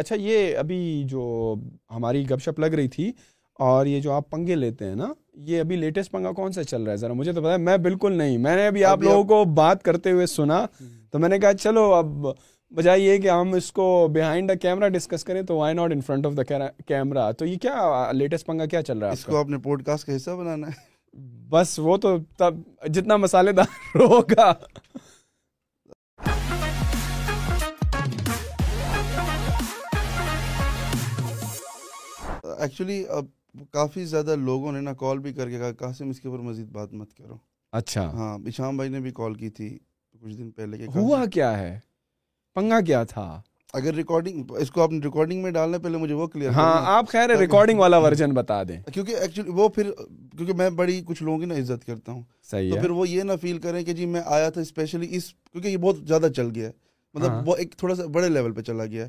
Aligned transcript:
اچھا 0.00 0.16
یہ 0.18 0.56
ابھی 0.56 0.80
جو 1.06 1.54
ہماری 1.90 2.30
گپ 2.30 2.42
شپ 2.42 2.60
لگ 2.60 2.74
رہی 2.74 2.88
تھی 2.88 3.10
اور 3.58 3.86
یہ 3.86 4.00
جو 4.00 4.12
آپ 4.12 4.30
پنگے 4.30 4.54
لیتے 4.54 4.84
ہیں 4.84 4.94
نا 4.94 5.12
یہ 5.46 5.60
ابھی 5.60 5.76
لیٹسٹ 5.76 6.10
پنگا 6.10 6.32
کون 6.32 6.52
سا 6.52 6.64
چل 6.64 6.82
رہا 6.82 6.92
ہے؟ 6.92 6.96
ذرا 6.96 7.12
مجھے 7.12 7.32
تو 7.32 7.40
پتا 7.40 7.52
ہے 7.52 7.58
میں 7.58 7.76
بالکل 7.76 8.12
نہیں 8.12 8.38
میں 8.38 8.56
نے 8.56 8.66
ابھی 8.66 8.84
آپ 8.84 9.02
لوگوں 9.02 9.24
کو 9.24 9.44
بات 9.54 9.82
کرتے 9.82 10.10
ہوئے 10.10 10.26
سنا 10.26 10.64
تو 11.10 11.18
میں 11.18 11.28
نے 11.28 11.38
کہا 11.38 11.52
چلو 11.54 11.92
اب 11.94 12.26
بجائے 12.72 13.00
یہ 13.00 13.18
کہ 13.18 13.28
ہم 13.30 13.52
اس 13.52 13.72
کو 13.72 14.08
بیہائنڈ 14.12 14.48
دا 14.48 14.54
کیمرا 14.54 14.88
ڈسکس 14.88 15.24
کریں 15.24 15.42
تو 15.42 15.56
why 15.56 15.74
not 15.74 15.92
in 15.92 16.00
front 16.00 16.26
of 16.26 16.32
the 16.36 16.42
camera 16.86 17.30
تو 17.30 17.46
یہ 17.46 17.58
کیا 17.58 18.12
لیٹسٹ 18.12 18.46
پنگا 18.46 18.66
کیا 18.66 18.82
چل 18.82 18.98
رہا 18.98 19.08
ہے 19.08 19.12
اس 19.12 19.24
کو 19.24 19.36
اپنے 19.36 19.58
پوڈ 19.58 19.84
کاسٹ 19.84 20.06
کا 20.06 20.16
حصہ 20.16 20.30
بنانا 20.30 20.66
ہے۔ 20.66 20.88
بس 21.48 21.78
وہ 21.78 21.96
تو 21.96 22.16
تب 22.38 22.54
جتنا 22.86 23.16
مسالے 23.16 23.52
دار 23.52 23.96
ہوگا۔ 24.00 24.52
ایکچولی 32.60 33.04
اب 33.08 33.24
کافی 33.70 34.04
زیادہ 34.04 34.36
لوگوں 34.36 34.72
نے 34.72 34.80
نا 34.80 34.92
کال 34.92 35.18
بھی 35.18 35.32
کر 35.32 35.50
کے 35.50 35.58
کہا 35.58 35.72
قاسم 35.72 36.10
اس 36.10 36.20
کے 36.20 36.28
اوپر 36.28 36.42
مزید 36.42 36.68
بات 36.68 36.92
مت 36.92 37.14
کرو۔ 37.14 37.36
اچھا۔ 37.72 38.10
ہاں 38.12 38.38
اشام 38.46 38.76
بھائی 38.76 38.90
نے 38.90 39.00
بھی 39.00 39.10
کال 39.10 39.34
کی 39.34 39.50
تھی 39.50 39.78
کچھ 40.22 40.34
دن 40.34 40.50
پہلے 40.50 40.78
کہ 40.78 40.86
ہوا 40.94 41.26
کیا 41.26 41.58
ہے؟ 41.58 41.78
پنگا 42.54 42.80
کیا 42.80 43.04
تھا؟ 43.04 43.40
اگر 43.72 43.94
ریکارڈنگ 43.94 44.50
اس 44.50 44.70
کو 44.70 44.82
آپ 44.82 44.92
نے 44.92 44.98
ریکارڈنگ 45.04 45.42
میں 45.42 45.50
ڈالنا 45.50 45.78
پہلے 45.78 45.98
مجھے 45.98 46.14
وہ 46.14 46.26
کلیئر 46.26 46.50
ہاں 46.50 46.80
آپ 46.86 47.08
خیر 47.08 47.36
ریکارڈنگ 47.36 47.78
والا 47.78 47.98
ورژن 47.98 48.32
بتا 48.32 48.62
دیں۔ 48.62 48.82
کیونکہ 48.92 49.16
ایکچولی 49.16 49.50
وہ 49.50 49.68
پھر 49.68 49.90
کیونکہ 50.36 50.52
میں 50.52 50.70
بڑی 50.70 51.02
کچھ 51.06 51.22
لوگوں 51.22 51.38
کی 51.38 51.44
نا 51.44 51.54
عزت 51.54 51.86
کرتا 51.86 52.12
ہوں۔ 52.12 52.22
صحیح 52.50 52.74
تو 52.74 52.80
پھر 52.80 52.90
وہ 52.90 53.08
یہ 53.08 53.22
نہ 53.22 53.32
فیل 53.40 53.58
کریں 53.58 53.82
کہ 53.82 53.92
جی 53.92 54.06
میں 54.06 54.20
آیا 54.26 54.50
تھا 54.50 54.60
اسپیشلی 54.60 55.08
اس 55.10 55.34
کیونکہ 55.52 55.68
یہ 55.68 55.76
بہت 55.76 55.96
زیادہ 56.06 56.28
چل 56.36 56.50
گیا 56.54 56.68
ہے۔ 56.68 56.72
ہاں۔ 56.72 57.20
مطلب 57.20 57.48
وہ 57.48 57.56
ایک 57.56 57.74
تھوڑا 57.76 57.94
سا 57.94 58.06
بڑے 58.06 58.28
لیول 58.28 58.52
پہ 58.52 58.60
چلا 58.60 58.86
گیا 58.86 59.04
ہے۔ 59.04 59.08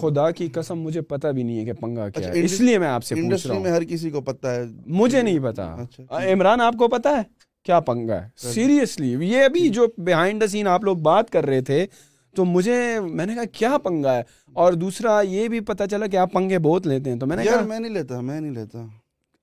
خدا 0.00 0.30
کی 0.30 0.48
قسم 0.48 0.78
مجھے 0.78 1.00
پتا 1.00 1.30
بھی 1.30 1.42
نہیں 1.42 1.58
ہے 1.58 1.64
کہ 1.64 1.72
پنگا 1.72 2.08
کیا 2.08 2.28
اچھا، 2.28 2.38
ہے 2.38 2.44
اس 2.44 2.60
لیے 2.60 2.78
میں 2.78 2.88
آپ 2.88 3.04
سے 3.04 3.14
پوچھ 3.14 3.24
رہا 3.24 3.30
انڈسٹری 3.30 3.58
میں 3.58 3.70
ہوں 3.70 3.76
ہر 3.76 3.84
کسی 3.84 4.10
کو 4.10 4.20
پتہ 4.20 4.46
ہے۔ 4.46 4.64
مجھے 4.86 5.22
نہیں 5.22 5.38
پتا 5.38 5.74
اچھا 5.74 6.32
عمران 6.32 6.60
آپ 6.60 6.74
کو 6.78 6.88
پتا 6.88 7.16
ہے؟ 7.16 7.22
کیا 7.64 7.80
پنگا 7.80 8.22
ہے؟ 8.22 8.28
سیریسلی 8.36 9.28
یہ 9.30 9.42
ابھی 9.44 9.68
جو 9.68 9.86
بیہائنڈ 9.98 10.40
دا 10.40 10.46
سین 10.46 10.66
آپ 10.66 10.84
لوگ 10.84 10.96
بات 10.96 11.30
کر 11.30 11.46
رہے 11.46 11.60
تھے 11.60 11.86
تو 12.34 12.44
مجھے 12.44 13.00
میں 13.00 13.26
نے 13.26 13.34
کہا 13.34 13.44
کیا 13.44 13.78
پنگا 13.78 14.16
ہے؟ 14.16 14.22
اور 14.52 14.72
دوسرا 14.72 15.20
یہ 15.20 15.48
بھی 15.48 15.60
پتا 15.60 15.86
چلا 15.86 16.06
کہ 16.06 16.16
آپ 16.16 16.32
پنگے 16.32 16.58
بہت 16.58 16.86
لیتے 16.86 17.10
ہیں 17.10 17.18
تو 17.18 17.26
میں 17.26 17.36
نے 17.36 17.44
کہا 17.44 17.60
میں 17.60 17.78
نہیں 17.78 17.92
لیتا 17.92 18.20
میں 18.20 18.40
نہیں 18.40 18.52
لیتا۔ 18.52 18.86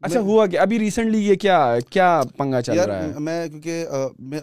اچھا 0.04 0.20
ہوا 0.20 0.46
کہ 0.46 0.59
ابھی 0.59 0.80
ریسنٹلی 0.80 1.28
یہ 1.28 1.36
کیا 1.36 1.76
کیا 1.90 2.22
پنگا 2.38 2.62
چل 2.62 2.80
رہا 2.80 3.04
ہے؟ 3.04 3.20
میں 3.20 3.48
کیونکہ 3.48 3.86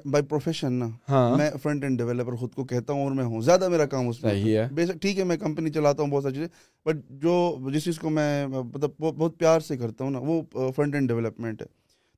بائی 0.05 0.25
پروفیشن 0.25 0.73
نا 0.73 0.89
ہاں۔ 1.09 1.37
میں 1.37 1.51
فرنٹ 1.63 1.83
اینڈ 1.83 1.99
ڈیولپر 1.99 2.33
خود 2.33 2.55
کو 2.55 2.65
کہتا 2.65 2.93
ہوں 2.93 3.03
اور 3.03 3.13
میں 3.13 3.25
ہوں۔ 3.25 3.41
زیادہ 3.41 3.69
میرا 3.69 3.87
کام 3.87 4.09
اس 4.09 4.23
میں 4.23 4.33
ہے۔ 4.33 4.67
ٹھیک 5.01 5.19
ہے 5.19 5.25
میں 5.25 5.37
کمپنی 5.37 5.71
چلاتا 5.71 6.03
ہوں 6.03 6.11
بہت 6.11 6.23
ساری 6.23 6.35
چیزیں 6.35 6.49
بٹ 6.87 6.97
جو 7.09 7.59
جس 7.75 7.85
چیز 7.85 7.99
کو 7.99 8.11
میں 8.11 8.47
مطلب 8.47 8.91
بہت 8.99 9.39
پیار 9.39 9.61
سے 9.61 9.77
کرتا 9.77 10.05
ہوں 10.05 10.11
نا 10.11 10.19
وہ 10.23 10.43
فرنٹ 10.77 10.95
اینڈ 10.95 11.09
ڈیولپمنٹ 11.09 11.63
ہے۔ 11.63 11.67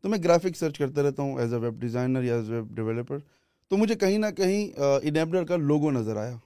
تو 0.03 0.09
میں 0.09 0.19
گرافک 0.25 0.57
سرچ 0.57 0.79
کرتا 0.79 1.03
رہتا 1.03 1.23
ہوں 1.23 1.39
ایز 1.39 1.55
اے 1.55 1.61
ویب 1.61 1.81
ڈیزائنر 1.81 2.23
یا 2.23 2.35
ایز 2.35 2.51
اے 2.51 2.57
ویب 2.57 2.77
ڈیولپر 2.77 3.19
تو 3.69 3.77
مجھے 3.77 3.95
کہیں 3.95 4.19
نہ 4.19 4.27
کہیں 4.37 4.81
انیبلر 5.03 5.45
کا 5.45 5.57
لوگو 5.57 5.91
نظر 5.91 6.17
آیا۔ 6.17 6.37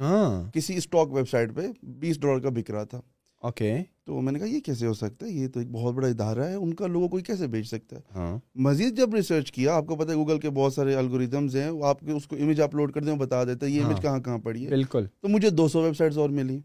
ہاں۔ 0.00 0.50
کسی 0.54 0.76
اسٹاک 0.76 1.12
ویب 1.12 1.28
سائٹ 1.28 1.54
پہ 1.54 1.60
بیس 1.82 2.20
ڈالر 2.20 2.40
کا 2.40 2.48
بک 2.48 2.70
رہا 2.70 2.84
تھا۔ 2.84 3.00
اوکے۔ 3.42 3.78
تو 4.04 4.20
میں 4.20 4.32
نے 4.32 4.38
کہا 4.38 4.46
یہ 4.46 4.60
کیسے 4.60 4.86
ہو 4.86 4.94
سکتا 4.94 5.26
ہے؟ 5.26 5.30
یہ 5.30 5.48
تو 5.48 5.60
ایک 5.60 5.70
بہت 5.70 5.94
بڑا 5.94 6.08
ادارہ 6.08 6.40
ہے 6.40 6.54
ان 6.54 6.74
کا 6.74 6.86
لوگوں 6.86 7.08
کوئی 7.08 7.22
کیسے 7.22 7.46
بیچ 7.46 7.66
سکتا 7.66 7.96
ہے؟ 7.96 8.00
ہاں۔ 8.14 8.38
مزید 8.54 8.96
جب 8.96 9.14
ریسرچ 9.14 9.52
کیا 9.52 9.74
آپ 9.74 9.86
کو 9.86 9.96
پتہ 9.96 10.10
ہے 10.10 10.16
گوگل 10.16 10.38
کے 10.38 10.50
بہت 10.50 10.72
سارے 10.72 10.94
الگوریدمز 10.94 11.56
ہیں 11.56 11.70
آپ 11.84 12.00
کے 12.00 12.10
اس 12.12 12.26
کو 12.26 12.36
امیج 12.36 12.60
اپلوڈ 12.60 12.92
کر 12.92 13.04
دیں 13.04 13.12
وہ 13.12 13.18
بتا 13.18 13.44
دیتا 13.44 13.66
ہے 13.66 13.70
یہ 13.70 13.80
امیج 13.80 13.94
ہاں۔ 13.94 14.02
کہاں 14.02 14.18
کہاں 14.18 14.38
پڑی 14.38 14.64
ہے۔ 14.64 14.68
بالکل۔ 14.70 15.06
تو 15.20 15.28
مجھے 15.28 15.50
دو 15.50 15.68
سو 15.68 15.82
ویب 15.82 15.96
سائٹس 15.96 16.18
اور 16.18 16.30
ملی۔ 16.30 16.60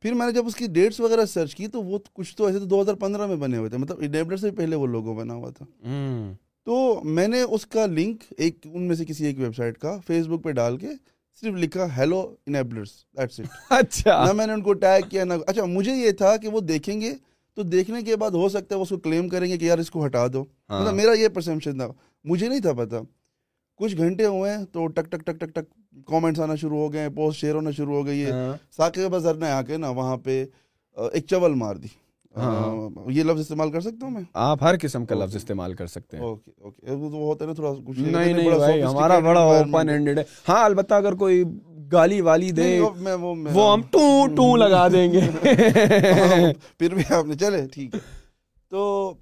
پھر 0.00 0.14
میں 0.14 0.26
نے 0.26 0.32
جب 0.32 0.46
اس 0.46 0.54
کی 0.54 0.66
ڈیٹس 0.66 1.00
وغیرہ 1.00 1.24
سرچ 1.24 1.54
کی 1.54 1.66
تو 1.66 1.82
وہ 1.82 1.98
کچھ 2.12 2.36
تو 2.36 2.46
ایسے 2.46 2.58
تو 2.58 2.64
دو 2.64 2.82
ہزار 2.82 2.94
پندرہ 2.94 3.26
میں 3.26 3.36
بنے 3.36 3.56
ہوئے 3.56 3.70
تھے۔ 3.70 3.78
مطلب 3.78 3.96
انیبلر 4.00 4.36
سے 4.36 4.50
پہلے 4.50 4.76
وہ 4.76 4.86
لوگو 4.86 5.14
بنا 5.14 5.34
ہوا 5.34 5.50
تھا۔ 5.50 5.64
تو 6.64 7.00
میں 7.04 7.28
نے 7.28 7.42
اس 7.42 7.66
کا 7.66 7.86
لنک 7.86 8.22
ایک 8.38 8.66
ان 8.72 8.82
میں 8.82 8.96
سے 8.96 9.04
کسی 9.04 9.26
ایک 9.26 9.38
ویب 9.38 9.56
سائٹ 9.56 9.78
کا 9.78 9.98
فیس 10.06 10.26
بک 10.26 10.44
پہ 10.44 10.50
ڈال 10.52 10.76
کے 10.76 10.88
صرف 11.42 11.54
لکھا 11.54 11.86
ہیلو 11.96 12.20
انیبلرس 12.46 12.90
دیٹس 13.18 13.40
اٹ 13.40 13.72
اچھا 13.72 14.24
نہ 14.24 14.32
میں 14.32 14.46
نے 14.46 14.52
ان 14.52 14.62
کو 14.62 14.72
ٹیگ 14.72 15.08
کیا 15.08 15.24
نہ 15.24 15.34
اچھا 15.46 15.64
مجھے 15.64 15.92
یہ 15.92 16.12
تھا 16.12 16.36
کہ 16.36 16.48
وہ 16.48 16.60
دیکھیں 16.60 17.00
گے 17.00 17.12
تو 17.56 17.62
دیکھنے 17.62 18.02
کے 18.02 18.16
بعد 18.16 18.30
ہو 18.30 18.48
سکتا 18.48 18.74
ہے 18.74 18.78
وہ 18.78 18.82
اس 18.82 18.88
کو 18.88 18.96
کلیم 18.96 19.28
کریں 19.28 19.48
گے 19.48 19.56
کہ 19.58 19.64
یار 19.64 19.78
اس 19.78 19.90
کو 19.90 20.04
ہٹا 20.06 20.26
دو 20.26 20.44
ہاں۔ 20.70 20.80
مطلب 20.80 20.94
میرا 20.94 21.12
یہ 21.12 21.28
پرسپشن 21.28 21.78
تھا 21.78 21.88
مجھے 22.24 22.48
نہیں 22.48 22.60
تھا 22.60 22.72
پتا 22.72 23.00
کچھ 23.80 23.96
گھنٹے 23.96 24.26
ہوئے 24.26 24.50
ہیں 24.50 24.64
تو 24.64 24.86
ٹک 24.86 25.10
ٹک 25.10 25.26
ٹک 25.26 25.40
ٹک 25.40 25.54
ٹک 25.54 25.64
کامنٹس 26.08 26.40
آنا 26.40 26.54
شروع 26.54 26.78
ہو 26.78 26.92
گئے 26.92 27.00
ہیں 27.00 27.08
پوسٹ 27.08 27.40
شیئر 27.40 27.54
ہونا 27.54 27.70
شروع 27.70 27.94
ہو 27.94 28.06
گئی 28.06 28.24
ہے 28.24 28.30
ہاں۔ 28.30 28.56
ساقب 28.70 29.10
بازار 29.10 29.34
نے 29.34 29.50
آ 29.50 29.60
کے 29.62 29.76
نا 29.76 29.88
وہاں 29.90 30.16
پہ 30.16 30.44
ایک 30.96 31.26
چول 31.26 31.54
مار 31.54 31.76
دی۔ 31.76 31.88
یہ 32.36 33.22
لفظ 33.22 33.40
استعمال 33.40 33.70
کر 33.70 33.80
سکتا 33.80 34.06
ہوں 34.06 34.10
میں؟ 34.10 34.22
آپ 34.34 34.62
ہر 34.62 34.74
قسم 34.80 35.06
کا 35.06 35.14
لفظ 35.14 35.36
استعمال 35.36 35.74
کر 35.74 35.86
سکتے 35.86 36.16
ہیں۔ 36.16 36.24
Okay 36.24 36.50
okay. 36.60 36.90
وہ 36.90 37.10
تو 37.10 37.16
ہوتا 37.16 37.44
ہے 37.44 37.48
نا 37.48 37.54
تھوڑا 37.54 37.72
کچھ 37.86 37.98
نہیں 37.98 38.32
نہیں 38.32 38.56
بھائی 38.58 38.82
ہمارا 38.82 39.18
بڑا 39.18 39.40
اوپن 39.40 39.88
ہینڈیڈ 39.88 40.18
ہے۔ 40.18 40.24
ہاں 40.48 40.64
البتہ 40.64 40.94
اگر 40.94 41.14
کوئی 41.14 41.44
گالی 41.92 42.20
والی 42.20 42.50
دے 42.50 42.80
وہ 42.80 43.72
ہم 43.72 43.82
ٹو 43.82 44.26
ٹو 44.36 44.56
لگا 44.56 44.88
دیں 44.88 45.12
گے۔ 45.12 45.20
پھر 46.78 46.94
بھی 46.94 47.02
آپ 47.14 47.26
نے 47.26 47.34
چلے 47.34 47.66
ٹھیک۔ 47.72 47.94
ہے 47.94 48.00
تو 48.70 49.14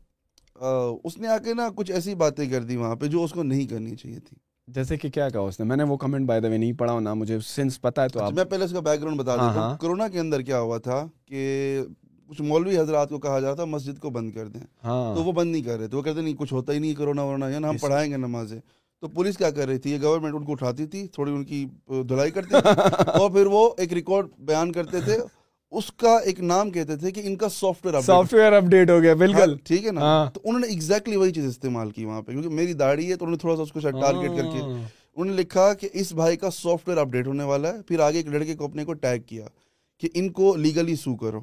اس 1.04 1.18
نے 1.18 1.28
آ 1.28 1.38
کے 1.38 1.54
نا 1.54 1.68
کچھ 1.74 1.92
ایسی 1.92 2.14
باتیں 2.14 2.50
کر 2.50 2.62
دی 2.62 2.76
وہاں 2.76 2.96
پہ 2.96 3.06
جو 3.06 3.24
اس 3.24 3.32
کو 3.32 3.42
نہیں 3.42 3.66
کرنی 3.66 3.96
چاہیے 3.96 4.18
تھی۔ 4.18 4.36
جیسے 4.68 4.96
کہ 4.96 5.10
کیا 5.10 5.28
کہا 5.28 5.40
اس 5.40 5.60
نے؟ 5.60 5.66
میں 5.66 5.76
نے 5.76 5.82
وہ 5.82 5.96
کمنٹ 5.96 6.26
بائی 6.26 6.40
دا 6.40 6.48
وے 6.48 6.56
نہیں 6.58 6.72
پڑھا 6.72 7.00
نہ 7.00 7.14
مجھے 7.14 7.38
سنس 7.40 7.80
پتا 7.80 8.02
ہے 8.02 8.08
تو 8.08 8.20
آپ 8.20 8.32
میں 8.32 8.44
پہلے 8.44 8.64
اس 8.64 8.72
کا 8.72 8.80
بیک 8.80 9.00
گراؤنڈ 9.00 9.20
بتا 9.20 9.34
ہاں، 9.34 9.48
دیتا 9.48 9.60
ہوں۔ 9.60 9.68
ہاں۔ 9.70 9.76
کرونا 9.78 10.08
کے 10.08 10.20
اندر 10.20 10.42
کیا 10.42 10.60
ہوا 10.60 10.78
تھا 10.78 11.06
کہ 11.26 11.80
کچھ 12.28 12.42
مولوی 12.42 12.78
حضرات 12.78 13.08
کو 13.08 13.18
کہا 13.18 13.40
جاتا 13.40 13.64
مسجد 13.64 13.98
کو 13.98 14.10
بند 14.10 14.30
کر 14.30 14.46
دیں۔ 14.46 14.60
ہاں۔ 14.84 15.14
تو 15.14 15.24
وہ 15.24 15.32
بند 15.32 15.52
نہیں 15.52 15.62
کر 15.62 15.78
رہے 15.78 15.88
تھے 15.88 15.96
وہ 15.96 16.02
کہتے 16.02 16.20
نہیں 16.20 16.34
کچھ 16.38 16.52
ہوتا 16.52 16.72
ہی 16.72 16.78
نہیں 16.78 16.94
کرونا 16.94 17.22
ورونا 17.22 17.48
یا 17.48 17.58
نا 17.58 17.68
ہم 17.68 17.76
پڑھائیں 17.80 18.12
گے 18.12 18.16
نمازیں۔ 18.16 18.60
تو 19.00 19.08
پولیس 19.08 19.36
کیا 19.36 19.50
کر 19.50 19.66
رہی 19.68 19.78
تھی؟ 19.78 19.90
یہ 19.92 19.98
گورنمنٹ 20.02 20.34
ان 20.34 20.44
کو 20.44 20.52
اٹھاتی 20.52 20.86
تھی 20.86 21.08
تھوڑی 21.08 21.32
ان 21.32 21.44
کی 21.44 21.66
دھلائی 21.88 22.30
کرتی 22.30 22.50
تھی۔ 22.50 22.56
اور 23.20 23.30
پھر 23.30 23.46
وہ 23.46 23.70
ایک 23.78 23.92
ریکارڈ 23.92 24.26
بیان 24.38 24.72
کرتے 24.72 25.00
تھے۔ 25.00 25.18
اس 25.70 25.92
کا 25.92 26.16
ایک 26.18 26.40
نام 26.40 26.70
کہتے 26.70 26.96
تھے 26.96 27.10
کہ 27.10 27.20
ان 27.24 27.36
کا 27.36 27.48
soft 27.48 27.86
where 27.86 28.00
soft 28.00 28.34
where 28.34 28.52
update 28.52 28.90
ہو 28.90 29.02
گیا 29.02 29.14
بالکل۔ 29.14 29.56
ٹھیک 29.64 29.86
ہے 29.86 29.92
نا؟ 29.92 30.00
ہاں۔ 30.00 30.30
تو 30.30 30.40
انہوں 30.44 30.60
نے 30.60 30.66
ایگزیکٹلی 30.66 31.16
وہی 31.16 31.32
چیز 31.32 31.46
استعمال 31.46 31.90
کی 31.90 32.04
وہاں 32.04 32.22
پہ 32.22 32.32
کیونکہ 32.32 32.48
میری 32.48 32.72
داڑھی 32.72 33.10
ہے 33.10 33.16
تو 33.16 33.24
انہوں 33.24 33.34
نے 33.34 33.38
تھوڑا 33.38 33.56
سا 33.56 33.62
اس 33.62 33.72
کو 33.72 33.80
شاید 33.80 33.94
ٹارگیٹ 33.94 34.30
کر 34.30 34.42
کے۔ 34.42 34.60
ہاں۔ 34.60 34.82
انہوں 35.16 35.24
نے 35.24 35.32
لکھا 35.32 35.74
کہ 35.74 35.88
اس 35.92 36.12
بھائی 36.12 36.36
کا 36.36 36.50
سافٹ 36.50 36.88
ویئر 36.88 36.98
اپڈیٹ 36.98 37.26
ہونے 37.26 37.44
والا 37.44 37.74
ہے۔ 37.74 37.82
پھر 37.82 38.00
آگے 38.00 38.16
ایک 38.16 38.26
لڑکے 38.26 38.54
کو 38.54 38.64
اپنے 38.64 38.84
کو 38.84 38.92
ٹیگ 38.92 39.20
کیا 39.26 39.46
کہ 39.98 40.08
ان 40.14 40.32
کو 40.32 40.56
لیگلی 40.56 40.96
سو 40.96 41.16
کرو۔ 41.16 41.40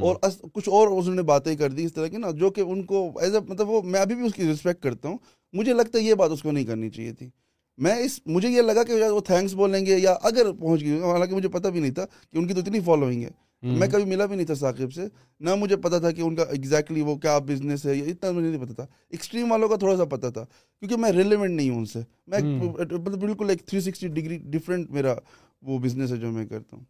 اور 0.00 0.16
کچھ 0.52 0.68
اور 0.68 0.88
انہوں 0.88 1.14
نے 1.14 1.22
باتیں 1.22 1.56
کر 1.56 1.70
دی 1.70 1.84
اس 1.84 1.92
طرح 1.92 2.06
کی 2.06 2.16
نا 2.16 2.30
جو 2.30 2.50
کہ 2.50 2.60
ان 2.60 2.82
کو 2.82 3.18
ایز 3.20 3.34
اے 3.34 3.40
مطلب 3.48 3.68
وہ 3.68 3.82
میں 3.82 4.00
ابھی 4.00 4.14
بھی 4.14 4.26
اس 4.26 4.34
کی 4.34 4.52
رسپیکٹ 4.52 4.82
کرتا 4.82 5.08
ہوں۔ 5.08 5.18
مجھے 5.52 5.72
لگتا 5.72 5.98
ہے 5.98 6.02
یہ 6.02 6.14
بات 6.14 6.30
اس 6.30 6.42
کو 6.42 6.52
نہیں 6.52 6.64
کرنی 6.64 6.90
چاہیے 6.90 7.12
تھی۔ 7.12 7.30
میں 7.76 7.94
اس 7.94 8.20
مجھے 8.26 8.48
یہ 8.48 8.62
لگا 8.62 8.82
کہ 8.82 9.02
وہ 9.02 9.20
تھینکس 9.20 9.54
بولیں 9.54 9.86
گے 9.86 9.98
یا 9.98 10.14
اگر 10.22 10.52
پہنچ 10.52 10.80
گئی 10.80 11.00
حالانکہ 11.02 11.34
مجھے 11.34 11.48
پتہ 11.48 11.68
بھی 11.68 11.80
نہیں 11.80 11.90
تھا 11.90 12.04
کہ 12.04 12.38
ان 12.38 12.46
کی 12.46 12.54
تو 12.54 12.60
اتنی 12.60 12.80
فالوئنگ 12.80 13.22
ہے۔ 13.22 13.30
میں 13.62 13.88
کبھی 13.88 14.04
ملا 14.04 14.26
بھی 14.26 14.36
نہیں 14.36 14.46
تھا 14.46 14.54
ثاقب 14.54 14.92
سے۔ 14.92 15.02
نہ 15.40 15.54
مجھے 15.54 15.76
پتا 15.76 15.98
تھا 15.98 16.10
کہ 16.10 16.20
ان 16.20 16.34
کا 16.34 16.42
ایگزیکٹلی 16.42 17.00
وہ 17.00 17.16
کیا 17.16 17.38
بزنس 17.38 17.86
ہے 17.86 17.98
اتنا 17.98 18.30
مجھے 18.30 18.48
نہیں 18.50 18.64
پتا 18.64 18.72
تھا۔ 18.72 18.86
ایکسٹریم 19.10 19.50
والوں 19.50 19.68
کا 19.68 19.76
تھوڑا 19.76 19.96
سا 19.96 20.04
پتا 20.04 20.30
تھا 20.30 20.44
کیونکہ 20.78 20.96
میں 20.96 21.12
ریلیونٹ 21.12 21.50
نہیں 21.50 21.70
ہوں 21.70 21.78
ان 21.78 21.84
سے۔ 21.84 21.98
میں 22.26 22.38
مطلب 22.40 23.20
بالکل 23.20 23.50
ایک 23.50 23.66
تھری 23.66 23.80
سکسٹی 23.80 24.08
ڈگری 24.08 24.38
ڈفرینٹ 24.38 24.90
میرا 24.90 25.14
وہ 25.62 25.78
بزنس 25.78 26.12
ہے 26.12 26.16
جو 26.16 26.30
میں 26.30 26.46
کرتا 26.46 26.76
ہوں۔ 26.76 26.84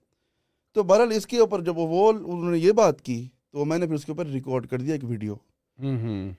تو 0.75 0.83
بہرحال 0.83 1.13
اس 1.13 1.27
کے 1.27 1.39
اوپر 1.39 1.63
جب 1.63 1.79
وہ 1.79 2.09
انہوں 2.09 2.51
نے 2.51 2.59
یہ 2.59 2.73
بات 2.73 3.03
کی 3.03 3.29
تو 3.53 3.65
میں 3.65 3.79
نے 3.79 3.87
پھر 3.87 3.95
اس 3.95 4.05
کے 4.05 4.13
اوپر 4.13 4.27
ریکارڈ 4.27 4.67
کر 4.67 4.81
دیا 4.81 4.93
ایک 4.93 5.05
ویڈیو 5.05 5.35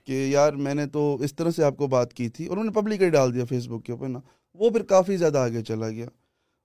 کہ 0.04 0.26
یار 0.30 0.52
میں 0.52 0.74
نے 0.74 0.86
تو 0.86 1.16
اس 1.20 1.34
طرح 1.34 1.50
سے 1.50 1.64
آپ 1.64 1.76
کو 1.76 1.86
بات 1.86 2.14
کی 2.14 2.28
تھی 2.28 2.46
اور 2.46 2.56
انہوں 2.56 2.72
نے 2.74 2.80
پبلکلی 2.80 3.10
ڈال 3.10 3.34
دیا 3.34 3.44
فیس 3.44 3.66
بک 3.68 3.84
کے 3.84 3.92
اوپر 3.92 4.08
نا۔ 4.08 4.18
وہ 4.54 4.70
پھر 4.70 4.82
کافی 4.82 5.16
زیادہ 5.16 5.38
آگے 5.38 5.62
چلا 5.62 5.88
گیا 5.88 6.06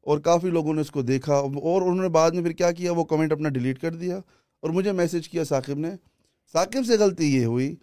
اور 0.01 0.17
کافی 0.17 0.49
لوگوں 0.49 0.73
نے 0.73 0.81
اس 0.81 0.91
کو 0.91 1.01
دیکھا 1.01 1.33
اور 1.33 1.81
انہوں 1.81 2.01
نے 2.01 2.09
بعد 2.09 2.31
میں 2.31 2.43
پھر 2.43 2.51
کیا 2.51 2.71
کیا 2.71 2.91
وہ 2.91 3.03
کمنٹ 3.03 3.31
اپنا 3.31 3.49
ڈیلیٹ 3.49 3.79
کر 3.79 3.93
دیا 3.93 4.17
اور 4.63 4.69
مجھے 4.69 4.91
میسج 4.91 5.29
کیا 5.29 5.43
ثاقب 5.43 5.77
نے۔ 5.77 5.89
ثاقب 6.53 6.85
سے 6.87 6.97
غلطی 6.97 7.35
یہ 7.35 7.45
ہوئی 7.45 7.75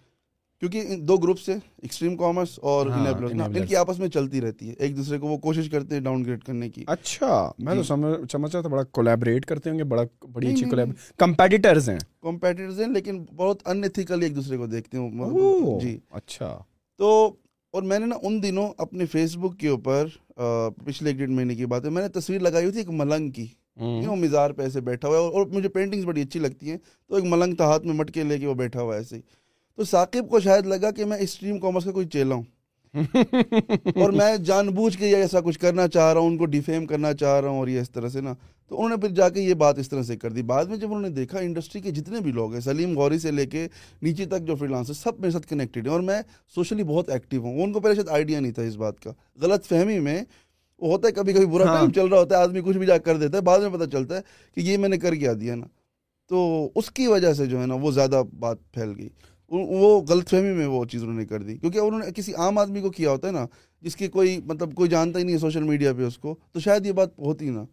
کیونکہ 0.62 0.97
دو 0.97 1.17
گروپس 1.17 1.49
ہیں 1.49 1.56
ایکسٹریم 1.82 2.17
کامرس 2.17 2.59
اور 2.62 2.87
ان 2.87 3.64
کی 3.67 3.76
آپس 3.76 3.99
میں 3.99 4.09
چلتی 4.09 4.41
رہتی 4.41 4.69
ہے 4.69 4.75
ایک 4.79 4.97
دوسرے 4.97 5.19
کو 5.19 5.26
وہ 5.26 5.37
کوشش 5.37 5.70
کرتے 5.70 5.94
ہیں 5.94 6.03
ڈاؤن 6.03 6.25
گریڈ 6.25 6.44
کرنے 6.44 6.70
کی۔ 6.70 6.85
اچھا 6.87 7.53
میں 7.59 7.75
تو 7.75 7.82
سمجھ 7.82 8.55
رہا 8.55 8.61
تھا 8.61 8.69
بڑا 8.69 8.82
کولیبریٹ 8.82 9.47
کرتے 9.47 9.70
ہوں 9.70 9.79
گے 9.79 9.85
بڑا 9.85 10.03
بڑی 10.32 10.53
اچھی 10.53 10.64
کمپیٹیٹرز 11.17 11.88
ہیں۔ 11.91 11.99
کمپیٹیٹرز 12.23 12.81
ہیں 12.81 12.88
لیکن 12.88 13.25
بہت 13.37 13.69
ان 13.69 13.82
ایتھیکلی 13.82 14.26
ایک 14.26 14.37
دوسرے 14.37 14.56
کو 14.56 14.67
دیکھتے 14.67 14.99
ہیں 14.99 15.81
جی۔ 15.81 15.99
اچھا۔ 16.11 16.59
تو 16.99 17.32
اور 17.70 17.82
میں 17.82 17.99
نے 17.99 18.06
نا 18.06 18.17
ان 18.23 18.43
دنوں 18.43 18.69
اپنے 18.79 19.06
فیس 19.06 19.37
بک 19.37 19.59
کے 19.59 19.69
اوپر 19.69 20.06
پچھلے 20.85 21.11
ایک 21.11 21.19
ڈیڑھ 21.19 21.31
مہینے 21.31 21.55
کی 21.55 21.67
بات 21.67 21.85
ہے 21.85 21.91
میں 21.91 22.03
نے 22.03 22.09
تصویر 22.09 22.41
لگائی 22.41 22.64
ہوئی 22.64 22.73
تھی 22.73 22.81
ایک 22.81 22.91
ملنگ 22.91 23.31
کی۔ 23.31 23.47
مزار 24.17 24.50
پہ 24.50 24.62
ایسے 24.62 24.81
بیٹھا 24.81 25.09
ہوا 25.09 25.19
ہے 25.19 25.23
اور 25.23 25.47
مجھے 25.47 25.69
پینٹنگز 25.69 26.05
بڑی 26.05 26.23
اچھی 26.23 26.41
لگتی 26.41 26.70
ہیں۔ 26.70 26.79
تو 27.09 27.14
ایک 27.14 27.25
ملنگ 27.25 27.55
تھا 27.55 27.64
ہاتھ 27.64 27.87
میں 27.87 27.94
مٹکے 27.94 28.23
لے 28.23 28.38
کے 28.38 28.47
وہ 28.47 28.55
بیٹھا 28.55 28.82
ہوا 28.82 28.94
ہے 28.94 28.99
ایسے 29.00 29.17
ہی۔ 29.17 29.23
تو 29.76 29.84
ثاقب 29.84 30.30
کو 30.30 30.40
شاید 30.40 30.66
لگا 30.66 30.90
کہ 30.90 31.04
میں 31.04 31.19
اسٹریم 31.19 31.58
کامرس 31.58 31.84
کا 31.84 31.90
کوئی 31.90 32.06
چیلا 32.06 32.34
ہوں۔ 32.34 32.42
اور 33.94 34.10
میں 34.10 34.36
جان 34.36 34.69
بوجھ 34.69 34.98
کے 34.98 35.06
یہ 35.06 35.16
ایسا 35.16 35.40
کچھ 35.40 35.58
کرنا 35.58 35.88
چاہ 35.88 36.12
رہا 36.12 36.20
ہوں 36.20 36.28
ان 36.28 36.36
کو 36.36 36.46
ڈیفیم 36.46 36.86
کرنا 36.86 37.14
چاہ 37.14 37.40
رہا 37.40 37.48
ہوں 37.48 37.58
اور 37.58 37.69
یہ 37.69 37.80
اس 37.80 37.90
طرح 37.90 38.08
سے 38.08 38.20
نا۔ 38.20 38.34
تو 38.69 38.76
انہوں 38.76 38.88
نے 38.88 38.96
پھر 38.96 39.08
جا 39.08 39.28
کے 39.28 39.40
یہ 39.40 39.54
بات 39.54 39.78
اس 39.78 39.88
طرح 39.88 40.02
سے 40.02 40.16
کر 40.16 40.32
دی۔ 40.32 40.42
بعد 40.42 40.64
میں 40.64 40.76
جب 40.76 40.86
انہوں 40.86 41.00
نے 41.00 41.08
دیکھا 41.08 41.38
انڈسٹری 41.38 41.80
کے 41.80 41.90
جتنے 41.90 42.20
بھی 42.20 42.32
لوگ 42.32 42.52
ہیں 42.52 42.60
سلیم 42.60 42.98
غوری 42.98 43.19
سے 43.19 43.30
لے 43.30 43.46
کے 43.46 43.69
نیچے 44.02 44.26
تک 44.26 44.40
جو 44.40 44.56
فری 44.56 44.69
لانس 44.69 44.88
ہے 44.88 44.94
سب 44.94 45.20
میرے 45.20 45.30
ساتھ 45.30 45.46
کنیکٹیڈ 45.46 45.86
ہیں 45.86 45.92
اور 45.92 46.00
میں 46.00 46.22
سوشلی 46.54 46.82
بہت 46.82 47.08
ایکٹیو 47.08 47.40
ہوں۔ 47.42 47.62
ان 47.62 47.72
کو 47.72 47.80
پہلے 47.80 47.94
شاید 47.94 48.08
آئیڈیا 48.08 48.40
نہیں 48.40 48.52
تھا 48.52 48.62
اس 48.62 48.76
بات 48.76 49.00
کا۔ 49.00 49.10
غلط 49.40 49.66
فہمی 49.66 49.98
میں 49.98 50.22
وہ 50.80 50.92
ہوتا 50.92 51.08
ہے 51.08 51.12
کبھی 51.12 51.32
کبھی 51.32 51.46
برا 51.46 51.64
ٹائم 51.64 51.90
چل 51.92 52.06
رہا 52.06 52.18
ہوتا 52.18 52.36
ہے 52.36 52.42
آدمی 52.42 52.60
کچھ 52.60 52.78
بھی 52.78 52.86
جا 52.86 52.98
کر 52.98 53.16
دیتا 53.16 53.36
ہے 53.36 53.42
بعد 53.42 53.58
میں 53.58 53.70
پتہ 53.70 53.90
چلتا 53.90 54.16
ہے 54.16 54.20
کہ 54.54 54.60
یہ 54.60 54.76
میں 54.76 54.88
نے 54.88 54.96
کر 54.96 55.14
کیا 55.14 55.32
دیا 55.40 55.54
نا۔ 55.54 55.66
تو 56.28 56.68
اس 56.75 56.90
کی 56.90 57.06
وجہ 57.06 57.32
سے 57.32 57.46
جو 57.46 57.60
ہے 57.60 57.66
نا 57.66 57.75
وہ 57.75 57.90
زیادہ 57.90 58.22
بات 58.38 58.56
پھیل 58.72 58.92
گئی۔ 58.98 59.08
وہ 59.52 60.00
غلط 60.08 60.28
فہمی 60.31 60.52
میں 60.52 60.66
وہ 60.66 60.84
چیز 60.84 61.02
انہوں 61.02 61.16
نے 61.16 61.26
کر 61.26 61.43
دی۔ 61.43 61.56
کیونکہ 61.56 61.78
انہوں 61.78 62.00
نے 62.00 62.06
کسی 62.16 62.34
عام 62.34 62.58
آدمی 62.58 62.81
کو 62.81 62.90
کیا 62.90 63.10
ہوتا 63.10 63.26
ہے 63.26 63.32
نا 63.32 63.46
جس 63.81 63.96
کی 63.96 64.08
کوئی 64.08 64.40
مطلب 64.44 64.75
کوئی 64.75 64.90
جانتا 64.90 65.19
ہی 65.19 65.25
نہیں 65.25 65.34
ہے 65.34 65.40
سوشل 65.40 65.62
میڈیا 65.62 65.93
پہ 65.93 66.02
اس 66.02 66.19
کو 66.19 66.37
تو 66.52 66.60
شاید 66.60 66.87
یہ 66.87 66.93
بات 66.93 67.19
ہوتی 67.19 67.50
نا۔ 67.50 67.64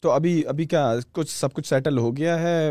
تو 0.00 0.10
ابھی 0.10 0.42
ابھی 0.46 0.64
کیا 0.64 0.94
کچھ 1.12 1.30
سب 1.30 1.52
کچھ 1.52 1.68
سیٹل 1.68 1.98
ہو 1.98 2.16
گیا 2.16 2.42
ہے؟ 2.42 2.70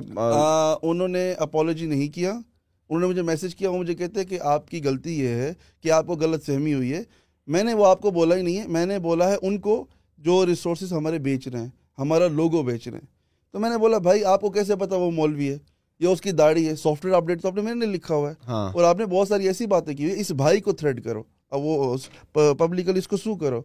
انہوں 0.82 1.08
نے 1.08 1.34
اپالوجی 1.34 1.86
نہیں 1.86 2.08
کیا۔ 2.08 2.32
انہوں 2.32 3.00
نے 3.00 3.08
مجھے 3.08 3.22
میسج 3.22 3.56
کیا 3.56 3.70
وہ 3.70 3.78
مجھے 3.78 3.96
کہتے 3.96 4.20
ہیں 4.20 4.28
کہ 4.28 4.40
آپ 4.42 4.70
کی 4.70 4.82
غلطی 4.84 5.20
یہ 5.20 5.28
ہے 5.28 5.54
کہ 5.82 5.92
آپ 5.92 6.08
کو 6.08 6.14
غلط 6.14 6.46
فہمی 6.46 6.74
ہوئی 6.74 6.94
ہے۔ 6.94 7.04
میں 7.48 7.64
نے 7.64 7.74
وہ 7.74 7.86
آپ 7.86 8.02
کو 8.02 8.12
بولا 8.12 8.36
ہی 8.36 8.42
نہیں 8.42 8.58
ہے 8.58 8.68
میں 8.68 8.86
نے 8.86 9.00
بولا 9.00 9.32
ہے 9.32 9.36
ان 9.42 9.58
کو 9.58 9.86
جو 10.18 10.46
ریسورسز 10.46 10.94
ہمارے 10.94 11.20
بیچ 11.20 11.48
رہے 11.48 11.60
ہیں 11.60 11.70
ہمارا 12.00 12.28
لوگو 12.28 12.64
بیچ 12.64 12.88
رہے 12.88 12.98
ہیں۔ 12.98 13.06
تو 13.52 13.60
میں 13.60 13.70
نے 13.70 13.78
بولا 13.78 13.98
بھائی 13.98 14.24
آپ 14.24 14.42
کو 14.42 14.50
کیسے 14.50 14.76
پتا 14.76 14.96
وہ 14.96 15.12
مولوی 15.12 15.50
ہے؟ 15.50 15.58
یا 16.00 16.10
اس 16.10 16.22
کی 16.22 16.32
داڑھی 16.32 16.68
ہے 16.68 16.76
سافٹ 16.76 17.06
ویئر 17.06 17.16
اپڈیٹ 17.16 17.42
تو 17.42 17.48
آپ 17.48 17.56
نے 17.56 17.62
میں 17.62 17.76
نے 17.76 17.86
لکھا 17.86 18.16
ہوا 18.16 18.30
ہے۔ 18.30 18.36
ہاں۔ 18.48 18.72
اور 18.74 18.84
آپ 18.84 18.98
نے 19.00 19.06
بہت 19.06 19.28
ساری 19.28 19.48
ایسی 19.48 19.66
باتیں 19.66 19.96
کی 19.96 20.06
ہوئی 20.06 20.20
اس 20.20 20.32
بھائی 20.32 20.60
کو 20.60 20.72
تھریڈ 20.72 21.04
کرو 21.04 21.24
اب 21.52 21.60
وہ 21.62 21.98
پبلکلی 22.34 23.00
اس 23.00 23.08
کو 23.08 23.18
سو 23.18 23.36
کرو۔ 23.36 23.62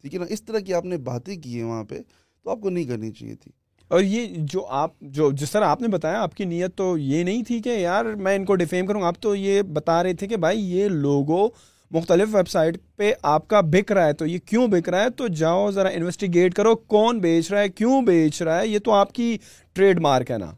ٹھیک 0.00 0.14
ہے 0.14 0.18
نا؟ 0.18 0.24
اس 0.28 0.42
طرح 0.42 0.58
کی 0.58 0.74
آپ 0.74 0.84
نے 0.84 0.96
باتیں 0.96 1.36
کی 1.36 1.56
ہیں 1.56 1.64
وہاں 1.64 1.84
پہ 1.84 1.98
تو 2.44 2.50
آپ 2.50 2.60
کو 2.60 2.70
نہیں 2.70 2.84
کرنی 2.84 3.10
چاہیے 3.10 3.34
تھی۔ 3.34 3.52
اور 3.88 4.00
یہ 4.00 4.26
جو 4.36 4.66
آپ 4.66 4.90
جو 5.00 5.32
جس 5.32 5.50
طرح 5.50 5.64
آپ 5.64 5.82
نے 5.82 5.88
بتایا 5.88 6.22
آپ 6.22 6.34
کی 6.34 6.44
نیت 6.44 6.76
تو 6.76 6.98
یہ 6.98 7.24
نہیں 7.24 7.42
تھی 7.42 7.60
کہ 7.60 7.68
یار 7.68 8.04
میں 8.04 8.36
ان 8.36 8.44
کو 8.44 8.54
ڈیفیم 8.54 8.86
کروں۔ 8.86 9.02
آپ 9.02 9.20
تو 9.20 9.34
یہ 9.34 9.62
بتا 9.62 10.02
رہے 10.02 10.12
تھے 10.12 10.26
کہ 10.26 10.36
بھائی 10.36 10.76
یہ 10.76 10.88
لوگو 10.88 11.48
مختلف 11.90 12.34
ویب 12.34 12.48
سائٹ 12.48 12.78
پہ 12.96 13.12
آپ 13.22 13.48
کا 13.48 13.60
بک 13.60 13.92
رہا 13.92 14.06
ہے 14.06 14.12
تو 14.12 14.26
یہ 14.26 14.38
کیوں 14.38 14.68
بک 14.68 14.88
رہا 14.88 15.04
ہے؟ 15.04 15.10
تو 15.10 15.28
جاؤ 15.28 15.70
ذرا 15.70 15.88
انویسٹیگیٹ 15.88 16.54
کرو 16.54 16.76
کون 16.76 17.18
بیچ 17.18 17.52
رہا 17.52 17.60
ہے 17.60 17.68
کیوں 17.68 18.02
بیچ 18.02 18.42
رہا 18.42 18.60
ہے؟ 18.60 18.66
یہ 18.66 18.78
تو 18.78 18.92
آپ 18.92 19.12
کی 19.12 19.38
ٹریڈ 19.72 20.00
مارک 20.00 20.30
ہے 20.30 20.38
نا۔ 20.38 20.52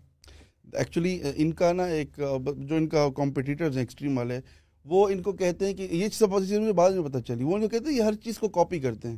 ایکچولی 0.73 1.19
ان 1.37 1.53
کا 1.53 1.73
نا 1.73 1.85
ایک 1.85 2.21
جو 2.57 2.77
ان 2.77 2.87
کا 2.89 3.09
کمپٹیٹرز 3.17 3.77
ہیں 3.77 3.83
ایکسٹریم 3.83 4.19
والے 4.19 4.39
وہ 4.85 5.09
ان 5.09 5.23
کو 5.23 5.33
کہتے 5.33 5.67
ہیں 5.67 5.75
کہ 5.75 5.89
یہ 5.91 6.09
سب 6.13 6.39
چیز 6.39 6.53
مجھے 6.53 6.73
بعد 6.73 6.91
میں 6.91 7.03
پتہ 7.03 7.19
چلی۔ 7.19 7.45
وہ 7.45 7.55
ان 7.55 7.61
کو 7.61 7.69
کہتے 7.69 7.91
ہیں 7.91 7.97
یہ 7.97 8.03
ہر 8.03 8.15
چیز 8.15 8.39
کو 8.39 8.49
کاپی 8.49 8.81
کرتے 8.81 9.09
ہیں۔ 9.09 9.17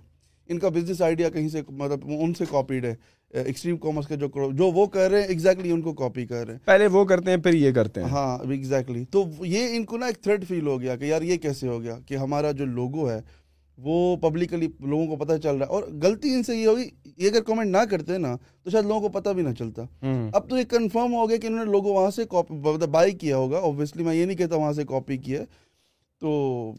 ان 0.49 0.59
کا 0.59 0.69
بزنس 0.69 1.03
آئیڈیا 1.03 1.29
کہیں 1.29 1.49
سے 1.49 1.63
مطلب 1.69 2.01
ان 2.21 2.35
سے 2.35 2.45
کاپیڈ 2.51 2.85
ہے۔ 2.85 2.95
ایکسٹریم 3.31 3.77
کامرس 3.77 4.07
کے 4.07 4.17
جو 4.17 4.29
جو 4.53 4.71
وہ 4.71 4.87
کر 4.87 5.11
رہے 5.11 5.21
ہیں 5.21 5.29
ایگزیکٹلی 5.29 5.71
ان 5.71 5.81
کو 5.83 5.93
کاپی 5.93 6.27
کر 6.27 6.47
رہے 6.47 6.55
ہیں۔ 6.55 6.61
پہلے 6.65 6.87
وہ 6.87 7.05
کرتے 7.05 7.31
ہیں 7.31 7.37
پھر 7.37 7.55
یہ 7.55 7.73
کرتے 7.73 8.01
ہیں۔ 8.01 8.09
ہاں 8.09 8.39
ایگزیکٹلی 8.51 9.05
تو 9.11 9.25
یہ 9.41 9.77
ان 9.77 9.85
کو 9.85 9.99
نا 9.99 10.07
ایک 10.07 10.17
تھریڈ 10.17 10.45
فیل 10.49 10.67
ہو 10.67 10.81
گیا 10.81 10.97
کہ 10.97 11.05
یار 11.05 11.23
یہ 11.23 11.37
کیسے 11.37 11.69
ہو 11.69 11.81
گیا 11.83 11.99
کہ 12.07 12.17
ہمارا 12.17 12.53
جو 12.53 12.65
لوگو 12.65 13.11
ہے 13.11 13.21
وہ 13.79 14.17
پبلکلی 14.17 14.69
لوگوں 14.81 15.07
کو 15.07 15.25
پتہ 15.25 15.37
چل 15.37 15.57
رہا 15.57 15.67
ہے۔ 15.67 15.73
اور 15.73 15.83
غلطی 16.03 16.35
ان 16.35 16.43
سے 16.43 16.57
یہ 16.57 16.67
ہوگی 16.67 16.89
یہ 17.17 17.29
اگر 17.29 17.41
کامنٹ 17.41 17.71
نہ 17.71 17.85
کرتے 17.91 18.19
نا 18.19 18.37
تو 18.63 18.71
شاید 18.71 18.85
لوگوں 18.85 19.01
کو 19.01 19.09
پتہ 19.09 19.31
بھی 19.31 19.43
نہ 19.43 19.53
چلتا۔ 19.59 19.83
اب 20.33 20.51
تو 20.51 20.59
یہ 20.59 20.65
کنفرم 20.65 21.15
ہو 21.15 21.29
گیا 21.29 21.37
کہ 21.37 21.47
انہوں 21.47 21.65
نے 21.65 21.71
لوگوں 21.71 21.95
وہاں 21.95 22.11
سے 22.11 22.25
کاپی 22.25 22.87
بائی 22.91 23.13
کیا 23.13 23.37
ہوگا۔ 23.37 23.59
اوبیسلی 23.59 24.05
میں 24.05 24.15
یہ 24.15 24.25
نہیں 24.25 24.37
کہتا 24.37 24.57
وہاں 24.57 24.73
سے 24.73 24.85
کاپی 24.85 25.17
کیا 25.17 25.43
تو 26.23 26.31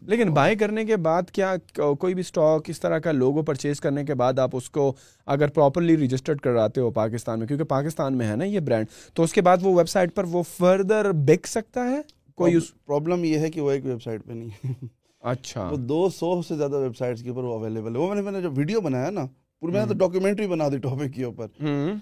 لیکن 0.02 0.30
بائی 0.30 0.56
کرنے 0.56 0.84
کے 0.84 0.96
بعد 0.96 1.30
کیا 1.30 1.54
کوئی 1.98 2.14
بھی 2.14 2.20
اسٹاک 2.20 2.70
اس 2.70 2.80
طرح 2.80 2.98
کا 2.98 3.12
لوگو 3.12 3.42
پرچیز 3.42 3.80
کرنے 3.80 4.04
کے 4.04 4.14
بعد 4.14 4.38
آپ 4.38 4.50
اس 4.52 4.70
کو 4.70 4.92
اگر 5.26 5.48
پراپرلی 5.48 5.96
رجسٹرڈ 5.96 6.40
کراتے 6.40 6.80
ہو 6.80 6.90
پاکستان 6.90 7.38
میں 7.38 7.46
کیونکہ 7.46 7.64
پاکستان 7.64 8.16
میں 8.18 8.28
ہے 8.28 8.36
نا 8.36 8.44
یہ 8.44 8.60
برانڈ 8.60 8.86
تو 9.14 9.22
اس 9.22 9.32
کے 9.32 9.42
بعد 9.42 9.56
وہ 9.62 9.76
ویب 9.78 9.88
سائٹ 9.88 10.14
پر 10.14 10.24
وہ 10.24 10.42
فردر 10.42 11.12
بک 11.12 11.46
سکتا 11.46 11.84
ہے؟ 11.90 12.00
کوئی 12.34 12.58
پرابلم 12.86 13.24
یہ 13.24 13.38
ہے 13.38 13.50
کہ 13.50 13.60
وہ 13.60 13.70
ایک 13.70 13.86
ویب 13.86 14.02
سائٹ 14.02 14.24
پہ 14.26 14.32
نہیں 14.32 14.50
اچھا۔ 15.30 15.68
وہ 15.68 15.76
دو 15.76 16.08
سو 16.08 16.42
سے 16.42 16.56
زیادہ 16.56 16.76
ویب 16.76 16.96
سائٹس 16.96 17.22
کے 17.22 17.28
اوپر 17.28 17.44
وہ 17.44 17.54
اویلیبل 17.54 17.94
ہے۔ 17.94 18.00
وہ 18.00 18.06
میں 18.06 18.14
نے 18.14 18.22
میں 18.22 18.32
نے 18.32 18.42
جو 18.42 18.50
ویڈیو 18.56 18.80
بنایا 18.80 19.10
نا 19.10 19.26
پورا 19.60 19.72
میں 19.72 19.80
نے 19.80 19.86
تو 19.86 19.98
ڈاکیومنٹری 19.98 20.46
بنا 20.46 20.68
دی 20.68 20.78
ٹاپک 20.78 21.14
کے 21.14 21.24
اوپر۔ 21.24 21.46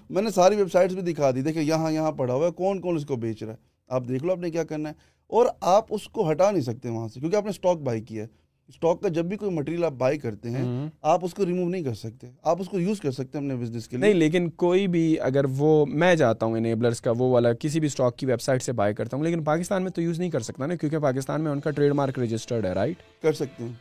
میں 0.09 0.21
نے 0.21 0.29
ساری 0.29 0.55
ویب 0.55 0.71
سائٹس 0.71 0.93
بھی 0.93 1.13
دکھا 1.13 1.31
دی۔ 1.31 1.41
دیکھیں 1.41 1.63
یہاں 1.63 1.91
یہاں 1.91 2.11
پڑھا 2.11 2.33
ہوا 2.33 2.47
ہے 2.47 2.51
کون 2.51 2.81
کون 2.81 2.95
اس 2.95 3.05
کو 3.05 3.15
بیچ 3.15 3.43
رہا 3.43 3.51
ہے؟ 3.51 3.57
آپ 3.87 4.03
دیکھ 4.07 4.23
لو 4.23 4.31
آپ 4.31 4.39
نے 4.39 4.51
کیا 4.51 4.63
کرنا 4.63 4.89
ہے؟ 4.89 4.93
اور 5.27 5.45
آپ 5.61 5.85
اس 5.89 6.07
کو 6.07 6.31
ہٹا 6.31 6.51
نہیں 6.51 6.63
سکتے 6.63 6.89
وہاں 6.89 7.07
سے 7.07 7.19
کیونکہ 7.19 7.35
آپ 7.35 7.43
نے 7.43 7.49
اسٹاک 7.49 7.77
بائی 7.77 8.01
کیا 8.01 8.23
ہے۔ 8.23 8.44
اسٹاک 8.67 9.01
کا 9.01 9.07
جب 9.07 9.25
بھی 9.25 9.37
کوئی 9.37 9.51
مٹیریل 9.51 9.83
آپ 9.83 9.91
بائی 9.91 10.17
کرتے 10.17 10.49
ہیں 10.49 10.89
آپ 11.01 11.25
اس 11.25 11.33
کو 11.33 11.45
ریموو 11.45 11.69
نہیں 11.69 11.83
کر 11.83 11.93
سکتے۔ 11.93 12.27
آپ 12.43 12.61
اس 12.61 12.69
کو 12.69 12.79
یوز 12.79 12.99
کر 12.99 13.11
سکتے 13.11 13.37
ہیں 13.37 13.45
اپنے 13.45 13.63
بزنس 13.63 13.87
کے 13.87 13.97
لیے۔ 13.97 14.05
نہیں 14.05 14.19
لیکن 14.19 14.49
کوئی 14.49 14.87
بھی 14.87 15.19
اگر 15.19 15.45
وہ 15.57 15.85
میں 15.85 16.15
جاتا 16.15 16.45
ہوں 16.45 16.57
انیبلرس 16.57 17.01
کا 17.01 17.11
وہ 17.17 17.29
والا 17.29 17.53
کسی 17.53 17.79
بھی 17.79 17.87
اسٹاک 17.87 18.17
کی 18.17 18.25
ویب 18.25 18.41
سائٹ 18.41 18.63
سے 18.63 18.71
بائی 18.71 18.93
کرتا 18.93 19.17
ہوں 19.17 19.23
لیکن 19.23 19.43
پاکستان 19.43 19.83
میں 19.83 19.91
تو 19.91 20.01
یوز 20.01 20.19
نہیں 20.19 20.29
کر 20.29 20.39
سکتا 20.39 20.65
نا 20.65 20.75
کیونکہ 20.75 20.99
پاکستان 20.99 21.41
میں 21.41 21.51
ان 21.51 21.59
کا 21.59 21.69
ٹریڈ 21.69 21.93
مارک 21.93 22.19
رجسٹرڈ 22.19 22.65
ہے 22.65 22.71
رائٹ 22.71 22.97
کر 23.21 23.33
سکتے 23.33 23.63
ہیں۔ 23.63 23.73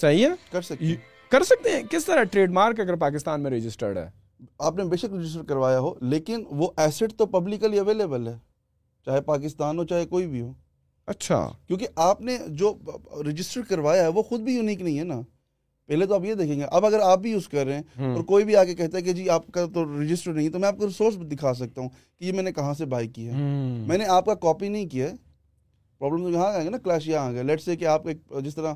صحیح 0.00 0.26
ہے؟ 0.26 0.30
کر 0.52 0.62
سکتے 0.62 0.94
کر 1.30 1.42
سکتے 1.42 1.70
ہیں۔ 1.70 1.82
کس 1.90 2.04
طرح 2.04 2.22
ٹریڈ 2.22 2.50
مارک 2.50 2.80
اگر 2.80 2.96
پاکستان 2.96 3.42
میں 3.42 3.50
رجسٹرڈ 3.50 3.98
ہے؟ 3.98 4.08
آپ 4.58 4.76
نے 4.76 4.84
بے 4.84 4.96
شک 4.96 5.12
رجسٹر 5.12 5.42
کروایا 5.42 5.80
ہو 5.80 5.94
لیکن 6.00 6.44
وہ 6.50 6.70
ایسٹ 6.76 7.16
تو 7.16 7.26
پبلکلی 7.26 7.78
اویلیبل 7.78 8.28
ہے 8.28 8.36
چاہے 9.04 9.20
پاکستان 9.20 9.78
ہو 9.78 9.84
چاہے 9.84 10.06
کوئی 10.06 10.26
بھی 10.26 10.40
ہو۔ 10.40 10.52
اچھا۔ 11.06 11.48
کیونکہ 11.66 11.86
آپ 11.96 12.20
نے 12.20 12.36
جو 12.48 12.74
رجسٹر 13.26 13.60
کروایا 13.68 14.02
ہے 14.02 14.08
وہ 14.08 14.22
خود 14.22 14.40
بھی 14.40 14.54
یونیک 14.54 14.80
نہیں 14.80 14.98
ہے 14.98 15.04
نا۔ 15.04 15.20
پہلے 15.86 16.06
تو 16.06 16.14
آپ 16.14 16.24
یہ 16.24 16.34
دیکھیں 16.34 16.56
گے 16.56 16.64
اب 16.70 16.86
اگر 16.86 17.00
آپ 17.00 17.18
بھی 17.18 17.30
یوز 17.30 17.48
کر 17.48 17.66
رہے 17.66 17.74
ہیں 17.74 18.14
اور 18.14 18.22
کوئی 18.24 18.44
بھی 18.44 18.56
آگے 18.56 18.74
کہتا 18.74 18.96
ہے 18.98 19.02
کہ 19.02 19.12
جی 19.12 19.28
آپ 19.28 19.46
کا 19.52 19.66
تو 19.74 20.02
رجسٹر 20.02 20.32
نہیں 20.32 20.48
تو 20.48 20.58
میں 20.58 20.68
آپ 20.68 20.78
کو 20.78 20.86
ریسورس 20.86 21.14
دکھا 21.32 21.54
سکتا 21.54 21.80
ہوں 21.80 21.88
کہ 22.18 22.24
یہ 22.24 22.32
میں 22.32 22.42
نے 22.42 22.52
کہاں 22.52 22.74
سے 22.74 22.84
بائی 22.84 23.08
کیا 23.08 23.36
ہے۔ 23.36 23.42
میں 23.86 23.98
نے 23.98 24.04
آپ 24.06 24.26
کا 24.26 24.34
کاپی 24.34 24.68
نہیں 24.68 24.86
کیا۔ 24.88 25.10
ہے 25.10 25.14
پرابلم 25.98 26.22
تو 26.22 26.30
یہاں 26.30 26.46
آئیں 26.46 26.64
گے 26.64 26.70
نا 26.70 26.78
کلاش 26.78 27.08
یہاں 27.08 27.26
آ 27.26 27.32
گیا 27.32 27.42
لیٹ 27.42 27.60
سے 27.62 27.76
کہ 27.76 27.84
آپ 27.84 28.08
ایک 28.08 28.32
جس 28.44 28.54
طرح 28.54 28.74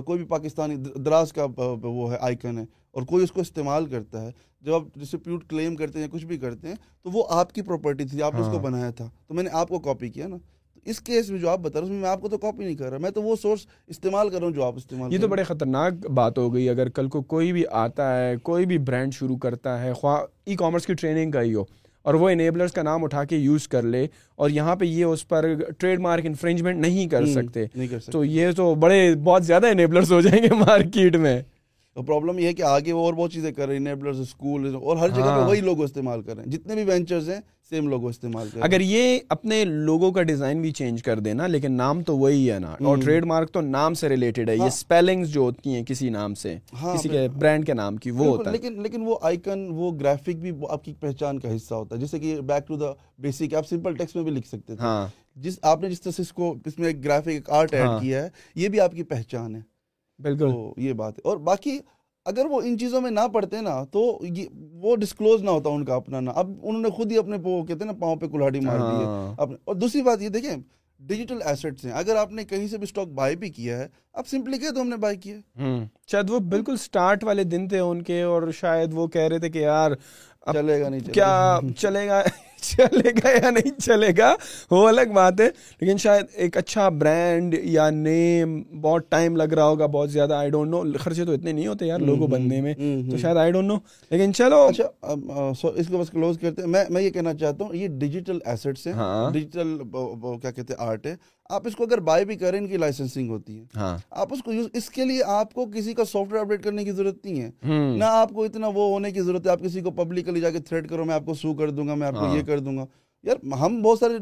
کوئی 0.00 0.18
بھی 0.18 0.26
پاکستانی 0.26 0.76
دراز 0.76 1.32
کا 1.32 1.46
وہ 1.82 2.12
ہے 2.12 2.16
آئیکن 2.20 2.58
ہے 2.58 2.64
اور 2.90 3.02
کوئی 3.02 3.24
اس 3.24 3.32
کو 3.32 3.40
استعمال 3.40 3.86
کرتا 3.86 4.22
ہے۔ 4.22 4.30
جب 4.60 4.74
آپ 4.74 4.82
ڈسپیوٹ 4.94 5.50
کلیم 5.50 5.76
کرتے 5.76 5.98
ہیں 5.98 6.08
کچھ 6.10 6.24
بھی 6.26 6.38
کرتے 6.38 6.68
ہیں 6.68 6.74
تو 7.02 7.10
وہ 7.10 7.24
آپ 7.30 7.52
کی 7.52 7.62
پراپرٹی 7.62 8.04
تھی 8.04 8.22
آپ 8.22 8.34
نے 8.34 8.40
اس 8.40 8.46
کو 8.46 8.56
ہاں۔ 8.56 8.62
بنایا 8.62 8.90
تھا۔ 8.90 9.08
تو 9.26 9.34
میں 9.34 9.42
نے 9.42 9.50
آپ 9.52 9.68
کو 9.68 9.78
کاپی 9.78 10.08
کیا 10.08 10.26
نا۔ 10.26 10.36
اس 10.86 11.00
کیس 11.00 11.30
میں 11.30 11.38
جو 11.38 11.48
آپ 11.50 11.58
بتا 11.58 11.80
رہے 11.80 11.86
ہیں 11.86 11.94
میں 11.94 12.08
آپ 12.08 12.20
کو 12.20 12.28
تو 12.28 12.38
کاپی 12.38 12.64
نہیں 12.64 12.74
کر 12.74 12.90
رہا 12.90 12.98
میں 12.98 13.10
تو 13.10 13.22
وہ 13.22 13.36
سورس 13.36 13.66
استعمال 13.86 14.28
کر 14.28 14.38
رہا 14.38 14.46
ہوں 14.46 14.54
جو 14.54 14.64
آپ 14.64 14.76
استعمال 14.76 15.12
یہ 15.12 15.18
تو 15.18 15.28
بڑے 15.28 15.42
خطرناک 15.42 16.06
بات 16.10 16.38
ہو 16.38 16.54
گئی۔ 16.54 16.68
اگر 16.68 16.88
کل 16.88 17.08
کو 17.08 17.22
کوئی 17.22 17.52
بھی 17.52 17.64
آتا 17.70 18.18
ہے 18.18 18.34
کوئی 18.42 18.66
بھی 18.66 18.78
برانڈ 18.78 19.14
شروع 19.14 19.36
کرتا 19.36 19.82
ہے 19.82 19.92
خواہ 19.92 20.20
ای 20.44 20.54
کامرس 20.54 20.86
کی 20.86 20.94
ٹریننگ 20.94 21.30
کا 21.30 21.42
ہی 21.42 21.54
ہو 21.54 21.64
اور 22.02 22.14
وہ 22.14 22.28
انیبلرس 22.30 22.72
کا 22.72 22.82
نام 22.82 23.04
اٹھا 23.04 23.24
کے 23.24 23.36
یوز 23.36 23.68
کر 23.68 23.82
لے 23.82 24.06
اور 24.34 24.50
یہاں 24.50 24.76
پہ 24.76 24.84
یہ 24.84 25.04
اس 25.04 25.28
پر 25.28 25.54
ٹریڈ 25.78 26.00
مارک 26.00 26.26
انفرینجمنٹ 26.26 26.78
نہیں 26.78 27.06
کر 27.08 27.26
سکتے۔ 27.26 27.64
تو 28.12 28.24
یہ 28.24 28.50
تو 28.52 28.74
بڑے 28.74 29.14
بہت 29.24 29.44
زیادہ 29.44 29.66
انیبلرس 29.66 30.12
ہو 30.12 30.20
جائیں 30.20 30.42
گے 30.42 30.54
مارکیٹ 30.54 31.16
میں۔ 31.16 31.42
تو 31.94 32.02
پرابلم 32.02 32.38
یہ 32.38 32.46
ہے 32.46 32.52
کہ 32.52 32.62
آگے 32.62 32.92
وہ 32.92 33.04
اور 33.04 33.14
بہت 33.14 33.32
چیزیں 33.32 33.52
کر 33.52 33.66
رہے 33.66 33.74
ہیں 33.74 33.80
انیبلرز 33.80 34.20
اسکول 34.20 34.74
اور 34.74 34.96
ہر 34.96 35.08
جگہ 35.08 35.22
پہ 35.22 35.28
ہاں۔ 35.28 35.48
وہی 35.48 35.60
لوگو 35.60 35.82
استعمال 35.82 36.22
کر 36.22 36.36
رہے 36.36 36.44
ہیں۔ 36.44 36.50
جتنے 36.50 36.74
بھی 36.74 36.84
وینچرز 36.84 37.28
ہیں 37.30 37.40
سیم 37.70 37.88
لوگو 37.88 38.06
استعمال 38.06 38.48
کر 38.52 38.60
اگر 38.62 38.80
یہ 38.80 39.18
اپنے 39.28 39.64
لوگوں 39.64 40.12
کا 40.12 40.22
ڈیزائن 40.22 40.62
بھی 40.62 40.70
چینج 40.72 41.02
کر 41.02 41.18
دینا 41.18 41.46
لیکن 41.46 41.72
نام 41.72 42.02
تو 42.02 42.18
وہی 42.18 42.50
ہے 42.50 42.58
نا۔ 42.58 42.70
اور 42.70 42.98
ٹریڈ 42.98 43.24
مارک 43.24 43.50
تو 43.50 43.60
نام 43.60 43.94
سے 43.94 44.08
ریلیٹڈ 44.08 44.50
ہے۔ 44.50 44.56
یہ 44.56 44.68
سپیلنگز 44.70 45.26
ہاں۔ 45.26 45.34
جو 45.34 45.40
ہوتی 45.40 45.74
ہیں 45.74 45.84
کسی 45.84 46.10
نام 46.10 46.34
سے 46.34 46.56
ہاں، 46.82 46.96
کسی 46.96 47.08
کے 47.08 47.28
برانڈ 47.28 47.66
کے 47.66 47.74
نام 47.74 47.96
کی 47.96 48.10
وہ 48.10 48.26
ہوتا 48.26 48.50
ہے۔ 48.50 48.56
لیکن 48.56 48.82
لیکن 48.82 49.02
وہ 49.06 49.16
آئیکن 49.22 49.68
وہ 49.70 49.92
گرافک 49.92 50.36
بھی 50.36 50.50
آپ 50.68 50.84
کی 50.84 50.94
پہچان 51.00 51.38
کا 51.38 51.56
حصہ 51.56 51.74
ہوتا 51.74 51.94
ہے۔ 51.96 52.00
جیسے 52.00 52.18
کہ 52.18 52.40
بیک 52.40 52.68
ٹو 52.68 52.76
دا 52.76 52.86
بیسک 53.18 53.54
آپ 53.54 53.68
سمپل 53.68 53.96
ٹیکسٹ 53.96 54.16
میں 54.16 54.24
بھی 54.24 54.32
لکھ 54.32 54.48
سکتے 54.48 54.76
تھے۔ 54.76 55.06
جس 55.36 55.58
آپ 55.62 55.82
نے 55.82 55.90
جس 55.90 56.00
طرح 56.00 56.12
سے 56.12 56.22
اس 56.22 56.32
کو 56.32 56.54
اس 56.66 56.78
میں 56.78 56.86
ایک 56.88 57.04
گرافک 57.04 57.50
آرٹ 57.50 57.74
ایڈ 57.74 57.88
کیا 58.00 58.22
ہے 58.22 58.28
یہ 58.54 58.68
بھی 58.68 58.80
آپ 58.80 58.92
کی 58.92 59.02
پہچان 59.02 59.54
ہے۔ 59.56 59.60
بالکل۔ 60.18 60.50
یہ 60.76 60.92
بات 60.92 61.18
ہے۔ 61.18 61.28
اور 61.28 61.36
باقی 61.36 61.78
اگر 62.26 62.46
وہ 62.46 62.60
ان 62.64 62.78
چیزوں 62.78 63.00
میں 63.00 63.10
نہ 63.10 63.26
پڑھتے 63.32 63.60
نا 63.60 63.84
تو 63.84 64.00
وہ 64.72 64.96
ڈسکلوز 64.96 65.42
نہ 65.42 65.50
ہوتا 65.50 65.70
ان 65.70 65.84
کا 65.84 65.94
اپنا 65.94 66.20
نا۔ 66.20 66.30
اب 66.34 66.50
انہوں 66.62 66.82
نے 66.82 66.90
خود 66.90 67.12
ہی 67.12 67.18
اپنے 67.18 67.36
کہتے 67.38 67.72
ہیں 67.72 67.92
نا 67.92 67.92
پاؤں 67.92 68.16
پہ 68.16 68.26
کلاڑی 68.26 68.60
مار 68.60 68.78
دی 68.78 69.00
ہے۔ 69.00 69.04
ہاں۔ 69.04 69.46
اور 69.64 69.74
دوسری 69.74 70.02
بات 70.02 70.22
یہ 70.22 70.28
دیکھیں 70.28 70.56
ڈیجیٹل 71.00 71.38
ایسٹس 71.44 71.84
ہیں۔ 71.84 71.92
اگر 71.92 72.16
آپ 72.16 72.32
نے 72.32 72.44
کہیں 72.44 72.66
سے 72.68 72.78
بھی 72.78 72.84
اسٹاک 72.84 73.08
بائی 73.08 73.36
بھی 73.36 73.50
کیا 73.50 73.78
ہے 73.78 73.86
اب 74.14 74.28
سمپلی 74.28 74.58
کہہ 74.58 74.70
دو 74.70 74.80
ہم 74.80 74.88
نے 74.88 74.96
بائی 74.96 75.16
کیا 75.16 75.36
شاید 76.08 76.30
وہ 76.30 76.38
بالکل 76.48 76.76
سٹارٹ 76.76 77.24
والے 77.24 77.44
دن 77.44 77.68
تھے 77.68 77.78
ان 77.78 78.02
کے 78.02 78.22
اور 78.22 78.50
شاید 78.50 78.94
وہ 78.94 79.06
کہہ 79.06 79.28
رہے 79.28 79.38
تھے 79.38 79.50
کہ 79.50 79.58
یار 79.58 79.90
چلے 80.52 80.80
گا 80.80 80.88
نہیں 80.88 81.00
کیا 81.14 81.58
چلے 81.76 82.06
گا؟ 82.08 82.22
چلے 82.62 83.10
گا 83.10 83.30
یا 83.30 83.50
نہیں 83.50 83.80
چلے 83.80 84.08
گا 84.18 84.34
وہ 84.70 84.88
الگ 84.88 85.12
بات 85.14 85.40
ہے۔ 85.40 85.48
لیکن 85.80 85.96
شاید 85.96 86.24
ایک 86.32 86.56
اچھا 86.56 86.88
برانڈ 86.88 87.54
یا 87.62 87.90
نیم 87.90 88.62
بہت 88.80 89.10
ٹائم 89.10 89.36
لگ 89.36 89.52
رہا 89.54 89.64
ہوگا 89.64 89.86
بہت 89.86 90.10
زیادہ 90.10 90.34
آئی 90.34 90.50
ڈونٹ 90.50 90.70
نو 90.70 90.82
خرچے 91.00 91.24
تو 91.24 91.32
اتنے 91.32 91.52
نہیں 91.52 91.66
ہوتے 91.66 91.86
یار 91.86 91.98
لوگوں 92.00 92.28
بننے 92.28 92.60
میں۔ 92.60 92.74
تو 93.10 93.16
شاید 93.16 93.36
آئی 93.36 93.52
ڈونٹ 93.52 93.68
نو 93.68 93.76
لیکن 94.10 94.34
چلو۔ 94.34 94.66
اچھا 94.66 94.84
اس 95.74 95.86
کو 95.88 95.98
بس 95.98 96.10
کلوز 96.10 96.38
کرتے 96.38 96.62
ہیں۔ 96.62 96.68
میں 96.68 96.84
میں 96.90 97.02
یہ 97.02 97.10
کہنا 97.10 97.34
چاہتا 97.34 97.64
ہوں 97.64 97.74
یہ 97.74 97.88
ڈیجیٹل 97.88 98.38
ایسٹس 98.44 98.86
ہیں۔ 98.86 98.94
ڈیجیٹل 99.32 99.78
کیا 100.42 100.50
کہتے 100.50 100.72
ہیں 100.72 100.86
آرٹ 100.88 101.06
ہے۔ 101.06 101.16
آپ 101.50 101.66
اس 101.66 101.76
کو 101.76 101.84
اگر 101.84 102.00
بائی 102.00 102.24
بھی 102.24 102.36
کریں 102.36 102.58
ان 102.58 102.68
کی 102.68 102.76
لائسنسنگ 102.76 103.30
ہوتی 103.30 103.58
ہے۔ 103.58 103.64
ہاں۔ 103.76 103.98
آپ 104.10 104.32
اس 104.32 104.42
کو 104.42 104.52
یوز 104.52 104.66
اس 104.72 104.90
کے 104.90 105.04
لیے 105.04 105.22
آپ 105.26 105.54
کو 105.54 105.66
کسی 105.74 105.94
کا 105.94 106.04
سافٹ 106.04 106.32
ویئر 106.32 106.42
اپڈیٹ 106.42 106.62
کرنے 106.62 106.84
کی 106.84 106.90
ضرورت 106.90 107.24
نہیں 107.24 107.40
ہے۔ 107.40 107.50
نہ 107.96 108.04
آپ 108.04 108.30
کو 108.32 108.44
اتنا 108.44 108.66
وہ 108.66 108.88
ہونے 108.88 109.10
کی 109.10 109.20
ضرورت 109.20 109.46
ہے 109.46 109.50
آپ 109.50 109.60
کسی 109.60 109.80
کو 109.80 109.90
پبلکلی 109.90 110.40
جا 110.40 110.50
کے 110.50 110.58
تھریٹ 110.58 110.88
کرو 110.88 111.04
میں 111.04 111.14
آپ 111.14 111.26
کو 111.26 111.34
سو 111.34 111.54
کر 111.54 111.70
دوں 111.70 111.88
گا 111.88 111.94
میں 111.94 112.06
آپ 112.06 112.14
کو 112.14 112.26
ہاں۔ 112.26 112.36
یہ 112.36 112.42
کر 112.42 112.58
دوں 112.58 112.76
گا۔ 112.76 112.86
یار 113.22 113.52
ہم 113.52 113.82
بہت 113.82 113.98
سارے 113.98 114.12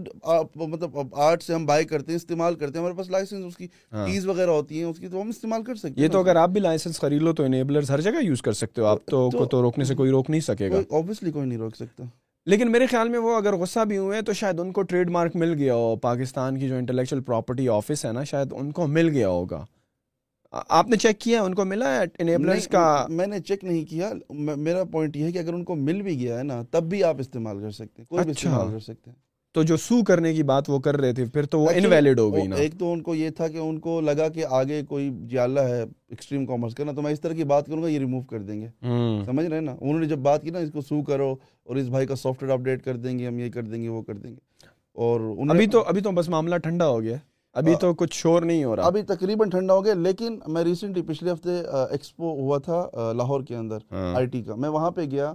مطلب 0.66 0.98
آرٹ 1.12 1.42
سے 1.42 1.54
ہم 1.54 1.66
بائی 1.66 1.84
کرتے 1.84 2.12
ہیں 2.12 2.16
استعمال 2.16 2.54
کرتے 2.54 2.72
ہیں 2.72 2.84
ہمارے 2.84 2.96
پاس 2.96 3.10
لائسنس 3.10 3.44
اس 3.44 3.56
کی 3.56 3.66
ہاں۔ 3.92 4.06
فیس 4.06 4.26
وغیرہ 4.26 4.50
ہوتی 4.50 4.78
ہیں 4.78 4.84
اس 4.84 4.98
کی 4.98 5.08
تو 5.08 5.22
ہم 5.22 5.28
استعمال 5.28 5.62
کر 5.62 5.74
سکتے 5.74 5.92
یہ 5.96 6.02
ہیں 6.02 6.12
تو 6.12 6.18
اگر 6.18 6.36
آپ 6.36 6.48
بھی 6.48 6.60
لائسنس 6.60 7.00
خرید 7.00 7.22
لو 7.22 7.32
تو 7.32 7.42
انیبلرز 7.42 7.90
ہر 7.90 8.00
جگہ 8.00 8.22
یوز 8.22 8.42
کر 8.42 8.52
سکتے 8.52 8.80
ہو۔ 8.80 8.86
آپ 8.86 8.98
تو 9.04 9.30
تو- 9.30 9.40
کو 9.40 9.46
تو 9.46 9.62
روکنے 9.62 9.84
سے 9.84 9.94
کوئی 9.94 10.10
روک 10.10 10.30
نہیں 10.30 10.40
سکے 10.40 10.70
گا۔ 10.70 10.96
آبویسلی 10.96 11.32
کوئی 11.32 11.46
نہیں 11.46 11.58
روک 11.58 11.76
سکتا۔ 11.76 12.04
لیکن 12.46 12.72
میرے 12.72 12.86
خیال 12.86 13.08
میں 13.08 13.18
وہ 13.18 13.36
اگر 13.36 13.54
غصہ 13.54 13.84
بھی 13.84 13.98
ہوئے 13.98 14.22
تو 14.22 14.32
شاید 14.32 14.60
ان 14.60 14.72
کو 14.72 14.82
ٹریڈ 14.82 15.10
مارک 15.10 15.36
مل 15.36 15.54
گیا 15.54 15.74
ہو 15.74 15.96
پاکستان 15.96 16.58
کی 16.58 16.68
جو 16.68 16.74
انٹلیکچوئل 16.76 17.22
پراپرٹی 17.22 17.68
آفس 17.68 18.04
ہے 18.04 18.12
نا 18.12 18.24
شاید 18.24 18.52
ان 18.52 18.72
کو 18.72 18.86
مل 18.86 19.08
گیا 19.08 19.28
ہوگا۔ 19.28 19.64
آپ 20.52 20.88
نے 20.88 20.96
چیک 20.96 21.20
کیا 21.20 21.40
ہے؟ 21.40 21.44
ان 21.44 21.54
کو 21.54 21.64
ملا 21.64 21.96
ہے 21.96 22.04
انیبلرز 22.18 22.68
کا؟ 22.68 23.06
میں 23.08 23.26
نے 23.26 23.38
چیک 23.38 23.64
نہیں 23.64 23.84
کیا۔ 23.84 24.12
میرا 24.56 24.84
پوائنٹ 24.84 25.16
یہ 25.16 25.24
ہے 25.24 25.32
کہ 25.32 25.38
اگر 25.38 25.52
ان 25.52 25.64
کو 25.64 25.74
مل 25.74 26.02
بھی 26.02 26.20
گیا 26.20 26.38
ہے 26.38 26.42
نا 26.42 26.62
تب 26.70 26.82
بھی 26.82 27.04
آپ 27.04 27.16
استعمال 27.18 27.60
کر 27.60 27.70
سکتے 27.70 28.02
ہیں 28.02 28.06
کوئی 28.06 28.24
بھی 28.24 28.32
اچھا۔ 28.32 28.50
استعمال 28.50 28.72
کر 28.72 28.80
سکتے 28.80 29.10
ہیں۔ 29.10 29.23
تو 29.54 29.62
جو 29.62 29.76
سو 29.76 30.02
کرنے 30.04 30.34
کی 30.34 30.42
بات 30.42 30.70
وہ 30.70 30.78
کر 30.78 30.96
رہے 30.96 31.12
تھے 31.12 31.24
پھر 31.24 31.46
تو 31.46 31.60
وہ 31.60 31.70
انویلڈ 31.74 32.18
ہو 32.18 32.34
گئی 32.34 32.46
نا۔ 32.46 32.56
ایک 32.56 32.78
تو 32.78 32.92
ان 32.92 33.02
کو 33.02 33.14
یہ 33.14 33.30
تھا 33.30 33.48
کہ 33.48 33.58
ان 33.58 33.78
کو 33.78 34.00
لگا 34.00 34.28
کہ 34.28 34.44
آگے 34.50 34.82
کوئی 34.88 35.10
جیالہ 35.20 35.60
ہے 35.60 35.82
ایکسٹریم 35.82 36.46
کامرس 36.46 36.74
کا 36.74 36.84
نا 36.84 36.92
تو 36.92 37.02
میں 37.02 37.12
اس 37.12 37.20
طرح 37.20 37.32
کی 37.32 37.44
بات 37.44 37.66
کروں 37.66 37.82
گا 37.82 37.88
یہ 37.88 37.98
ریموو 37.98 38.22
کر 38.22 38.42
دیں 38.42 38.60
گے۔ 38.60 38.68
سمجھ 39.24 39.46
رہے 39.46 39.54
ہیں 39.54 39.64
نا؟ 39.64 39.76
انہوں 39.80 39.98
نے 39.98 40.06
جب 40.06 40.18
بات 40.18 40.42
کی 40.42 40.50
نا 40.50 40.58
اس 40.58 40.70
کو 40.72 40.80
سو 40.80 41.02
کرو 41.02 41.34
اور 41.64 41.76
اس 41.76 41.88
بھائی 41.88 42.06
کا 42.06 42.16
سافٹ 42.16 42.42
ویئر 42.42 42.52
اپڈیٹ 42.52 42.84
کر 42.84 42.96
دیں 42.96 43.18
گے 43.18 43.26
ہم 43.26 43.38
یہ 43.38 43.50
کر 43.50 43.62
دیں 43.62 43.82
گے 43.82 43.88
وہ 43.88 44.02
کر 44.02 44.14
دیں 44.14 44.30
گے۔ 44.30 44.66
اور 44.92 45.20
ابھی 45.48 45.66
تو 45.66 45.82
ابھی 45.86 46.00
تو 46.00 46.10
بس 46.10 46.28
معاملہ 46.28 46.56
ٹھنڈا 46.56 46.88
ہو 46.88 47.02
گیا۔ 47.02 47.16
ابھی 47.52 47.74
تو 47.80 47.94
کچھ 47.94 48.14
شور 48.14 48.42
نہیں 48.42 48.64
ہو 48.64 48.76
رہا۔ 48.76 48.82
ابھی 48.82 49.02
تقریباً 49.02 49.50
ٹھنڈا 49.50 49.74
ہو 49.74 49.84
گیا 49.84 49.94
لیکن 49.94 50.38
میں 50.46 50.64
ریسنٹلی 50.64 51.02
پچھلے 51.02 51.32
ہفتے 51.32 51.50
ایکسپو 51.90 52.32
ہوا 52.40 52.58
تھا 52.58 52.88
لاہور 53.12 53.42
کے 53.42 53.56
اندر 53.56 53.78
ہاں۔ 53.92 54.14
آئی 54.14 54.26
ٹی 54.26 54.42
کا۔ 54.42 54.54
میں 54.54 54.68
وہاں 54.68 54.90
پہ 54.90 55.00
گیا 55.00 55.34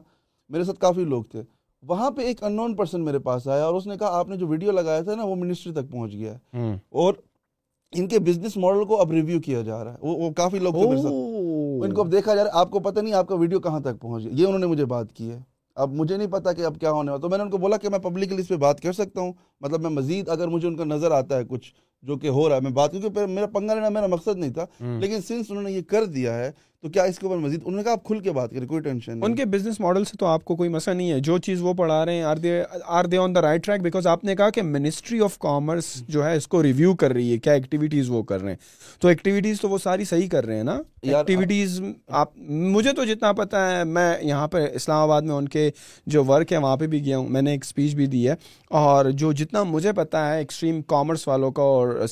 میرے 0.50 0.64
ساتھ 0.64 0.80
کافی 0.80 1.04
لوگ 1.04 1.24
تھے۔ 1.24 1.44
وہاں 1.82 2.12
پہ 2.12 2.22
ایک 2.22 2.44
ان 2.44 2.54
نون 2.54 2.76
پرسن 2.76 3.06
میرے 3.06 3.20
پاس 3.20 3.48
آیا 3.48 3.66
اور 3.66 3.74
اس 3.74 3.88
نے 3.88 3.98
کہا 4.00 4.08
آپ 4.08 4.28
نے 4.30 4.36
جو 4.36 4.48
ویڈیو 4.48 4.72
لگایا 4.72 5.02
تھا 5.02 5.16
نا 5.16 5.24
وہ 5.24 5.36
منسٹری 5.36 5.74
تک 5.74 5.92
پہنچ 5.92 6.14
گیا 6.14 6.34
ہے۔ 6.34 6.60
اور 6.90 7.14
ان 7.92 8.08
کے 8.08 8.20
بزنس 8.20 8.58
ماڈل 8.58 8.86
کو 8.86 9.02
اب 9.02 9.12
ریویو 9.12 9.42
کیا 9.42 9.62
جا 9.62 9.84
رہا 9.84 9.94
ہے۔ 9.94 9.98
وہ 10.02 10.18
وہ 10.18 10.32
کافی 10.32 10.60
لوگ 10.60 10.74
تھے۔ 10.74 11.08
ان 11.86 11.94
کو 11.94 12.02
اب 12.02 12.12
دیکھا 12.12 12.36
جا 12.36 12.44
رہا 12.44 12.52
ہے 12.54 12.60
آپ 12.60 12.72
کو 12.72 12.80
پتہ 12.80 13.00
نہیں 13.00 13.14
آپ 13.14 13.28
کا 13.28 13.36
ویڈیو 13.36 13.60
کہاں 13.60 13.80
تک 13.80 14.02
پہنچ 14.02 14.24
گیا۔ 14.24 14.32
یہ 14.36 14.46
انہوں 14.46 14.60
نے 14.60 14.66
مجھے 14.66 14.86
بات 14.86 15.14
کی 15.14 15.32
ہے۔ 15.32 15.40
اب 15.76 15.92
مجھے 15.94 16.18
نہیں 16.18 16.28
پتا 16.28 16.54
کہ 16.54 16.62
اب 16.66 16.80
کیا 16.80 16.92
ہونے 16.92 17.12
والا 17.12 17.22
تو 17.22 17.30
میں 17.30 17.38
نے 17.38 17.44
ان 17.44 17.50
کو 17.50 17.58
بولا 17.58 17.78
کہ 17.78 17.90
میں 17.90 18.00
پبلکلی 18.00 18.42
اس 18.42 18.48
پہ 18.48 18.56
بات 18.56 18.82
کر 18.82 18.94
سکتا 18.94 19.22
ہوں۔ 19.22 19.34
مطلب 19.62 19.82
میں 19.82 19.90
مزید 19.90 20.30
اگر 20.30 20.48
مجھے 20.48 20.68
ان 20.68 20.76
کا 20.76 20.84
نظر 20.84 21.12
آتا 21.12 21.38
ہے 21.38 21.42
کچھ 21.50 21.74
جو 22.02 22.18
کہ 22.18 22.28
ہو 22.28 22.50
رہا 22.50 22.56
ہے 22.56 22.62
میں 22.62 22.72
بات 22.72 22.92
کیونکہ 22.92 23.26
میرا 23.26 23.46
پنگا 23.48 23.74
لینا 23.74 23.90
میرا 23.90 24.08
مقصد 24.08 24.38
نہیں 24.38 24.54
تھا۔ 24.54 24.66
لیکن 25.00 25.22
سنس 25.22 25.46
انہوں 25.50 25.64
نے 25.64 25.72
یہ 25.72 25.82
کر 25.82 26.06
دیا 26.06 26.38
ہے 26.40 26.52
تو 26.84 26.90
کیا 26.90 27.04
اس 27.04 27.20
کے 27.20 27.28
اوپر 27.28 27.38
مزید 27.38 27.60
انہوں 27.66 27.78
نے 27.78 27.84
کہا 27.84 27.92
آپ 27.92 28.04
کھل 28.04 28.20
کے 28.20 28.32
بات 28.32 28.52
کریں 28.52 28.68
کوئی 28.68 28.82
ٹینشن 28.82 29.12
ان 29.12 29.20
نہیں 29.20 29.36
کے 29.36 29.46
بزنس 29.46 29.80
ماڈل 29.80 30.04
سے 30.04 30.18
تو 30.18 30.26
آپ 30.26 30.46
کو 30.46 30.56
کوئی 30.56 30.70
مسئلہ 30.70 30.96
نہیں 30.96 31.12
ہے۔ 31.12 31.20
جو 31.20 31.38
چیز 31.38 31.62
وہ 31.62 31.74
پڑھا 31.74 32.06
رہے 32.06 32.14
ہیں 32.14 32.24
are 32.24 32.36
they 32.36 32.64
are 32.86 33.06
they 33.06 33.18
on 33.18 33.36
the 33.36 33.42
right 33.42 33.64
track 33.64 33.82
because 33.82 34.08
آپ 34.08 34.24
نے 34.24 34.36
کہا 34.36 34.50
کہ 34.50 34.62
منسٹری 34.62 35.20
آف 35.20 35.38
کامرس 35.40 36.04
جو 36.08 36.26
ہے 36.26 36.36
اس 36.38 36.48
کو 36.48 36.64
ریویو 36.64 36.96
کر 36.96 37.14
رہی 37.14 37.34
ہے 37.34 37.38
کیا 37.38 37.54
ایکٹیویٹیز 37.54 38.10
وہ 38.10 38.24
کر 38.24 38.42
رہے 38.42 38.52
ہیں۔ 38.52 38.58
تو 39.00 39.08
ایکٹیویٹیز 39.08 39.62
تو 39.62 39.70
وہ 39.70 39.78
ساری 39.78 40.06
صحیح 40.06 40.30
کر 40.30 40.46
رہے 40.46 40.56
ہیں 40.56 40.64
نا؟ 40.64 40.82
ایکٹیویٹیز 41.02 41.82
آپ 42.08 42.38
مجھے 42.38 42.92
تو 42.92 43.06
جتنا 43.06 43.32
پتا 43.34 43.78
ہے 43.78 43.84
میں 43.84 44.16
یہاں 44.22 44.48
پہ 44.48 44.58
اسلام 44.74 45.02
آباد 45.02 45.22
میں 45.22 45.36
ان 45.36 45.48
کے 45.48 45.72
جو 46.06 46.24
ورک 46.26 46.54
ہے 46.54 46.58
وہاں 46.58 46.78
پہ 46.78 46.88
بھی 46.88 47.06
گیا 47.06 47.18
ہوں۔ 47.18 47.30
میں 47.30 47.42
نے 47.42 47.52
ایک 47.52 47.64
اسپیچ 47.64 47.96
بھی 47.96 48.06
دی 48.06 48.28
ہے۔ 48.30 48.36
اور 48.70 49.06
جو 49.06 49.32
جتنا 49.34 49.64
مجھے 49.64 49.94
پتا 49.94 50.34
ہے 50.34 50.38
ایکسٹریم 50.38 50.82
کامرس 50.82 51.28
والوں 51.28 51.52
کا 51.52 51.64
اور 51.64 52.06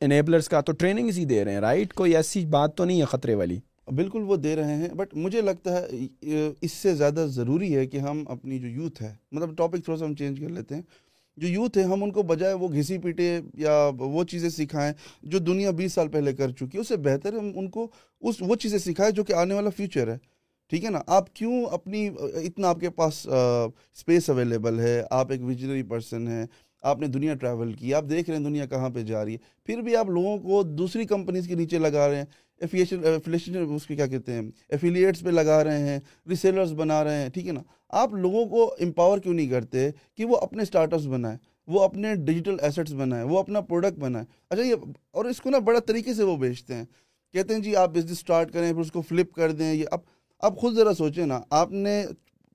انیبلرس 0.00 0.48
کا 0.48 0.60
تو 0.60 0.72
ٹریننگ 0.72 1.10
ہی 1.16 1.24
دے 1.24 1.44
رہے 1.44 1.52
ہیں 1.52 1.60
رائٹ 1.60 1.92
کوئی 1.94 2.16
ایسی 2.16 2.46
بات 2.46 2.76
تو 2.76 2.84
نہیں 2.84 3.00
ہے 3.00 3.04
خطرے 3.04 3.34
والی۔ 3.34 3.58
بالکل 3.86 4.22
وہ 4.22 4.36
دے 4.36 4.56
رہے 4.56 4.74
ہیں 4.76 4.88
بٹ 4.88 5.14
مجھے 5.14 5.40
لگتا 5.40 5.80
ہے، 5.80 5.86
اس 6.60 6.72
سے 6.72 6.94
زیادہ 6.94 7.26
ضروری 7.28 7.76
ہے 7.76 7.86
کہ 7.86 7.98
ہم 7.98 8.24
اپنی 8.28 8.58
جو 8.58 8.68
یوتھ 8.68 9.02
ہے 9.02 9.14
مطلب 9.32 9.56
ٹاپک 9.56 9.84
تھوڑا 9.84 9.98
سا 9.98 10.04
ہم 10.04 10.14
چینج 10.14 10.40
کر 10.40 10.48
لیتے 10.48 10.74
ہیں۔ 10.74 10.82
جو 11.36 11.48
یوتھ 11.48 11.78
ہے، 11.78 11.82
ہم 11.82 12.02
ان 12.04 12.10
کو 12.10 12.22
بجائے 12.22 12.54
وہ 12.54 12.68
گھسی 12.68 12.98
پیٹے 12.98 13.40
یا 13.54 13.90
وہ 13.98 14.24
چیزیں 14.24 14.48
سکھائیں 14.48 14.92
جو 15.22 15.38
دنیا 15.38 15.70
بیس 15.70 15.92
سال 15.92 16.08
پہلے 16.08 16.32
کر 16.32 16.50
چکی 16.50 16.74
ہے، 16.74 16.78
اس 16.78 16.88
سے 16.88 16.96
بہتر 16.96 17.32
ہے 17.32 17.38
ہم 17.38 17.50
ان 17.54 17.70
کو 17.70 17.88
اس، 18.20 18.36
وہ 18.40 18.56
چیزیں 18.56 18.78
سکھائیں 18.78 19.12
جو 19.12 19.24
کہ 19.24 19.32
آنے 19.32 19.54
والا 19.54 19.70
فیوچر 19.70 20.12
ہے۔ 20.12 20.16
ٹھیک 20.70 20.84
ہے 20.84 20.90
نا؟ 20.90 21.00
آپ 21.06 21.34
کیوں 21.34 21.64
اپنی، 21.64 22.10
اتنا 22.20 22.68
آپ 22.68 22.80
کے 22.80 22.90
پاس 22.90 23.26
اسپیس 23.26 24.30
اویلیبل 24.30 24.80
ہے؟ 24.80 25.02
آپ 25.10 25.32
ایک 25.32 25.42
ویژنری 25.42 25.82
پرسن 25.82 26.28
ہیں، 26.28 26.46
آپ 26.82 27.00
نے 27.00 27.06
دنیا 27.06 27.34
ٹریول 27.34 27.72
کی، 27.72 27.94
آپ 27.94 28.04
دیکھ 28.10 28.30
رہے 28.30 28.38
ہیں 28.38 28.44
دنیا 28.44 28.66
کہاں 28.66 28.90
پہ 28.90 29.02
جا 29.02 29.24
رہی 29.24 29.32
ہے۔ 29.32 29.38
پھر 29.64 29.78
بھی 29.78 29.96
آپ 29.96 30.10
لوگوں 30.10 30.38
کو 30.38 30.62
دوسری 30.62 31.04
کمپنیز 31.04 31.46
کے 31.48 31.54
نیچے 31.54 31.78
لگا 31.78 32.08
رہے 32.08 32.16
ہیں۔ 32.16 32.24
ایفیلیشن 32.60 33.04
ایفیلیشن 33.04 33.56
uh, 33.56 33.68
uh, 33.68 33.76
اس 33.76 33.86
کے 33.86 33.96
کیا 33.96 34.06
کہتے 34.06 34.32
ہیں 34.32 34.42
ایفیلیٹس 34.68 35.20
پہ 35.20 35.30
لگا 35.30 35.64
رہے 35.64 35.78
ہیں 35.78 36.00
ریسیلرز 36.28 36.72
بنا 36.72 37.04
رہے 37.04 37.22
ہیں، 37.22 37.28
ٹھیک 37.28 37.46
ہے 37.46 37.52
نا؟ 37.52 37.62
آپ 37.88 38.14
لوگوں 38.14 38.46
کو 38.46 38.74
امپاور 38.80 39.18
کیوں 39.18 39.34
نہیں 39.34 39.46
کرتے 39.46 39.90
کہ 40.14 40.24
وہ 40.24 40.36
اپنے 40.36 40.62
اسٹارٹ 40.62 40.94
اپس 40.94 41.06
بنائیں، 41.06 41.38
وہ 41.66 41.80
اپنے 41.80 42.14
ڈیجیٹل 42.14 42.56
ایسٹس 42.62 42.92
بنائیں، 42.92 43.24
وہ 43.24 43.38
اپنا 43.38 43.60
پروڈکٹ 43.60 43.98
بنائیں؟ 43.98 44.26
اچھا 44.50 44.62
یہ 44.62 44.74
اور 45.10 45.24
اس 45.24 45.40
کو 45.40 45.50
نا 45.50 45.58
بڑا 45.58 45.80
طریقے 45.80 46.14
سے 46.14 46.22
وہ 46.22 46.36
بیچتے 46.36 46.74
ہیں۔ 46.74 46.84
کہتے 47.32 47.54
ہیں 47.54 47.60
جی 47.60 47.76
آپ 47.76 47.90
بزنس 47.90 48.10
اسٹارٹ 48.10 48.52
کریں، 48.52 48.72
پھر 48.72 48.80
اس 48.80 48.92
کو 48.92 49.00
فلپ 49.00 49.32
کر 49.32 49.52
دیں، 49.52 49.74
یہ 49.74 49.84
اب 49.90 50.00
اب 50.38 50.56
خود 50.56 50.74
ذرا 50.74 50.94
سوچیں 50.94 51.26
نا، 51.26 51.40
آپ 51.50 51.72
نے 51.72 52.04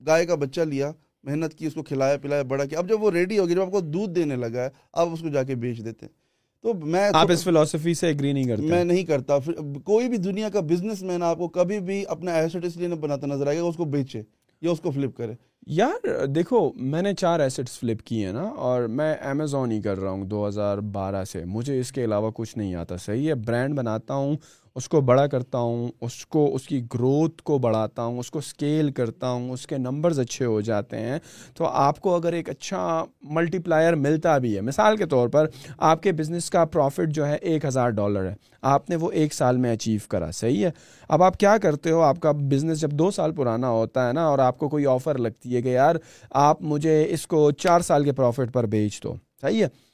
گائے 0.06 0.26
کا 0.26 0.34
بچہ 0.34 0.60
لیا، 0.60 0.92
محنت 1.22 1.54
کی، 1.54 1.66
اس 1.66 1.74
کو 1.74 1.82
کھلایا، 1.82 2.16
پلایا، 2.16 2.42
بڑا 2.42 2.64
کیا، 2.64 2.78
اب 2.78 2.88
جب 2.88 3.02
وہ 3.02 3.10
ریڈی 3.10 3.38
ہو 3.38 3.46
گیا 3.46 3.54
جب 3.54 3.62
آپ 3.62 3.70
کو 3.70 3.80
دودھ 3.80 4.12
دینے 4.12 4.36
لگا 4.36 4.64
ہے، 4.64 4.68
آپ 4.92 5.08
اس 5.12 5.20
کو 5.20 5.28
جا 5.28 5.42
کے 5.42 5.54
بیچ 5.54 5.84
دیتے 5.84 6.06
ہیں۔ 6.06 6.21
تو 6.64 6.74
میں 6.74 7.08
آپ 7.14 7.30
اس 7.30 7.44
فلاسفی 7.44 7.94
سے 7.94 8.08
اگری 8.08 8.32
نہیں 8.32 8.44
کرتے. 8.44 8.62
میں 8.62 8.84
نہیں 8.84 9.04
کرتا. 9.04 9.38
کوئی 9.84 10.08
بھی 10.08 10.16
دنیا 10.16 10.48
کا 10.48 10.60
بزنس 10.60 11.02
مین 11.02 11.22
آپ 11.22 11.38
کو 11.38 11.48
کبھی 11.48 11.80
بھی 11.80 12.04
اپنا 12.08 12.34
ایسٹ 12.34 12.64
اس 12.64 12.76
لیے 12.76 12.88
نہیں 12.88 13.00
بناتا 13.00 13.26
نظر 13.26 13.46
آئے 13.46 13.58
گا 13.58 13.62
اس 13.62 13.76
کو 13.76 13.84
بیچے 13.84 14.22
یا 14.62 14.70
اس 14.70 14.80
کو 14.80 14.90
فلپ 14.90 15.16
کرے. 15.16 15.34
یار 15.66 16.26
دیکھو 16.26 16.72
میں 16.76 17.02
نے 17.02 17.12
چار 17.14 17.40
ایسٹس 17.40 17.78
فلپ 17.78 18.02
کیے 18.02 18.26
ہیں 18.26 18.32
نا 18.32 18.42
اور 18.42 18.82
میں 18.82 19.14
امیزون 19.14 19.72
ہی 19.72 19.80
کر 19.82 19.98
رہا 19.98 20.10
ہوں 20.10 20.24
دو 20.24 20.46
ہزار 20.48 20.78
بارہ 20.94 21.24
سے. 21.24 21.44
مجھے 21.44 21.78
اس 21.80 21.92
کے 21.92 22.04
علاوہ 22.04 22.30
کچھ 22.34 22.56
نہیں 22.58 22.74
آتا. 22.74 22.96
صحیح 22.96 23.28
ہے 23.28 23.34
برانڈ 23.34 23.74
بناتا 23.74 24.14
ہوں 24.14 24.36
اس 24.74 24.88
کو 24.88 25.00
بڑا 25.00 25.26
کرتا 25.26 25.58
ہوں، 25.58 25.88
اس 26.00 26.26
کو، 26.26 26.54
اس 26.54 26.66
کی 26.66 26.80
گروتھ 26.94 27.42
کو 27.42 27.58
بڑھاتا 27.58 28.04
ہوں، 28.04 28.18
اس 28.18 28.30
کو 28.30 28.38
اسکیل 28.38 28.90
کرتا 28.92 29.30
ہوں، 29.30 29.50
اس 29.50 29.66
کے 29.66 29.78
نمبرز 29.78 30.20
اچھے 30.20 30.44
ہو 30.44 30.60
جاتے 30.60 30.98
ہیں۔ 30.98 31.18
تو 31.54 31.64
آپ 31.64 32.00
کو 32.00 32.14
اگر 32.14 32.32
ایک 32.32 32.48
اچھا 32.48 33.04
ملٹی 33.22 33.58
پلائر 33.58 33.92
ملتا 33.92 34.38
بھی 34.38 34.56
ہے، 34.56 34.60
مثال 34.60 34.96
کے 34.96 35.06
طور 35.06 35.28
پر 35.28 35.46
آپ 35.78 36.02
کے 36.02 36.12
بزنس 36.12 36.50
کا 36.50 36.64
پروفٹ 36.64 37.08
جو 37.08 37.26
ہے 37.26 37.36
ایک 37.36 37.64
ہزار 37.64 37.90
ڈالر 37.90 38.30
ہے۔ 38.30 38.34
آپ 38.62 38.90
نے 38.90 38.96
وہ 38.96 39.10
ایک 39.10 39.34
سال 39.34 39.56
میں 39.56 39.72
اچیو 39.72 40.00
کرا، 40.08 40.30
صحیح 40.30 40.66
ہے۔ 40.66 40.70
اب 41.08 41.22
آپ 41.22 41.36
کیا 41.36 41.56
کرتے 41.58 41.90
ہو؟ 41.90 42.00
آپ 42.00 42.20
کا 42.20 42.32
بزنس 42.32 42.80
جب 42.80 42.90
دو 42.90 43.10
سال 43.10 43.32
پرانا 43.32 43.68
ہوتا 43.68 44.08
ہے 44.08 44.12
نا 44.12 44.26
اور 44.26 44.38
آپ 44.38 44.58
کو 44.58 44.68
کوئی 44.68 44.86
آفر 44.86 45.18
لگتی 45.18 45.56
ہے 45.56 45.62
کہ 45.62 45.68
یار 45.68 45.96
آپ 46.30 46.62
مجھے 46.62 47.06
اس 47.08 47.26
کو 47.26 47.50
چار 47.50 47.80
سال 47.80 48.04
کے 48.04 48.12
پروفٹ 48.12 48.52
پر 48.52 48.66
بیچ 48.66 49.02
دو، 49.02 49.14
صحیح 49.40 49.64
ہے۔ 49.64 49.91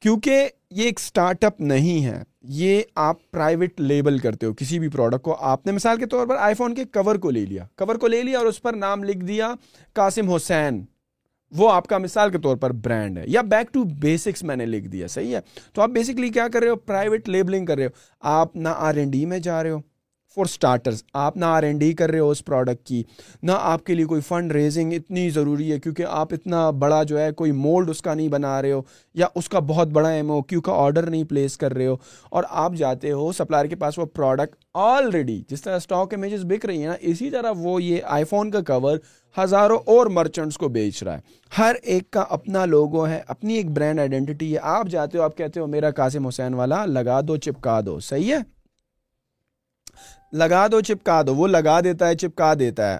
کیونکہ 0.00 0.48
یہ 0.70 0.84
ایک 0.84 1.00
اسٹارٹ 1.00 1.44
اپ 1.44 1.60
نہیں 1.60 2.04
ہے، 2.04 2.22
یہ 2.42 2.82
آپ 2.94 3.30
پرائیویٹ 3.30 3.80
لیبل 3.80 4.18
کرتے 4.18 4.46
ہو 4.46 4.54
کسی 4.54 4.78
بھی 4.78 4.88
پروڈکٹ 4.88 5.22
کو۔ 5.22 5.36
آپ 5.40 5.66
نے 5.66 5.72
مثال 5.72 5.98
کے 5.98 6.06
طور 6.06 6.26
پر 6.26 6.36
آئی 6.36 6.54
فون 6.54 6.74
کے 6.74 6.84
کور 6.84 7.16
کو 7.16 7.30
لے 7.30 7.46
لیا۔ 7.46 7.64
کور 7.76 7.94
کو 7.96 8.06
لے 8.06 8.22
لیا 8.22 8.38
اور 8.38 8.46
اس 8.46 8.62
پر 8.62 8.72
نام 8.72 9.04
لکھ 9.04 9.24
دیا 9.24 9.54
قاسم 9.92 10.30
حسین۔ 10.30 10.84
وہ 11.56 11.72
آپ 11.72 11.86
کا 11.86 11.98
مثال 11.98 12.30
کے 12.30 12.38
طور 12.38 12.56
پر 12.56 12.72
برانڈ 12.72 13.18
ہے۔ 13.18 13.24
یا 13.26 13.40
بیک 13.40 13.72
ٹو 13.72 13.84
بیسکس 13.84 14.42
میں 14.42 14.56
نے 14.56 14.66
لکھ 14.66 14.88
دیا، 14.88 15.06
صحیح 15.06 15.36
ہے۔ 15.36 15.40
تو 15.72 15.82
آپ 15.82 15.88
بیسکلی 15.88 16.28
کیا 16.28 16.48
کر 16.48 16.60
رہے 16.60 16.68
ہو؟ 16.68 16.76
پرائیویٹ 16.76 17.28
لیبلنگ 17.28 17.66
کر 17.66 17.76
رہے 17.76 17.84
ہو۔ 17.84 17.90
آپ 18.20 18.56
نہ 18.56 18.68
آر 18.68 18.94
این 18.94 19.10
ڈی 19.10 19.26
میں 19.26 19.38
جا 19.38 19.62
رہے 19.62 19.70
ہو۔ 19.70 19.80
فار 20.36 20.44
اسٹارٹرز 20.44 21.02
آپ 21.12 21.36
نہ 21.36 21.44
آر 21.44 21.62
این 21.62 21.78
ڈی 21.78 21.92
کر 21.92 22.10
رہے 22.10 22.18
ہو 22.18 22.30
اس 22.30 22.44
پروڈکٹ 22.44 22.86
کی، 22.86 23.02
نہ 23.42 23.52
آپ 23.60 23.84
کے 23.84 23.94
لیے 23.94 24.04
کوئی 24.04 24.20
فنڈ 24.20 24.52
ریزنگ 24.52 24.92
اتنی 24.92 25.30
ضروری 25.30 25.72
ہے، 25.72 25.78
کیونکہ 25.80 26.04
آپ 26.08 26.32
اتنا 26.34 26.70
بڑا 26.70 27.02
جو 27.02 27.18
ہے 27.20 27.32
کوئی 27.32 27.52
مولڈ 27.52 27.90
اس 27.90 28.02
کا 28.02 28.14
نہیں 28.14 28.28
بنا 28.28 28.62
رہے 28.62 28.72
ہو، 28.72 28.82
یا 29.14 29.26
اس 29.34 29.48
کا 29.48 29.58
بہت 29.58 29.88
بڑا 29.88 30.08
ایم 30.08 30.30
او 30.30 30.42
کیو 30.42 30.60
کا 30.60 30.72
آرڈر 30.72 31.10
نہیں 31.10 31.24
پلیس 31.24 31.56
کر 31.56 31.74
رہے 31.74 31.86
ہو۔ 31.86 31.96
اور 32.30 32.44
آپ 32.50 32.72
جاتے 32.72 33.12
ہو 33.12 33.32
سپلائر 33.32 33.66
کے 33.66 33.76
پاس 33.76 33.98
وہ 33.98 34.04
پروڈکٹ 34.04 34.54
آلریڈی 34.74 35.42
جس 35.48 35.62
طرح 35.62 35.76
اسٹاک 35.76 36.14
امیجز 36.14 36.44
بک 36.44 36.66
رہی 36.66 36.80
ہیں 36.80 36.86
نا، 36.86 36.94
اسی 37.00 37.30
طرح 37.30 37.52
وہ 37.56 37.82
یہ 37.82 37.98
آئی 38.04 38.24
فون 38.24 38.50
کا 38.50 38.60
کور 38.60 38.98
ہزاروں 39.36 39.78
اور 39.86 40.06
مرچنٹس 40.06 40.58
کو 40.58 40.68
بیچ 40.68 41.02
رہا 41.02 41.14
ہے۔ 41.14 41.20
ہر 41.58 41.76
ایک 41.82 42.10
کا 42.10 42.24
اپنا 42.30 42.64
لوگو 42.64 43.06
ہے، 43.08 43.22
اپنی 43.28 43.54
ایک 43.54 43.70
برانڈ 43.70 44.00
آئیڈینٹی 44.00 44.52
ہے۔ 44.54 44.58
آپ 44.62 44.86
جاتے 44.88 45.18
ہو، 45.18 45.22
آپ 45.22 45.36
کہتے 45.36 45.60
ہو، 45.60 45.66
میرا 45.66 45.90
قاسم 45.90 46.26
حسین 46.26 46.54
والا، 46.54 46.84
لگا 46.86 47.20
دو، 47.20 47.36
چپکا 47.36 47.80
دو، 47.86 48.00
صحیح 48.00 48.34
ہے؟ 48.34 48.55
لگا 50.32 50.66
دو، 50.72 50.80
چپکا 50.80 51.22
دو، 51.26 51.34
وہ 51.34 51.46
لگا 51.46 51.80
دیتا 51.80 52.08
ہے، 52.08 52.14
چپکا 52.14 52.54
دیتا 52.58 52.92
ہے۔ 52.92 52.98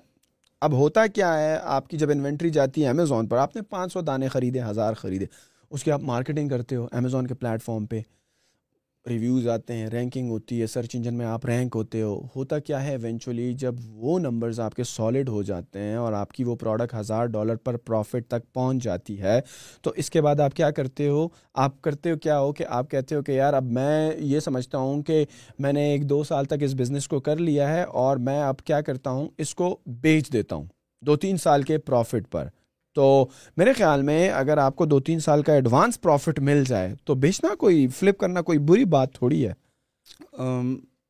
اب 0.61 0.73
ہوتا 0.73 1.07
کیا 1.07 1.39
ہے؟ 1.39 1.59
آپ 1.63 1.89
کی 1.89 1.97
جب 1.97 2.11
انوینٹری 2.11 2.51
جاتی 2.51 2.85
ہے 2.85 2.89
امیزون 2.89 3.27
پر، 3.27 3.37
آپ 3.37 3.57
نے 3.57 3.63
پانچ 3.63 3.93
سو 3.93 4.01
دانے 4.01 4.29
خریدے، 4.29 4.63
ہزار 4.63 4.95
خریدے۔ 4.95 5.27
اس 5.71 5.85
کی 5.85 5.93
آپ 5.93 6.01
مارکیٹنگ 6.01 6.49
کرتے 6.49 6.77
ہو 6.77 6.87
امیزون 6.93 7.27
کے 7.27 7.35
پلیٹ 7.35 7.63
فارم 7.63 7.87
پہ۔ 7.87 8.01
ریویوز 9.07 9.47
آتے 9.49 9.75
ہیں 9.75 9.87
رینکنگ 9.87 10.31
ہوتی 10.31 10.61
ہے 10.61 10.67
سرچ 10.67 10.95
انجن 10.95 11.15
میں 11.15 11.27
آپ 11.27 11.45
رینک 11.47 11.77
ہوتے 11.77 12.01
ہو، 12.03 12.21
ہوتا 12.37 12.59
کیا 12.59 12.83
ہے 12.85 12.91
ایونچولی 12.93 13.53
جب 13.53 13.75
وہ 13.89 14.19
نمبرز 14.19 14.61
آپ 14.61 14.75
کے 14.75 14.85
سالڈ 14.85 15.29
ہو 15.29 15.43
جاتے 15.43 15.81
ہیں 15.81 15.95
اور 15.97 16.13
آپ 16.13 16.33
کی 16.33 16.45
وہ 16.45 16.57
پروڈکٹ 16.57 16.95
ہزار 16.95 17.27
ڈالر 17.27 17.57
پر 17.57 17.77
پروفٹ 17.77 18.29
تک 18.29 18.53
پہنچ 18.55 18.83
جاتی 18.85 19.21
ہے، 19.21 19.41
تو 19.83 19.93
اس 19.97 20.11
کے 20.11 20.21
بعد 20.23 20.41
آپ 20.41 20.55
کیا 20.55 20.71
کرتے 20.71 21.09
ہو؟ 21.09 21.27
آپ 21.55 21.81
کرتے 21.83 22.11
ہو 22.11 22.17
کیا 22.17 22.41
ہو 22.41 22.53
کہ 22.53 22.65
آپ 22.69 22.91
کہتے 22.91 23.15
ہو 23.15 23.23
کہ 23.23 23.33
یار 23.33 23.55
اب 23.55 23.71
میں 23.71 24.11
یہ 24.19 24.41
سمجھتا 24.41 24.79
ہوں 24.79 25.03
کہ 25.03 25.25
میں 25.59 25.73
نے 25.73 25.91
ایک 25.93 26.09
دو 26.11 26.23
سال 26.25 26.45
تک 26.45 26.63
اس 26.63 26.75
بزنس 26.75 27.09
کو 27.09 27.21
کر 27.21 27.37
لیا 27.39 27.69
ہے 27.69 27.83
اور 27.83 28.17
میں 28.19 28.41
اب 28.43 28.59
کیا 28.59 28.81
کرتا 28.81 29.11
ہوں؟ 29.11 29.29
اس 29.39 29.55
کو 29.55 29.77
بیچ 30.03 30.33
دیتا 30.33 30.57
ہوں، 30.57 30.67
دو 31.03 31.17
تین 31.17 31.37
سال 31.37 31.63
کے 31.63 31.79
پروفٹ 31.79 32.31
پر۔ 32.33 32.49
تو 32.97 33.29
میرے 33.57 33.73
خیال 33.73 34.03
میں 34.03 34.31
اگر 34.31 34.59
آپ 34.59 34.77
کو 34.77 34.87
دو 34.87 35.01
تین 35.01 35.21
سال 35.21 35.43
کا 35.43 35.53
ایڈوانس 35.53 36.01
پروفٹ 36.01 36.41
مل 36.41 36.65
جائے 36.65 36.95
تو 37.05 37.15
بیچنا 37.15 37.55
کوئی 37.55 37.89
فلپ 37.89 38.19
کرنا 38.19 38.43
کوئی 38.43 38.59
بری 38.59 38.85
بات 38.85 39.15
تھوڑی 39.15 39.47
ہے۔ 39.47 39.53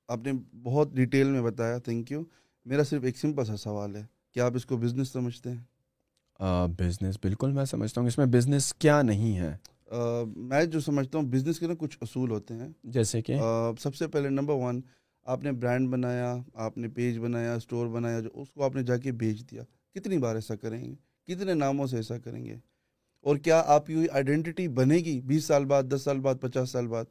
آپ 0.08 0.18
نے 0.24 0.32
بہت 0.62 0.92
ڈیٹیل 0.92 1.30
میں 1.30 1.42
بتایا 1.42 1.78
تھینک 1.78 2.12
یو 2.12 2.22
میرا 2.64 2.84
صرف 2.84 3.04
ایک 3.04 3.18
سمپل 3.18 3.44
سا 3.44 3.56
سوال 3.56 3.96
ہے 3.96 4.04
کیا 4.34 4.46
آپ 4.46 4.52
اس 4.54 4.66
کو 4.66 4.76
بزنس 4.76 5.08
سمجھتے 5.08 5.50
ہیں؟ 5.50 5.62
بزنس 6.78 7.18
بالکل 7.22 7.52
میں 7.52 7.64
سمجھتا 7.64 8.00
ہوں 8.00 8.08
اس 8.08 8.18
میں 8.18 8.26
بزنس 8.26 8.74
کیا 8.74 9.02
نہیں 9.02 9.36
ہے۔ 9.38 9.56
میں 10.36 10.64
جو 10.64 10.80
سمجھتا 10.80 11.18
ہوں 11.18 11.26
بزنس 11.26 11.58
کے 11.60 11.66
نا 11.66 11.74
کچھ 11.78 11.98
اصول 12.00 12.30
ہوتے 12.30 12.54
ہیں۔ 12.54 12.68
جیسے 12.84 13.22
کہ؟ 13.22 13.36
سب 13.78 13.94
سے 13.94 14.06
پہلے 14.06 14.28
نمبر 14.28 14.54
ون 14.54 14.80
آپ 15.26 15.44
نے 15.44 15.52
برانڈ 15.52 15.88
بنایا 15.88 16.36
آپ 16.54 16.78
نے 16.78 16.88
پیج 16.88 17.18
بنایا 17.18 17.54
اسٹور 17.54 17.86
بنایا 17.86 18.20
جو 18.20 18.28
اس 18.34 18.52
کو 18.52 18.64
آپ 18.64 18.74
نے 18.76 18.82
جا 18.82 18.96
کے 18.96 19.12
بیچ 19.12 19.50
دیا۔ 19.50 19.62
کتنی 19.94 20.18
بار 20.18 20.34
ایسا 20.34 20.56
کریں 20.56 20.84
گے؟ 20.84 20.94
کتنے 21.28 21.54
ناموں 21.54 21.87
سے 21.87 21.97
ایسا 21.97 22.18
کریں 22.18 22.45
گے؟ 22.45 22.56
اور 23.21 23.37
کیا 23.37 23.62
آپ 23.66 23.87
کی 23.87 24.06
آئیڈینٹی 24.12 24.68
بنے 24.68 24.97
گی 24.97 25.21
بیس 25.21 25.45
سال 25.45 25.64
بعد، 25.64 25.83
دس 25.83 26.02
سال 26.02 26.21
بعد، 26.21 26.35
پچاس 26.40 26.71
سال 26.71 26.87
بعد؟ 26.87 27.04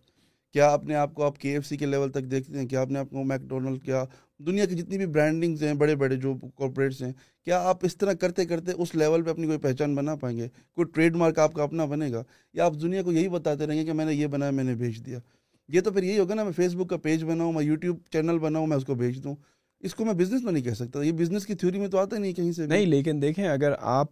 کیا 0.52 0.74
اپنے 0.74 0.96
آپ 0.96 1.14
کو 1.14 1.24
آپ 1.24 1.38
کے 1.38 1.54
ایف 1.54 1.66
سی 1.66 1.78
کے 1.78 1.86
لیول 1.86 2.12
تک 2.12 2.32
دیکھتے 2.32 2.60
ہیں؟ 2.60 2.68
کیا 2.68 2.82
اپنے 2.82 3.00
آپ 3.00 3.10
کو 3.10 3.24
میک 3.24 3.42
ڈونلڈ 3.42 3.84
کیا 3.84 4.04
دنیا 4.38 4.66
کی 4.66 4.76
جتنی 4.76 4.98
بھی 4.98 5.06
برانڈنگز 5.06 5.64
ہیں 5.64 5.74
بڑے 5.74 5.96
بڑے 5.96 6.16
جو 6.16 6.36
کارپوریٹس 6.58 7.02
ہیں، 7.02 7.14
کیا 7.44 7.62
آپ 7.62 7.86
اس 7.86 7.98
طرح 7.98 8.14
کرتے 8.14 8.46
کرتے 8.46 8.72
اس 8.72 8.96
لیول 8.96 9.24
پہ 9.24 9.30
اپنی 9.30 9.46
کوئی 9.46 9.58
پہچان 9.58 9.96
بنا 9.96 10.16
پائیں 10.16 10.38
گے؟ 10.38 10.48
کوئی 10.74 10.86
ٹریڈ 10.94 11.16
مارک 11.16 11.40
آپ 11.40 11.54
کا 11.54 11.64
اپنا 11.64 11.86
بنے 11.86 12.12
گا؟ 12.12 12.24
یا 12.54 12.66
آپ 12.66 12.74
دنیا 12.82 13.04
کو 13.04 13.12
یہی 13.12 13.30
بتاتے 13.30 13.68
رہیں 13.68 13.80
گے 13.80 13.86
کہ 13.86 13.94
میں 13.94 14.06
نے 14.06 14.14
یہ 14.14 14.28
بنایا، 14.28 14.52
میں 14.52 14.64
نے 14.64 14.76
بھیج 14.76 15.06
دیا؟ 15.06 15.20
یہ 15.68 15.82
تو 15.82 15.92
پھر 15.92 16.04
یہی 16.04 16.20
ہوگا 16.20 16.34
نا، 16.34 16.44
میں 16.44 16.52
فیس 16.52 16.76
بک 16.76 16.90
کا 16.90 16.98
پیج 16.98 17.24
بناؤں، 17.24 17.54
میں 17.54 17.64
یوٹیوب 17.64 17.98
چینل 18.12 18.40
بناؤں، 18.40 18.68
میں 18.68 18.78
اس 18.78 18.86
کو 18.86 18.96
بھیج 18.96 19.24
دوں۔ 19.24 19.36
اس 19.86 19.96
کو 19.96 20.06
میں 20.06 20.14
بزنس 20.14 20.44
میں 20.44 20.52
نہیں 20.52 20.64
کہہ 20.64 20.74
سکتا 20.74 21.02
یہ 21.04 21.12
بزنس 21.12 21.46
کی 21.46 21.56
تھیوری 21.56 21.80
میں 21.80 21.88
تو 21.88 21.98
آتا 21.98 22.18
نہیں 22.18 22.34
کہیں 22.34 22.52
سے 22.52 22.66
نہیں، 22.68 22.86
لیکن 22.86 23.22
دیکھیں، 23.22 23.48
اگر 23.48 23.74
آپ 23.80 24.08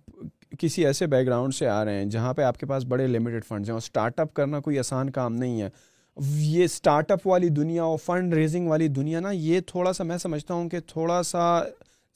کسی 0.60 0.86
ایسے 0.86 1.08
بیک 1.08 1.26
گراؤنڈ 1.28 1.54
سے 1.54 1.68
آ 1.68 1.84
رہے 1.86 1.98
ہیں 1.98 2.06
جہاں 2.06 2.34
پہ 2.34 2.42
آپ 2.42 2.58
کے 2.58 2.66
پاس 2.66 2.86
بڑے 2.86 3.08
لمیٹڈ 3.08 3.46
فنڈز 3.46 3.70
ہیں 3.70 3.74
اور 3.74 3.82
اسٹارٹ 3.82 4.20
اپ 4.20 4.34
کرنا 4.34 4.60
کوئی 4.60 4.80
آسان 4.80 5.10
کام 5.10 5.36
نہیں 5.36 5.62
ہے، 5.62 5.70
یہ 6.18 6.64
اسٹارٹ 6.64 7.12
اپ 7.12 7.28
والی 7.28 7.50
دنیا 7.50 7.84
اور 7.84 7.98
فنڈ 7.98 8.34
ریزنگ 8.34 8.68
والی 8.68 8.88
دنیا 8.88 9.20
نا، 9.20 9.32
یہ 9.32 9.60
تھوڑا 9.68 9.94
سا 9.94 10.04
میں 10.04 10.18
سمجھتا 10.18 10.54
ہوں 10.54 10.70
کہ 10.70 10.80
تھوڑا 10.88 11.22
سا 11.24 11.62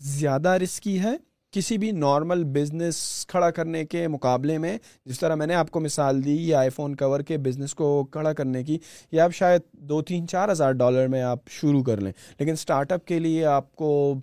زیادہ 0.01 0.49
رسکی 0.63 0.99
ہے۔ 0.99 1.15
کسی 1.53 1.77
بھی 1.77 1.91
نارمل 1.91 2.43
بزنس 2.43 3.25
کھڑا 3.27 3.49
کرنے 3.51 3.83
کے 3.85 4.07
مقابلے 4.07 4.57
میں، 4.57 4.77
جس 5.05 5.19
طرح 5.19 5.35
میں 5.35 5.47
نے 5.47 5.55
آپ 5.55 5.69
کو 5.71 5.79
مثال 5.79 6.23
دی 6.25 6.35
یہ 6.37 6.55
آئی 6.55 6.69
فون 6.69 6.95
کور 6.95 7.19
کے 7.19 7.37
بزنس 7.37 7.73
کو 7.75 8.03
کھڑا 8.11 8.33
کرنے 8.33 8.63
کی، 8.63 8.77
یہ 9.11 9.21
آپ 9.21 9.33
شاید 9.33 9.61
دو 9.89 10.01
تین 10.01 10.27
چار 10.27 10.51
ہزار 10.51 10.71
ڈالر 10.71 11.07
میں 11.07 11.21
آپ 11.23 11.49
شروع 11.51 11.83
کر 11.83 12.01
لیں۔ 12.01 12.11
لیکن 12.39 12.51
اسٹارٹ 12.51 12.91
اپ 12.91 13.05
کے 13.05 13.19
لیے 13.19 13.45
آپ 13.45 13.75
کو 13.75 14.13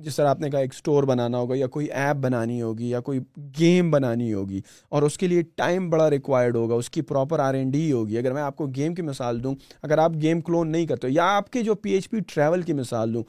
جس 0.00 0.16
طرح 0.16 0.28
آپ 0.28 0.40
نے 0.40 0.50
کہا 0.50 0.58
ایک 0.58 0.72
اسٹور 0.74 1.04
بنانا 1.04 1.38
ہوگا 1.38 1.54
یا 1.56 1.66
کوئی 1.66 1.86
ایپ 1.86 2.16
بنانی 2.16 2.60
ہوگی 2.62 2.88
یا 2.90 3.00
کوئی 3.00 3.20
گیم 3.58 3.90
بنانی 3.90 4.32
ہوگی، 4.32 4.60
اور 4.88 5.02
اس 5.02 5.18
کے 5.18 5.28
لیے 5.28 5.42
ٹائم 5.56 5.88
بڑا 5.90 6.08
ریکوائرڈ 6.10 6.56
ہوگا، 6.56 6.74
اس 6.74 6.90
کی 6.90 7.02
پراپر 7.02 7.38
آر 7.38 7.54
این 7.54 7.70
ڈی 7.70 7.90
ہوگی۔ 7.92 8.18
اگر 8.18 8.32
میں 8.32 8.42
آپ 8.42 8.56
کو 8.56 8.66
گیم 8.66 8.94
کی 8.94 9.02
مثال 9.02 9.42
دوں، 9.44 9.54
اگر 9.82 9.98
آپ 9.98 10.12
گیم 10.22 10.40
کلون 10.40 10.72
نہیں 10.72 10.86
کرتے، 10.86 11.08
یا 11.08 11.36
آپ 11.36 11.50
کے 11.50 11.62
جو 11.62 11.74
پی 11.74 11.92
ایچ 11.92 12.10
پی 12.10 12.20
ٹریول 12.26 12.62
کی 12.62 12.72
مثال 12.72 13.14
دوں، 13.14 13.22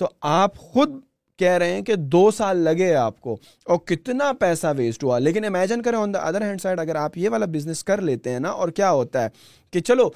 تو 0.00 0.08
آپ 0.20 0.56
خود 0.56 1.00
کہہ 1.38 1.52
رہے 1.52 1.72
ہیں 1.72 1.82
کہ 1.82 1.94
دو 1.94 2.30
سال 2.30 2.56
لگے 2.56 2.94
آپ 2.94 3.20
کو 3.20 3.36
اور 3.64 3.78
کتنا 3.78 4.32
پیسہ 4.32 4.66
ویسٹ 4.76 5.04
ہوا۔ 5.04 5.18
لیکن 5.18 5.44
امیجن 5.44 5.82
کریں 5.82 5.98
on 5.98 6.14
the 6.14 6.18
other 6.18 6.42
hand 6.42 6.60
side 6.60 6.80
اگر 6.80 6.94
آپ 6.94 7.18
یہ 7.18 7.28
والا 7.28 7.46
بزنس 7.46 7.84
کر 7.84 8.00
لیتے 8.00 8.30
ہیں 8.30 8.40
نا 8.40 8.48
اور 8.48 8.68
کیا 8.68 8.90
ہوتا 8.90 9.22
ہے 9.22 9.28
کہ 9.70 9.80
چلو 9.80 10.10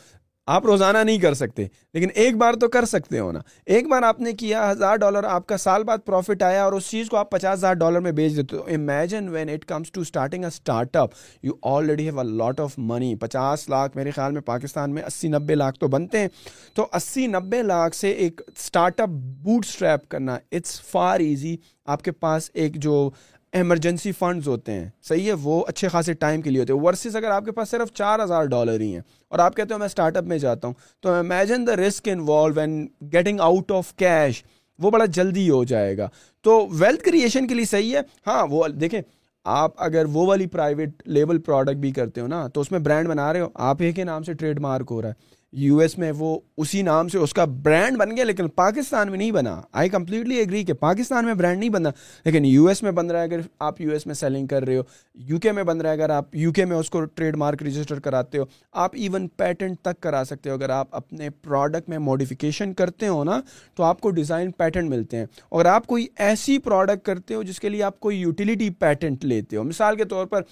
آپ 0.46 0.64
روزانہ 0.66 0.98
نہیں 0.98 1.18
کر 1.18 1.34
سکتے، 1.34 1.66
لیکن 1.94 2.08
ایک 2.14 2.36
بار 2.36 2.54
تو 2.54 2.68
کر 2.68 2.84
سکتے 2.84 3.18
ہو 3.18 3.30
نا۔ 3.32 3.38
ایک 3.66 3.88
بار 3.88 4.02
آپ 4.02 4.20
نے 4.20 4.32
کیا، 4.32 4.70
ہزار 4.70 4.96
ڈالر 4.96 5.24
آپ 5.24 5.46
کا 5.46 5.56
سال 5.56 5.84
بعد 5.84 5.98
پروفٹ 6.04 6.42
آیا 6.42 6.64
اور 6.64 6.72
اس 6.72 6.88
چیز 6.90 7.08
کو 7.08 7.16
آپ 7.16 7.30
پچاس 7.30 7.58
ہزار 7.58 7.74
ڈالر 7.74 8.00
میں 8.00 8.12
بیچ 8.12 8.36
دیتے 8.36 8.56
ہو۔ 8.56 8.62
Imagine 8.74 9.28
when 9.28 9.48
it 9.48 9.64
comes 9.64 9.92
to 9.92 10.00
starting 10.00 10.44
a 10.44 10.48
startup 10.96 11.10
you 11.42 11.52
already 11.62 12.04
have 12.04 12.20
a 12.20 12.26
lot 12.28 12.60
of 12.60 12.74
money 12.78 13.14
پچاس 13.14 13.68
لاکھ 13.68 13.96
میرے 13.96 14.10
خیال 14.10 14.32
میں 14.32 14.42
پاکستان 14.42 14.94
میں 14.94 15.02
اسی 15.02 15.28
نبے 15.28 15.54
لاکھ 15.54 15.78
تو 15.78 15.88
بنتے 15.88 16.18
ہیں۔ 16.18 16.28
تو 16.74 16.86
اسی 16.92 17.26
نبے 17.26 17.62
لاکھ 17.62 17.96
سے 17.96 18.10
ایک 18.10 18.40
اسٹارٹ 18.56 19.00
اپ 19.00 19.08
بوٹ 19.08 19.66
اسٹریپ 19.66 20.08
کرنا 20.08 20.38
اٹس 20.52 20.80
فار 20.82 21.20
ایزی 21.20 21.56
آپ 21.86 22.02
کے 22.02 22.12
پاس 22.12 22.50
ایک 22.54 22.76
جو 22.76 23.10
ایمرجنسی 23.52 24.12
فنڈز 24.12 24.48
ہوتے 24.48 24.72
ہیں۔ 24.72 24.88
صحیح 25.02 25.26
ہے، 25.26 25.32
وہ 25.32 25.64
اچھے 25.68 25.88
خاصے 25.88 26.12
ٹائم 26.12 26.42
کے 26.42 26.50
لیے 26.50 26.60
ہوتے 26.60 26.72
ہیں۔ 26.72 26.80
ورسز 26.80 27.16
اگر 27.16 27.30
آپ 27.30 27.44
کے 27.44 27.52
پاس 27.52 27.68
صرف 27.68 27.92
چار 27.92 28.20
ہزار 28.24 28.44
ڈالر 28.44 28.80
ہی 28.80 28.92
ہیں 28.92 29.02
اور 29.28 29.38
آپ 29.38 29.56
کہتے 29.56 29.74
ہو 29.74 29.78
میں 29.78 29.86
اسٹارٹ 29.86 30.16
اپ 30.16 30.24
میں 30.24 30.38
جاتا 30.38 30.68
ہوں، 30.68 30.74
تو 31.00 31.12
imagine 31.12 31.66
the 31.66 31.76
risk 31.76 32.08
involve 32.12 32.60
and 32.60 32.88
getting 33.12 33.40
out 33.40 33.72
of 33.72 33.94
cash 33.96 34.42
وہ 34.78 34.90
بڑا 34.90 35.04
جلدی 35.04 35.50
ہو 35.50 35.64
جائے 35.64 35.96
گا۔ 35.98 36.08
تو 36.42 36.66
ویلتھ 36.70 37.04
کریشن 37.04 37.46
کے 37.46 37.54
لیے 37.54 37.64
صحیح 37.64 37.96
ہے۔ 37.96 38.00
ہاں 38.26 38.46
وہ 38.50 38.68
دیکھیں، 38.68 39.00
آپ 39.44 39.70
اگر 39.76 40.04
وہ 40.12 40.26
والی 40.26 40.46
پرائیویٹ 40.46 41.02
لیبل 41.06 41.38
پروڈکٹ 41.38 41.76
بھی 41.76 41.90
کرتے 41.92 42.20
ہو 42.20 42.26
نا، 42.26 42.46
تو 42.48 42.60
اس 42.60 42.70
میں 42.72 42.78
برانڈ 42.78 43.08
بنا 43.08 43.32
رہے 43.32 43.40
ہو۔ 43.40 43.48
آپ 43.54 43.82
ہی 43.82 43.92
کے 43.92 44.04
نام 44.04 44.22
سے 44.22 44.32
ٹریڈ 44.32 44.60
مارک 44.60 44.88
ہو 44.90 45.02
رہا 45.02 45.08
ہے۔ 45.08 45.41
یو 45.52 45.78
ایس 45.78 45.98
میں 45.98 46.12
وہ 46.18 46.38
اسی 46.56 46.82
نام 46.82 47.08
سے 47.08 47.18
اس 47.18 47.34
کا 47.34 47.44
برانڈ 47.44 47.98
بن 47.98 48.16
گیا، 48.16 48.24
لیکن 48.24 48.48
پاکستان 48.48 49.10
میں 49.10 49.18
نہیں 49.18 49.32
بنا۔ 49.32 49.60
آئی 49.72 49.88
کمپلیٹلی 49.88 50.34
ایگری 50.34 50.64
کہ 50.64 50.72
پاکستان 50.72 51.24
میں 51.24 51.34
برانڈ 51.34 51.58
نہیں 51.58 51.70
بنا 51.70 51.90
لیکن 52.24 52.44
یو 52.44 52.66
ایس 52.66 52.82
میں 52.82 52.90
بن 52.90 53.10
رہا 53.10 53.18
ہے۔ 53.18 53.24
اگر 53.24 53.40
آپ 53.58 53.80
یو 53.80 53.90
ایس 53.90 54.06
میں 54.06 54.14
سیلنگ 54.14 54.46
کر 54.46 54.62
رہے 54.62 54.76
ہو، 54.76 54.82
یو 55.14 55.38
کے 55.38 55.52
میں 55.52 55.62
بن 55.62 55.80
رہا 55.80 55.90
ہے۔ 55.90 55.94
اگر 55.94 56.10
آپ 56.10 56.36
یو 56.36 56.52
کے 56.52 56.64
میں 56.64 56.76
اس 56.76 56.90
کو 56.90 57.04
ٹریڈ 57.04 57.36
مارک 57.36 57.62
رجسٹر 57.62 58.00
کراتے 58.00 58.38
ہو، 58.38 58.44
آپ 58.72 58.90
ایون 58.94 59.28
پیٹنٹ 59.28 59.80
تک 59.82 60.02
کرا 60.02 60.22
سکتے 60.26 60.50
ہو۔ 60.50 60.54
اگر 60.54 60.70
آپ 60.70 60.88
اپنے 60.90 61.30
پروڈکٹ 61.30 61.88
میں 61.88 61.98
موڈیفیکیشن 61.98 62.74
کرتے 62.74 63.08
ہو 63.08 63.24
نا، 63.24 63.40
تو 63.74 63.82
آپ 63.82 64.00
کو 64.00 64.10
ڈیزائن 64.10 64.50
پیٹنٹ 64.50 64.90
ملتے 64.90 65.16
ہیں۔ 65.16 65.26
اگر 65.52 65.66
آپ 65.66 65.86
کوئی 65.86 66.06
ایسی 66.16 66.58
پروڈکٹ 66.58 67.06
کرتے 67.06 67.34
ہو 67.34 67.42
جس 67.42 67.60
کے 67.60 67.68
لیے 67.68 67.82
آپ 67.82 68.00
کوئی 68.00 68.20
یوٹیلیٹی 68.20 68.70
پیٹنٹ 68.70 69.24
لیتے 69.24 69.56
ہو۔ 69.56 69.62
مثال 69.62 69.96
کے 69.96 70.04
طور 70.04 70.26
پر 70.26 70.42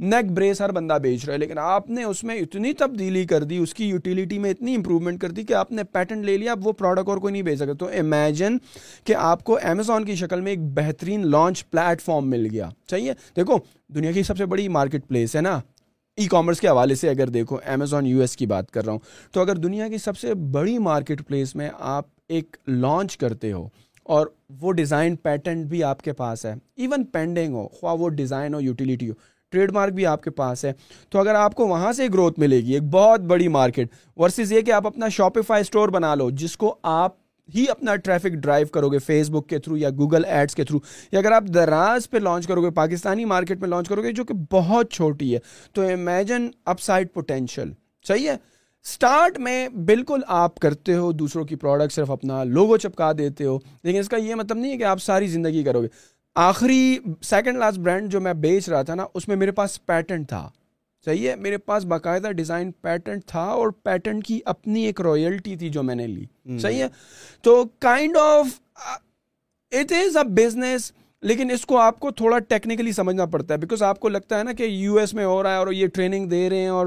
نیک 0.00 0.30
بریس 0.32 0.60
ہر 0.60 0.72
بندہ 0.72 0.98
بیچ 1.02 1.24
رہا 1.24 1.32
ہے، 1.32 1.38
لیکن 1.38 1.58
آپ 1.58 1.90
نے 1.90 2.04
اس 2.04 2.24
میں 2.24 2.34
اتنی 2.34 2.72
تبدیلی 2.72 3.24
کر 3.24 3.44
دی، 3.44 3.56
اس 3.56 3.74
کی 3.74 3.84
یوٹیلیٹی 3.84 4.38
میں 4.38 4.50
اتنی 4.50 4.74
امپروومنٹ 4.74 5.20
کر 5.20 5.30
دی 5.30 5.42
کہ 5.42 5.54
آپ 5.54 5.72
نے 5.72 5.84
پیٹنٹ 5.84 6.24
لے 6.24 6.36
لیا، 6.38 6.52
اب 6.52 6.66
وہ 6.66 6.72
پروڈکٹ 6.72 7.08
اور 7.08 7.18
کوئی 7.18 7.32
نہیں 7.32 7.42
بیچ 7.42 7.58
سکتا۔ 7.58 7.72
تو 7.72 7.88
امیجن 7.98 8.56
کہ 9.04 9.14
آپ 9.14 9.44
کو 9.44 9.58
امیزون 9.62 10.04
کی 10.04 10.14
شکل 10.14 10.40
میں 10.40 10.52
ایک 10.52 10.60
بہترین 10.62 11.30
لانچ 11.30 11.70
پلیٹ 11.70 12.02
فارم 12.02 12.30
مل 12.30 12.48
گیا۔ 12.50 12.68
چاہیے 12.86 13.12
دیکھو، 13.36 13.58
دنیا 13.88 14.12
کی 14.12 14.22
سب 14.22 14.36
سے 14.36 14.46
بڑی 14.46 14.68
مارکیٹ 14.68 15.08
پلیس 15.08 15.36
ہے 15.36 15.40
نا۔ 15.40 15.60
ای 16.16 16.26
کامرس 16.26 16.60
کے 16.60 16.68
حوالے 16.68 16.94
سے 16.94 17.10
اگر 17.10 17.28
دیکھو 17.28 17.56
امیزون 17.66 18.06
یو 18.06 18.20
ایس 18.20 18.36
کی 18.36 18.46
بات 18.46 18.70
کر 18.70 18.84
رہا 18.84 18.92
ہوں۔ 18.92 19.00
تو 19.32 19.40
اگر 19.40 19.56
دنیا 19.56 19.88
کی 19.88 19.98
سب 19.98 20.18
سے 20.18 20.34
بڑی 20.34 20.78
مارکیٹ 20.78 21.26
پلیس 21.26 21.54
میں 21.54 21.70
آپ 21.78 22.04
ایک 22.28 22.56
لانچ 22.66 23.16
کرتے 23.16 23.52
ہو 23.52 23.68
اور 24.04 24.26
وہ 24.60 24.72
ڈیزائن 24.72 25.16
پیٹنٹ 25.16 25.66
بھی 25.66 25.84
آپ 25.84 26.02
کے 26.02 26.12
پاس 26.12 26.46
ہے 26.46 26.54
ایون 26.76 27.04
پینڈنگ 27.04 27.54
ہو، 27.54 27.68
خواہ 27.68 27.94
وہ 27.94 28.08
ڈیزائن 28.08 28.54
ہو 28.54 28.60
یوٹیلیٹی 28.60 29.08
ہو۔ 29.08 29.14
ٹریڈ 29.50 29.72
مارک 29.72 29.92
بھی 29.92 30.06
آپ 30.06 30.22
کے 30.22 30.30
پاس 30.30 30.64
ہے۔ 30.64 30.72
تو 31.10 31.18
اگر 31.18 31.34
آپ 31.34 31.54
کو 31.54 31.66
وہاں 31.68 31.92
سے 31.92 32.06
گروتھ 32.14 32.38
ملے 32.40 32.60
گی، 32.60 32.74
ایک 32.74 32.82
بہت 32.82 33.20
بڑی 33.20 33.48
مارکیٹ 33.48 33.92
ورسز 34.16 34.52
یہ 34.52 34.60
کہ 34.60 34.70
آپ 34.70 34.86
اپنا 34.86 35.08
شاپیفائی 35.08 35.60
اسٹور 35.60 35.88
بنا 35.88 36.14
لو، 36.14 36.30
جس 36.30 36.56
کو 36.56 36.74
آپ 36.82 37.18
ہی 37.54 37.64
اپنا 37.68 37.96
ٹریفک 37.96 38.34
ڈرائیو 38.34 38.66
کرو 38.66 38.88
گے 38.88 38.98
فیس 38.98 39.30
بک 39.30 39.48
کے 39.48 39.58
تھرو 39.58 39.76
یا 39.76 39.90
گوگل 39.90 40.24
ایڈس 40.24 40.54
کے 40.54 40.64
تھرو، 40.64 40.78
یا 41.12 41.18
اگر 41.18 41.32
آپ 41.32 41.44
دراز 41.54 42.10
پہ 42.10 42.18
لانچ 42.18 42.46
کرو 42.46 42.62
گے، 42.62 42.70
پاکستانی 42.70 43.24
مارکیٹ 43.24 43.60
میں 43.60 43.68
لانچ 43.68 43.88
کرو 43.88 44.02
گے، 44.02 44.12
جو 44.12 44.24
کہ 44.24 44.34
بہت 44.50 44.92
چھوٹی 44.92 45.34
ہے، 45.34 45.38
تو 45.72 45.82
امیجن 45.82 46.48
اپ 46.64 46.80
سائڈ 46.80 47.12
پوٹینشیل 47.14 47.72
صحیح 48.08 48.28
ہے؟ 48.28 48.36
اسٹارٹ 48.84 49.38
میں 49.38 49.68
بالکل 49.68 50.20
آپ 50.26 50.54
کرتے 50.54 50.94
ہو، 50.94 51.12
دوسروں 51.12 51.44
کی 51.44 51.56
پروڈکٹ 51.56 51.92
صرف 51.92 52.10
اپنا 52.10 52.44
لوگو 52.44 52.76
چپکا 52.76 53.12
دیتے 53.18 53.44
ہو، 53.44 53.58
لیکن 53.82 53.98
اس 53.98 54.08
کا 54.08 54.16
یہ 54.16 54.34
مطلب 54.34 54.58
نہیں 54.58 54.72
ہے 54.72 54.78
کہ 54.78 54.84
آپ 54.84 55.02
ساری 55.02 55.26
زندگی 55.26 55.62
کرو 55.62 55.82
گے۔ 55.82 55.88
آخری 56.36 56.98
سیکنڈ 57.22 57.58
لاسٹ 57.58 57.78
برانڈ 57.78 58.12
جو 58.12 58.20
میں 58.20 58.32
بیچ 58.34 58.68
رہا 58.68 58.82
تھا 58.82 58.94
نا 58.94 59.06
اس 59.14 59.28
میں 59.28 59.36
میرے 59.36 59.50
پاس 59.50 59.86
پیٹنٹ 59.86 60.28
تھا۔ 60.28 60.48
صحیح 61.04 61.28
ہے 61.28 61.36
میرے 61.36 61.58
پاس 61.58 61.84
باقاعدہ 61.84 62.30
ڈیزائن 62.32 62.72
پیٹنٹ 62.72 63.24
تھا 63.26 63.42
اور 63.42 63.68
پیٹنٹ 63.68 64.24
کی 64.26 64.40
اپنی 64.44 64.84
ایک 64.86 65.00
رائلٹی 65.00 65.56
تھی 65.56 65.68
جو 65.68 65.82
میں 65.82 65.94
نے 65.94 66.06
لی۔ 66.06 66.58
صحیح 66.58 66.82
ہے؟ 66.82 66.88
تو 67.42 67.64
kind 67.78 68.16
of 68.16 68.46
it 69.72 69.92
is 69.92 70.16
a 70.16 70.24
business 70.24 70.92
لیکن 71.22 71.50
اس 71.50 71.66
کو 71.66 71.78
آپ 71.78 72.00
کو 72.00 72.10
تھوڑا 72.10 72.38
ٹیکنیکلی 72.38 72.92
سمجھنا 72.92 73.26
پڑتا 73.26 73.54
ہے۔ 73.54 73.58
بیکاز 73.58 73.82
آپ 73.82 74.00
کو 74.00 74.08
لگتا 74.08 74.38
ہے 74.38 74.44
نا 74.44 74.52
کہ 74.52 74.62
یو 74.62 74.94
ایس 74.94 75.14
میں 75.14 75.24
ہو 75.24 75.42
رہا 75.42 75.52
ہے 75.52 75.56
اور 75.56 75.72
یہ 75.72 75.86
ٹریننگ 75.86 76.28
دے 76.28 76.50
رہے 76.50 76.60
ہیں 76.60 76.68
اور 76.68 76.86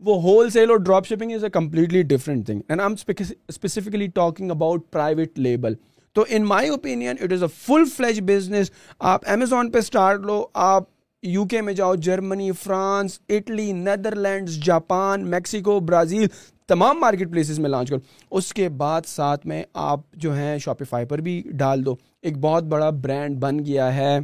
وہ 0.00 0.22
ہول 0.22 0.50
سیل 0.50 0.70
اور 0.70 0.78
drop 0.78 1.06
shipping 1.06 1.32
is 1.32 1.44
a 1.44 1.50
completely 1.50 2.02
different 2.02 2.46
thing 2.46 2.60
and 2.68 2.80
I 2.80 2.94
am 3.08 3.24
specifically 3.48 4.06
talking 4.06 4.50
about 4.50 4.90
private 4.90 5.38
label 5.38 5.74
تو 6.12 6.24
in 6.28 6.44
my 6.44 6.68
opinion 6.68 7.16
it 7.20 7.32
is 7.32 7.42
a 7.42 7.48
full 7.48 7.84
fledge 7.96 8.20
business 8.20 8.70
آپ 8.98 9.20
امیزون 9.26 9.70
پہ 9.70 9.78
اسٹارٹ 9.78 10.20
لو، 10.20 10.46
آپ 10.54 10.84
یو 11.22 11.44
کے 11.44 11.62
میں 11.62 11.72
جاؤ 11.72 11.94
Germany 11.94 12.52
France 12.52 13.20
Italy 13.28 13.72
Netherlands 14.16 14.64
Japan 14.64 15.28
Mexico 15.28 15.80
Brazil 15.80 16.26
تمام 16.68 17.00
market 17.00 17.30
places 17.30 17.58
میں 17.58 17.70
launch 17.70 17.90
کرو۔ 17.90 17.98
اس 18.30 18.52
کے 18.52 18.68
بعد 18.68 19.00
ساتھ 19.06 19.46
میں 19.46 19.62
آپ 19.74 20.00
جو 20.12 20.34
ہیں 20.34 20.58
شاپیفائی 20.58 21.06
پر 21.06 21.18
بھی 21.18 21.42
ڈال 21.52 21.86
دو۔ 21.86 21.96
ایک 22.22 22.38
بہت 22.38 22.62
بڑا 22.62 22.90
برانڈ 22.90 23.38
بن 23.38 23.58
گیا 23.66 23.94
ہے 23.94 24.18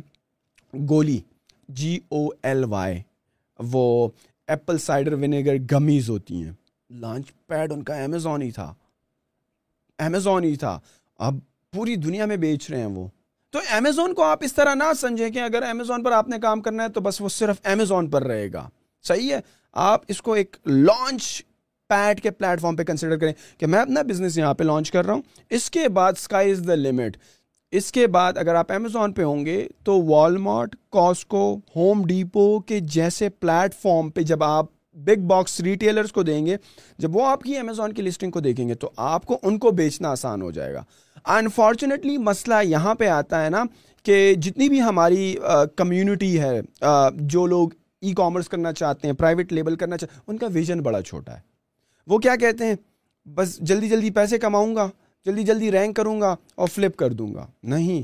Goli 0.88 1.20
G 1.68 2.01
O 2.09 2.27
L 2.42 2.64
Y 2.64 2.99
وہ 3.59 4.09
ایپل 4.49 4.79
سائڈر 4.79 5.12
ونیگر 5.12 5.55
گمیز 5.72 6.11
ہوتی 6.11 6.42
ہیں۔ 6.42 6.53
لانچ 6.90 7.27
پیڈ 7.46 7.72
ان 7.72 7.83
کا 7.83 7.94
امیزون 7.94 8.42
ہی 8.42 8.51
تھا۔ 8.51 8.75
امیزون 9.99 10.44
ہی 10.44 10.57
تھا۔ 10.57 10.81
اب 11.18 11.35
پوری 11.73 11.97
دنیا 11.97 12.27
میں 12.27 12.37
بیچ 12.37 12.71
رہے 12.71 12.79
ہیں 12.79 12.87
وہ۔ 12.87 13.09
تو 13.51 13.59
امیزون 13.71 14.15
کو 14.15 14.23
آپ 14.23 14.39
اس 14.43 14.55
طرح 14.55 14.75
نہ 14.75 14.85
سمجھیں 15.01 15.31
کہ 15.31 15.39
اگر 15.39 15.63
امیزون 15.63 16.03
پر 16.03 16.13
آپ 16.13 16.29
نے 16.29 16.37
کام 16.43 16.61
کرنا 16.61 16.83
ہے 16.83 16.89
تو 16.89 17.01
بس 17.01 17.21
وہ 17.21 17.29
صرف 17.29 17.57
امیزون 17.65 18.11
پر 18.11 18.23
رہے 18.23 18.53
گا۔ 18.53 18.69
صحیح 19.03 19.35
ہے؟ 19.35 19.41
آپ 19.73 20.01
اس 20.09 20.23
کو 20.23 20.33
ایک 20.33 20.57
لانچ 20.67 21.43
پیڈ 21.89 22.23
کے 22.23 22.31
پلیٹ 22.31 22.61
فارم 22.61 22.77
پہ 22.77 22.83
کنسیڈر 22.83 23.17
کریں 23.17 23.33
کہ 23.59 23.67
میں 23.67 23.79
اپنا 23.79 24.03
بزنس 24.03 24.39
یہاں 24.39 24.55
پہ 24.55 24.65
لانچ 24.65 24.91
کر 24.91 25.07
رہا 25.07 25.15
ہوں۔ 25.15 25.23
اس 25.51 25.71
کے 25.71 25.89
بعد 25.89 26.13
اسکائی 26.17 26.51
از 26.51 26.65
دا 26.69 26.75
لمٹ 26.75 27.17
اس 27.71 27.93
کے 27.93 28.07
بعد 28.07 28.33
اگر 28.37 28.55
آپ 28.55 28.73
امیزون 28.73 29.13
پہ 29.13 29.23
ہوں 29.23 29.47
گے 29.47 29.69
تو 29.85 30.03
والمارٹ 30.03 30.77
کاسکو 30.91 31.61
ہوم 31.77 32.07
ڈیپو 32.07 32.61
کے 32.61 32.81
جیسے 32.81 33.29
پلیٹ 33.29 33.75
فارم 33.75 34.11
پہ 34.11 34.21
جب 34.21 34.45
آپ 34.45 34.67
بگ 34.93 35.27
باکس 35.27 35.61
ریٹیلرس 35.61 36.13
کو 36.13 36.23
دیں 36.23 36.47
گے، 36.47 36.57
جب 36.99 37.17
وہ 37.17 37.27
آپ 37.27 37.43
کی 37.43 37.57
امیزون 37.57 37.93
کی 37.93 38.03
لسٹنگ 38.03 38.31
کو 38.31 38.41
دیکھیں 38.41 38.69
گے 38.69 38.75
تو 38.75 38.91
آپ 38.97 39.27
کو 39.27 39.39
ان 39.43 39.59
کو 39.59 39.71
بیچنا 39.71 40.09
آسان 40.09 40.43
ہو 40.43 40.51
جائے 40.51 40.75
گا۔ 40.75 40.85
انفارچونیٹلی 41.27 42.17
مسئلہ 42.19 42.55
یہاں 42.62 42.95
پہ 42.95 43.07
آتا 43.09 43.45
ہے 43.45 43.51
نا 43.51 43.62
کہ 44.03 44.35
جتنی 44.35 44.69
بھی 44.69 44.83
ہماری 44.83 45.35
کمیونٹی 45.77 46.39
ہے 46.41 46.61
جو 47.12 47.47
لوگ 47.47 47.69
ای 48.01 48.12
کامرس 48.12 48.49
کرنا 48.49 48.73
چاہتے 48.73 49.09
ہیں 49.09 49.15
پرائیویٹ 49.15 49.53
لیبل 49.53 49.77
کرنا 49.77 49.97
چاہتے 49.97 50.15
ہیں 50.15 50.23
ان 50.27 50.39
کا 50.39 50.47
ویژن 50.53 50.81
بڑا 50.81 51.03
چھوٹا 51.03 51.35
ہے۔ 51.35 51.41
وہ 52.07 52.19
کیا 52.19 52.37
کہتے 52.37 52.67
ہیں؟ 52.67 52.75
بس 53.27 53.57
جلدی 53.59 53.89
جلدی 53.89 54.11
پیسے 54.11 54.39
کماؤں 54.39 54.75
گا، 54.77 54.89
جلدی 55.27 55.43
جلدی 55.43 55.71
رینک 55.73 55.97
کروں 55.97 56.21
گا 56.21 56.35
اور 56.55 56.69
فلپ 56.69 56.97
کر 56.97 57.12
دوں 57.12 57.35
گا۔ 57.35 57.47
نہیں 57.62 58.03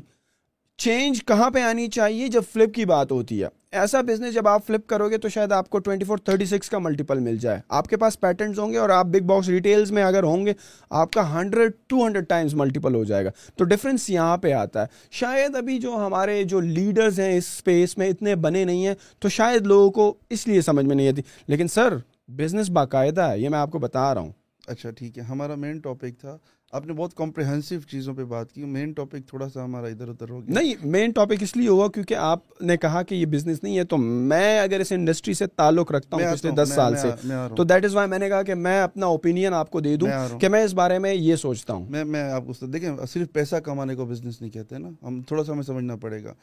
چینج 0.79 1.25
کہاں 1.25 1.51
پہ 1.51 1.63
آنی 1.63 1.87
چاہیے 1.89 2.29
جب 2.29 2.43
فلپ 2.53 2.75
کی 2.75 2.85
بات 2.85 3.13
ہوتی 3.13 3.43
ہے؟ 3.43 3.49
ایسا 3.73 4.01
بزنس 4.01 4.35
جب 4.35 4.49
آپ 4.49 4.67
فلپ 4.67 4.87
کرو 4.87 5.11
گے 5.11 5.19
تو 5.19 5.29
شاید 5.29 5.53
آپ 5.53 5.71
کو 5.71 5.79
ٹوئنٹی 5.79 6.05
فور 6.05 6.19
تھرٹی 6.19 6.45
سکس 6.45 6.71
کا 6.71 6.79
ملٹیپل 6.79 7.19
مل 7.19 7.37
جائے۔ 7.37 7.61
آپ 7.69 7.87
کے 7.87 7.97
پاس 7.97 8.21
پیٹنٹس 8.21 8.59
ہوں 8.59 8.73
گے 8.73 8.79
اور 8.79 8.91
آپ 8.91 9.07
بگ 9.07 9.27
باکس 9.27 9.49
ریٹیلس 9.49 9.91
میں 9.91 10.03
اگر 10.03 10.23
ہوں 10.23 10.47
گے، 10.47 10.53
آپ 10.91 11.13
کا 11.13 11.41
hundred 11.41 11.73
two 11.87 12.07
hundred 12.07 12.27
times 12.29 12.55
multiple 12.55 12.95
ہو 12.95 13.05
جائے 13.05 13.25
گا۔ 13.25 13.31
تو 13.57 13.65
ڈفرینس 13.65 14.11
یہاں 14.11 14.37
پہ 14.37 14.53
آتا 14.53 14.81
ہے۔ 14.81 14.87
شاید 15.11 15.57
ابھی 15.57 15.79
جو 15.79 15.97
ہمارے 16.07 16.45
جو 16.45 16.61
لیڈرز 16.61 17.21
ہیں 17.21 17.37
اس 17.39 17.47
اسپیس 17.47 17.99
میں 17.99 18.09
اتنے 18.09 18.35
بنے 18.35 18.65
نہیں 18.65 18.87
ہیں، 18.87 18.95
تو 19.19 19.29
شاید 19.29 19.67
لوگوں 19.67 19.91
کو 19.91 20.15
اس 20.31 20.49
لیے 20.49 20.61
سمجھ 20.61 20.87
میں 20.87 20.97
نہیں 20.97 21.09
آتی۔ 21.09 21.23
لیکن 21.47 21.69
سر 21.69 21.95
بزنس 22.29 22.71
باقاعدہ 22.71 23.21
ہے، 23.21 23.39
یہ 23.39 23.49
میں 23.49 23.59
آپ 23.59 23.71
کو 23.71 23.79
بتا 23.79 24.15
رہا 24.15 24.21
ہوں۔ 24.21 24.33
اچھا 24.67 24.91
ٹھیک 24.91 25.19
ہے۔ 25.19 25.23
ہمارا 25.23 25.55
مین 25.55 25.79
ٹاپک 25.79 26.21
تھا 26.21 26.39
آپ 26.73 26.87
نے 26.87 26.93
بہت 26.93 27.15
کمپریہنسو 27.15 27.75
چیزوں 27.91 28.15
پہ 28.15 28.25
بات 28.25 28.53
کی 28.53 28.65
مین 28.65 28.93
ٹاپک 28.93 29.27
تھوڑا 29.27 29.49
سا 29.49 29.65
ہمارا 29.65 29.87
ادھر 29.87 30.09
ادھر 30.09 30.31
ہو 30.31 30.41
گیا۔ 30.43 30.55
نہیں 30.55 30.75
مین 30.85 31.11
ٹاپک 31.11 31.43
اس 31.43 31.57
لیے 31.57 31.69
ہوا 31.69 31.89
کیونکہ 31.89 32.15
آپ 32.15 32.63
نے 32.63 32.77
کہا 32.77 33.03
کہ 33.03 33.15
یہ 33.15 33.27
بزنس 33.27 33.63
نہیں 33.63 33.79
ہے 33.79 33.85
تو 33.85 33.97
میں 33.97 34.61
اگر 34.61 34.81
اس 34.81 34.93
انڈسٹری 34.93 35.35
سے 35.35 35.47
تعلق 35.47 35.93
رکھتا 35.93 36.17
ہوں 36.17 36.35
پچھلے 36.35 36.53
دس 36.53 36.73
سال 36.75 36.97
سے 36.97 37.09
تو 37.57 37.65
دیٹ 37.65 37.85
از 37.85 37.95
وائی 37.95 38.09
میں 38.09 38.19
نے 38.19 38.29
کہا 38.29 38.43
کہ 38.43 38.55
میں 38.55 38.81
اپنا 38.83 39.07
اوپینین 39.07 39.55
آپ 39.55 39.71
کو 39.71 39.81
دے 39.81 39.97
دوں 39.97 40.09
کہ 40.41 40.49
میں 40.49 40.63
اس 40.63 40.75
بارے 40.75 40.99
میں 40.99 41.15
یہ 41.15 41.37
سوچتا 41.37 41.73
ہوں۔ 41.73 41.87
میں 41.91 42.05
میں 42.05 42.23
آپ 42.31 42.43
کو 42.47 42.67
دیکھیں 42.67 42.97
صرف 43.09 43.33
پیسہ 43.33 43.57
کمانے 43.57 43.95
کو 43.95 44.07
بزنس 44.07 44.41
نہیں 44.41 44.51
کہتے 44.51 44.79
نا۔ 44.79 44.89
ہم 45.03 45.23
تھوڑا 45.23 45.45
سا 45.45 45.53
ہمیں 45.53 45.63
سمجھنا 45.63 45.97
پڑے 45.97 46.25
گا۔ 46.25 46.35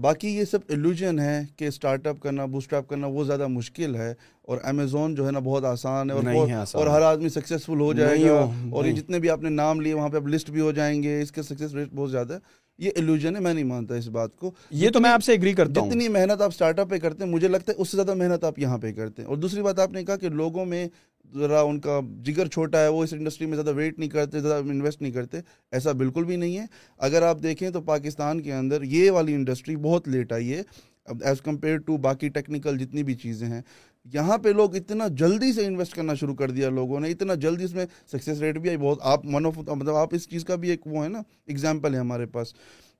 باقی 0.00 0.28
یہ 0.28 0.44
سب 0.44 0.58
ایلوژن 0.68 1.18
ہے 1.18 1.42
کہ 1.56 1.64
اسٹارٹ 1.64 2.06
اپ 2.06 2.20
کرنا 2.20 2.44
بوسٹ 2.44 2.72
اپ 2.72 2.88
کرنا 2.88 3.06
وہ 3.06 3.24
زیادہ 3.24 3.46
مشکل 3.46 3.96
ہے 3.96 4.14
اور 4.42 4.58
امیزون 4.62 5.14
جو 5.14 5.26
ہے 5.26 5.32
نا 5.32 5.38
بہت 5.38 5.64
آسان 5.64 6.10
ہے 6.10 6.14
اور 6.14 6.24
اور 6.72 6.86
ہر 6.86 7.02
آدمی 7.02 7.28
سکسیزفل 7.28 7.80
ہو 7.80 7.92
جائے 7.92 8.20
گا 8.20 8.40
اور 8.70 8.84
یہ 8.84 8.92
جتنے 8.92 9.18
بھی 9.18 9.30
آپ 9.30 9.42
نے 9.42 9.48
نام 9.48 9.80
لیے 9.80 9.94
وہاں 9.94 10.08
پہ 10.08 10.16
اب 10.16 10.28
لسٹ 10.28 10.50
بھی 10.50 10.60
ہو 10.60 10.72
جائیں 10.72 11.02
گے 11.02 11.22
اس 11.22 11.32
کے 11.32 11.42
سکسیز 11.42 11.74
ریٹ 11.74 11.88
بہت 11.94 12.10
زیادہ 12.10 12.34
ہے۔ 12.34 12.38
یہ 12.78 12.90
ایلوژن 12.94 13.36
ہے 13.36 13.40
میں 13.40 13.54
نہیں 13.54 13.64
مانتا 13.64 13.94
اس 13.94 14.08
بات 14.08 14.36
کو۔ 14.36 14.50
یہ 14.70 14.90
تو 14.90 15.00
میں 15.00 15.10
آپ 15.10 15.24
سے 15.24 15.32
اگری 15.32 15.52
کرتا 15.52 15.80
ہوں۔ 15.80 15.90
جتنی 15.90 16.08
محنت 16.08 16.42
آپ 16.42 16.48
اسٹارٹ 16.48 16.78
اپ 16.78 16.90
پہ 16.90 16.98
کرتے 16.98 17.24
ہیں 17.24 17.30
مجھے 17.30 17.48
لگتا 17.48 17.72
ہے 17.72 17.82
اس 17.82 17.88
سے 17.88 17.96
زیادہ 17.96 18.14
محنت 18.14 18.44
آپ 18.44 18.58
یہاں 18.58 18.78
پہ 18.78 18.92
کرتے 18.92 19.22
ہیں۔ 19.22 19.28
اور 19.28 19.36
دوسری 19.36 19.62
بات 19.62 19.78
آپ 19.78 19.92
نے 19.92 20.04
کہا 20.04 20.16
کہ 20.16 20.28
لوگوں 20.28 20.64
میں 20.64 20.88
ذرا 21.34 21.60
ان 21.60 21.80
کا 21.80 22.00
جگر 22.24 22.46
چھوٹا 22.46 22.82
ہے، 22.82 22.88
وہ 22.88 23.02
اس 23.04 23.12
انڈسٹری 23.12 23.46
میں 23.46 23.56
زیادہ 23.56 23.74
ویٹ 23.74 23.98
نہیں 23.98 24.10
کرتے، 24.10 24.40
زیادہ 24.40 24.68
انویسٹ 24.68 25.02
نہیں 25.02 25.12
کرتے، 25.12 25.38
ایسا 25.72 25.92
بالکل 25.92 26.24
بھی 26.24 26.36
نہیں 26.36 26.56
ہے۔ 26.58 26.64
اگر 26.98 27.22
آپ 27.22 27.42
دیکھیں 27.42 27.68
تو 27.70 27.80
پاکستان 27.82 28.40
کے 28.40 28.52
اندر 28.52 28.82
یہ 28.82 29.10
والی 29.10 29.34
انڈسٹری 29.34 29.76
بہت 29.76 30.08
لیٹ 30.08 30.32
آئی 30.32 30.52
ہے۔ 30.52 30.62
ایز 31.22 31.40
کمپیئر 31.40 31.76
ٹو 31.78 31.96
باقی 31.96 32.28
ٹیکنیکل 32.28 32.78
جتنی 32.78 33.02
بھی 33.02 33.14
چیزیں 33.14 33.46
ہیں، 33.46 33.60
یہاں 34.12 34.38
پہ 34.38 34.48
لوگ 34.48 34.74
اتنا 34.76 35.06
جلدی 35.08 35.52
سے 35.52 35.66
انویسٹ 35.66 35.94
کرنا 35.94 36.14
شروع 36.14 36.34
کر 36.34 36.50
دیا 36.50 36.68
لوگوں 36.70 37.00
نے، 37.00 37.10
اتنا 37.10 37.34
جلدی 37.34 37.64
اس 37.64 37.74
میں 37.74 37.86
سکسیز 38.12 38.42
ریٹ 38.42 38.58
بھی 38.58 38.68
آئی۔ 38.68 38.78
بہت 38.78 38.98
آپ 39.02 39.26
ون 39.26 39.46
آف 39.46 39.58
مطلب 39.58 39.94
آپ 39.96 40.14
اس 40.14 40.28
چیز 40.28 40.44
کا 40.44 40.54
بھی 40.54 40.70
ایک 40.70 40.86
وہ 40.86 41.04
ہے 41.04 41.08
نا 41.08 41.18
اگزامپل 41.48 41.94
ہے 41.94 41.98
ہمارے 41.98 42.26
پاس۔ 42.26 42.54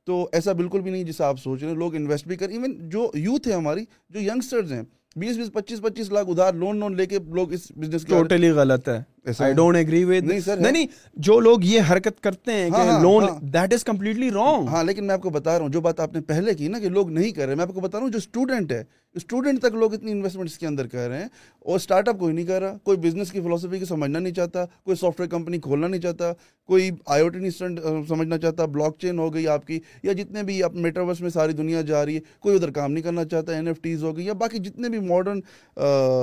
تو 0.06 0.28
ایسا 0.32 0.52
بالکل 0.52 0.80
بھی 0.80 0.90
نہیں 0.90 1.04
جیسا 1.04 1.26
آپ 1.26 1.38
سوچ 1.38 1.62
رہے 1.62 1.70
ہیں۔ 1.70 1.76
لوگ 1.76 1.94
انویسٹ 1.94 2.26
بھی 2.26 2.36
کر 2.36 2.48
ایون 2.48 2.74
جو 2.88 3.10
یوتھ 3.14 3.48
ہے 3.48 3.52
ہماری، 3.52 3.84
جو 4.10 4.20
ینگسٹرز 4.20 4.72
ہیں 4.72 4.82
بیس 5.16 5.36
بیس 5.36 5.52
پچیس 5.52 5.80
پچیس 5.80 6.10
لاکھ 6.12 6.30
ادھار 6.30 6.54
لون 6.54 6.76
لون 6.76 6.96
لے 6.96 7.06
کے 7.06 7.18
لوگ 7.34 7.52
اس 7.52 7.70
بزنس 7.76 8.06
ٹوٹلی 8.06 8.50
غلط 8.50 8.88
ہے۔ 8.88 9.02
آئی 9.38 9.52
ڈونٹ 9.52 9.76
ایگری 9.76 10.04
ود 10.04 10.30
نہیں 10.58 10.86
جو 11.16 11.38
لوگ 11.40 11.64
یہ 11.64 11.80
حرکت 11.90 12.20
کرتے 12.20 12.52
ہیں 12.52 12.68
کہ 12.70 12.98
loan 13.02 13.24
that 13.42 13.72
is 13.74 13.84
completely 13.84 14.30
wrong 14.30 14.68
ہاں 14.68 14.84
لیکن 14.84 15.06
میں 15.06 15.14
آپ 15.14 15.22
کو 15.22 15.30
بتا 15.30 15.58
رہا 15.58 15.64
ہوں 15.64 15.72
جو 15.72 15.80
بات 15.80 16.00
آپ 16.00 16.12
نے 16.12 16.20
پہلے 16.20 16.54
کی 16.54 16.68
نا 16.68 16.78
کہ 16.78 16.88
لوگ 16.88 17.10
نہیں 17.10 17.30
کر 17.30 17.46
رہے 17.46 17.54
میں 17.54 17.64
آپ 17.64 17.74
کو 17.74 17.80
بتا 17.80 17.98
رہا 17.98 18.04
ہوں 18.04 18.12
جو 18.12 18.18
اسٹوڈنٹ 18.18 18.72
ہے 18.72 18.82
اسٹوڈنٹ 19.14 19.60
تک 19.60 19.74
لوگ 19.74 19.94
اتنی 19.94 20.12
انویسٹمنٹ 20.12 20.50
کے 20.50 20.66
اندر 20.66 20.86
کر 20.86 21.08
رہے 21.08 21.18
ہیں 21.18 21.28
اور 21.58 21.76
اسٹارٹ 21.76 22.08
اپ 22.08 22.18
کوئی 22.18 22.34
نہیں 22.34 22.46
کر 22.46 22.60
رہا 22.60 22.76
کوئی 22.82 22.98
بزنس 22.98 23.30
کی 23.32 23.40
فلاسفی 23.40 23.78
کو 23.78 23.84
سمجھنا 23.84 24.18
نہیں 24.18 24.34
چاہتا 24.34 24.64
کوئی 24.84 24.96
سافٹ 24.96 25.20
ویئر 25.20 25.30
کمپنی 25.30 25.58
کھولنا 25.60 25.86
نہیں 25.86 26.00
چاہتا 26.00 26.32
کوئی 26.68 26.90
آئی 27.06 27.22
او 27.22 27.28
ٹی 27.28 27.50
سمجھنا 27.50 28.38
چاہتا 28.38 28.64
بلاک 28.64 28.98
چین 28.98 29.18
ہو 29.18 29.32
گئی 29.34 29.46
آپ 29.48 29.66
کی 29.66 29.78
یا 30.02 30.12
جتنے 30.12 30.42
بھی 30.42 30.62
آپ 30.62 30.74
میٹاورس 30.74 31.20
میں 31.20 31.30
ساری 31.30 31.52
دنیا 31.52 31.80
جا 31.82 32.04
رہی 32.04 32.14
ہے 32.14 32.20
کوئی 32.40 32.56
ادھر 32.56 32.70
کام 32.70 32.92
نہیں 32.92 33.04
کرنا 33.04 33.24
چاہتا 33.24 33.52
این 33.52 33.66
ایف 33.66 33.80
ٹیز 33.80 34.04
ہو 34.04 34.16
گئی 34.16 34.26
یا 34.26 34.32
باقی 34.32 34.58
جتنے 34.58 34.88
بھی 34.88 34.98
ماڈرن 34.98 35.40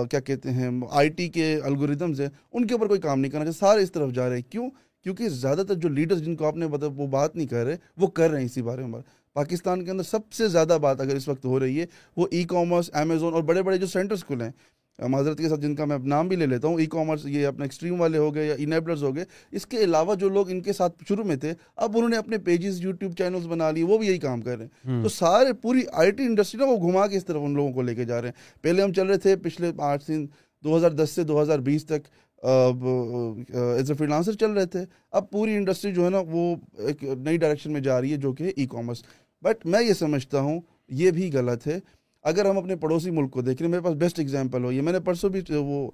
کیا 0.09 0.19
کہتے 0.19 0.51
ہیں 0.51 0.69
آئی 0.91 1.09
ٹی 1.09 1.27
کے 1.29 1.53
الگوریدمز 1.63 2.21
ہیں 2.21 2.29
ان 2.53 2.67
کے 2.67 2.73
اوپر 2.73 2.92
کوئی 2.93 3.01
کام 3.01 3.19
نہیں 3.19 3.31
کرنا 3.31 3.45
چاہتا 3.45 3.59
سارے 3.59 3.83
اس 3.83 3.91
طرف 3.91 4.11
جا 4.11 4.29
رہے 4.29 4.35
ہیں۔ 4.35 4.51
کیوں؟ 4.51 4.69
کیونکہ 5.03 5.29
زیادہ 5.29 5.61
تر 5.67 5.73
جو 5.73 5.89
لیڈرز 5.89 6.21
جن 6.21 6.35
کو 6.35 6.45
آپ 6.45 6.55
نے 6.55 6.67
بتا 6.67 6.87
وہ 6.95 7.07
بات 7.07 7.35
نہیں 7.35 7.47
کر 7.47 7.65
رہے 7.65 7.75
وہ 7.97 8.07
کر 8.07 8.29
رہے 8.29 8.39
ہیں 8.39 8.45
اسی 8.45 8.61
بارے 8.61 8.85
میں 8.85 8.99
پاکستان 9.33 9.85
کے 9.85 9.91
اندر 9.91 10.03
سب 10.03 10.33
سے 10.33 10.47
زیادہ 10.47 10.77
بات 10.81 11.01
اگر 11.01 11.15
اس 11.15 11.27
وقت 11.27 11.45
ہو 11.45 11.59
رہی 11.59 11.81
ہے 11.81 11.85
وہ 12.17 12.27
ای 12.31 12.43
کامرس 12.43 12.89
امیزون 12.93 13.33
اور 13.33 13.43
بڑے 13.43 13.61
بڑے 13.61 13.77
جو 13.77 13.87
سینٹرز 13.87 14.23
کھلے 14.23 14.43
ہیں۔ 14.43 14.51
معذرت 14.99 15.37
کے 15.37 15.49
ساتھ 15.49 15.61
جن 15.61 15.75
کا 15.75 15.85
میں 15.85 15.97
نام 15.97 16.27
بھی 16.27 16.35
لے 16.35 16.45
لیتا 16.45 16.67
ہوں 16.67 16.79
ای 16.79 16.85
کامرس 16.85 17.25
یہ 17.25 17.47
اپنے 17.47 17.65
ایکسٹریم 17.65 18.01
والے 18.01 18.17
ہو 18.17 18.35
گئے 18.35 18.47
یا 18.47 18.55
انیبلرز 18.57 19.03
ہو 19.03 19.15
گئے 19.15 19.25
اس 19.51 19.65
کے 19.65 19.77
علاوہ 19.77 20.15
جو 20.15 20.29
لوگ 20.29 20.49
ان 20.49 20.61
کے 20.61 20.73
ساتھ 20.73 21.03
شروع 21.07 21.23
میں 21.23 21.35
تھے 21.35 21.53
اب 21.75 21.91
انہوں 21.95 22.09
نے 22.09 22.17
اپنے 22.17 22.37
پیجز 22.37 22.81
یوٹیوب 22.81 23.13
چینلز 23.17 23.47
بنا 23.47 23.71
لیے 23.71 23.83
وہ 23.83 23.97
بھی 23.97 24.07
یہی 24.07 24.17
کام 24.17 24.41
کر 24.41 24.57
رہے 24.57 24.65
ہیں۔ 24.65 25.03
تو 25.03 25.09
سارے 25.09 25.53
پوری 25.53 25.81
آئی 25.93 26.11
ٹی 26.11 26.23
انڈسٹری 26.23 26.59
نا 26.59 26.71
وہ 26.71 26.77
گھما 26.77 27.07
کے 27.07 27.17
اس 27.17 27.25
طرف 27.25 27.41
ان 27.43 27.53
لوگوں 27.53 27.73
کو 27.73 27.81
لے 27.81 27.95
کے 27.95 28.05
جا 28.05 28.21
رہے 28.21 28.27
ہیں۔ 28.27 28.63
پہلے 28.63 28.83
ہم 28.83 28.93
چل 28.93 29.07
رہے 29.07 29.17
تھے 29.17 29.35
پچھلے 29.35 29.71
آٹھ 29.77 30.03
دن 30.07 30.25
دو 30.63 30.77
ہزار 30.77 30.91
دس 30.91 31.09
سے 31.09 31.23
دو 31.23 31.41
ہزار 31.41 31.59
بیس 31.59 31.85
تک 31.85 32.07
ایز 32.43 33.91
اے 33.91 33.97
فریلانسر 33.97 34.33
چل 34.33 34.51
رہے 34.51 34.65
تھے۔ 34.65 34.79
اب 35.11 35.29
پوری 35.31 35.55
انڈسٹری 35.55 35.91
جو 35.93 36.05
ہے 36.05 36.09
نا، 36.09 36.21
وہ 36.27 36.55
ایک 36.77 37.03
نئی 37.03 37.37
ڈائریکشن 37.37 37.73
میں 37.73 37.81
جا 37.81 37.99
رہی 38.01 38.11
ہے 38.11 38.17
جو 38.17 38.33
کہ 38.33 38.51
ای 38.55 38.65
کامرس 38.71 39.03
بٹ 39.43 39.65
میں 39.65 39.83
یہ 39.83 39.93
سمجھتا 39.93 40.39
ہوں، 40.39 40.59
یہ 41.01 41.11
بھی 41.11 41.29
غلط 41.33 41.67
ہے۔ 41.67 41.79
اگر 42.25 42.45
ہم 42.45 42.57
اپنے 42.57 42.75
پڑوسی 42.75 43.11
ملک 43.11 43.31
کو 43.31 43.41
دیکھ 43.41 43.61
رہے 43.61 43.67
ہیں، 43.67 43.71
میرے 43.71 43.83
پاس 43.83 43.95
بیسٹ 43.97 44.19
ایگزامپل 44.19 44.63
ہو 44.63 44.71
یہ 44.71 44.81
میں 44.81 44.93
نے 44.93 44.99
پرسوں 45.05 45.29
بھی 45.29 45.41
وہ 45.49 45.89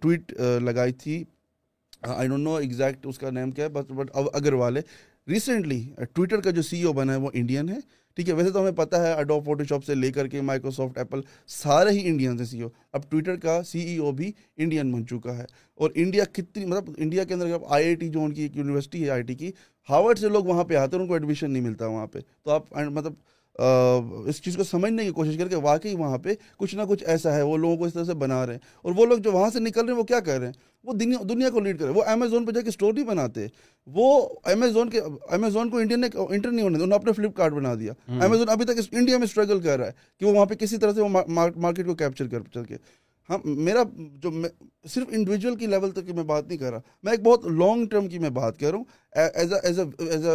ٹویٹ 0.00 0.32
لگائی 0.62 0.92
تھی۔ 0.92 1.22
آئی 2.02 2.28
ڈونٹ 2.28 2.42
نو 2.44 2.54
ایگزیکٹ 2.56 3.06
اس 3.06 3.18
کا 3.18 3.30
نیم 3.30 3.50
کیا 3.50 3.64
ہے 3.64 3.70
بٹ 3.70 3.92
بٹ 3.92 4.10
اگر 4.14 4.52
والے 4.54 4.80
ریسنٹلی 5.28 5.82
ٹویٹر 6.12 6.40
کا 6.40 6.50
جو 6.50 6.62
سی 6.62 6.82
او 6.82 6.92
بنا 6.92 7.12
ہے، 7.12 7.18
وہ 7.18 7.30
انڈین 7.34 7.68
ہے۔ 7.68 7.78
ٹھیک 8.18 8.28
ہے، 8.28 8.34
ویسے 8.34 8.50
تو 8.50 8.60
ہمیں 8.60 8.72
پتہ 8.76 8.96
ہے 8.96 9.12
اڈو 9.12 9.38
فوٹو 9.40 9.64
شاپ 9.64 9.84
سے 9.84 9.94
لے 9.94 10.10
کر 10.12 10.26
کے 10.28 10.40
مائکروسافٹ 10.42 10.96
ایپل 10.98 11.20
سارے 11.48 11.90
ہی 11.90 12.00
انڈین 12.08 12.38
ہیں 12.38 12.46
سی 12.46 12.60
او 12.60 12.68
اب 12.92 13.08
ٹویٹر 13.10 13.36
کا 13.36 13.60
سی 13.62 13.80
ای 13.80 13.96
او 13.96 14.10
بھی 14.12 14.30
انڈین 14.56 14.92
بن 14.92 15.06
چکا 15.06 15.36
ہے۔ 15.38 15.44
اور 15.80 15.90
انڈیا 15.94 16.24
کتنی 16.32 16.64
مطلب 16.64 16.90
انڈیا 16.96 17.24
کے 17.24 17.34
اندر 17.34 17.46
آئی 17.68 17.84
آئی 17.84 17.94
ٹی 17.94 18.08
جو 18.08 18.22
ان 18.22 18.34
کی 18.34 18.42
ایک 18.42 18.56
یونیورسٹی 18.56 19.04
ہے 19.04 19.10
آئی 19.10 19.22
ٹی 19.22 19.34
کی 19.34 19.50
ہارورڈ 19.88 20.18
سے 20.18 20.28
لوگ 20.28 20.44
وہاں 20.44 20.64
پہ 20.64 20.74
آتے 20.76 20.96
ہیں، 20.96 21.02
ان 21.02 21.08
کو 21.08 21.14
ایڈمیشن 21.14 21.50
نہیں 21.50 21.62
ملتا 21.62 21.86
وہاں 21.86 22.06
پہ۔ 22.06 22.18
تو 22.44 22.50
آپ 22.50 22.76
مطلب 22.90 23.12
اس 23.58 24.42
چیز 24.42 24.56
کو 24.56 24.64
سمجھنے 24.64 25.04
کی 25.04 25.10
کوشش 25.10 25.36
کر 25.38 25.48
کے 25.48 25.56
واقعی 25.56 25.94
وہاں 25.94 26.18
پہ 26.18 26.34
کچھ 26.56 26.74
نہ 26.74 26.82
کچھ 26.88 27.04
ایسا 27.04 27.36
ہے 27.36 27.42
وہ 27.42 27.56
لوگوں 27.56 27.76
کو 27.76 27.84
اس 27.84 27.92
طرح 27.92 28.04
سے 28.04 28.14
بنا 28.14 28.46
رہے 28.46 28.52
ہیں۔ 28.52 28.60
اور 28.82 28.92
وہ 28.96 29.06
لوگ 29.06 29.18
جو 29.18 29.32
وہاں 29.32 29.50
سے 29.50 29.60
نکل 29.60 29.80
رہے 29.80 29.92
ہیں 29.92 29.98
وہ 29.98 30.04
کیا 30.04 30.20
کر 30.20 30.38
رہے 30.38 30.46
ہیں؟ 30.46 30.52
وہ 30.84 30.92
دنیا 30.92 31.18
دنیا 31.28 31.50
کو 31.50 31.60
لیڈ 31.60 31.78
کر 31.78 31.84
رہے 31.84 31.92
ہیں۔ 31.92 32.00
وہ 32.00 32.04
امیزون 32.06 32.46
پہ 32.46 32.52
جا 32.52 32.60
کے 32.60 32.68
اسٹور 32.68 32.92
نہیں 32.92 33.04
بناتے 33.04 33.46
وہ 33.86 34.28
امیزون 34.44 34.90
کے 34.90 35.00
امیزون 35.30 35.70
کو 35.70 35.76
انڈین 35.76 36.00
نے 36.00 36.06
انٹر 36.28 36.50
نہیں 36.50 36.62
ہونے 36.62 36.74
انہوں 36.74 36.88
نے 36.88 36.94
اپنے 36.94 37.12
فلپ 37.12 37.36
کارٹ 37.36 37.52
بنا 37.52 37.74
دیا۔ 37.74 37.92
امیزون 38.24 38.48
ابھی 38.48 38.64
تک 38.64 38.80
انڈیا 38.92 39.18
میں 39.18 39.24
اسٹرگل 39.24 39.60
کر 39.60 39.78
رہا 39.78 39.86
ہے 39.86 39.92
کہ 40.20 40.26
وہ 40.26 40.32
وہاں 40.32 40.46
پہ 40.46 40.54
کسی 40.54 40.76
طرح 40.76 40.92
سے 40.92 41.00
وہ 41.00 41.08
مارکیٹ 41.56 41.86
کو 41.86 41.94
کیپچر 41.94 42.26
کر 42.28 42.40
چل 42.54 42.64
کے۔ 42.64 42.76
ہم 43.28 43.40
میرا 43.64 43.82
جو 44.22 44.30
صرف 44.88 45.08
انڈیویجول 45.10 45.56
کی 45.56 45.66
لیول 45.66 45.90
تک 45.90 46.06
کی 46.06 46.12
میں 46.12 46.22
بات 46.24 46.46
نہیں 46.48 46.58
کر 46.58 46.70
رہا، 46.70 46.80
میں 47.02 47.12
ایک 47.12 47.22
بہت 47.22 47.46
لانگ 47.48 47.86
ٹرم 47.86 48.08
کی 48.08 48.18
میں 48.18 48.30
بات 48.30 48.58
کر 48.58 48.70
رہا 48.70 48.76
ہوں۔ 48.76 48.84
ایز 49.12 49.52
ایز 49.62 49.78
ایز 49.80 50.26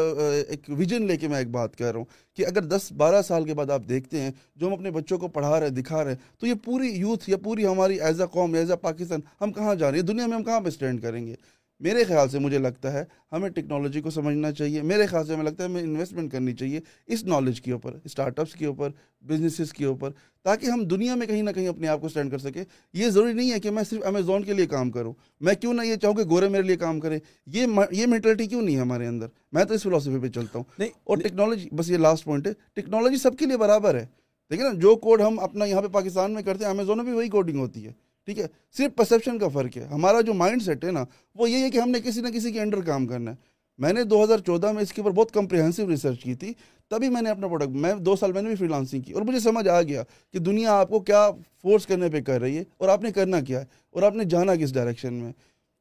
ایک 0.49 0.69
ویژن 0.69 1.05
لے 1.07 1.17
کے 1.17 1.27
میں 1.27 1.37
ایک 1.37 1.49
بات 1.51 1.75
کر 1.75 1.91
رہا 1.91 1.97
ہوں 1.97 2.05
کہ 2.37 2.45
اگر 2.45 2.61
دس 2.65 2.91
بارہ 2.97 3.21
سال 3.21 3.45
کے 3.45 3.53
بعد 3.53 3.69
آپ 3.69 3.81
دیکھتے 3.89 4.21
ہیں، 4.21 4.31
جو 4.55 4.67
ہم 4.67 4.73
اپنے 4.73 4.91
بچوں 4.91 5.17
کو 5.17 5.27
پڑھا 5.27 5.59
رہے 5.59 5.67
ہیں 5.67 5.73
دکھا 5.73 6.03
رہے 6.03 6.11
ہیں 6.11 6.39
تو 6.39 6.47
یہ 6.47 6.53
پوری 6.65 6.89
یوتھ 6.89 7.29
یا 7.29 7.37
پوری 7.43 7.65
ہماری 7.65 7.99
ایز 7.99 8.21
اے 8.21 8.27
قوم 8.31 8.53
ایز 8.53 8.71
اے 8.71 8.77
پاکستان 8.77 9.21
ہم 9.41 9.51
کہاں 9.51 9.75
جا 9.75 9.91
رہے 9.91 9.99
ہیں؟ 9.99 10.05
دنیا 10.05 10.27
میں 10.27 10.37
ہم 10.37 10.43
کہاں 10.43 10.59
پہ 10.61 10.67
اسٹینڈ 10.67 11.01
کریں 11.01 11.25
گے؟ 11.27 11.35
میرے 11.83 12.03
خیال 12.03 12.29
سے 12.29 12.39
مجھے 12.39 12.57
لگتا 12.57 12.93
ہے 12.93 13.03
ہمیں 13.31 13.49
ٹیکنالوجی 13.49 14.01
کو 14.01 14.09
سمجھنا 14.09 14.51
چاہیے 14.51 14.81
میرے 14.81 15.05
خیال 15.05 15.25
سے 15.27 15.33
ہمیں 15.33 15.43
لگتا 15.43 15.63
ہے 15.63 15.69
ہمیں 15.69 15.81
انویسٹمنٹ 15.81 16.31
کرنی 16.31 16.53
چاہیے 16.53 16.79
اس 17.07 17.23
نالج 17.23 17.61
کے 17.61 17.71
اوپر 17.71 17.97
اسٹارٹ 18.03 18.39
اپس 18.39 18.53
کے 18.53 18.65
اوپر 18.65 18.89
بزنسز 19.21 19.73
کے 19.73 19.85
اوپر 19.85 20.11
تاکہ 20.43 20.65
ہم 20.65 20.83
دنیا 20.83 21.15
میں 21.15 21.27
کہیں 21.27 21.41
نہ 21.41 21.49
کہیں 21.49 21.67
اپنے 21.67 21.87
آپ 21.87 21.99
کو 21.99 22.05
اسٹینڈ 22.05 22.31
کر 22.31 22.37
سکیں۔ 22.37 22.63
یہ 22.93 23.09
ضروری 23.09 23.33
نہیں 23.33 23.51
ہے 23.51 23.59
کہ 23.59 23.71
میں 23.71 23.83
صرف 23.83 24.05
امیزون 24.05 24.43
کے 24.43 24.53
لیے 24.53 24.65
کام 24.65 24.91
کروں 24.91 25.13
میں 25.41 25.53
کیوں 25.53 25.73
نہ 25.73 25.81
یہ 25.81 25.95
چاہوں 25.95 26.15
کہ 26.15 26.23
گورے 26.23 26.49
میرے 26.49 26.63
لیے 26.63 26.75
کام 26.75 26.99
کرے۔ 26.99 27.19
یہ 27.45 27.67
یہ 27.91 28.05
مینٹلٹی 28.07 28.47
کیوں 28.47 28.61
نہیں 28.61 28.75
ہے 28.75 28.81
ہمارے 28.81 29.07
اندر؟ 29.07 29.27
میں 29.51 29.63
تو 29.63 29.73
اس 29.73 29.83
فلاسفی 29.83 30.19
پہ 30.21 30.27
چلتا 30.27 30.59
ہوں۔ 30.59 30.65
نہیں 30.79 30.89
اور 31.03 31.17
ٹیکنالوجی 31.17 31.69
بس 31.71 31.89
یہ 31.89 31.97
لاسٹ 31.97 32.23
پوائنٹ 32.23 32.47
ہے 32.47 32.53
ٹیکنالوجی 32.73 33.17
سب 33.17 33.37
کے 33.37 33.45
لیے 33.45 33.57
برابر 33.57 33.95
ہے۔ 33.95 34.05
دیکھیں 34.49 34.69
نا 34.69 34.79
جو 34.79 34.95
کوڈ 34.95 35.21
ہم 35.21 35.39
اپنا 35.39 35.65
یہاں 35.65 35.81
پہ 35.81 35.87
پاکستان 35.87 36.33
میں 36.33 36.43
کرتے 36.43 36.63
ہیں 36.63 36.71
امیزون 36.71 36.97
میں 36.97 37.05
بھی 37.05 37.13
وہی 37.13 37.29
کوڈنگ 37.29 37.59
ہوتی 37.59 37.85
ہے۔ 37.85 37.91
ٹھیک 38.25 38.39
ہے؟ 38.39 38.47
صرف 38.77 38.95
پرسیپشن 38.95 39.39
کا 39.39 39.47
فرق 39.47 39.77
ہے۔ 39.77 39.83
ہمارا 39.83 40.21
جو 40.21 40.33
مائنڈ 40.33 40.61
سیٹ 40.61 40.85
ہے 40.85 40.91
نا، 40.91 41.05
وہ 41.35 41.49
یہ 41.49 41.57
ہے 41.57 41.69
کہ 41.69 41.77
ہم 41.77 41.89
نے 41.89 41.99
کسی 41.99 42.21
نہ 42.21 42.27
کسی 42.27 42.51
کے 42.51 42.61
انڈر 42.61 42.81
کام 42.81 43.07
کرنا 43.07 43.31
ہے۔ 43.31 43.35
میں 43.77 43.93
نے 43.93 44.03
دو 44.03 44.23
ہزار 44.23 44.37
چودہ 44.37 44.71
میں 44.71 44.81
اس 44.81 44.93
کے 44.93 45.01
اوپر 45.01 45.11
بہت 45.11 45.31
کمپریہنسو 45.31 45.89
ریسرچ 45.89 46.23
کی 46.23 46.35
تھی۔ 46.35 46.53
تبھی 46.89 47.09
میں 47.09 47.21
نے 47.21 47.29
اپنا 47.29 47.47
پروڈکٹ 47.47 47.69
میں 47.69 47.93
دو 47.93 48.15
سال 48.15 48.31
میں 48.31 48.41
نے 48.41 48.47
بھی 48.47 48.55
فری 48.55 48.67
لانسنگ 48.67 49.01
کی۔ 49.01 49.13
اور 49.13 49.21
مجھے 49.21 49.39
سمجھ 49.39 49.67
آ 49.67 49.81
گیا 49.81 50.03
کہ 50.33 50.39
دنیا 50.39 50.73
آپ 50.73 50.89
کو 50.89 50.99
کیا 50.99 51.29
فورس 51.61 51.85
کرنے 51.85 52.09
پہ 52.09 52.21
کر 52.21 52.41
رہی 52.41 52.57
ہے 52.57 52.63
اور 52.77 52.89
آپ 52.89 53.03
نے 53.03 53.11
کرنا 53.11 53.41
کیا 53.41 53.59
ہے 53.59 53.65
اور 53.91 54.03
آپ 54.03 54.15
نے 54.15 54.23
جانا 54.23 54.55
کس 54.55 54.73
ڈائریکشن 54.73 55.13
میں۔ 55.13 55.31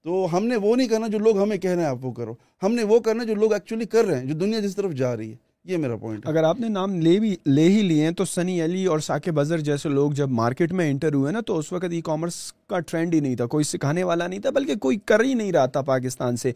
تو 0.04 0.36
ہم 0.36 0.46
نے 0.46 0.56
وہ 0.56 0.76
نہیں 0.76 0.88
کرنا 0.88 1.06
جو 1.06 1.18
لوگ 1.18 1.42
ہمیں 1.42 1.56
کہہ 1.56 1.70
رہے 1.70 1.82
ہیں، 1.82 1.88
آپ 1.88 1.96
وہ 2.02 2.12
کرو۔ 2.12 2.34
ہم 2.62 2.74
نے 2.74 2.84
وہ 2.84 2.98
کرنا 2.98 3.24
جو 3.24 3.34
لوگ 3.34 3.52
ایکچولی 3.52 3.84
کر 3.84 4.04
رہے 4.04 4.18
ہیں، 4.18 4.24
جو 4.24 4.34
دنیا 4.34 4.60
جس 4.60 4.76
طرف 4.76 4.92
جا 4.92 5.16
رہی 5.16 5.30
ہے۔ 5.30 5.51
یہ 5.64 5.76
میرا 5.76 5.96
پوائنٹ 5.96 6.26
اگر 6.28 6.44
آپ 6.44 6.60
نے 6.60 6.68
نام 6.68 7.00
لے 7.00 7.20
بھی 7.20 7.36
لے 7.46 7.64
ہی 7.64 7.82
لیے 7.82 8.04
ہیں 8.04 8.10
تو 8.10 8.24
سنی 8.24 8.64
علی 8.64 8.84
اور 8.84 8.98
ثاقب 8.98 9.34
بزر 9.34 9.58
جیسے 9.58 9.88
لوگ 9.88 10.12
جب 10.12 10.30
مارکیٹ 10.30 10.72
میں 10.72 10.90
انٹر 10.90 11.14
ہوئے 11.14 11.32
نا 11.32 11.40
تو 11.40 11.58
اس 11.58 11.72
وقت 11.72 11.84
ای 11.90 12.00
کامرس 12.00 12.52
کا 12.66 12.78
ٹرینڈ 12.80 13.14
ہی 13.14 13.20
نہیں 13.20 13.36
تھا۔ 13.36 13.46
کوئی 13.46 13.64
سکھانے 13.64 14.04
والا 14.04 14.26
نہیں 14.26 14.40
تھا، 14.40 14.50
بلکہ 14.50 14.74
کوئی 14.74 14.98
کر 15.04 15.24
ہی 15.24 15.34
نہیں 15.34 15.52
رہا 15.52 15.66
تھا 15.66 15.80
پاکستان 15.80 16.36
سے۔ 16.36 16.52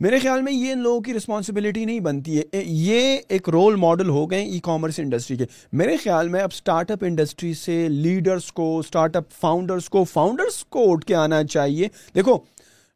میرے 0.00 0.18
خیال 0.18 0.42
میں 0.42 0.52
یہ 0.52 0.72
ان 0.72 0.78
لوگوں 0.78 1.00
کی 1.00 1.14
رسپانسبلٹی 1.14 1.84
نہیں 1.84 2.00
بنتی 2.00 2.38
ہے۔ 2.38 2.62
یہ 2.66 3.18
ایک 3.28 3.48
رول 3.48 3.76
ماڈل 3.76 4.08
ہو 4.08 4.30
گئے 4.30 4.42
ای 4.42 4.60
کامرس 4.62 4.98
انڈسٹری 4.98 5.36
کے۔ 5.36 5.44
میرے 5.72 5.96
خیال 5.96 6.28
میں 6.28 6.40
اب 6.40 6.50
اسٹارٹ 6.52 6.90
اپ 6.90 7.04
انڈسٹری 7.04 7.54
سے 7.54 7.88
لیڈرس 7.88 8.52
کو 8.52 8.78
اسٹارٹ 8.78 9.16
اپ 9.16 9.24
فاؤنڈرس 9.40 9.88
کو 9.88 10.04
فاؤنڈرس 10.04 10.64
کو 10.64 10.92
اٹھ 10.92 11.06
کے 11.06 11.14
آنا 11.14 11.44
چاہیے۔ 11.44 11.88
دیکھو 12.14 12.38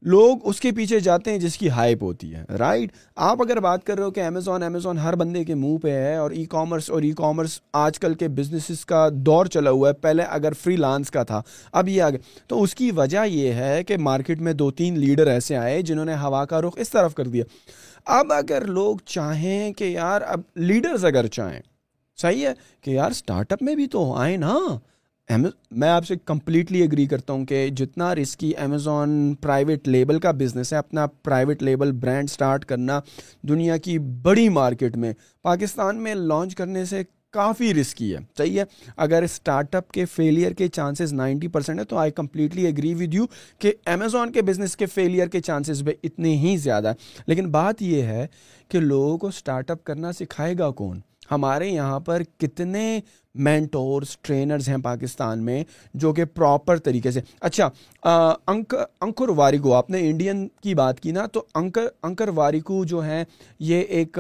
لوگ 0.03 0.39
اس 0.43 0.61
کے 0.61 0.71
پیچھے 0.73 1.01
جاتے 1.01 1.31
ہیں 1.31 1.39
جس 1.39 1.57
کی 1.59 1.71
ہائپ 1.71 2.03
ہوتی 2.03 2.35
ہے 2.35 2.45
رائٹ 2.59 2.93
آپ 3.17 3.43
اگر 3.43 3.61
بات 3.61 3.85
کر 3.85 3.97
رہے 3.97 4.05
ہو 4.05 4.11
کہ 4.11 4.21
امیزون 4.21 4.63
امیزون 4.63 4.99
ہر 4.99 5.15
بندے 5.15 5.45
کے 5.45 5.55
منہ 5.55 5.77
پہ 5.79 5.91
ہے 5.91 6.17
اور 6.17 6.31
ای 6.31 6.45
کامرس 6.45 6.91
اور 6.91 7.03
ای 7.03 7.11
کامرس 7.11 7.61
آج 7.73 7.99
کل 7.99 8.15
کے 8.15 8.29
بزنسز 8.29 8.85
کا 8.85 9.09
دور 9.13 9.47
چلا 9.47 9.71
ہوا 9.71 9.89
ہے، 9.89 9.95
پہلے 9.95 10.23
اگر 10.23 10.53
فری 10.53 10.77
لانس 10.77 11.11
کا 11.11 11.23
تھا، 11.23 11.43
اب 11.73 11.89
یہ 11.89 12.03
آگے 12.03 12.19
تو 12.47 12.63
اس 12.63 12.75
کی 12.75 12.91
وجہ 12.91 13.27
یہ 13.27 13.53
ہے 13.53 13.85
کہ 13.85 13.97
مارکیٹ 13.97 14.41
میں 14.41 14.53
دو 14.53 14.71
تین 14.71 14.99
لیڈر 14.99 15.27
ایسے 15.27 15.57
آئے 15.57 15.83
جنہوں 15.83 16.05
نے 16.05 16.15
ہوا 16.15 16.45
کا 16.45 16.61
رخ 16.61 16.75
اس 16.77 16.91
طرف 16.91 17.15
کر 17.15 17.25
دیا۔ 17.25 17.45
اب 18.07 18.33
اگر 18.33 18.65
لوگ 18.65 18.97
چاہیں 19.07 19.73
کہ 19.73 19.85
یار، 19.85 20.23
اب 20.23 20.41
لیڈرز 20.57 21.05
اگر 21.05 21.27
چاہیں، 21.27 21.61
صحیح 22.19 22.47
ہے 22.47 22.53
کہ 22.81 22.91
یار 22.91 23.11
اسٹارٹ 23.11 23.53
اپ 23.53 23.63
میں 23.63 23.75
بھی 23.75 23.87
تو 23.87 24.13
آئیں 24.15 24.37
نا۔ 24.37 24.57
میں 25.31 25.89
آپ 25.89 26.07
سے 26.07 26.15
کمپلیٹلی 26.25 26.83
اگری 26.83 27.05
کرتا 27.07 27.33
ہوں 27.33 27.45
کہ 27.47 27.69
جتنا 27.69 28.15
رسکی 28.15 28.53
امیزون 28.57 29.35
پرائیویٹ 29.41 29.89
لیبل 29.89 30.19
کا 30.21 30.31
بزنس 30.31 30.73
ہے، 30.73 30.79
اپنا 30.79 31.07
پرائیویٹ 31.07 31.63
لیبل 31.63 31.93
برانڈ 31.93 32.31
سٹارٹ 32.31 32.65
کرنا 32.65 33.01
دنیا 33.49 33.77
کی 33.77 33.99
بڑی 33.99 34.49
مارکیٹ 34.49 34.97
میں، 34.97 35.13
پاکستان 35.43 36.03
میں 36.03 36.15
لانچ 36.15 36.55
کرنے 36.55 36.85
سے 36.85 37.03
کافی 37.33 37.73
رسکی 37.75 38.13
ہے۔ 38.15 38.19
صحیح 38.39 38.59
ہے؟ 38.59 38.65
اگر 38.97 39.23
اسٹارٹ 39.23 39.75
اپ 39.75 39.91
کے 39.93 40.05
فیلئر 40.05 40.53
کے 40.53 40.69
چانسز 40.69 41.13
نائنٹی 41.13 41.49
پرسینٹ 41.49 41.79
ہے 41.79 41.85
تو 41.85 41.97
I 41.97 42.11
completely 42.11 42.67
agree 42.67 42.95
with 42.95 43.15
you 43.15 43.27
کہ 43.59 43.73
امیزون 43.87 44.33
کے 44.33 44.43
بزنس 44.43 44.77
کے 44.77 44.87
فیلئر 44.87 45.29
کے 45.29 45.41
چانسز 45.41 45.83
بھی 45.83 45.93
اتنے 46.05 46.37
ہی 46.37 46.57
زیادہ 46.57 46.93
لیکن 47.27 47.51
بات 47.51 47.83
یہ 47.83 48.03
ہے 48.03 48.27
کہ 48.69 48.81
لوگوں 48.81 49.17
کو 49.19 49.27
اسٹارٹ 49.27 49.71
اپ 49.71 49.85
کرنا 49.85 50.13
سکھائے 50.13 50.55
گا 50.59 50.71
کون؟ 50.71 51.01
ہمارے 51.31 51.69
یہاں 51.69 52.01
پر 52.01 52.23
کتنے 52.39 53.01
مینٹورس 53.35 54.19
ٹرینرز 54.19 54.69
ہیں 54.69 54.77
پاکستان 54.77 55.45
میں 55.45 55.65
جو 55.95 56.13
کہ 56.13 56.25
پراپر 56.25 56.79
طریقے 56.79 57.11
سے 57.11 57.21
اچھا 57.41 57.69
انکر 59.01 59.29
واریگو 59.29 59.73
آپ 59.73 59.91
نے 59.91 60.11
انڈین 60.11 60.49
کی 60.63 60.75
بات 60.75 61.01
کی 61.01 61.11
نا، 61.11 61.27
تو 61.27 61.45
انکر 61.55 61.87
انکر 62.03 62.29
واریگو 62.29 62.85
جو 62.85 63.01
ہیں، 63.01 63.25
یہ 63.59 63.81
ایک 63.81 64.19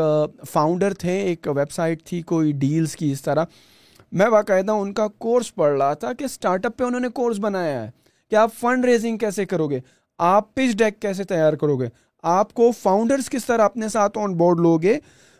فاؤنڈر 0.50 0.94
تھے، 0.94 1.18
ایک 1.18 1.48
ویب 1.56 1.72
سائٹ 1.72 2.02
تھی، 2.04 2.22
کوئی 2.22 2.52
ڈیلز 2.52 2.96
کی 2.96 3.12
اس 3.12 3.22
طرح۔ 3.22 3.44
میں 4.12 4.26
باقاعدہ 4.26 4.72
ان 4.72 4.92
کا 4.92 5.06
کورس 5.08 5.54
پڑھ 5.54 5.78
رہا 5.78 5.94
تھا 5.94 6.12
کہ 6.12 6.24
اسٹارٹ 6.24 6.66
اپ 6.66 6.76
پہ 6.76 6.84
انہوں 6.84 7.00
نے 7.00 7.08
کورس 7.08 7.38
بنایا 7.38 7.84
ہے۔ 7.84 7.90
کہ 8.30 8.36
آپ 8.36 8.50
فنڈ 8.54 8.84
ریزنگ 8.84 9.18
کیسے 9.18 9.44
کرو 9.44 9.68
گے 9.68 9.80
آپ 10.18 10.54
پچ 10.54 10.76
ڈیک 10.76 11.00
کیسے 11.00 11.24
تیار 11.24 11.52
کرو 11.52 11.76
گے 11.76 11.86
آپ 12.22 12.54
کو 12.54 12.70
فاؤنڈرس 12.82 13.30
کس 13.30 13.44
طرح 13.44 13.62
اپنے 13.62 13.88
ساتھ 13.88 14.18
آن 14.18 14.34
بورڈ 14.34 14.60
لوگے؟ 14.60 14.98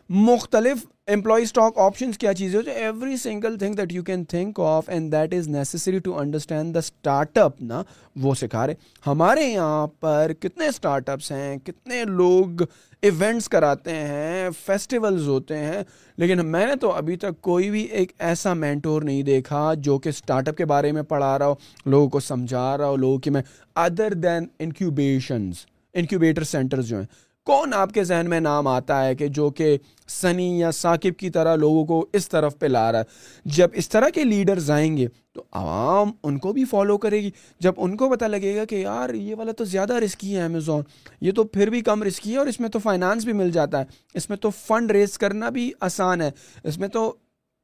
مختلف 0.09 0.85
امپلائی 1.13 1.43
اسٹاک 1.43 1.77
آپشنس 1.79 2.17
کیا 2.17 2.33
چیزیں 2.33 2.57
ہوتی 2.57 2.71
ہیں؟ 2.71 2.77
Every 2.77 3.15
single 3.17 3.57
thing 3.59 3.73
that 3.75 3.91
you 3.93 4.03
can 4.03 4.23
think 4.23 4.59
of 4.59 4.89
and 4.89 5.11
that 5.11 5.33
is 5.33 5.47
necessary 5.47 5.99
to 5.99 6.17
understand 6.19 6.73
the 6.73 6.79
startup 7.37 7.61
نا، 7.61 7.81
وہ 8.15 8.33
سکھا 8.35 8.65
رہے 8.67 8.73
ہمارے 9.05 9.43
یہاں 9.43 9.87
پر 9.99 10.31
کتنے 10.39 10.67
اسٹارٹ 10.67 11.09
اپس 11.09 11.31
ہیں، 11.31 11.57
کتنے 11.57 12.03
لوگ 12.07 12.61
ایونٹس 13.03 13.49
کراتے 13.49 13.91
ہیں 13.91 14.49
فیسٹیولز 14.65 15.27
ہوتے 15.27 15.57
ہیں، 15.57 15.81
لیکن 16.17 16.45
میں 16.45 16.65
نے 16.67 16.75
تو 16.75 16.91
ابھی 16.91 17.15
تک 17.15 17.41
کوئی 17.41 17.69
بھی 17.71 17.81
ایک 17.81 18.11
ایسا 18.19 18.53
مینٹور 18.53 19.01
نہیں 19.01 19.23
دیکھا 19.23 19.73
جو 19.77 19.97
کہ 19.99 20.09
اسٹارٹ 20.09 20.47
اپ 20.49 20.57
کے 20.57 20.65
بارے 20.65 20.91
میں 20.91 21.03
پڑھا 21.03 21.37
رہا 21.39 21.47
ہو، 21.47 21.55
لوگوں 21.85 22.09
کو 22.09 22.19
سمجھا 22.19 22.77
رہا 22.77 22.87
ہو، 22.87 22.95
لوگوں 22.95 23.17
کی 23.17 23.29
میں 23.29 23.41
other 23.75 24.13
then 24.13 24.45
incubations 24.59 25.65
incubator 25.95 26.43
centres 26.43 26.87
جو 26.87 26.97
ہیں۔ 26.97 27.05
کون 27.45 27.73
آپ 27.73 27.91
کے 27.91 28.03
ذہن 28.03 28.29
میں 28.29 28.39
نام 28.39 28.67
آتا 28.67 29.05
ہے 29.05 29.15
کہ 29.15 29.27
جو 29.27 29.49
کہ 29.49 29.77
سنی 30.07 30.59
یا 30.59 30.71
ثاقب 30.71 31.19
کی 31.19 31.29
طرح 31.29 31.55
لوگوں 31.55 31.85
کو 31.85 32.07
اس 32.13 32.29
طرف 32.29 32.59
پہ 32.59 32.65
لا 32.65 32.91
رہا 32.91 32.99
ہے؟ 32.99 33.03
جب 33.45 33.67
اس 33.73 33.89
طرح 33.89 34.09
کے 34.09 34.23
لیڈرز 34.23 34.71
آئیں 34.71 34.97
گے 34.97 35.07
تو 35.33 35.43
عوام 35.51 36.11
ان 36.23 36.37
کو 36.37 36.53
بھی 36.53 36.65
فالو 36.65 36.97
کرے 36.97 37.21
گی۔ 37.21 37.31
جب 37.59 37.73
ان 37.77 37.97
کو 37.97 38.09
پتہ 38.09 38.25
لگے 38.25 38.55
گا 38.55 38.65
کہ 38.65 38.75
یار 38.75 39.13
یہ 39.13 39.35
والا 39.35 39.51
تو 39.51 39.63
زیادہ 39.63 39.93
رسکی 39.93 40.35
ہے 40.35 40.41
امیزون 40.41 40.83
یہ 41.21 41.31
تو 41.31 41.43
پھر 41.43 41.69
بھی 41.69 41.81
کم 41.81 42.03
رسکی 42.03 42.31
ہے 42.31 42.37
اور 42.37 42.47
اس 42.47 42.59
میں 42.59 42.69
تو 42.69 42.79
فائنانس 42.79 43.25
بھی 43.25 43.33
مل 43.33 43.51
جاتا 43.51 43.79
ہے۔ 43.79 43.85
اس 44.13 44.29
میں 44.29 44.37
تو 44.37 44.49
فنڈ 44.49 44.91
ریز 44.91 45.17
کرنا 45.17 45.49
بھی 45.49 45.71
آسان 45.79 46.21
ہے۔ 46.21 46.31
اس 46.63 46.77
میں 46.77 46.87
تو 46.87 47.15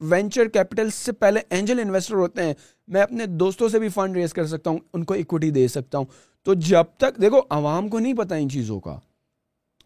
وینچر 0.02 0.46
کیپٹل 0.46 0.90
سے 0.90 1.12
پہلے 1.12 1.40
اینجل 1.50 1.80
انویسٹر 1.80 2.16
ہوتے 2.16 2.44
ہیں۔ 2.44 2.54
میں 2.88 3.02
اپنے 3.02 3.26
دوستوں 3.26 3.70
سے 3.70 3.80
بھی 3.80 3.90
فنڈ 3.90 4.18
ریز 4.18 4.34
کر 4.34 4.48
سکتا 4.48 4.70
ہوں، 4.70 4.78
ان 4.94 5.04
کو 5.04 5.13
اکوٹی 5.13 5.52
دے 5.52 5.68
سکتا 5.68 5.98
ہوں۔ 5.98 6.06
تو 6.44 6.54
جب 6.54 6.84
تک، 6.98 7.22
دیکھو، 7.22 7.40
عوام 7.50 7.88
کو 7.88 8.00
نہیں 8.00 8.13
پتہ 8.13 8.34
ان 8.34 8.50
چیزوں 8.50 8.80
کا۔ 8.80 9.00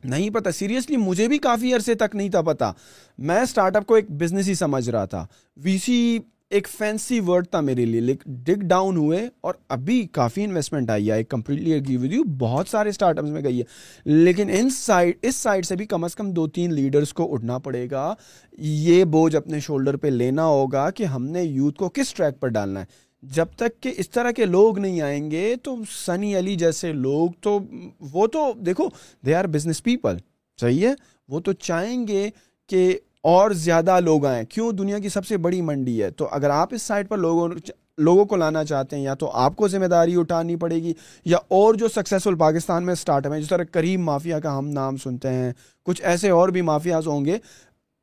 نہیں 0.04 0.30
پتا 0.30 0.52
سیریسلی 0.52 0.98
مجھے 0.98 1.28
بھی 1.28 1.38
کافی 1.38 1.74
عرصے 1.74 1.96
تک 1.96 2.16
نہیں 2.16 2.30
تھا 2.30 2.42
پتا۔ 2.42 2.72
میں 3.18 3.40
اسٹارٹ 3.40 3.76
اپ 3.76 3.86
کو 3.86 3.96
ایک 3.96 4.12
بزنس 4.12 4.48
ہی 4.48 4.54
سمجھ 4.54 4.90
رہا 4.90 5.06
تھا۔ 5.06 5.28
وی 5.58 5.78
سی 5.78 6.20
ایک 6.50 6.68
فینسی 6.68 7.20
ورڈ 7.20 7.48
تھا 7.48 7.62
میرے 7.62 7.86
لیے 7.86 8.16
ڈگ 8.26 8.60
ڈاؤن 8.62 8.98
ہوئے 8.98 9.30
اور 9.42 9.54
ابھی 9.70 10.08
کافی 10.12 10.44
انویسٹمنٹ 10.44 10.90
آئی 10.90 11.12
ہے۔ 11.12 11.24
کمپلیٹلی 11.24 11.74
اگری 11.74 11.98
ود 11.98 12.14
یو 12.14 12.24
بہت 12.24 12.68
سارے 12.68 12.90
اسٹارٹ 12.90 13.20
اپس 13.20 13.30
میں 13.30 13.44
گئی 13.44 13.60
ہے۔ 13.60 13.64
لیکن 14.06 14.50
ان 14.54 14.70
سائڈ 14.70 15.16
اس 15.22 15.36
سائڈ 15.36 15.66
سے 15.66 15.76
بھی 15.76 15.86
کم 15.86 16.04
از 16.04 16.16
کم 16.16 16.32
دو 16.32 16.48
تین 16.48 16.74
لیڈرس 16.74 17.14
کو 17.14 17.34
اٹھنا 17.34 17.58
پڑے 17.58 17.88
گا۔ 17.92 18.14
یہ 18.58 19.04
بوجھ 19.04 19.36
اپنے 19.36 19.60
شولڈر 19.60 19.98
پہ 19.98 20.08
لینا 20.08 20.46
ہوگا 20.46 20.90
کہ 20.90 21.04
ہم 21.04 21.26
نے 21.26 21.44
یوتھ 21.44 21.78
کو 21.78 21.90
کس 21.90 22.14
ٹریک 22.14 22.40
پر 22.40 22.48
ڈالنا 22.48 22.80
ہے۔ 22.80 23.11
جب 23.22 23.46
تک 23.56 23.84
کہ 23.84 23.94
اس 23.98 24.10
طرح 24.10 24.32
کے 24.32 24.46
لوگ 24.46 24.80
نہیں 24.80 25.02
آئیں 25.02 25.32
گے 25.32 25.56
تو 25.64 25.76
سنی 26.06 26.38
علی 26.38 26.56
جیسے 26.56 26.94
لوگ 26.94 27.30
تو 27.42 27.60
وہ 28.00 28.28
تو 28.28 28.54
دیکھو 28.66 28.88
دے 29.26 29.36
آر 29.36 29.46
بزنس 29.46 29.84
پیپل 29.84 30.18
صحیح 30.62 30.88
ہے؟ 30.88 30.94
وہ 31.30 31.40
تو 31.40 31.54
چاہیں 31.54 32.08
گے 32.08 32.30
کہ 32.68 33.00
اور 33.22 33.52
زیادہ 33.52 34.00
لوگ 34.00 34.26
آئیں۔ 34.26 34.46
کیوں؟ 34.46 34.72
دنیا 34.72 35.00
کی 35.00 35.10
سب 35.10 35.26
سے 35.26 35.38
بڑی 35.38 35.62
منڈی 35.62 36.04
ہے۔ 36.04 36.12
تو 36.12 36.28
اگر 36.32 36.50
آپ 36.50 36.74
اس 36.74 36.82
سائڈ 36.82 37.10
پر 37.10 37.18
لوگوں 37.18 37.50
لوگوں 37.98 38.26
کو 38.26 38.36
لانا 38.36 38.64
چاہتے 38.64 38.96
ہیں، 38.96 39.04
یا 39.04 39.14
تو 39.14 39.32
آپ 39.32 39.56
کو 39.56 39.68
ذمہ 39.68 39.86
داری 39.86 40.16
اٹھانی 40.16 40.56
پڑے 40.56 40.76
گی، 40.76 40.94
یا 41.26 41.38
اور 41.48 41.74
جو 41.74 41.88
سکسیزفل 41.88 42.36
پاکستان 42.36 42.86
میں 42.86 42.94
اسٹارٹ 42.94 43.26
اپ 43.26 43.34
ہیں، 43.34 43.42
جس 43.42 43.48
طرح 43.48 43.64
کریم 43.64 44.02
مافیا 44.02 44.40
کا 44.40 44.58
ہم 44.58 44.68
نام 44.68 44.98
سنتے 44.98 45.30
ہیں، 45.30 45.54
کچھ 45.86 46.02
ایسے 46.04 46.30
اور 46.30 46.50
بھی 46.50 46.62
مافیاز 46.62 47.08
ہوں 47.08 47.26
گے۔ 47.26 47.38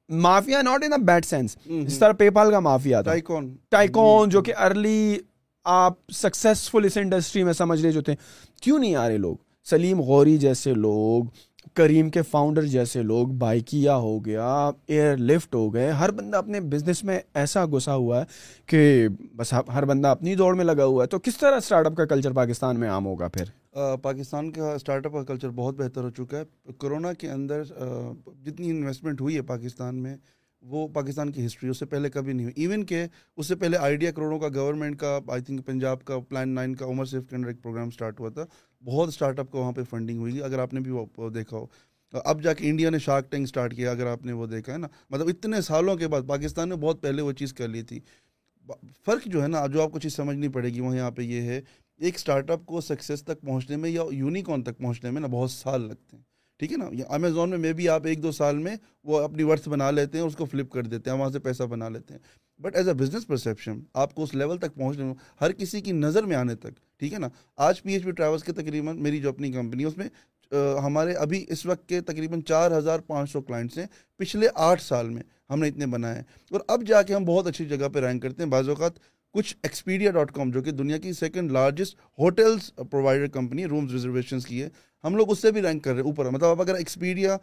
Mafia 0.09 0.63
not 0.63 0.85
in 0.85 1.03
bad 1.03 1.25
sense 1.25 1.57
جس 1.87 1.99
طرح 1.99 2.13
پے 2.13 2.31
پال 2.31 2.51
کا 2.51 2.61
مافیا 2.61 3.03
تھا۔ 3.03 3.11
ٹائکون 3.69 4.29
جو 4.29 4.43
کہ 4.43 4.53
ارلی 4.57 5.19
آپ 5.65 5.93
سکسیسفل 6.13 6.85
اس 6.85 6.97
انڈسٹری 6.97 7.43
میں 7.43 7.53
سمجھ 7.53 7.83
رہے 7.83 7.93
جو 7.93 8.03
تھے۔ 8.03 8.15
کیوں 8.63 8.79
نہیں 8.79 8.95
آ 8.95 9.09
رہے 9.09 9.17
لوگ؟ 9.17 9.37
سلیم 9.71 10.01
غوری 10.01 10.39
جیسے 10.39 10.75
لوگ 10.75 11.25
کریم 11.75 12.11
کے 12.11 12.23
فاؤنڈر 12.23 12.63
جیسے 12.63 13.03
لوگ 13.03 13.29
بائکیا 13.29 13.97
ہو 13.97 14.25
گیا 14.25 14.71
ایئر 14.87 15.17
لفٹ 15.17 15.55
ہو 15.55 15.75
گئے۔ 15.75 15.91
ہر 15.91 16.11
بندہ 16.11 16.37
اپنے 16.37 16.61
بزنس 16.61 17.05
میں 17.05 17.21
ایسا 17.35 17.67
گھسا 17.67 17.95
ہوا 17.95 18.21
ہے 18.21 18.25
کہ 18.67 19.09
بس 19.37 19.55
ہر 19.75 19.85
بندہ 19.85 20.09
اپنی 20.09 20.35
دوڑ 20.35 20.55
میں 20.55 20.65
لگا 20.65 20.85
ہوا 20.85 21.03
ہے۔ 21.03 21.09
تو 21.09 21.19
کس 21.19 21.37
طرح 21.37 21.57
اسٹارٹ 21.57 21.87
اپ 21.87 21.97
کا 21.97 22.05
کلچر 22.05 22.33
پاکستان 22.33 22.81
میں 22.81 22.91
عام 22.91 23.07
ہوگا 23.07 23.29
پھر؟ 23.29 23.45
پاکستان 24.03 24.51
کا 24.53 24.73
اسٹارٹ 24.73 25.07
اپ 25.07 25.13
کا 25.13 25.23
کلچر 25.25 25.49
بہت 25.49 25.75
بہتر 25.75 26.05
ہو 26.05 26.11
چکا 26.11 26.39
ہے۔ 26.39 26.73
کرونا 26.79 27.13
کے 27.13 27.31
اندر 27.31 27.63
جتنی 28.45 28.71
انویسٹمنٹ 28.71 29.21
ہوئی 29.21 29.37
ہے 29.37 29.43
پاکستان 29.43 30.03
میں، 30.03 30.17
وہ 30.63 30.89
پاکستان 30.89 31.33
کی 31.33 31.47
ہسٹری 31.47 31.71
اس 31.71 31.79
سے 31.79 31.87
پہلے 31.87 32.11
کبھی 32.11 32.33
نہیں 32.33 32.47
ہوئی۔ 32.47 32.63
ایون 32.63 32.85
کہ 32.87 33.05
اس 33.37 33.47
سے 33.47 33.57
پہلے 33.57 33.77
آئیڈیا 33.77 34.11
کروڑوں 34.11 34.39
کا 34.39 34.49
گورنمنٹ 34.55 34.99
کا 35.01 35.19
آئی 35.29 35.43
تھنک 35.43 35.67
پنجاب 35.67 36.05
کا 36.05 36.19
پلان 36.19 36.55
نائن 36.55 36.75
کا 36.75 36.87
عمر 36.87 37.05
صرف 37.05 37.27
کے 37.27 37.37
اندر 37.37 37.49
ایک 37.49 37.63
پروگرام 37.63 37.89
اسٹارٹ 37.89 38.21
ہوا 38.21 38.29
تھا۔ 38.29 38.45
بہت 38.85 39.09
اسٹارٹ 39.09 39.39
اپ 39.39 39.53
کا 39.53 39.59
وہاں 39.59 39.73
پہ 39.73 39.83
فنڈنگ 39.91 40.19
ہوئی۔ 40.19 40.43
اگر 40.43 40.59
آپ 40.59 40.75
نے 40.75 40.81
بھی 40.81 40.91
وہ 40.91 41.31
دیکھا 41.31 41.57
ہو۔ 41.57 41.67
اب 42.25 42.43
جا 42.43 42.53
کے 42.55 42.69
انڈیا 42.71 42.91
نے 42.91 42.99
شارک 42.99 43.31
ٹینک 43.31 43.43
اسٹارٹ 43.43 43.75
کیا، 43.77 43.91
اگر 43.91 44.07
آپ 44.07 44.25
نے 44.25 44.33
وہ 44.33 44.47
دیکھا 44.47 44.73
ہے 44.73 44.79
نا۔ 44.79 44.89
مطلب 45.11 45.29
اتنے 45.29 45.61
سالوں 45.61 45.97
کے 45.97 46.09
بعد 46.09 46.23
پاکستان 46.29 46.69
نے 46.69 46.75
بہت 46.75 47.03
پہلے 47.03 47.23
وہ 47.23 47.33
چیز 47.33 47.53
کر 47.53 47.69
لی 47.69 47.83
تھی۔ 47.83 48.01
فرق 49.05 49.27
جو 49.27 49.43
ہے 49.43 49.49
نا، 49.49 49.67
جو 49.67 49.83
آپ 49.83 49.93
کو 49.93 49.99
چیز 49.99 50.15
سمجھنی 50.15 50.49
پڑے 50.49 50.69
گی 50.69 50.81
وہ 50.81 50.97
یہاں 50.97 51.11
پہ 51.11 51.23
یہ 51.23 51.43
ہے۔ 51.43 51.61
ایک 51.99 52.15
اسٹارٹ 52.15 52.51
اپ 52.51 52.65
کو 52.67 52.81
سکسیز 52.81 53.23
تک 53.23 53.41
پہنچنے 53.41 53.77
میں 53.77 53.91
یا 53.91 54.03
یونیکون 54.11 54.63
تک 54.63 54.79
پہنچنے 54.79 55.11
میں 55.11 55.21
نا 55.21 55.27
بہت 55.27 55.51
سال 55.51 55.89
لگتے 55.89 56.17
ہیں، 56.17 56.23
ٹھیک 56.61 56.73
ہے 56.73 56.77
نا؟ 56.77 56.89
امیزون 57.09 57.51
میں 57.51 57.59
مے 57.59 57.73
بھی 57.73 57.89
آپ 57.89 58.07
ایک 58.07 58.23
دو 58.23 58.33
سال 58.33 58.59
میں 58.59 58.75
وہ 59.05 59.19
اپنی 59.19 59.43
ورتھ 59.43 59.69
بنا 59.69 59.91
لیتے 59.91 60.19
ہیں 60.19 60.25
اس 60.25 60.37
کو 60.37 60.45
فلپ 60.45 60.71
کر 60.71 60.83
دیتے 60.83 61.11
ہیں 61.11 61.17
وہاں 61.19 61.31
سے 61.31 61.39
پیسہ 61.39 61.63
بنا 61.63 61.89
لیتے 61.89 62.15
ہیں۔ 62.15 62.21
But 62.61 62.77
as 62.77 62.89
a 62.89 62.95
business 62.95 63.27
perception 63.27 63.81
آپ 63.95 64.15
کو 64.15 64.23
اس 64.23 64.35
لیول 64.35 64.59
تک 64.59 64.75
پہنچنے 64.75 65.05
میں، 65.05 65.15
ہر 65.41 65.53
کسی 65.53 65.81
کی 65.81 65.93
نظر 65.93 66.23
میں 66.23 66.37
آنے 66.37 66.55
تک، 66.55 66.99
ٹھیک 67.01 67.13
ہے 67.15 67.19
نا؟ 67.19 67.29
آج 67.59 67.83
پی 67.83 67.93
ایچ 67.93 68.05
پی 68.05 68.11
ٹریولس 68.11 68.45
کے 68.45 68.53
تقریباً 68.53 68.99
میری 69.03 69.21
جو 69.21 69.29
اپنی 69.29 69.53
کمپنی 69.53 69.83
ہے، 69.83 69.89
اس 69.89 69.97
میں 69.97 70.09
ہمارے 70.83 71.13
ابھی 71.15 71.45
اس 71.49 71.65
وقت 71.67 71.89
کے 71.89 72.01
تقریباً 72.01 72.41
چار 72.41 72.71
ہزار 72.71 72.99
پانچ 72.99 73.31
سو 73.31 73.41
کلائنٹس 73.41 73.79
ہیں، 73.79 73.87
پچھلے 74.17 74.49
آٹھ 74.55 74.83
سال 74.83 75.09
میں 75.09 75.23
ہم 75.51 75.61
نے 75.61 75.69
اتنے 75.69 75.87
بنائے 75.87 76.15
ہیں۔ 76.15 76.23
اور 76.51 76.61
اب 76.69 76.83
جا 76.87 77.03
کے 77.03 77.15
ہم 77.15 77.25
بہت 77.25 77.47
اچھی 77.47 77.65
جگہ 77.65 77.89
پہ 77.89 77.99
رینک 77.99 78.23
کرتے 78.23 78.43
ہیں۔ 78.43 78.51
بعض 78.51 78.69
اوقات 78.69 78.93
کچھ 79.33 79.57
ایکسپیڈیا 79.63 80.11
ڈاٹ 80.11 80.33
کام 80.33 80.51
جو 80.51 80.63
کہ 80.63 80.71
دنیا 80.71 80.99
کی 80.99 81.13
second 81.13 81.53
largest 81.53 81.97
hotels 82.19 82.75
provider 82.77 83.27
company 83.27 83.67
rooms 83.67 83.93
reservations 83.93 84.47
کی 84.47 84.63
ہے، 84.63 84.69
ہم 85.05 85.17
لوگ 85.17 85.31
اس 85.31 85.39
سے 85.39 85.53
بھی 85.53 85.63
رینک 85.63 85.85
کر 85.85 85.91
رہے 85.91 86.01
ہیں 86.01 86.09
اوپر۔ 86.09 86.31
مطلب 86.31 86.49
اب 86.49 86.61
اگر 86.61 86.75
ایکسپیڈیا 86.75 87.37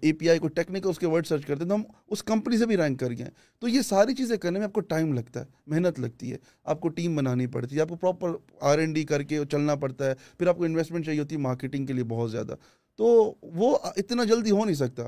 اے 0.00 0.12
پی 0.12 0.30
آئی 0.30 0.38
کو 0.38 0.48
ٹیکنیکل 0.48 0.88
اس 0.88 0.98
کے 0.98 1.06
ورڈ 1.06 1.26
سرچ 1.26 1.44
کرتے 1.46 1.62
ہیں 1.62 1.68
تو 1.68 1.74
ہم 1.74 1.82
اس 2.06 2.22
کمپنی 2.22 2.56
سے 2.56 2.66
بھی 2.66 2.76
رینک 2.76 3.00
کر 3.00 3.10
گئے 3.10 3.22
ہیں۔ 3.22 3.30
تو 3.58 3.68
یہ 3.68 3.80
ساری 3.80 4.14
چیزیں 4.14 4.36
کرنے 4.36 4.58
میں 4.58 4.66
آپ 4.66 4.72
کو 4.72 4.80
ٹائم 4.80 5.12
لگتا 5.12 5.40
ہے، 5.40 5.44
محنت 5.66 6.00
لگتی 6.00 6.32
ہے۔ 6.32 6.36
آپ 6.64 6.80
کو 6.80 6.88
ٹیم 6.88 7.16
بنانی 7.16 7.46
پڑتی 7.46 7.76
ہے، 7.76 7.80
آپ 7.80 7.88
کو 7.88 7.94
پراپر 7.94 8.30
آر 8.60 8.78
این 8.78 8.92
ڈی 8.92 9.04
کر 9.04 9.22
کے 9.22 9.40
چلنا 9.50 9.74
پڑتا 9.74 10.06
ہے۔ 10.06 10.14
پھر 10.38 10.46
آپ 10.46 10.56
کو 10.56 10.64
انویسٹمنٹ 10.64 11.06
چاہیے 11.06 11.20
ہوتی 11.20 11.34
ہے 11.34 11.40
مارکیٹنگ 11.40 11.86
کے 11.86 11.92
لیے 11.92 12.04
بہت 12.04 12.30
زیادہ۔ 12.30 12.54
تو 12.96 13.34
وہ 13.42 13.78
اتنا 13.96 14.24
جلدی 14.24 14.50
ہو 14.50 14.64
نہیں 14.64 14.74
سکتا۔ 14.74 15.02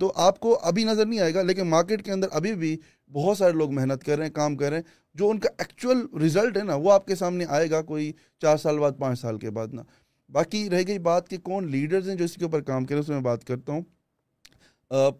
تو 0.00 0.12
آپ 0.16 0.40
کو 0.40 0.58
ابھی 0.62 0.84
نظر 0.84 1.06
نہیں 1.06 1.20
آئے 1.20 1.34
گا، 1.34 1.42
لیکن 1.42 1.66
مارکیٹ 1.66 2.04
کے 2.04 2.12
اندر 2.12 2.26
ابھی 2.30 2.54
بھی 2.54 2.76
بہت 3.12 3.38
سارے 3.38 3.52
لوگ 3.52 3.72
محنت 3.72 4.04
کر 4.04 4.16
رہے 4.16 4.26
ہیں، 4.26 4.32
کام 4.32 4.56
کر 4.56 4.68
رہے 4.68 4.76
ہیں۔ 4.76 4.84
جو 5.14 5.30
ان 5.30 5.38
کا 5.38 5.48
ایکچوئل 5.58 6.06
رزلٹ 6.24 6.56
ہے 6.56 6.62
نا، 6.62 6.74
وہ 6.74 6.92
آپ 6.92 7.06
کے 7.06 7.14
سامنے 7.14 7.44
آئے 7.48 7.70
گا 7.70 7.82
کوئی 7.82 8.12
چار 8.40 8.56
سال 8.56 8.78
بعد، 8.78 8.92
پانچ 8.98 9.20
سال 9.20 9.38
کے 9.38 9.50
بعد 9.50 9.66
نا۔ 9.72 9.82
باقی 10.28 10.70
رہ 10.70 10.82
گئی 10.86 10.98
بات 10.98 11.28
کہ 11.28 11.38
کون 11.38 11.70
لیڈرز 11.70 12.08
ہیں 12.08 12.16
جو 12.16 12.24
اس 12.24 12.34
کے 12.34 12.44
اوپر 12.44 12.60
کام 12.60 12.84
کریں، 12.84 13.00
اس 13.00 13.08
میں 13.08 13.20
بات 13.20 13.44
کرتا 13.44 13.72
ہوں۔ 13.72 13.82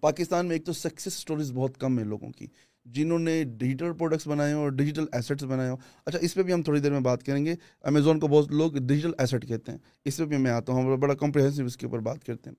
پاکستان 0.01 0.47
میں 0.47 0.57
ایک 0.57 0.65
تو 0.67 0.73
سکسیس 0.73 1.15
سٹوریز 1.15 1.53
بہت 1.53 1.79
کم 1.79 1.99
ہیں 1.99 2.07
لوگوں 2.07 2.31
کی، 2.33 2.47
جنہوں 2.85 3.19
نے 3.19 3.45
ڈیجیٹل 3.45 3.93
پروڈکٹس 3.93 4.27
بنائے 4.27 4.53
ہوں 4.53 4.61
اور 4.61 4.71
ڈیجیٹل 4.71 5.05
ایسٹس 5.13 5.43
بنائے 5.43 5.71
ہوں۔ 5.71 5.77
اچھا 6.07 6.19
اس 6.23 6.35
پہ 6.35 6.43
بھی 6.43 6.53
ہم 6.53 6.63
تھوڑی 6.63 6.81
دیر 6.81 6.93
میں 6.93 7.01
بات 7.01 7.23
کریں 7.23 7.45
گے۔ 7.47 7.55
امیزون 7.83 8.21
کو 8.21 8.29
بہت 8.29 8.53
لوگ 8.53 8.73
ڈیجیٹل 8.73 9.13
ایسٹ 9.19 9.49
کہتے 9.49 9.73
ہیں۔ 9.73 9.79
اس 10.05 10.17
پہ 10.17 10.25
بھی 10.25 10.37
میں 10.37 10.51
آتا 10.51 10.73
ہوں، 10.73 10.97
بڑا 10.97 11.15
کمپریہنسو 11.15 11.65
اس 11.65 11.77
کے 11.77 11.87
اوپر 11.87 11.99
بات 11.99 12.25
کرتے 12.25 12.51
ہیں۔ 12.51 12.57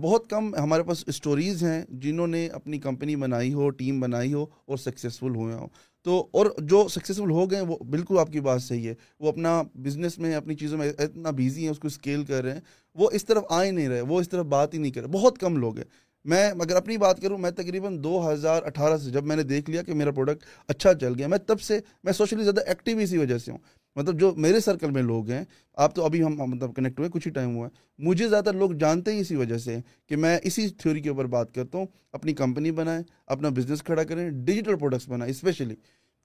بہت 0.00 0.30
کم 0.30 0.54
ہمارے 0.54 0.82
پاس 0.82 1.04
اسٹوریز 1.06 1.62
ہیں 1.62 1.82
جنہوں 1.88 2.26
نے 2.26 2.48
اپنی 2.48 2.78
کمپنی 2.78 3.16
بنائی 3.16 3.52
ہو 3.52 3.70
ٹیم 3.70 4.00
بنائی 4.00 4.32
ہو 4.32 4.46
اور 4.64 4.76
سکسیزفل 4.76 5.34
ہوئے 5.34 5.54
ہوں۔ 5.54 5.68
تو 6.02 6.26
اور 6.30 6.46
جو 6.58 6.88
سکسیزفل 6.88 7.30
ہو 7.30 7.50
گئے، 7.50 7.60
وہ 7.60 7.76
بالکل 7.78 8.18
آپ 8.18 8.32
کی 8.32 8.40
بات 8.40 8.62
صحیح 8.62 8.88
ہے۔ 8.88 8.94
وہ 9.20 9.28
اپنا 9.28 9.62
بزنس 9.74 10.18
میں، 10.18 10.34
اپنی 10.34 10.54
چیزوں 10.54 10.78
میں 10.78 10.92
اتنا 10.98 11.30
بیزی 11.30 11.62
ہیں، 11.62 11.68
اس 11.68 11.78
کو 11.78 11.86
اسکیل 11.86 12.24
کر 12.24 12.42
رہے 12.42 12.52
ہیں۔ 12.52 12.60
وہ 12.94 13.10
اس 13.12 13.24
طرف 13.24 13.42
آ 13.50 13.64
ہی 13.64 13.70
نہیں 13.70 13.88
رہے، 13.88 14.00
وہ 14.00 14.20
اس 14.20 14.28
طرف 14.28 14.46
بات 14.46 14.74
ہی 14.74 14.78
نہیں 14.78 14.92
کر 14.92 15.00
رہے۔ 15.00 15.08
بہت 15.08 15.38
کم 15.38 15.56
لوگ 15.56 15.76
ہیں۔ 15.76 15.84
میں 16.24 16.50
اگر 16.50 16.76
اپنی 16.76 16.96
بات 16.96 17.20
کروں، 17.20 17.38
میں 17.38 17.50
تقریباً 17.50 18.04
دو 18.04 18.32
ہزار 18.32 18.62
اٹھارہ 18.62 18.96
سے 18.96 19.10
جب 19.10 19.24
میں 19.24 19.36
نے 19.36 19.42
دیکھ 19.42 19.70
لیا 19.70 19.82
کہ 19.82 19.94
میرا 19.94 20.10
پروڈکٹ 20.10 20.44
اچھا 20.68 20.94
چل 20.94 21.12
گیا، 21.18 21.26
میں 21.26 21.38
تب 21.38 21.60
سے، 21.60 21.80
میں 22.04 22.12
سوشلی 22.12 22.42
زیادہ 22.42 22.60
ایکٹیو 22.66 22.98
اسی 22.98 23.18
وجہ 23.18 23.38
سے 23.38 23.50
ہوں۔ 23.50 23.58
مطلب 23.96 24.20
جو 24.20 24.34
میرے 24.36 24.60
سرکل 24.60 24.90
میں 24.90 25.02
لوگ 25.02 25.30
ہیں، 25.30 25.44
آپ 25.74 25.94
تو 25.94 26.04
ابھی 26.04 26.22
ہم 26.22 26.36
مطلب 26.36 26.74
کنیکٹ 26.76 26.98
ہوئے، 26.98 27.10
کچھ 27.12 27.28
ہی 27.28 27.32
ٹائم 27.32 27.56
ہوا 27.56 27.66
ہے۔ 27.66 27.70
مجھے 27.98 28.28
زیادہ 28.28 28.44
تر 28.44 28.52
لوگ 28.52 28.70
جانتے 28.70 29.12
ہی 29.12 29.20
اسی 29.20 29.36
وجہ 29.36 29.58
سے 29.58 29.78
کہ 30.06 30.16
میں 30.16 30.38
اسی 30.42 30.68
تھیوری 30.68 31.00
کے 31.00 31.08
اوپر 31.08 31.24
بات 31.24 31.54
کرتا 31.54 31.78
ہوں، 31.78 31.86
اپنی 32.12 32.32
کمپنی 32.32 32.70
بنائیں، 32.70 33.02
اپنا 33.26 33.48
بزنس 33.48 33.82
کھڑا 33.82 34.04
کریں 34.04 34.30
ڈیجیٹل 34.30 34.76
پروڈکٹس 34.76 35.08
بنائیں 35.08 35.30
اسپیشلی 35.30 35.74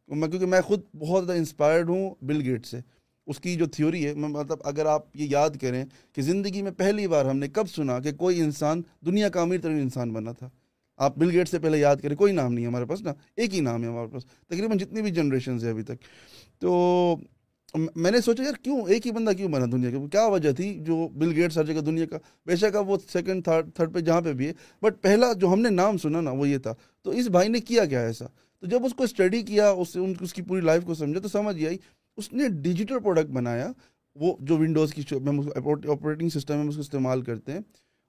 میں، 0.08 0.28
کیونکہ 0.28 0.48
میں 0.48 0.62
خود 0.62 0.82
بہت 1.00 1.26
زیادہ 1.26 1.38
انسپائرڈ 1.38 1.90
ہوں 1.90 2.16
بل 2.22 2.42
گیٹ 2.42 2.66
سے۔ 2.66 2.80
اس 3.28 3.40
کی 3.40 3.56
جو 3.56 3.66
تھیوری 3.66 4.08
ہے 4.08 4.14
مطلب 4.14 4.58
اگر 4.64 4.86
آپ 4.86 5.02
یہ 5.14 5.28
یاد 5.30 5.50
کریں 5.62 5.86
کہ 6.14 6.22
زندگی 6.22 6.62
میں 6.62 6.72
پہلی 6.72 7.08
بار 7.08 7.26
ہم 7.26 7.38
نے 7.38 7.48
کب 7.48 7.70
سنا 7.70 8.00
کہ 8.00 8.12
کوئی 8.12 8.42
انسان 8.42 8.82
دنیا 9.06 9.30
کا 9.30 9.42
امیر 9.42 9.62
ترین 9.62 9.82
انسان 9.82 10.14
بنا 10.14 10.32
تھا۔ 10.32 10.50
آپ 10.98 11.18
بل 11.18 11.32
گیٹ 11.32 11.50
سے 11.50 11.60
پہلے 11.60 11.78
یاد 11.78 11.96
کریں، 11.96 12.16
کوئی 12.16 12.34
نام 12.34 12.54
نہیں 12.54 12.66
ہے 12.66 12.70
ہمارے 12.70 12.86
پاس 12.86 13.02
نا 13.02 13.14
ایک 13.36 13.56
ہی 13.56 13.60
نام 13.60 13.84
ہے 13.84 13.88
ہمارے 13.88 14.08
پاس۔ 14.08 14.26
تقریباً 14.26 14.78
جتنی 14.78 15.02
بھی 15.02 15.12
جنریشنز 15.12 15.64
ہیں 15.64 15.72
ابھی 15.72 15.84
تک۔ 15.84 15.96
تو 16.60 17.16
میں 17.96 18.12
نے 18.12 18.22
سوچا 18.22 18.44
یار 18.44 18.54
کیوں 18.64 18.82
ایک 18.88 19.08
ہی 19.08 19.12
بندہ 19.12 19.32
کیوں 19.32 19.50
بنا 19.50 19.66
دنیا 19.72 19.90
کا 19.92 19.98
کیا 20.12 20.26
وجہ 20.26 20.52
تھی 20.52 20.80
جو 20.80 21.08
بل 21.14 21.34
گیٹس 21.34 21.58
ہر 21.58 21.64
جگہ 21.64 21.82
دنیا 21.82 22.06
کا، 22.06 22.18
بے 22.46 22.56
شک 22.56 22.78
وہ 22.88 22.98
سیکنڈ 23.14 23.44
تھرڈ 23.44 23.70
تھرڈ 23.76 23.94
پہ 23.94 24.00
جہاں 24.00 24.22
پہ 24.22 24.34
بھی 24.34 24.48
ہے۔ 24.48 24.54
بٹ 24.82 25.02
پہلا 25.02 25.34
جو 25.34 25.54
ہم 25.54 25.62
نے 25.62 25.70
نام 25.70 25.98
سنا 25.98 26.22
نا 26.22 26.32
وہ 26.32 26.50
یہ 26.50 26.58
تھا۔ 26.58 26.74
تو 27.02 27.12
اس 27.12 27.28
بھائی 27.28 27.50
نے 27.50 27.60
کیا 27.60 27.86
کیا 27.86 28.02
ایسا؟ 28.02 28.26
تو 28.60 28.68
جب 28.68 28.86
اس 28.86 28.94
کو 28.94 29.04
اسٹڈی 29.04 29.42
کیا، 29.42 29.70
اس 29.70 29.94
سے 29.94 30.00
اس 30.22 30.34
کی 30.34 30.42
پوری 30.42 30.62
لائف 30.62 30.84
کو 30.84 30.94
سمجھا 30.94 31.20
تو 31.20 31.28
سمجھ 31.28 31.66
آئی۔ 31.66 31.78
اس 32.18 32.34
نے 32.34 32.48
ڈیجیٹل 32.48 33.00
پروڈکٹ 33.00 33.30
بنایا۔ 33.30 33.72
وہ 34.16 34.36
جو 34.40 34.58
ونڈوز 34.58 34.94
کی 34.94 35.02
آپریٹنگ 35.92 36.30
سسٹم 36.30 36.64
ہے 36.64 36.68
اس 36.68 36.76
کو 36.76 36.82
استعمال 36.82 37.22
کرتے 37.22 37.52
ہیں۔ 37.52 37.60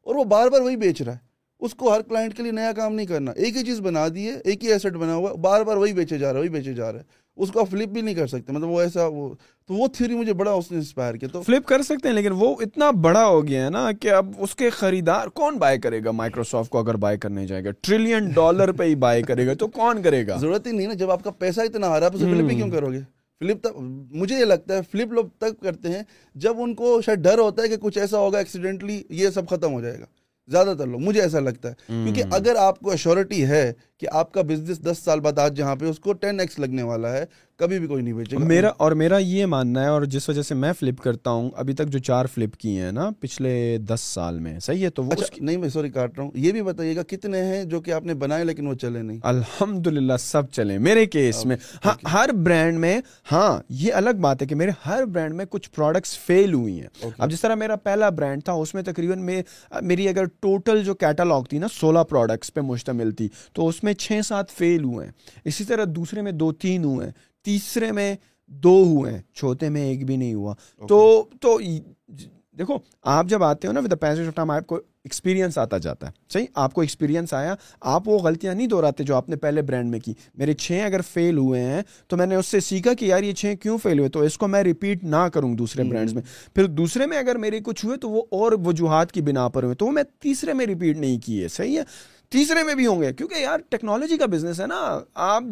اور 0.02 0.14
وہ 0.14 0.24
بار 0.24 0.48
بار 0.48 0.60
وہی 0.60 0.76
بیچ 0.76 1.02
رہا 1.02 1.12
ہے۔ 1.12 1.18
اس 1.60 1.74
کو 1.74 1.94
ہر 1.94 2.02
کلائنٹ 2.02 2.36
کے 2.36 2.42
لیے 2.42 2.52
نیا 2.52 2.72
کام 2.72 2.94
نہیں 2.94 3.06
کرنا۔ 3.06 3.30
ایک 3.30 3.56
ہی 3.56 3.64
چیز 3.64 3.80
بنا 3.80 4.08
دی 4.14 4.26
ہے، 4.26 4.34
ایک 4.44 4.64
ہی 4.64 4.72
ایسٹ 4.72 4.92
بنا 4.92 5.14
ہوا 5.14 5.30
ہے 5.30 5.36
بار 5.36 5.60
بار 5.60 5.76
وہی 5.76 5.92
بیچے 5.92 6.18
جا 6.18 6.28
رہا 6.28 6.34
ہے، 6.34 6.40
وہی 6.40 6.48
بیچے 6.48 6.74
جا 6.74 6.92
رہا 6.92 6.98
ہے۔ 6.98 7.04
اس 7.38 7.50
کو 7.50 7.60
آپ 7.60 7.70
فلپ 7.70 7.88
بھی 7.88 8.00
نہیں 8.00 8.14
کر 8.14 8.26
سکتے 8.26 8.52
مطلب 8.52 8.68
وہ 8.68 8.80
ایسا 8.80 9.06
وہ 9.06 9.28
تو 9.68 9.74
وہ 9.74 9.86
تھیوری 9.88 10.14
مجھے 10.14 10.32
بڑا 10.32 10.52
اس 10.52 10.70
نے 10.70 10.76
انسپائر 10.76 11.14
کیا 11.14 11.28
تو 11.32 11.42
فلپ 11.42 11.66
کر 11.66 11.82
سکتے 11.82 12.08
ہیں 12.08 12.14
لیکن 12.14 12.32
وہ 12.32 12.54
اتنا 12.60 12.90
بڑا 13.00 13.24
ہو 13.26 13.46
گیا 13.46 13.64
ہے 13.64 13.70
نا 13.70 13.90
کہ 13.92 14.10
اب 14.10 14.30
اس 14.38 14.54
کے 14.54 14.70
خریدار 14.70 15.28
کون 15.34 15.56
بائی 15.56 15.80
کرے 15.80 16.04
گا؟ 16.04 16.10
مائکروسافٹ 16.12 16.70
کو 16.70 16.78
اگر 16.78 16.96
بائی 16.96 17.18
کرنے 17.18 17.46
جائے 17.46 17.64
گا 17.64 17.70
ٹریلین 17.80 18.30
ڈالر 18.30 18.72
پہ 18.72 18.84
ہی 18.84 18.94
بائی 18.96 19.22
کرے 19.22 19.46
گا 19.46 19.54
تو 19.54 19.66
کون 19.68 20.02
کرے 20.02 20.26
گا؟ 20.26 20.36
ضرورت 20.40 20.66
ہی 20.66 20.72
نہیں 20.72 20.86
نا 20.86 20.94
جب 20.94 21.10
آپ 21.10 21.24
کا 21.24 21.30
پیسہ 21.38 21.60
اتنا 21.60 21.86
آ 21.86 22.00
رہا 22.00 22.06
ہے 22.06 22.12
تو 22.12 22.18
فلپ 22.18 22.50
ہی 22.50 22.56
کیوں 22.56 22.70
کرو 22.70 22.92
گے؟ 22.92 23.00
فلپ 23.40 23.60
تک 23.60 23.76
مجھے 24.12 24.38
یہ 24.38 24.44
لگتا 24.44 24.76
ہے 24.76 24.80
فلپ 24.92 25.12
لوگ 25.12 25.24
تک 25.38 25.60
کرتے 25.60 25.88
ہیں 25.88 26.02
جب 26.34 26.60
ان 26.60 26.74
کو 26.74 27.00
شاید 27.02 27.18
ڈر 27.18 27.38
ہوتا 27.38 27.62
ہے 27.62 27.68
کہ 27.68 27.76
کچھ 27.76 27.98
ایسا 27.98 28.18
ہوگا 28.18 28.38
ایکسیڈنٹلی 28.38 29.02
یہ 29.10 29.30
سب 29.30 29.48
ختم 29.48 29.72
ہو 29.72 29.80
جائے 29.80 29.98
گا۔ 30.00 30.04
زیادہ 30.50 30.74
تر 30.78 30.86
لوگ 30.86 31.00
مجھے 31.00 31.22
ایسا 31.22 31.40
لگتا 31.40 31.68
ہے۔ 31.68 31.74
کیونکہ 31.86 32.22
اگر 32.30 32.56
آپ 32.56 32.80
کو 32.80 32.90
ایشورٹی 32.90 33.46
ہے 33.46 33.72
کہ 33.98 34.06
آپ 34.12 34.32
کا 34.32 34.42
بزنس 34.42 34.84
دس 34.84 34.98
سال 35.04 35.20
بعد 35.20 35.38
آج 35.38 35.56
جہاں 35.56 35.76
پہ 35.76 35.86
اس 35.86 35.98
کو 35.98 36.12
ٹین 36.12 36.40
ایکس 36.40 36.58
لگنے 36.58 36.82
والا 36.82 37.12
ہے۔ 37.12 37.24
کبھی 37.58 37.78
بھی 37.78 37.86
کوئی 37.86 38.02
نہیں 38.02 38.14
بیچے 38.14 38.36
گا۔ 38.36 38.44
میرا 38.44 38.70
اور 38.76 38.92
میرا 38.92 39.16
یہ 39.18 39.46
ماننا 39.46 39.82
ہے 39.82 39.88
اور 39.88 40.02
جس 40.02 40.28
وجہ 40.28 40.42
سے 40.42 40.54
میں 40.54 40.72
فلپ 40.72 41.00
کرتا 41.00 41.30
ہوں 41.30 41.50
ابھی 41.56 41.74
تک 41.74 41.88
جو 41.88 41.98
چار 41.98 42.26
فلپ 42.26 42.56
کیے 42.56 42.82
ہیں 42.82 42.92
نا 42.92 43.10
پچھلے 43.20 43.78
دس 43.78 44.00
سال 44.00 44.38
میں 44.38 44.58
صحیح 44.58 44.84
ہے 44.84 44.90
تو 44.90 45.04
وہ 45.04 45.12
اچھا 45.12 45.24
نہیں 45.40 45.56
میں 45.56 45.68
سوری 45.68 45.90
کاٹ 45.90 46.10
رہا 46.16 46.24
ہوں۔ 46.24 46.30
یہ 46.34 46.52
بھی 46.52 46.62
بتائیے 46.62 46.96
گا 46.96 47.02
کتنے 47.02 47.42
ہیں 47.42 47.64
جو 47.64 47.80
کہ 47.80 47.90
آپ 47.90 48.04
نے 48.04 48.14
بنائے 48.14 48.44
لیکن 48.44 48.66
وہ 48.66 48.74
چلے 48.74 49.02
نہیں؟ 49.02 49.18
الحمد 49.22 49.86
للہ 49.86 50.16
سب 50.20 50.50
چلے 50.50 50.78
میرے 50.78 51.06
کیس 51.06 51.44
میں 51.46 51.56
ہاں 51.84 51.94
ہر 52.12 52.32
برانڈ 52.44 52.78
میں 52.78 53.00
ہاں 53.32 53.62
یہ 53.68 53.94
الگ 53.94 54.20
بات 54.20 54.42
ہے 54.42 54.46
کہ 54.46 54.54
میرے 54.54 54.70
ہر 54.86 55.04
برانڈ 55.04 55.34
میں 55.34 55.44
کچھ 55.50 55.70
پروڈکٹس 55.70 56.18
فیل 56.18 56.54
ہوئی 56.54 56.80
ہیں۔ 56.80 57.10
اب 57.18 57.30
جس 57.30 57.40
طرح 57.40 57.54
میرا 57.54 57.76
پہلا 57.76 58.08
برانڈ 58.10 58.44
تھا 58.44 58.52
اس 58.52 58.74
میں 58.74 58.82
تقریباً 58.82 59.28
میری 59.82 60.08
اگر 60.08 60.24
ٹوٹل 60.40 60.84
جو 60.84 60.94
کیٹالاگ 60.94 61.42
تھی 61.42 61.58
نا 61.58 61.66
سولہ 61.72 62.04
پروڈکٹس 62.08 62.54
پہ 62.54 62.60
مشتمل 62.60 63.10
تھی 63.12 63.28
تو 63.52 63.68
اس 63.68 63.82
میں 63.84 63.92
چھ 63.92 64.20
سات 64.24 64.50
فیل 64.50 64.84
ہوئے 64.84 65.06
ہیں۔ 65.06 65.12
اسی 65.44 65.64
طرح 65.64 65.84
دوسرے 65.88 66.22
میں 66.22 66.32
دو 66.32 66.52
تین 66.52 66.84
ہوئے 66.84 67.06
ہیں۔ 67.06 67.12
تیسرے 67.42 67.92
میں 67.92 68.14
دو 68.46 68.82
ہوئے 68.82 69.12
ہیں 69.12 69.22
چوتھے 69.34 69.68
میں 69.68 69.82
ایک 69.82 70.06
بھی 70.06 70.16
نہیں 70.16 70.34
ہوا۔ 70.34 70.54
تو 70.88 71.28
تو 71.40 71.58
دیکھو 72.58 72.78
آپ 73.02 73.26
جب 73.26 73.42
آتے 73.42 73.68
ہو 73.68 73.72
نا 73.72 73.80
ود 73.80 73.94
پیسج 74.00 74.20
آف 74.20 74.34
ٹائم 74.34 74.50
آپ 74.50 74.66
کو 74.66 74.76
ایکسپیرینس 74.76 75.58
آتا 75.58 75.78
جاتا 75.78 76.06
ہے۔ 76.06 76.12
صحیح؟ 76.32 76.46
آپ 76.54 76.74
کو 76.74 76.80
ایکسپیرینس 76.80 77.34
آیا۔ 77.34 77.54
آپ 77.80 78.08
وہ 78.08 78.18
غلطیاں 78.18 78.54
نہیں 78.54 78.66
دہراتے 78.66 79.04
جو 79.04 79.16
آپ 79.16 79.28
نے 79.28 79.36
پہلے 79.36 79.62
برانڈ 79.62 79.90
میں 79.90 80.00
کی۔ 80.00 80.14
میرے 80.34 80.52
چھ 80.54 80.82
اگر 80.86 81.00
فیل 81.00 81.38
ہوئے 81.38 81.60
ہیں 81.60 81.82
تو 82.06 82.16
میں 82.16 82.26
نے 82.26 82.34
اس 82.34 82.46
سے 82.46 82.60
سیکھا 82.60 82.94
کہ 82.94 83.04
یار 83.04 83.22
یہ 83.22 83.32
چھ 83.32 83.54
کیوں 83.62 83.78
فیل 83.78 83.98
ہوئے؟ 83.98 84.08
تو 84.08 84.20
اس 84.20 84.38
کو 84.38 84.48
میں 84.48 84.62
ریپیٹ 84.62 85.04
نہ 85.04 85.28
کروں 85.34 85.54
دوسرے 85.54 85.84
برانڈس 85.84 86.14
میں۔ 86.14 86.22
پھر 86.54 86.66
دوسرے 86.66 87.06
میں 87.06 87.18
اگر 87.18 87.36
میرے 87.36 87.60
کچھ 87.60 87.84
ہوئے 87.84 87.96
تو 87.96 88.10
وہ 88.10 88.22
اور 88.30 88.52
وجوہات 88.64 89.12
کی 89.12 89.22
بنا 89.22 89.48
پر 89.48 89.62
ہوئے۔ 89.62 89.74
تو 89.74 89.86
وہ 89.86 89.92
میں 89.92 90.02
تیسرے 90.18 90.52
میں 90.52 90.66
ریپیٹ 90.66 90.96
نہیں 90.96 91.18
کیے۔ 91.18 91.48
صحیح 91.48 91.78
ہے؟ 91.78 91.82
تیسرے 92.28 92.62
میں 92.62 92.74
بھی 92.74 92.86
ہوں 92.86 93.00
گے۔ 93.02 93.12
کیونکہ 93.12 93.34
یار 93.34 93.58
ٹیکنالوجی 93.68 94.16
کا 94.16 94.26
بزنس 94.26 94.60
ہے 94.60 94.66
نا۔ 94.66 95.00
آپ 95.14 95.42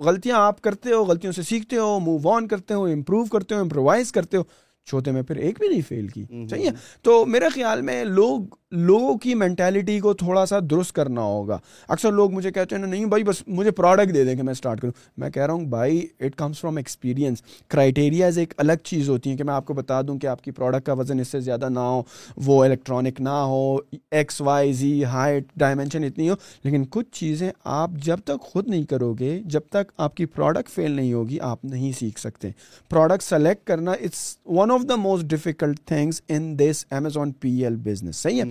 غلطیاں 0.00 0.36
آپ 0.38 0.60
کرتے 0.60 0.92
ہو، 0.92 1.04
غلطیوں 1.04 1.32
سے 1.32 1.42
سیکھتے 1.42 1.76
ہو 1.76 1.98
موو 1.98 2.30
آن 2.30 2.48
کرتے 2.48 2.74
ہو 2.74 2.84
امپروو 2.84 3.24
کرتے 3.24 3.54
ہو 3.54 3.60
امپرووائز 3.60 4.12
کرتے 4.12 4.36
ہو 4.36 4.42
چوتھے 4.86 5.12
میں 5.12 5.22
پھر 5.22 5.36
ایک 5.36 5.58
بھی 5.58 5.68
نہیں 5.68 5.80
فیل 5.88 6.08
کی۔ 6.08 6.24
ہے؟ 6.52 6.70
تو 7.02 7.26
میرے 7.26 7.48
خیال 7.48 7.82
میں 7.82 8.04
لوگ 8.04 8.40
لوگوں 8.70 9.18
کی 9.18 9.34
مینٹیلٹی 9.34 10.00
کو 10.00 10.12
تھوڑا 10.14 10.46
سا 10.46 10.58
درست 10.70 10.92
کرنا 10.92 11.20
ہوگا۔ 11.20 11.58
اکثر 11.88 12.12
لوگ 12.12 12.32
مجھے 12.32 12.50
کہتے 12.50 12.76
ہیں 12.76 12.86
نہیں 12.86 13.04
بھائی 13.04 13.24
بس 13.24 13.42
مجھے 13.46 13.70
پروڈکٹ 13.70 14.14
دے 14.14 14.24
دیں 14.24 14.34
کہ 14.34 14.42
میں 14.42 14.52
اسٹارٹ 14.52 14.80
کروں۔ 14.80 14.92
میں 15.16 15.30
کہہ 15.30 15.42
رہا 15.42 15.54
ہوں 15.54 15.64
بھائی 15.64 16.06
it 16.20 16.34
comes 16.34 16.60
from 16.60 16.76
experience 16.76 17.42
criterias 17.68 18.38
ایک 18.38 18.54
الگ 18.56 18.72
چیز 18.84 19.08
ہوتی 19.08 19.30
ہیں 19.30 19.36
کہ 19.36 19.44
میں 19.44 19.54
آپ 19.54 19.66
کو 19.66 19.74
بتا 19.74 20.02
دوں 20.02 20.18
کہ 20.18 20.26
آپ 20.26 20.42
کی 20.42 20.50
پروڈکٹ 20.50 20.86
کا 20.86 20.92
وزن 20.92 21.20
اس 21.20 21.28
سے 21.28 21.40
زیادہ 21.40 21.68
نہ 21.68 21.78
ہو 21.78 22.02
وہ 22.36 22.64
الیکٹرانک 22.64 23.20
نہ 23.20 23.28
ہو 23.28 23.76
X 24.10 24.40
Y 24.40 24.72
Z 24.72 25.04
height 25.04 25.44
dimension 25.56 26.04
اتنی 26.04 26.30
ہو۔ 26.30 26.34
لیکن 26.64 26.84
کچھ 26.90 27.08
چیزیں 27.12 27.50
آپ 27.64 27.90
جب 28.02 28.16
تک 28.24 28.40
خود 28.40 28.68
نہیں 28.68 28.82
کرو 28.82 29.14
گے 29.14 29.40
جب 29.44 29.60
تک 29.70 29.92
آپ 29.96 30.14
کی 30.14 30.26
پروڈکٹ 30.26 30.70
فیل 30.70 30.90
نہیں 30.90 31.12
ہوگی 31.12 31.40
آپ 31.40 31.64
نہیں 31.64 31.92
سیکھ 31.92 32.20
سکتے۔ 32.20 32.48
پروڈکٹ 32.90 33.22
سلیکٹ 33.22 33.66
کرنا 33.66 33.92
it's 33.92 34.38
one 34.46 34.75
of 34.76 34.88
the 34.88 34.96
most 34.96 35.24
difficult 35.24 35.80
things 35.86 36.20
in 36.28 36.58
this 36.58 36.84
Amazon 36.90 37.32
P 37.32 37.50
L 37.64 37.76
business 37.76 38.16
صحیح 38.16 38.42
ہے 38.42 38.48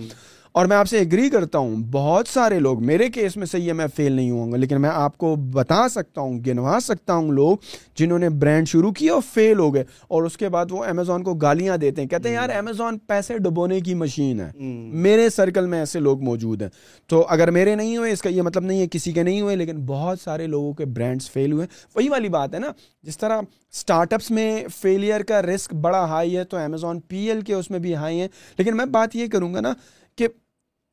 اور 0.56 0.66
میں 0.66 0.76
آپ 0.76 0.88
سے 0.88 0.98
اگری 0.98 1.30
کرتا 1.30 1.58
ہوں 1.58 1.76
بہت 1.90 2.28
سارے 2.28 2.58
لوگ 2.58 2.84
میرے 2.84 3.08
کیس 3.08 3.36
میں 3.36 3.46
صحیح 3.46 3.68
ہے 3.68 3.72
میں 3.72 3.86
فیل 3.96 4.12
نہیں 4.12 4.30
ہوں 4.30 4.52
گا 4.52 4.56
لیکن 4.56 4.80
میں 4.80 4.90
آپ 4.94 5.18
کو 5.18 5.36
بتا 5.36 5.88
سکتا 5.88 6.20
ہوں 6.20 6.40
گنوا 6.46 6.78
سکتا 6.82 7.14
ہوں 7.14 7.32
لوگ 7.32 7.56
جنہوں 7.96 8.18
نے 8.18 8.28
برانڈ 8.28 8.68
شروع 8.68 8.92
کیا 8.92 9.12
اور 9.14 9.22
فیل 9.34 9.58
ہو 9.58 9.74
گئے 9.74 9.84
اور 10.08 10.22
اس 10.22 10.36
کے 10.36 10.48
بعد 10.48 10.66
وہ 10.70 10.84
امیزون 10.84 11.22
کو 11.22 11.34
گالیاں 11.34 11.76
دیتے 11.76 12.02
ہیں۔ 12.02 12.08
کہتے 12.08 12.28
ہیں 12.28 12.36
یار 12.36 12.48
امیزون 12.48 12.98
پیسے 12.98 13.38
ڈبونے 13.38 13.80
کی 13.80 13.94
مشین 13.94 14.40
ہے۔ 14.40 14.50
میرے 14.92 15.30
سرکل 15.30 15.66
میں 15.66 15.78
ایسے 15.78 16.00
لوگ 16.00 16.22
موجود 16.22 16.62
ہیں۔ 16.62 16.68
تو 17.06 17.26
اگر 17.28 17.50
میرے 17.50 17.74
نہیں 17.74 17.96
ہوئے 17.96 18.12
اس 18.12 18.22
کا 18.22 18.30
یہ 18.30 18.42
مطلب 18.42 18.64
نہیں 18.64 18.80
ہے 18.80 18.86
کسی 18.90 19.12
کے 19.12 19.22
نہیں 19.22 19.40
ہوئے 19.40 19.56
لیکن 19.56 19.76
بہت 19.86 20.20
سارے 20.20 20.46
لوگوں 20.46 20.72
کے 20.72 20.84
برانڈس 20.84 21.30
فیل 21.30 21.52
ہوئے۔ 21.52 21.66
وہی 21.94 22.08
والی 22.08 22.28
بات 22.28 22.54
ہے 22.54 22.58
نا 22.58 22.72
جس 23.02 23.18
طرح 23.18 23.40
اسٹارٹ 23.72 24.12
اپس 24.12 24.30
میں 24.30 24.64
فیلئر 24.80 25.22
کا 25.22 25.42
رسک 25.42 25.74
بڑا 25.74 26.04
ہائی 26.04 26.36
ہے 26.36 26.44
تو 26.44 26.56
امیزون 26.56 27.00
پی 27.00 27.16
ایل 27.16 27.40
کے 27.40 27.54
اس 27.54 27.70
میں 27.70 27.78
بھی 27.78 27.94
ہائی 27.94 28.20
ہے 28.20 28.28
لیکن 28.58 28.76
میں 28.76 28.84
بات 28.84 29.16
یہ 29.16 29.26
کروں 29.26 29.54
گا 29.54 29.60
نا 29.60 29.72
کہ 30.16 30.28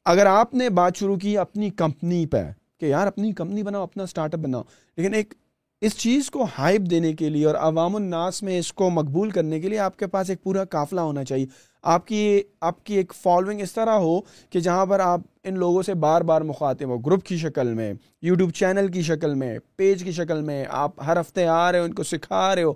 اگر 0.05 0.25
آپ 0.25 0.53
نے 0.53 0.69
بات 0.69 0.95
شروع 0.95 1.15
کی 1.15 1.37
اپنی 1.37 1.69
کمپنی 1.69 2.25
پہ 2.25 2.43
کہ 2.79 2.85
یار 2.85 3.07
اپنی 3.07 3.31
کمپنی 3.31 3.63
بناؤ، 3.63 3.83
اپنا 3.83 4.03
اسٹارٹ 4.03 4.33
اپ 4.33 4.39
بناؤ، 4.39 4.61
لیکن 4.97 5.13
ایک 5.13 5.33
اس 5.81 5.97
چیز 5.97 6.29
کو 6.31 6.47
ہائپ 6.57 6.81
دینے 6.81 7.13
کے 7.13 7.29
لیے 7.29 7.45
اور 7.45 7.55
عوام 7.55 7.95
الناس 7.95 8.43
میں 8.43 8.59
اس 8.59 8.73
کو 8.73 8.89
مقبول 8.89 9.29
کرنے 9.29 9.59
کے 9.59 9.69
لیے 9.69 9.79
آپ 9.79 9.97
کے 9.97 10.07
پاس 10.07 10.29
ایک 10.29 10.43
پورا 10.43 10.63
قافلہ 10.63 11.01
ہونا 11.01 11.23
چاہیے۔ 11.23 11.45
آپ 11.83 12.07
کی 12.07 12.41
آپ 12.61 12.83
کی 12.83 12.95
ایک 12.95 13.13
فالوئنگ 13.13 13.61
اس 13.61 13.73
طرح 13.73 13.97
ہو 13.97 14.19
کہ 14.49 14.59
جہاں 14.59 14.85
پر 14.85 14.99
آپ 14.99 15.21
ان 15.43 15.57
لوگوں 15.59 15.81
سے 15.81 15.93
بار 15.93 16.21
بار 16.21 16.41
مخاطب 16.41 16.89
ہو 16.89 16.97
گروپ 16.97 17.23
کی 17.23 17.37
شکل 17.37 17.73
میں 17.73 17.93
یوٹیوب 18.21 18.51
چینل 18.51 18.87
کی 18.87 19.01
شکل 19.01 19.33
میں 19.33 19.57
پیج 19.75 20.03
کی 20.03 20.11
شکل 20.11 20.41
میں، 20.41 20.65
آپ 20.69 21.01
ہر 21.01 21.19
ہفتے 21.19 21.47
آ 21.47 21.71
رہے 21.71 21.79
ہو، 21.79 21.83
ان 21.83 21.93
کو 21.93 22.03
سکھا 22.03 22.55
رہے 22.55 22.63
ہو۔ 22.63 22.73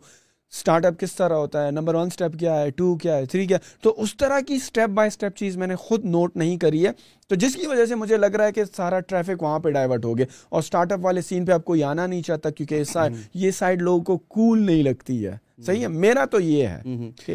اسٹارٹ 0.52 0.86
اپ 0.86 1.00
کس 1.00 1.16
طرح 1.16 1.34
ہوتا 1.34 1.66
ہے 1.66 1.72
نمبر 1.72 1.96
ون 1.96 2.08
اسٹیپ 2.08 2.40
کیا 2.40 2.62
ہے 2.62 2.70
ٹو 2.70 2.96
کیا 2.96 3.18
ہے 3.18 3.26
تھری 3.26 3.46
کیا 3.46 3.58
ہے؟ 3.58 3.76
تو 3.82 4.02
اس 4.02 4.18
طرح 4.18 4.40
کی 4.40 4.54
اسٹیپ 4.54 4.90
بائی 4.90 5.08
اسٹیپ 5.08 5.36
چیز 5.36 5.58
میں 5.58 5.68
نے 5.68 5.76
خود 5.76 6.06
نوٹ 6.06 6.36
نہیں 6.36 6.58
کری 6.58 6.86
ہے۔ 6.86 6.92
تو 7.28 7.36
جس 7.36 7.56
کی 7.56 7.68
وجہ 7.68 7.86
سے 7.86 7.96
مجھے 7.96 8.18
لگ 8.18 8.26
رہا 8.26 8.46
ہے 8.46 8.52
کہ 8.52 8.64
سارا 8.78 9.00
ٹریفک 9.00 9.44
وہاں 9.44 9.60
پہ 9.60 9.70
ڈائیورٹ 9.70 10.06
ہو 10.06 10.18
گیا۔ 10.18 10.26
اور 10.50 10.60
اسٹارٹ 10.60 10.92
اپ 10.92 11.00
والے 11.02 11.22
سین 11.22 11.46
پہ 11.46 11.52
آپ 11.52 11.66
کوئی 11.66 11.84
آنا 11.84 12.08
نہیں 12.08 12.22
چاہتا 12.22 12.50
کیونکہ 12.50 12.84
یہ 13.34 13.52
سائڈ 13.52 13.82
لوگوں 13.82 14.04
کو 14.04 14.18
کول 14.18 14.66
نہیں 14.66 14.84
لگتی 14.84 15.28
ہے۔ 15.28 15.38
صحیح 15.66 15.82
ہے؟ 15.82 15.88
میرا 15.88 16.26
تو 16.26 16.40
یہ 16.40 16.68
ہے۔ 16.68 16.82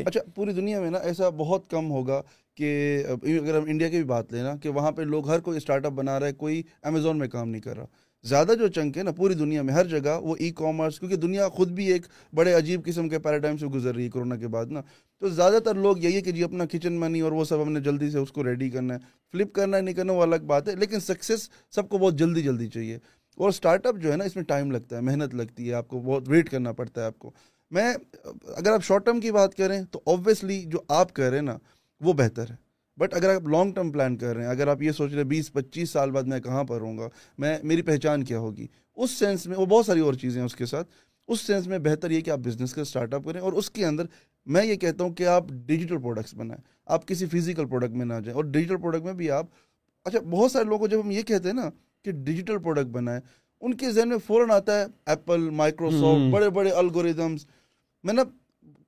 اچھا 0.07 0.21
پوری 0.35 0.53
دنیا 0.53 0.81
میں 0.81 0.91
نا 0.91 0.99
ایسا 0.99 1.29
بہت 1.29 1.71
کم 1.71 1.91
ہوگا 1.91 2.23
کہ 2.57 3.03
اگر 3.23 3.59
ہم 3.59 3.65
انڈیا 3.67 3.89
کی 3.89 3.97
بھی 3.97 4.05
بات 4.05 4.33
لیں 4.33 4.43
نا 4.43 4.57
کہ 4.57 4.69
وہاں 4.69 4.93
پہ 4.93 5.03
لوگ 5.03 5.29
ہر 5.29 5.39
کوئی 5.41 5.57
اسٹارٹ 5.57 5.87
اپ 5.87 5.93
بنا 5.93 6.21
رہا 6.21 6.27
ہے 6.27 6.33
کوئی 6.33 6.63
امیزون 6.83 7.19
میں 7.19 7.29
کام 7.29 7.49
نہیں 7.49 7.63
کر 7.63 7.77
رہا۔ 7.77 7.87
زیادہ 8.25 8.53
جو 8.59 8.69
چنک 8.69 8.99
ہے 8.99 9.03
نا 9.03 9.11
پوری 9.11 9.35
دنیا 9.35 9.63
میں، 9.63 9.75
ہر 9.75 9.87
جگہ 9.87 10.21
وہ 10.21 10.37
ای 10.39 10.51
کامرس 10.51 10.99
کیونکہ 10.99 11.17
دنیا 11.17 11.49
خود 11.49 11.69
بھی 11.69 11.93
ایک 11.93 12.03
بڑے 12.35 12.53
عجیب 12.53 12.85
قسم 12.85 13.09
کے 13.09 13.19
پیراڈائم 13.19 13.57
سے 13.57 13.67
گزر 13.67 13.95
رہی 13.95 14.05
ہے 14.05 14.11
کرونا 14.11 14.37
کے 14.37 14.49
بعد 14.49 14.67
نا۔ 14.67 14.81
تو 15.21 15.29
زیادہ 15.29 15.59
تر 15.65 15.75
لوگ 15.75 15.99
یہی 15.99 16.17
ہے 16.17 16.21
کہ 16.21 16.33
جی 16.33 16.45
اپنا 16.45 16.65
کچن 16.67 16.93
منی 16.93 17.21
اور 17.21 17.33
وہ 17.33 17.45
سب 17.45 17.63
ہم 17.63 17.73
نے 17.73 17.81
جلدی 17.81 18.11
سے 18.11 18.19
اس 18.19 18.33
کو 18.33 18.45
ریڈی 18.45 18.71
کرنا 18.71 18.95
ہے۔ 18.95 18.99
فلپ 19.33 19.53
کرنا 19.53 19.77
ہے، 19.77 19.83
نہیں 19.83 19.95
کرنا، 19.95 20.13
وہ 20.13 20.23
الگ 20.23 20.37
بات 20.47 20.69
ہے۔ 20.69 20.77
لیکن 20.77 21.01
سکسیز 21.01 21.51
سب 21.71 21.89
کو 21.89 21.99
بہت 21.99 22.15
جلدی 22.15 22.43
جلدی 22.43 22.69
چاہیے۔ 22.69 22.99
اور 23.37 23.49
اسٹارٹ 23.49 23.87
اپ 23.87 23.97
جو 23.97 24.13
ہے 24.13 24.17
نا، 24.17 24.25
اس 24.25 24.37
میں 24.37 24.45
ٹائم 24.45 24.71
لگتا 24.71 24.97
ہے، 24.97 25.01
محنت 25.01 25.35
لگتی 25.35 25.69
ہے، 25.69 25.75
آپ 25.75 25.89
کو 25.89 26.01
بہت 26.01 26.23
ویٹ 26.27 26.51
کرنا 26.51 26.73
پڑتا 26.73 27.01
ہے 27.01 27.07
آپ 27.07 27.19
کو۔ 27.19 27.31
میں، 27.71 27.95
اگر 28.57 28.73
آپ 28.73 28.85
شارٹ 28.85 29.07
ٹرم 29.07 29.21
کی 29.21 29.33
بات 29.33 29.55
کریں 29.55 29.85
تو 29.91 30.01
آبویسلی 30.07 30.63
جو 30.67 30.79
آپ 30.89 31.13
کر 31.13 31.31
رہے 31.31 31.37
ہیں 31.37 31.45
نا، 31.45 31.59
وہ 32.01 32.13
بہتر 32.13 32.51
ہے۔ 32.51 32.72
بٹ 32.97 33.15
اگر 33.15 33.35
آپ 33.35 33.49
لانگ 33.49 33.73
ٹرم 33.73 33.93
پلان 33.93 34.17
کر 34.17 34.35
رہے 34.37 34.45
ہیں 34.45 34.51
اگر 34.51 34.69
آپ 34.69 34.83
یہ 34.83 34.93
سوچ 34.93 35.11
رہے 35.11 35.19
ہیں 35.19 35.29
بیس 35.29 35.53
پچیس 35.53 35.91
سال 35.91 36.11
بعد 36.11 36.23
میں 36.23 36.41
کہاں 36.41 36.65
پر 36.65 36.81
ہوں 36.81 36.99
گا؟ 36.99 37.09
میں 37.39 37.59
میری 37.63 37.83
پہچان 37.83 38.25
کیا 38.25 38.39
ہوگی؟ 38.39 38.67
اس 38.97 39.11
سینس 39.11 39.47
میں 39.47 39.57
وہ 39.57 39.67
بہت 39.67 39.87
ساری 39.87 40.01
اور 40.01 40.15
چیزیں 40.15 40.41
ہیں 40.41 40.47
اس 40.47 40.55
کے 40.55 40.67
ساتھ۔ 40.67 40.89
اس 41.29 41.41
سینس 41.41 41.67
میں 41.67 41.79
بہتر 41.79 42.11
یہ 42.11 42.21
کہ 42.21 42.31
آپ 42.31 42.39
بزنس 42.39 42.75
کا 42.75 42.83
اسٹارٹ 42.83 43.15
اپ 43.15 43.25
کریں 43.25 43.41
اور 43.41 43.53
اس 43.53 43.71
کے 43.71 43.87
اندر 43.87 44.05
میں 44.47 44.65
یہ 44.65 44.75
کہتا 44.75 45.05
ہوں 45.05 45.11
کہ 45.11 45.27
آپ 45.27 45.45
ڈیجیٹل 45.49 45.99
پروڈکٹس 45.99 46.35
بنائیں۔ 46.35 46.63
آپ 46.87 47.07
کسی 47.07 47.27
فزیکل 47.27 47.67
پروڈکٹ 47.67 47.91
میں 47.91 48.07
نہ 48.07 48.15
جائیں۔ 48.15 48.35
اور 48.35 48.45
ڈیجیٹل 48.45 48.77
پروڈکٹ 48.77 49.05
میں 49.05 49.13
بھی 49.13 49.31
آپ 49.31 49.47
اچھا 50.05 50.19
بہت 50.31 50.53
سارے 50.53 50.65
لوگوں 50.65 50.79
کو 50.79 50.87
جب 50.87 51.01
ہم 51.05 51.11
یہ 51.11 51.23
کہتے 51.23 51.49
ہیں 51.49 51.55
نا 51.55 51.71
کہ 52.05 52.13
ڈیجیٹل 52.13 52.59
پروڈکٹ 52.59 52.87
بنائیں 52.87 53.21
ان 53.61 53.75
کے 53.75 53.91
ذہن 53.91 54.09
میں 54.09 54.19
فوراً 54.27 54.51
آتا 54.51 54.81
ہے 54.81 54.87
ایپل 55.07 55.51
مائکروسافٹ 55.51 56.33
بڑے 56.33 56.51
بڑے 56.51 56.71
الگوریدمس 56.71 57.47
میں 58.03 58.15
نا 58.15 58.23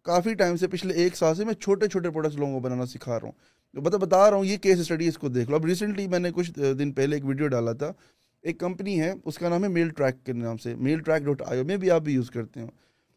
کافی 0.02 0.34
ٹائم 0.34 0.56
سے 0.56 0.68
پچھلے 0.68 0.94
ایک 0.94 1.16
سال 1.16 1.34
سے 1.34 1.44
میں 1.44 1.54
چھوٹے 1.54 1.88
چھوٹے 1.88 2.10
پروڈکٹس 2.10 2.36
لوگوں 2.36 2.52
کو 2.52 2.60
بنانا 2.60 2.86
سکھا 2.86 3.20
رہا 3.20 3.24
ہوں۔ 3.24 3.32
بتا 3.80 3.96
بتا 3.96 4.30
رہا 4.30 4.36
ہوں، 4.36 4.44
یہ 4.44 4.56
کیس 4.56 4.78
اسٹڈی 4.78 5.08
اس 5.08 5.18
کو 5.18 5.28
دیکھ 5.28 5.50
لو۔ 5.50 5.56
اب 5.56 5.64
ریسنٹلی 5.64 6.08
میں 6.08 6.18
نے 6.18 6.30
کچھ 6.34 6.50
دن 6.78 6.92
پہلے 6.92 7.16
ایک 7.16 7.24
ویڈیو 7.24 7.48
ڈالا 7.48 7.72
تھا۔ 7.72 7.92
ایک 8.42 8.58
کمپنی 8.58 9.00
ہے، 9.00 9.12
اس 9.24 9.38
کا 9.38 9.48
نام 9.48 9.64
ہے 9.64 9.68
میل 9.68 9.88
ٹریک 9.88 10.26
کے 10.26 10.32
نام 10.32 10.56
سے۔ 10.56 10.74
Mail 10.74 11.00
track 11.00 11.22
dot 11.22 11.42
I 11.46 11.58
O 11.58 11.64
میں 11.64 11.76
بھی 11.76 11.90
آپ 11.90 12.02
بھی 12.02 12.14
یوز 12.14 12.30
کرتے 12.30 12.60
ہیں۔ 12.60 12.66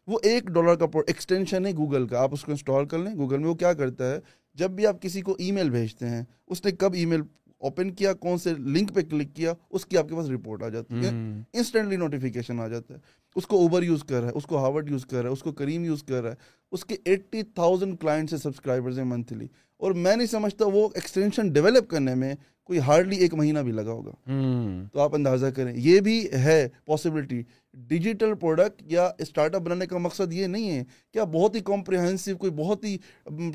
وہ 0.06 0.18
ایک 0.22 0.44
ڈالر 0.44 0.74
کا 0.74 0.86
ایکسٹینشن 1.06 1.66
ہے 1.66 1.72
گوگل 1.72 2.06
کا۔ 2.06 2.22
آپ 2.22 2.32
اس 2.32 2.44
کو 2.44 2.52
انسٹال 2.52 2.86
کر 2.86 2.98
لیں 2.98 3.14
گوگل 3.14 3.38
میں 3.38 3.48
وہ 3.48 3.54
کیا 3.54 3.72
کرتا 3.72 4.10
ہے؟ 4.10 4.18
جب 4.54 4.70
بھی 4.70 4.86
آپ 4.86 5.02
کسی 5.02 5.20
کو 5.20 5.36
ای 5.38 5.50
میل 5.50 5.70
بھیجتے 5.70 6.08
ہیں، 6.08 6.24
اس 6.46 6.64
نے 6.64 6.70
کب 6.70 6.92
ای 6.94 7.04
میل 7.04 7.22
اوپن 7.60 7.90
کیا 7.90 8.12
کون 8.14 8.38
سے 8.38 8.52
لنک 8.56 8.92
پہ 8.94 9.02
کلک 9.10 9.34
کیا 9.36 9.52
اس 9.70 9.86
کی 9.86 9.98
آپ 9.98 10.08
کے 10.08 10.14
پاس 10.14 10.28
رپورٹ 10.30 10.62
آ 10.62 10.68
جاتی 10.68 11.04
ہے. 11.04 11.08
انسٹنٹلی 11.08 11.96
نوٹیفیکیشن 11.96 12.60
آ 12.60 12.68
جاتا 12.68 12.94
ہے. 12.94 12.98
اس 13.36 13.46
کو 13.46 13.60
اوبر 13.62 13.82
یوز 13.82 14.04
کر 14.04 14.20
رہا 14.20 14.28
ہے 14.28 14.32
اس 14.36 14.46
کو 14.46 14.58
ہاورڈ 14.58 14.90
یوز 14.90 15.06
کر 15.06 15.16
رہا 15.16 15.28
ہے 15.28 15.32
اس 15.32 15.42
کو 15.42 15.52
کریم 15.52 15.84
یوز 15.84 16.02
کر 16.02 16.22
رہا 16.22 16.30
ہے. 16.30 16.36
اس 16.72 16.84
کے 16.84 16.96
ایٹی 17.04 17.42
تھاؤزینڈ 17.44 17.98
کلائنٹس 18.00 18.42
سبسکرائبرز 18.42 18.98
ہیں 18.98 19.04
منتھلی 19.06 19.46
اور 19.80 19.92
میں 19.94 20.14
نہیں 20.16 20.26
سمجھتا 20.26 20.66
وہ 20.66 20.88
ایکسٹینشن 20.94 21.52
ڈیولپ 21.52 21.88
کرنے 21.90 22.14
میں 22.14 22.34
کوئی 22.68 22.78
ہارڈلی 22.86 23.16
ایک 23.16 23.34
مہینہ 23.34 23.58
بھی 23.58 23.72
لگا 23.72 23.90
ہوگا. 23.90 24.10
تو 24.92 25.00
آپ 25.00 25.14
اندازہ 25.14 25.46
کریں 25.56 25.72
یہ 25.76 26.00
بھی 26.00 26.24
ہے 26.32 26.66
پاسبلٹی 26.86 27.42
ڈیجیٹل 27.88 28.34
پروڈکٹ 28.40 28.82
یا 28.92 29.08
اسٹارٹ 29.18 29.54
اپ 29.54 29.62
بنانے 29.62 29.86
کا 29.86 29.98
مقصد 29.98 30.32
یہ 30.32 30.46
نہیں 30.46 30.70
ہے 30.70 30.82
کہ 31.14 31.18
آپ 31.18 31.28
بہت 31.32 31.54
ہی 31.54 31.60
کمپریہنسو 31.64 32.36
کوئی 32.36 32.52
بہت 32.56 32.84
ہی 32.84 32.96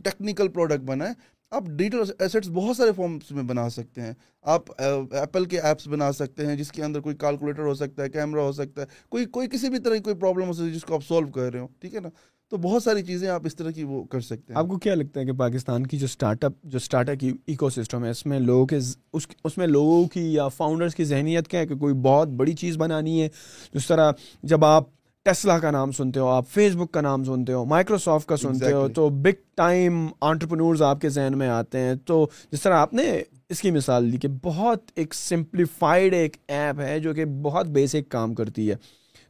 ٹیکنیکل 0.04 0.48
پروڈکٹ 0.48 0.84
بنائیں. 0.86 1.14
آپ 1.54 1.64
ڈیجیٹل 1.66 2.12
ایسٹس 2.20 2.50
بہت 2.50 2.78
سارے 2.78 2.92
فارمس 2.96 3.32
میں 3.32 3.44
بنا 3.44 3.70
سکتے 3.70 4.02
ہیں۔ 4.02 4.14
آپ 4.42 4.82
uh, 4.84 5.06
ایپل 5.12 5.46
کے 5.46 5.60
ایپس 5.60 5.88
بنا 5.88 6.12
سکتے 6.12 6.46
ہیں 6.46 6.56
جس 6.56 6.72
کے 6.72 6.84
اندر 6.84 7.00
کوئی 7.00 7.16
کیلکولیٹر 7.16 7.64
ہو 7.64 7.74
سکتا 7.74 8.04
ہے 8.04 8.10
کیمرہ 8.10 8.40
ہو 8.40 8.52
سکتا 8.52 8.82
ہے، 8.82 8.88
کوئی 9.10 9.26
کوئی 9.26 9.48
کسی 9.48 9.70
بھی 9.70 9.80
طرح 9.80 9.96
کی 9.96 10.02
کوئی 10.02 10.16
پرابلم 10.16 10.48
ہو 10.48 10.54
سکتی 10.54 10.68
ہے 10.68 10.74
جس 10.74 10.82
کو 10.82 10.96
آپ 10.96 11.04
سولو 11.08 11.28
کر 11.28 11.52
رہے 11.54 11.60
ہو 11.60 11.68
ٹھیک 11.80 11.96
ہے 11.96 12.00
نا؟ 12.00 12.10
تو 12.50 12.58
بہت 12.58 12.84
ساری 12.84 13.04
چیزیں 13.04 13.30
آپ 13.30 13.42
اس 13.46 13.56
طرح 13.56 13.72
کی 13.72 13.84
وہ 13.84 14.04
کر 14.04 14.22
سکتے 14.22 14.54
ہیں۔ 14.54 14.60
آپ 14.60 14.68
کو 14.68 14.78
کیا 14.78 14.96
لگتا 14.96 15.20
ہے 15.20 15.26
کہ 15.26 15.32
پاکستان 15.32 15.88
کی 15.88 15.98
جو 15.98 16.06
اسٹارٹ 16.06 16.44
اپ 16.44 16.54
جو 16.64 16.78
اسٹارٹ 16.78 17.10
اپ 17.10 17.20
کی 17.20 17.34
ایکو 17.46 17.70
سسٹم 17.70 18.06
ہے، 18.06 18.10
اس 18.10 18.26
میں 18.26 18.40
لوگوں 18.40 18.66
کے 18.66 18.78
اس 19.14 19.28
اس 19.44 19.58
میں 19.58 19.68
لوگوں 19.68 20.08
کی 20.08 20.34
یا 20.34 20.48
فاؤنڈرس 20.48 20.96
کی 20.96 21.04
ذہنیت 21.04 21.48
کیا 21.48 21.60
ہے 21.60 21.68
کہ 21.68 21.76
کوئی 21.76 21.94
بہت 21.94 22.28
بڑی 22.28 22.54
چیز 22.54 22.78
بنانی 22.78 23.22
ہے؟ 23.22 23.30
جس 23.74 23.88
طرح 23.88 24.12
جب 24.44 24.66
آپ 24.66 24.84
ٹیسلا 25.24 25.60
کا 25.60 25.72
نام 25.72 25.92
سنتے 25.92 26.20
ہو 26.20 26.28
آپ 26.28 26.50
فیس 26.50 26.76
بک 26.76 26.92
کا 26.92 27.02
نام 27.02 27.24
سنتے 27.24 27.54
ہو 27.54 27.66
مائکروسافٹ 27.66 28.28
کا 28.28 28.38
سنتے 28.38 28.72
ہو 28.72 28.88
تو 28.88 29.10
بگ 29.10 29.42
ٹائم 29.56 30.08
آنٹرپرنورز 30.22 30.82
آپ 30.82 31.02
کے 31.02 31.10
ذہن 31.10 31.38
میں 31.38 31.50
آتے 31.50 31.80
ہیں۔ 31.80 31.96
تو 31.96 32.28
جس 32.52 32.62
طرح 32.62 32.74
آپ 32.74 32.94
نے 32.94 33.22
اس 33.50 33.62
کی 33.62 33.72
مثال 33.72 34.12
دی 34.12 34.18
کہ 34.18 34.28
بہت 34.44 34.92
ایک 34.96 35.14
سمپلیفائڈ 35.14 36.14
ایک 36.14 36.38
ایپ 36.48 36.80
ہے 36.80 37.00
جو 37.00 37.14
کہ 37.14 37.26
بہت 37.26 37.66
بیسک 37.66 38.10
کام 38.10 38.34
کرتی 38.34 38.72
ہے۔ 38.72 38.76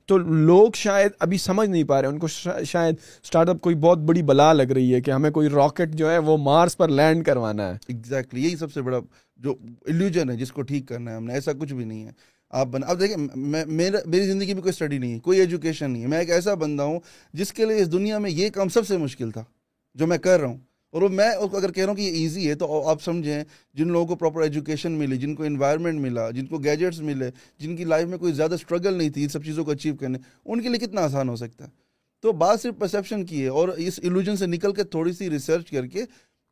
تو 0.06 0.18
لوگ 0.18 0.72
شاید 0.76 1.12
ابھی 1.20 1.38
سمجھ 1.38 1.70
نہیں 1.70 1.84
پا 1.84 2.02
رہے 2.02 2.10
ان 2.10 2.20
کو 2.20 2.28
شاید 2.66 2.96
اسٹارٹ 3.24 3.50
اپ 3.50 3.62
کوئی 3.62 3.76
بہت 3.76 3.98
بڑی 3.98 4.22
بلا 4.22 4.54
لگ 4.54 4.72
رہی 4.72 4.94
ہے 4.94 5.02
کہ 5.02 5.12
ہمیں 5.12 5.32
کوئی 5.32 5.50
راکٹ 5.50 5.96
جو 5.96 6.12
ہے 6.12 6.18
وہ 6.18 6.38
مارس 6.38 6.78
پر 6.78 6.90
لینڈ 6.90 7.26
کروانا 7.26 7.68
ہے۔ 7.68 7.78
ایگزیکٹلی 7.88 8.44
یہی 8.44 8.56
سب 8.56 8.74
سے 8.74 8.82
بڑا 8.82 8.98
جو 9.38 9.56
ایلیوژن 9.86 10.30
ہے 10.30 10.36
جس 10.36 10.52
کو 10.52 10.62
ٹھیک 10.62 10.88
کرنا 10.88 11.12
ہے 11.12 11.16
ہم 11.16 11.26
نے 11.26 11.34
ایسا 11.34 11.52
کچھ 11.54 11.74
بھی 11.74 11.86
نہیں 11.86 12.06
ہے۔ 12.06 12.12
آپ 12.54 12.68
بنا 12.68 12.88
اب 12.88 13.00
دیکھیں 13.00 13.18
میں 13.36 13.64
میرا 13.66 14.00
میری 14.06 14.26
زندگی 14.26 14.54
میں 14.54 14.62
کوئی 14.62 14.70
اسٹڈی 14.70 14.98
نہیں 14.98 15.14
ہے، 15.14 15.20
کوئی 15.20 15.40
ایجوکیشن 15.40 15.92
نہیں 15.92 16.04
ہے۔ 16.04 16.08
میں 16.08 16.20
ایک 16.20 16.30
ایسا 16.32 16.54
بندہ 16.54 16.84
ہوں 16.84 17.00
جس 17.34 17.54
کے 17.54 17.66
لیے 17.66 17.82
اس 17.82 17.92
دنیا 17.92 18.18
میں 18.18 18.32
یہ 18.32 18.50
کام 18.50 18.70
سب 18.70 18.88
سے 18.88 18.98
مشکل 18.98 19.32
تھا، 19.32 19.44
جو 19.96 20.08
میں 20.08 20.18
کر 20.18 20.40
رہا 20.40 20.48
ہوں۔ 20.48 20.58
اور 20.94 21.02
وہ 21.02 21.08
میں 21.10 21.30
اگر 21.30 21.72
کہہ 21.72 21.84
رہا 21.84 21.90
ہوں 21.90 21.98
کہ 21.98 22.02
یہ 22.02 22.12
ایزی 22.12 22.48
ہے، 22.50 22.56
تو 22.56 22.88
آپ 22.90 23.02
سمجھیں، 23.04 23.44
جن 23.74 23.88
لوگوں 23.88 24.08
کو 24.08 24.16
پراپر 24.16 24.42
ایجوکیشن 24.42 24.92
ملی، 24.92 25.18
جن 25.18 25.34
کو 25.36 25.44
انوائرمنٹ 25.44 26.00
ملا، 26.00 26.30
جن 26.32 26.46
کو 26.46 26.58
گیجٹس 26.58 27.00
ملے، 27.00 27.30
جن 27.60 27.76
کی 27.76 27.84
لائف 27.84 28.08
میں 28.08 28.18
کوئی 28.18 28.34
زیادہ 28.34 28.54
اسٹرگل 28.54 28.94
نہیں 28.94 29.10
تھی 29.10 29.24
ان 29.24 29.30
سب 29.30 29.44
چیزوں 29.44 29.66
کو 29.66 29.72
اچیو 29.72 29.96
کرنے، 29.96 30.18
ان 30.46 30.62
کے 30.62 30.70
لیے 30.70 30.80
کتنا 30.80 31.02
آسان 31.02 31.30
ہو 31.30 31.36
سکتا 31.36 31.66
ہے؟ 31.66 31.70
تو 32.24 32.32
بات 32.32 32.62
صرف 32.62 32.74
پرسیپشن 32.80 33.26
کی 33.26 33.42
ہے، 33.44 33.48
اور 33.48 33.70
اس 33.70 34.00
ایلوژن 34.04 34.36
سے 34.36 34.46
نکل 34.46 34.74
کے 34.74 34.84
تھوڑی 34.84 35.14
سی 35.14 35.30
ریسرچ 35.30 35.72
کر 35.72 35.88
کے 35.88 36.04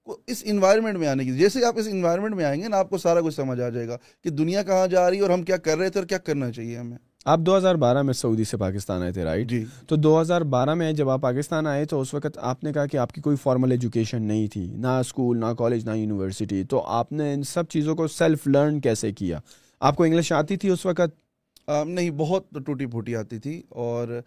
اس 0.06 0.42
انوائرمنٹ 0.46 0.98
میں 0.98 1.08
آنے 1.08 1.26
کی۔ 1.26 1.32
جیسے 1.32 1.66
آپ 1.66 1.74
اس 1.78 1.88
انوائرمنٹ 1.92 2.36
میں 2.36 2.46
آئیں 2.46 2.62
گے 2.62 2.68
نا 2.68 2.78
آپ 2.78 2.90
کو 2.90 2.98
سارا 2.98 3.22
کچھ 3.22 3.36
سمجھ 3.36 3.62
آ 3.62 3.70
جائے 3.70 3.88
گا 3.88 3.98
کہ 4.24 4.30
دنیا 4.30 4.64
کہاں 4.64 4.88
جا 4.88 5.10
رہی 5.10 5.18
ہے 5.18 5.22
اور 5.22 5.30
ہم 5.30 5.44
کیا 5.44 5.58
کر 5.58 5.78
رہے 5.78 5.90
تھے 5.90 6.00
اور 6.00 6.08
کیا 6.08 6.18
کرنا 6.18 6.52
چاہیے 6.52 6.78
ہمیں۔ 6.78 6.98
آپ 7.26 7.40
دو 7.40 7.58
ہزار 7.58 7.76
بارہ 7.76 8.02
میں 8.02 8.14
سعودی 8.14 8.44
سے 8.44 8.58
پاکستان 8.58 9.02
آئے 9.02 9.12
تھے 9.12 9.24
رائٹ 9.24 9.48
جی۔ 9.48 9.66
تو 9.88 9.96
دو 9.96 10.22
ہزار 10.22 10.42
بارہ 10.42 10.74
میں 10.74 10.92
جب 10.92 11.10
آپ 11.10 11.22
پاکستان 11.22 11.68
آئے 11.68 11.86
تو 11.86 12.02
اس 12.02 12.14
وقت 12.14 12.38
آپ 12.42 12.64
نے 12.64 12.74
کہا 12.74 12.86
کہ 12.86 12.98
آپ 12.98 13.14
کی 13.14 13.22
کوئی 13.22 13.36
فارمل 13.36 13.72
ایجوکیشن 13.72 14.22
نہیں 14.22 14.48
تھی 14.48 14.68
نہ 14.76 14.88
اسکول 14.88 15.40
نہ 15.40 15.54
کالج 15.58 15.86
نہ 15.86 15.96
یونیورسٹی 15.96 16.64
تو 16.64 16.82
آپ 16.82 17.12
نے 17.12 17.34
ان 17.34 17.44
سب 17.44 17.68
چیزوں 17.68 17.96
کو 17.96 18.08
سیلف 18.08 18.48
لرن 18.48 18.80
کیسے 18.80 19.12
کیا؟ 19.12 19.40
آپ 19.80 19.96
کو 19.96 20.04
انگلش 20.04 20.32
آتی 20.32 20.58
تھی 20.58 20.70
اس 20.70 20.86
وقت؟ 20.86 21.70
نہیں 21.86 22.10
بہت 22.10 22.46
ٹوٹی 22.66 22.86
پھوٹی 22.86 23.16
آتی 23.16 23.40
تھی 23.40 23.62
اور 23.70 24.22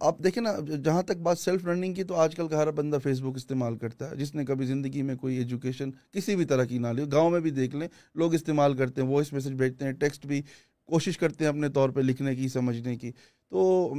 آپ 0.00 0.18
دیکھیں 0.24 0.42
نا 0.42 0.76
جہاں 0.84 1.02
تک 1.02 1.16
بات 1.16 1.38
سیلف 1.38 1.64
لرننگ 1.64 1.94
کی، 1.94 2.04
تو 2.04 2.14
آج 2.14 2.34
کل 2.34 2.48
کا 2.48 2.56
ہر 2.56 2.70
بندہ 2.70 2.98
فیس 3.02 3.20
بک 3.20 3.36
استعمال 3.36 3.76
کرتا 3.76 4.10
ہے۔ 4.10 4.16
جس 4.16 4.34
نے 4.34 4.44
کبھی 4.44 4.66
زندگی 4.66 5.02
میں 5.02 5.14
کوئی 5.14 5.36
ایجوکیشن 5.36 5.90
کسی 6.12 6.36
بھی 6.36 6.44
طرح 6.44 6.64
کی 6.64 6.78
نہ 6.78 6.86
لی 6.86 7.02
گاؤں 7.12 7.30
میں 7.30 7.40
بھی 7.40 7.50
دیکھ 7.50 7.76
لیں، 7.76 7.88
لوگ 8.14 8.34
استعمال 8.34 8.76
کرتے 8.76 9.02
ہیں 9.02 9.08
وائس 9.08 9.32
میسج 9.32 9.52
بھیجتے 9.52 9.84
ہیں 9.84 9.92
ٹیکسٹ 9.92 10.26
بھی 10.26 10.42
کوشش 10.84 11.18
کرتے 11.18 11.44
ہیں 11.44 11.48
اپنے 11.48 11.68
طور 11.68 11.90
پہ 11.90 12.00
لکھنے 12.00 12.36
کی، 12.36 12.48
سمجھنے 12.48 12.96
کی۔ 12.96 13.12
تو 13.50 13.92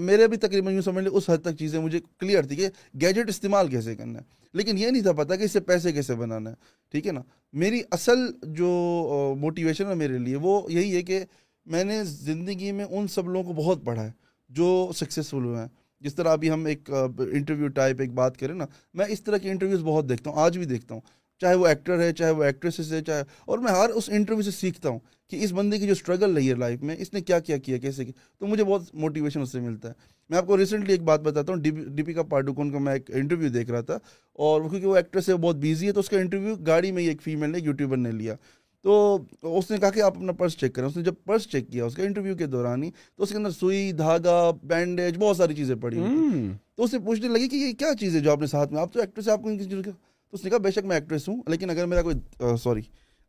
میرے 0.00 0.28
بھی 0.28 0.36
تقریباً 0.36 0.74
یوں 0.74 0.82
سمجھ 0.82 1.04
لیں، 1.04 1.12
اس 1.12 1.30
حد 1.30 1.38
تک 1.38 1.58
چیزیں 1.58 1.80
مجھے 1.80 2.00
کلیئر 2.18 2.42
تھی 2.42 2.56
کہ 2.56 2.68
گیجٹ 3.00 3.28
استعمال 3.28 3.68
کیسے 3.68 3.96
کرنا 3.96 4.18
ہے۔ 4.18 4.24
لیکن 4.52 4.78
یہ 4.78 4.90
نہیں 4.90 5.02
تھا 5.02 5.12
پتہ 5.12 5.34
کہ 5.34 5.42
اس 5.42 5.52
سے 5.52 5.60
پیسے 5.60 5.92
کیسے 5.92 6.14
بنانا 6.14 6.50
ہے۔ 6.50 6.54
ٹھیک 6.90 7.06
ہے 7.06 7.12
نا؟ 7.12 7.22
میری 7.52 7.80
اصل 7.90 8.18
جو 8.42 8.66
موٹیویشن 9.38 9.86
ہے 9.86 9.94
میرے 9.94 10.18
لیے، 10.18 10.36
وہ 10.36 10.72
یہی 10.72 10.96
ہے 10.96 11.02
کہ 11.02 11.24
میں 11.66 11.84
نے 11.84 12.04
زندگی 12.04 12.72
میں 12.72 12.84
ان 12.84 13.06
سب 13.06 13.28
لوگوں 13.28 13.54
کو 13.54 13.62
بہت 13.62 13.84
پڑھا 13.84 14.04
ہے۔ 14.04 14.25
جو 14.50 14.90
سکسیزفل 14.96 15.44
ہوئے 15.44 15.58
ہیں۔ 15.58 15.68
جس 16.02 16.14
طرح 16.14 16.32
ابھی 16.32 16.50
ہم 16.50 16.64
ایک 16.66 16.90
انٹرویو 16.90 17.68
ٹائپ 17.68 18.00
ایک 18.00 18.12
بات 18.12 18.36
کریں 18.38 18.54
نا، 18.54 18.66
میں 18.94 19.06
اس 19.08 19.22
طرح 19.22 19.36
کے 19.36 19.50
انٹرویوز 19.50 19.82
بہت 19.84 20.08
دیکھتا 20.08 20.30
ہوں، 20.30 20.38
آج 20.38 20.58
بھی 20.58 20.66
دیکھتا 20.66 20.94
ہوں۔ 20.94 21.00
چاہے 21.40 21.54
وہ 21.54 21.66
ایکٹر 21.66 22.00
ہے، 22.00 22.12
چاہے 22.12 22.30
وہ 22.30 22.44
ایکٹریسز 22.44 22.92
ہے، 22.92 23.00
چاہے، 23.04 23.22
اور 23.46 23.58
میں 23.58 23.72
ہر 23.72 23.90
اس 23.90 24.08
انٹرویو 24.08 24.42
سے 24.42 24.50
سیکھتا 24.50 24.88
ہوں 24.88 24.98
کہ 25.30 25.42
اس 25.44 25.52
بندے 25.52 25.78
کی 25.78 25.86
جو 25.86 25.92
اسٹرگل 25.92 26.34
رہی 26.34 26.48
ہے 26.48 26.54
لائف 26.54 26.82
میں، 26.82 26.96
اس 26.98 27.12
نے 27.14 27.20
کیا 27.20 27.38
کیا 27.38 27.56
کیا، 27.56 27.78
کیسے 27.78 28.04
کیا۔ 28.04 28.12
تو 28.38 28.46
مجھے 28.46 28.64
بہت 28.64 28.94
موٹیویشن 28.94 29.40
اس 29.40 29.52
سے 29.52 29.60
ملتا 29.60 29.88
ہے۔ 29.88 29.94
میں 30.30 30.38
آپ 30.38 30.46
کو 30.46 30.56
ریسنٹلی 30.56 30.92
ایک 30.92 31.02
بات 31.02 31.20
بتاتا 31.20 31.52
ہوں 31.52 31.60
دیپیکا 31.60 32.22
پاڈوکون 32.22 32.70
کا 32.72 32.78
میں 32.78 32.92
ایک 32.92 33.10
انٹرویو 33.14 33.48
دیکھ 33.48 33.70
رہا 33.70 33.80
تھا، 33.80 33.98
اور 34.38 34.60
کیونکہ 34.60 34.86
وہ 34.86 34.96
ایکٹریس 34.96 35.28
ہے 35.28 35.34
بہت 35.34 35.56
بیزی 35.56 35.86
ہے، 35.86 35.92
تو 35.92 36.00
اس 36.00 36.08
کا 36.08 36.18
انٹرویو 36.18 36.54
گاڑی 36.66 36.92
میں 36.92 37.02
ہی 37.02 37.08
ایک 37.08 37.22
فیمیل 37.22 37.50
نے 37.50 37.58
یوٹیوبر 37.58 37.96
نے 37.96 38.12
لیا۔ 38.12 38.34
تو 38.86 39.18
اس 39.42 39.70
نے 39.70 39.78
کہا 39.78 39.90
کہ 39.90 40.00
آپ 40.00 40.16
اپنا 40.16 40.32
پرس 40.32 40.56
چیک 40.56 40.74
کریں۔ 40.74 40.86
اس 40.86 40.96
نے 40.96 41.02
جب 41.02 41.14
پرس 41.24 41.46
چیک 41.48 41.70
کیا 41.70 41.84
اس 41.84 41.94
کا 41.94 42.02
انٹرویو 42.02 42.34
کے 42.36 42.46
دوران 42.46 42.82
ہی 42.82 42.90
تو 42.90 43.22
اس 43.22 43.30
کے 43.30 43.36
اندر 43.36 43.50
سوئی 43.50 43.90
دھاگا 43.92 44.50
بینڈیج 44.62 45.18
بہت 45.18 45.36
ساری 45.36 45.54
چیزیں 45.54 45.74
پڑی 45.74 45.96
تو 46.76 46.84
اسے 46.84 46.98
پوچھنے 46.98 47.28
لگی 47.28 47.48
کہ 47.48 47.56
یہ 47.56 47.72
کیا 47.72 47.92
چیز 48.00 48.14
ہے 48.16 48.20
جو 48.20 48.32
آپ 48.32 48.40
نے 48.40 48.46
ساتھ 48.46 48.72
میں؟ 48.72 48.80
آپ 48.80 48.92
تو 48.92 49.00
ایکٹریس 49.00 49.28
آپ 49.28 49.42
کو 49.42 49.56
تو 49.82 49.90
اس 50.32 50.44
نے 50.44 50.50
کہا 50.50 50.58
بے 50.58 50.70
شک 50.70 50.84
میں 50.84 50.96
ایکٹریس 50.96 51.28
ہوں 51.28 51.42
لیکن 51.48 51.70
اگر 51.70 51.86
میرا 51.86 52.02
کوئی 52.02 52.56
سوری 52.56 52.82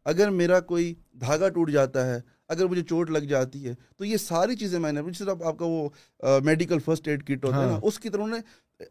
اگر 0.05 0.29
میرا 0.29 0.59
کوئی 0.59 0.93
دھاگا 1.19 1.49
ٹوٹ 1.49 1.71
جاتا 1.71 2.05
ہے 2.07 2.19
اگر 2.47 2.65
مجھے 2.65 2.83
چوٹ 2.83 3.09
لگ 3.09 3.25
جاتی 3.25 3.67
ہے 3.67 3.73
تو 3.97 4.05
یہ 4.05 4.17
ساری 4.17 4.55
چیزیں 4.55 4.79
میں 4.79 4.91
نے 4.91 5.01
جس 5.09 5.19
طرح 5.19 5.45
آپ 5.45 5.57
کا 5.57 5.65
وہ 5.65 5.89
میڈیکل 6.43 6.79
فرسٹ 6.79 7.07
ایڈ 7.07 7.23
کٹ 7.23 7.45
ہوتا 7.45 7.61
ہے 7.61 7.65
نا 7.65 7.71
ہاں۔ 7.71 7.79
اس 7.83 7.99
کی 7.99 8.09
طرح 8.09 8.21
انہوں 8.21 8.37
نے 8.37 8.43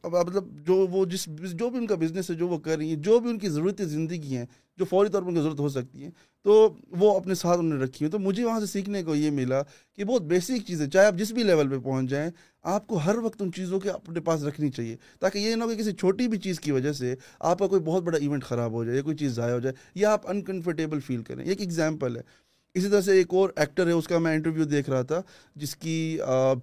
مطلب 0.04 0.44
جو 0.66 0.74
وہ 0.90 1.04
جس 1.04 1.28
جو 1.52 1.70
بھی 1.70 1.78
ان 1.78 1.86
کا 1.86 1.94
بزنس 1.94 2.30
ہے، 2.30 2.34
جو 2.34 2.48
وہ 2.48 2.58
کر 2.58 2.76
رہی 2.76 2.88
ہیں، 2.88 2.96
جو 2.96 3.18
بھی 3.20 3.30
ان 3.30 3.38
کی 3.38 3.48
ضرورتیں 3.48 3.84
زندگی 3.84 4.36
ہیں، 4.36 4.44
جو 4.76 4.84
فوری 4.84 5.08
طور 5.08 5.22
پر 5.22 5.28
ان 5.28 5.34
کی 5.34 5.40
ضرورت 5.40 5.60
ہو 5.60 5.68
سکتی 5.68 6.02
ہیں، 6.02 6.10
تو 6.42 6.74
وہ 6.90 7.16
اپنے 7.16 7.34
ساتھ 7.34 7.58
انہوں 7.58 7.78
نے 7.78 7.84
رکھی 7.84 8.04
ہیں۔ 8.04 8.12
تو 8.12 8.18
مجھے 8.18 8.44
وہاں 8.44 8.60
سے 8.60 8.66
سیکھنے 8.66 9.02
کو 9.02 9.14
یہ 9.14 9.30
ملا 9.30 9.62
کہ 9.94 10.04
بہت 10.04 10.22
بیسک 10.22 10.66
چیزیں 10.66 10.86
چاہے 10.86 11.06
آپ 11.06 11.14
جس 11.14 11.32
بھی 11.32 11.42
لیول 11.42 11.68
پہ 11.68 11.78
پہنچ 11.78 12.10
جائیں، 12.10 12.30
آپ 12.62 12.86
کو 12.86 12.96
ہر 12.96 13.18
وقت 13.18 13.42
ان 13.42 13.52
چیزوں 13.52 13.80
کے 13.80 13.90
اپنے 13.90 14.20
پاس 14.20 14.42
رکھنی 14.42 14.70
چاہیے۔ 14.70 14.96
تاکہ 15.20 15.38
یہ 15.38 15.54
نہ 15.54 15.64
ہو 15.64 15.68
کہ 15.68 15.74
کسی 15.74 15.92
چھوٹی 15.92 16.28
بھی 16.28 16.38
چیز 16.38 16.60
کی 16.60 16.72
وجہ 16.72 16.92
سے 16.92 17.14
آپ 17.40 17.58
کا 17.58 17.66
کوئی 17.66 17.80
بہت 17.80 18.02
بڑا 18.02 18.18
ایونٹ 18.18 18.44
خراب 18.44 18.72
ہو 18.72 18.84
جائے 18.84 18.96
یا 18.96 19.02
کوئی 19.02 19.16
چیز 19.16 19.32
ضائع 19.32 19.54
ہو 19.54 19.60
جائے، 19.60 19.74
یا 19.94 20.12
آپ 20.12 20.28
انکمفرٹیبل 20.30 21.00
فیل 21.00 21.22
کریں۔ 21.22 21.44
ایک 21.44 21.60
ایگزامپل 21.60 22.16
ہے۔ 22.16 22.22
اسی 22.76 22.88
طرح 22.88 23.00
سے 23.00 23.12
ایک 23.12 23.34
اور 23.34 23.50
ایکٹر 23.56 23.86
ہے 23.86 23.92
اس 23.92 24.08
کا 24.08 24.18
میں 24.18 24.34
انٹرویو 24.34 24.64
دیکھ 24.64 24.90
رہا 24.90 25.02
تھا 25.02 25.20
جس 25.56 25.74
کی 25.76 25.96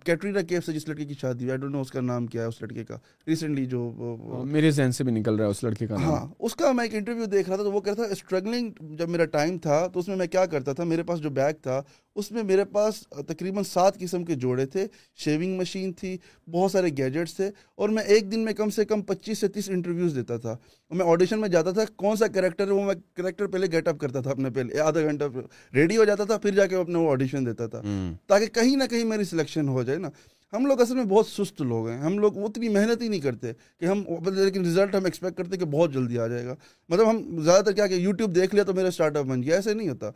کیٹرینا 0.03 0.41
کیف 0.41 0.65
سے 0.65 0.73
جس 0.73 0.87
لڑکے 0.87 1.05
کی 1.05 1.13
شادی 1.21 1.49
ہوئی 1.49 1.69
نو 1.71 1.81
اس 1.81 1.91
کا 1.91 2.01
نام 2.01 2.27
کیا 2.27 2.41
ہے 2.41 2.47
اس 2.47 2.61
لڑکے 2.61 2.83
کا 2.83 2.97
ریسنٹلی 3.27 3.65
جو 3.65 4.43
میرے 4.45 4.71
ذہن 4.71 4.91
سے 4.91 5.03
بھی 5.03 5.11
نکل 5.11 5.35
رہا 5.35 5.45
ہے 5.45 5.51
اس 5.51 5.63
لڑکے 5.63 5.87
کا 5.87 6.01
ہاں 6.01 6.25
اس 6.39 6.55
کا 6.55 6.71
میں 6.71 6.85
ایک 6.85 6.95
انٹرویو 6.95 7.25
دیکھ 7.25 7.49
رہا 7.49 7.55
تھا 7.55 7.63
تو 7.63 7.71
وہ 7.71 7.81
کہتا 7.81 8.03
تھا 8.03 8.11
اسٹرگلنگ 8.11 8.95
جب 8.95 9.09
میرا 9.09 9.25
ٹائم 9.31 9.57
تھا 9.57 9.85
تو 9.87 9.99
اس 9.99 10.07
میں 10.07 10.15
میں 10.15 10.27
کیا 10.27 10.45
کرتا 10.45 10.73
تھا 10.73 10.83
میرے 10.83 11.03
پاس 11.03 11.21
جو 11.21 11.29
بیگ 11.31 11.53
تھا 11.63 11.81
اس 12.15 12.31
میں 12.31 12.43
میرے 12.43 12.65
پاس 12.65 13.07
تقریباً 13.27 13.63
سات 13.63 13.99
قسم 13.99 14.25
کے 14.25 14.35
جوڑے 14.35 14.65
تھے 14.65 14.87
شیونگ 15.15 15.57
مشین 15.57 15.93
تھی 15.93 16.17
بہت 16.51 16.71
سارے 16.71 16.87
گیجٹس 16.87 17.35
تھے 17.35 17.49
اور 17.75 17.89
میں 17.89 18.03
ایک 18.03 18.31
دن 18.31 18.39
میں 18.39 18.53
کم 18.53 18.69
سے 18.69 18.85
کم 18.85 19.01
پچیس 19.01 19.39
سے 19.39 19.47
تیس 19.47 19.69
انٹرویوز 19.69 20.15
دیتا 20.15 20.37
تھا۔ 20.37 20.51
اور 20.51 20.95
میں 20.95 21.05
آڈیشن 21.05 21.41
میں 21.41 21.49
جاتا 21.49 21.71
تھا 21.71 21.81
کون 21.95 22.15
سا 22.15 22.27
کریکٹر 22.27 22.67
ہے 22.67 22.71
وہ 22.71 22.85
میں 22.85 22.95
کریکٹر 23.13 23.47
پہلے 23.47 23.67
گیٹ 23.71 23.87
اپ 23.87 23.99
کرتا 23.99 24.21
تھا 24.21 24.31
اپنے 24.31 24.49
پہلے 24.49 24.79
آدھا 24.79 25.01
گھنٹہ 25.01 25.23
ریڈی 25.73 25.97
ہو 25.97 26.03
جاتا 26.03 26.23
تھا 26.23 26.37
پھر 26.37 26.51
جا 26.51 26.65
کے 26.65 26.75
اپنے 26.75 26.99
وہ 26.99 27.11
آڈیشن 27.11 27.45
دیتا 27.45 27.67
تھا۔ 27.67 27.81
تاکہ 28.27 28.45
کہیں 28.45 28.75
نہ 28.75 28.83
کہیں 28.89 29.03
میری 29.03 29.23
سلیکشن 29.23 29.67
ہو 29.67 29.83
جائے 29.83 29.99
نا۔ 29.99 30.09
ہم 30.53 30.65
لوگ 30.65 30.81
اصل 30.81 30.95
میں 30.95 31.03
بہت 31.03 31.27
سست 31.27 31.61
لوگ 31.61 31.87
ہیں۔ 31.87 31.97
ہم 31.97 32.19
لوگ 32.19 32.37
اتنی 32.37 32.69
محنت 32.69 33.01
ہی 33.01 33.07
نہیں 33.07 33.19
کرتے 33.19 33.51
کہ 33.79 33.85
ہم 33.85 34.03
لیکن 34.25 34.61
رزلٹ 34.65 34.95
ہم 34.95 35.05
ایکسپیکٹ 35.05 35.37
کرتے 35.37 35.57
کہ 35.57 35.65
بہت 35.65 35.93
جلدی 35.93 36.19
آ 36.19 36.27
جائے 36.27 36.45
گا۔ 36.45 36.55
مطلب 36.89 37.09
ہم 37.09 37.39
زیادہ 37.43 37.63
تر 37.63 37.71
کیا 37.71 37.87
کہ 37.87 37.93
یوٹیوب 37.93 38.35
دیکھ 38.35 38.55
لیا 38.55 38.63
تو 38.63 38.73
میرا 38.73 38.87
اسٹارٹ 38.87 39.17
اپ 39.17 39.25
بن 39.25 39.43
گیا 39.43 39.55
ایسے 39.55 39.73
نہیں 39.73 39.89
ہوتا۔ 39.89 40.09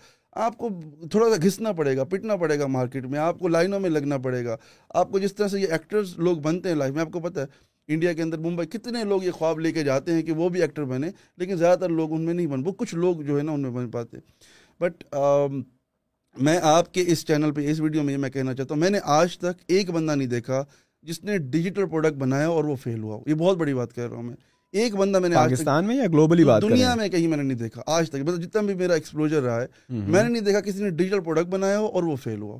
آپ 0.45 0.57
کو 0.57 0.69
تھوڑا 1.11 1.29
سا 1.29 1.35
گھسنا 1.43 1.71
پڑے 1.71 1.95
گا، 1.97 2.03
پٹنا 2.03 2.35
پڑے 2.35 2.57
گا 2.59 2.67
مارکیٹ 2.67 3.05
میں، 3.05 3.19
آپ 3.19 3.39
کو 3.39 3.47
لائنوں 3.47 3.79
میں 3.79 3.89
لگنا 3.89 4.17
پڑے 4.17 4.43
گا۔ 4.45 4.55
آپ 4.89 5.11
کو 5.11 5.19
جس 5.19 5.35
طرح 5.35 5.47
سے 5.47 5.59
یہ 5.59 5.67
ایکٹرز 5.71 6.17
لوگ 6.17 6.37
بنتے 6.37 6.69
ہیں 6.69 6.75
لائف 6.75 6.93
میں، 6.93 7.01
آپ 7.01 7.11
کو 7.11 7.19
پتہ 7.19 7.39
ہے 7.39 7.45
انڈیا 7.87 8.13
کے 8.13 8.21
اندر 8.21 8.37
ممبئی 8.37 8.67
کتنے 8.67 9.03
لوگ 9.03 9.23
یہ 9.23 9.31
خواب 9.31 9.59
لے 9.59 9.71
کے 9.71 9.83
جاتے 9.83 10.13
ہیں 10.13 10.21
کہ 10.21 10.31
وہ 10.31 10.49
بھی 10.49 10.61
ایکٹر 10.61 10.83
بنے، 10.83 11.09
لیکن 11.37 11.55
زیادہ 11.55 11.79
تر 11.79 11.89
لوگ 11.89 12.13
ان 12.13 12.21
میں 12.21 12.33
نہیں 12.33 12.47
بن، 12.47 12.65
وہ 12.65 12.71
کچھ 12.71 12.95
لوگ 12.95 13.21
جو 13.21 13.37
ہے 13.37 13.43
نا 13.43 13.51
ان 13.51 13.61
میں 13.61 13.71
بن 13.71 13.89
پاتے۔ 13.91 14.17
بٹ 14.79 15.03
میں 16.35 16.59
آپ 16.63 16.93
کے 16.93 17.03
اس 17.07 17.25
چینل 17.25 17.51
پہ، 17.51 17.69
اس 17.71 17.79
ویڈیو 17.79 18.03
میں 18.03 18.13
یہ 18.13 18.17
میں 18.17 18.29
کہنا 18.29 18.53
چاہتا 18.53 18.73
ہوں، 18.73 18.79
میں 18.79 18.89
نے 18.89 18.99
آج 19.03 19.37
تک 19.37 19.63
ایک 19.67 19.89
بندہ 19.89 20.15
نہیں 20.15 20.27
دیکھا 20.27 20.63
جس 21.03 21.23
نے 21.23 21.37
ڈیجیٹل 21.37 21.85
پروڈکٹ 21.85 22.17
بنایا 22.17 22.47
اور 22.47 22.63
وہ 22.63 22.75
فیل 22.75 23.03
ہوا۔ 23.03 23.19
یہ 23.25 23.33
بہت 23.33 23.57
بڑی 23.57 23.73
بات 23.73 23.93
کہہ 23.95 24.07
رہا 24.07 24.15
ہوں 24.15 24.23
میں۔ 24.23 24.35
ایک 24.81 24.95
بندہ 24.95 25.19
میں 25.19 25.29
نے 25.29 25.35
پاکستان 25.35 25.85
میں 25.85 25.95
یا 25.95 26.03
گلوبلی 26.13 26.43
بات 26.43 26.61
دنیا 26.61 26.95
میں 26.95 27.07
کہیں 27.09 27.27
میں 27.27 27.37
نے 27.37 27.43
نہیں 27.43 27.57
دیکھا 27.57 27.81
آج 27.87 28.09
تک۔ 28.09 28.15
مطلب 28.15 28.41
جتنا 28.43 28.61
بھی 28.61 28.73
میرا 28.73 28.93
ایکسپلوجر 28.93 29.41
رہا 29.41 29.61
ہے 29.61 29.67
میں 29.89 30.23
نے 30.23 30.29
نہیں 30.29 30.41
دیکھا 30.41 30.61
کسی 30.61 30.83
نے 30.83 30.89
ڈیجیٹل 30.89 31.19
پروڈکٹ 31.19 31.47
بنایا 31.47 31.79
ہو 31.79 31.85
اور 31.85 32.03
وہ 32.03 32.15
فیل 32.15 32.41
ہوا۔ 32.41 32.59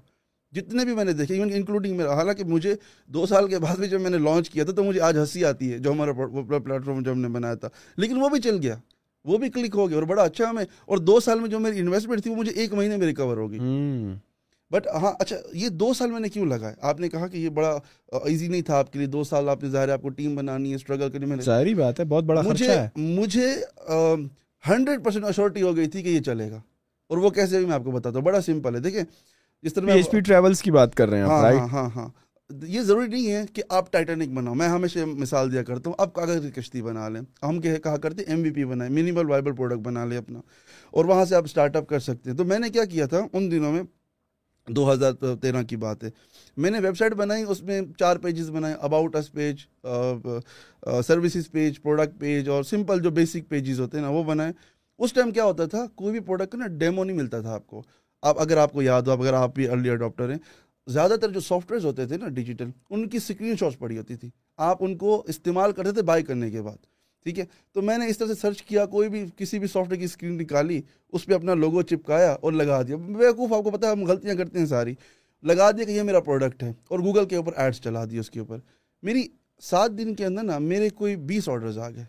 جتنے 0.51 0.86
بھی 0.86 0.95
میں 0.95 1.05
نے 1.05 1.13
دیکھے 1.13 1.36
ایون 1.36 1.49
انکلوڈنگ 1.53 1.97
میرا 1.97 2.13
حالانکہ 2.13 2.43
مجھے 2.43 2.76
دو 3.07 3.26
سال 3.26 3.47
کے 3.47 3.59
بعد 3.59 3.76
بھی 3.76 3.88
جب 3.88 4.01
میں 4.01 4.09
نے 4.09 4.18
لانچ 4.18 4.49
کیا 4.49 4.63
تھا 4.63 4.74
تو 4.74 4.84
مجھے 4.84 5.01
آج 5.01 5.18
ہنسی 5.18 5.45
آتی 5.45 5.74
ہے 5.74 5.78
جو 5.78 5.91
ہمارا 5.91 6.11
پلیٹ 6.63 6.86
فارم 6.86 7.03
جو 7.03 7.11
ہم 7.11 7.20
نے 7.20 7.28
بنایا 7.28 7.53
تھا۔ 7.53 7.70
لیکن 7.97 8.22
وہ 8.22 8.30
بھی 8.30 8.41
چل 8.41 8.59
گیا۔ 8.61 8.76
وہ 9.26 9.38
بھی 9.38 9.49
کلک 9.49 9.76
ہو 9.76 9.89
گیا 9.89 9.97
اور 9.97 10.03
بڑا 10.03 10.24
اچھا 10.24 10.49
ہمیں 10.49 10.65
اور 10.86 10.97
دو 10.97 11.20
سال 11.20 11.39
میں 11.39 11.49
جو 11.49 11.59
میری 11.59 11.80
انویسٹمنٹ 11.80 12.24
تھی 12.24 12.32
وہ 12.32 12.36
مجھے 12.36 12.51
ایک 12.51 12.74
مہینے 12.74 12.97
میں 12.97 13.07
ریکور 13.07 13.38
ہوگی 13.38 13.59
بٹ 14.72 14.88
ہاں 14.88 15.11
اچھا 15.20 15.36
یہ 15.53 15.70
دو 15.70 15.93
سال 15.93 16.11
میں 16.11 16.20
نے 16.20 16.30
کیوں 16.30 16.45
لگا 16.45 16.70
ہے؟ 16.70 16.74
آپ 16.82 16.99
نے 16.99 17.09
کہا 17.09 17.28
کہ 17.28 17.38
یہ 17.38 17.49
بڑا 17.49 17.78
ایزی 18.26 18.47
نہیں 18.47 18.61
تھا 18.61 18.78
آپ 18.78 18.93
کے 18.93 18.99
لیے 18.99 19.07
دو 19.07 19.24
سال 19.24 19.49
آپ 19.49 19.63
نے 19.63 19.70
ظاہر 19.70 19.89
آپ 19.89 20.01
کو 20.01 20.09
ٹیم 20.09 20.36
بنانی 20.36 20.70
ہے 20.70 20.76
اسٹرگل 20.76 21.09
کرنی 21.11 21.26
میں 21.26 21.38
ظاہری 21.38 21.74
بات 21.74 21.99
ہے 21.99 22.05
بہت 22.05 22.24
بڑا 22.24 22.41
مجھے 22.41 22.78
مجھے 22.95 23.55
ہنڈریڈ 24.70 25.03
پرسینٹ 25.03 25.26
ایشورٹی 25.26 25.61
ہو 25.61 25.76
گئی 25.76 25.88
تھی 25.88 26.03
کہ 26.03 26.09
یہ 26.09 26.20
چلے 26.20 26.51
گا۔ 26.51 26.61
اور 27.09 27.18
وہ 27.18 27.30
کیسے 27.30 27.57
بھی 27.57 27.65
میں 27.65 27.76
آپ 27.76 27.84
کو 27.84 27.91
بتاتا 27.91 28.20
ہوں 28.20 28.26
بڑا 28.26 28.41
سمپل 28.41 28.76
ہے۔ 28.76 28.80
دیکھیں 28.80 29.03
جس 29.63 29.74
طرح 29.74 29.91
ایچ 29.91 30.11
پی 30.11 30.20
ٹریولس 30.20 30.61
کی 30.61 30.72
بات 30.72 30.95
کر 30.95 31.09
رہے 31.09 31.18
ہیں 31.18 31.26
ہاں 31.26 31.41
ہاں 31.41 31.68
ہاں 31.72 31.89
ہاں۔ 31.95 32.09
یہ 32.63 32.82
ضروری 32.82 33.07
نہیں 33.07 33.32
ہے 33.32 33.43
کہ 33.53 33.63
آپ 33.70 33.91
ٹائٹینک 33.91 34.30
بناؤ۔ 34.30 34.53
میں 34.53 34.68
ہمیشہ 34.68 34.99
مثال 35.05 35.51
دیا 35.51 35.63
کرتا 35.63 35.89
ہوں 35.89 35.95
آپ 35.97 36.13
کاغذ 36.13 36.41
کی 36.41 36.61
کشتی 36.61 36.82
بنا 36.82 37.09
لیں۔ 37.09 37.22
ہم 37.43 37.61
کہا 37.61 37.97
کرتے 37.97 38.24
ایم 38.28 38.41
وی 38.41 38.51
پی 38.51 38.65
بنائیں 38.65 38.93
منیمل 38.93 39.30
وائبل 39.30 39.51
پروڈکٹ 39.51 39.80
بنا 39.80 40.05
لیں 40.05 40.18
اپنا۔ 40.18 40.39
اور 40.91 41.05
وہاں 41.05 41.26
سے 41.26 41.36
آپ 41.36 41.43
اسٹارٹ 41.43 41.76
اپ 41.76 41.88
کر 41.88 41.99
سکتے 41.99 42.30
ہیں۔ 42.30 42.38
تو 42.38 42.45
میں 42.45 42.59
نے 42.59 42.70
کیا 42.70 42.86
کیا 42.86 43.05
تھا؟ 43.05 43.20
ان 43.34 43.51
دنوں 43.51 43.74
میں 43.74 43.84
دو 44.68 44.91
ہزار 44.93 45.13
تیرہ 45.41 45.61
کی 45.63 45.76
بات 45.76 46.03
ہے۔ 46.03 46.09
میں 46.57 46.70
نے 46.72 46.80
ویب 46.80 46.97
سائٹ 46.97 47.13
بنائی، 47.13 47.43
اس 47.47 47.61
میں 47.63 47.82
چار 47.99 48.15
پیجز 48.15 48.49
بنائے 48.49 48.76
about 48.80 49.15
us 49.15 49.32
page 49.32 49.65
services 51.05 51.49
page 51.51 51.82
product 51.82 52.20
page 52.20 52.49
اور 52.49 52.63
سمپل 52.63 53.01
جو 53.01 53.11
بیسک 53.11 53.49
پیجز 53.49 53.80
ہوتے 53.80 53.97
ہیں 53.97 54.03
نا، 54.03 54.09
وہ 54.09 54.24
بنائے۔ 54.24 54.51
اس 54.99 55.13
ٹائم 55.13 55.32
کیا 55.32 55.43
ہوتا 55.43 55.65
تھا، 55.65 55.86
کوئی 55.95 56.11
بھی 56.11 56.20
پروڈکٹ 56.20 56.55
نا 56.55 56.68
ڈیمو 56.80 57.03
نہیں 57.03 57.18
ملتا 57.18 57.41
تھا 57.41 57.53
آپ 57.53 57.68
کو۔ 57.68 57.82
آپ 58.24 58.39
اگر 58.39 58.57
آپ 58.57 58.74
کو 58.74 58.82
یاد 58.82 59.01
ہو، 59.01 59.11
اگر 59.11 59.34
آپ 59.34 59.55
بھی 59.55 59.68
ارلی 59.70 59.89
اڈاپٹر 59.89 60.30
ہیں، 60.30 60.38
زیادہ 60.88 61.15
تر 61.22 61.30
جو 61.30 61.39
سافٹ 61.39 61.72
ویئرز 61.72 61.86
ہوتے 61.86 62.05
تھے 62.05 62.18
نا 62.18 62.28
ڈیجیٹل 62.30 62.70
ان 62.89 63.07
کی 63.09 63.18
اسکرین 63.18 63.55
شاٹس 63.55 63.78
پڑی 63.80 63.97
ہوتی 63.97 64.15
تھی۔ 64.15 64.30
آپ 64.57 64.84
ان 64.84 64.97
کو 64.97 65.24
استعمال 65.28 65.72
کرتے 65.72 65.91
تھے 65.91 66.01
بائی 66.01 66.24
کرنے 66.24 66.51
کے 66.51 66.61
بعد۔ 66.61 66.86
ٹھیک 67.28 67.40
ہے؟ 67.40 67.46
تو 67.74 67.82
میں 67.82 67.98
نے 67.98 68.08
اس 68.08 68.18
طرح 68.18 68.28
سے 68.28 68.34
سرچ 68.34 68.64
کیا، 68.64 68.86
کوئی 68.86 69.10
بھی، 69.10 69.26
کسی 69.38 69.60
بھی 69.60 69.68
سافٹ 69.68 69.90
ویئر 69.90 70.00
کی 70.00 70.06
اسکرین 70.06 70.38
نکالی، 70.38 70.82
اس 71.12 71.26
پہ 71.26 71.34
اپنا 71.34 71.54
لوگو 71.54 71.82
چپکایا 71.82 72.32
اور 72.32 72.52
لگا 72.52 72.82
دیا۔ 72.82 72.96
بیوقوف، 72.96 73.54
آپ 73.54 73.64
کو 73.64 73.72
پتا 73.72 73.88
ہے، 73.88 73.92
ہم 73.92 74.04
غلطیاں 74.04 74.36
کرتے 74.36 74.60
ہیں 74.60 74.66
ساری۔ 74.66 74.96
لگا 75.44 75.72
دیا 75.72 75.84
کہ 75.84 75.92
یہ 75.92 76.02
میرا 76.02 76.20
پروڈکٹ 76.20 76.64
ہے 76.64 76.74
اور 76.88 77.00
گوگل 77.00 77.26
کے 77.26 77.36
اوپر 77.36 77.54
ایڈس 77.56 77.82
چلا 77.82 78.06
دی 78.06 78.18
اس 78.18 78.30
کے 78.30 78.40
اوپر۔ 78.40 78.58
میری 79.04 79.24
سات 79.62 79.92
دن 79.98 80.16
کے 80.16 80.26
اندر 80.26 80.44
نا 80.44 80.58
میرے 80.58 80.90
کوئی 80.90 81.16
بیس 81.16 81.50
آرڈرز 81.50 81.78
آ 81.78 81.90
گئے۔ 81.90 82.06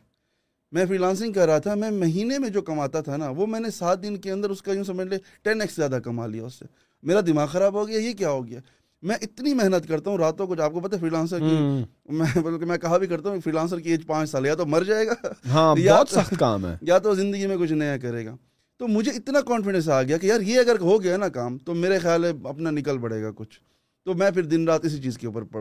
میں 0.73 0.87
فری 0.87 0.99
لانسنگ 0.99 1.33
کر 1.33 1.47
رہا 1.47 1.59
تھا، 1.59 1.75
میں 1.75 1.91
مہینے 1.91 2.39
میں 2.39 2.49
جو 2.49 2.63
کماتا 2.63 3.01
تھا 3.01 3.17
نا، 3.17 3.29
وہ 3.29 3.47
میں 3.47 3.61
نے 3.61 3.71
سات 3.71 4.03
دن 4.03 4.17
کے 4.17 4.31
اندر 4.31 4.51
اس 4.51 4.63
کا 4.63 4.73
یوں 4.73 4.85
سمجھ 4.85 5.09
لے 5.09 5.17
ٹین 5.43 5.61
ایکس 5.61 5.77
زیادہ 5.77 5.99
کما 6.05 6.27
لیا 6.27 6.45
اس 6.45 6.55
سے۔ 6.55 6.65
میرا 7.03 7.21
دماغ 7.21 7.47
خراب 7.47 7.75
ہو 7.75 7.89
گیا، 7.89 7.99
یہ 7.99 8.13
کیا 8.13 8.31
ہو 8.31 8.47
گیا؟ 8.47 8.61
میں 9.03 9.17
اتنی 9.23 9.55
محنت 9.55 9.89
کرتا 9.89 10.11
ہوں 10.11 10.19
راتوں 10.19 10.47
کو 10.47 10.55
آپ 10.63 10.73
کو 10.73 10.81
پتا 10.81 10.97
فری 10.97 11.11
لانسر 11.11 11.39
کی 11.39 11.85
میں 12.13 12.27
میں 12.67 12.79
کہا 12.79 12.99
بھی 12.99 13.07
کرتا 13.07 13.31
ہوں 13.31 13.41
فری 13.41 13.53
لانسر 13.53 13.81
کی 13.81 13.91
ایج 13.91 14.07
پانچ 14.07 14.31
سال 14.31 14.47
یا 14.47 14.55
تو 14.55 14.67
مر 14.67 14.83
جائے 14.83 15.07
گا 15.07 15.15
ہاں 15.49 15.75
بہت 15.75 16.09
سخت 16.09 16.35
کام 16.39 16.67
ہے۔ 16.67 16.77
یا 16.83 16.99
تو 16.99 17.15
زندگی 17.15 17.47
میں 17.47 17.57
کچھ 17.57 17.73
نیا 17.73 17.97
کرے 17.97 18.27
گا۔ 18.27 18.37
تو 18.79 18.89
مجھے 18.89 19.13
اتنا 19.13 19.41
کانفیڈینس 19.41 19.89
آ 19.89 20.03
گیا 20.03 20.19
کہ 20.19 20.27
یار 20.27 20.41
یہ 20.41 20.59
اگر 20.59 20.79
ہو 20.81 21.03
گیا 21.03 21.17
نا 21.17 21.29
کام 21.29 21.59
تو 21.59 21.75
میرے 21.75 21.99
خیال 21.99 22.25
ہے 22.25 22.31
اپنا 22.45 22.71
نکل 22.71 22.99
پڑے 22.99 23.23
گا 23.23 23.31
کچھ۔ 23.37 23.61
تو 24.05 24.15
میں 24.15 24.31
پھر 24.31 24.43
دن 24.43 24.69
رات 24.69 24.85
اسی 24.85 25.03
چیز 25.03 25.19
کے 25.19 25.27
اوپر 25.27 25.59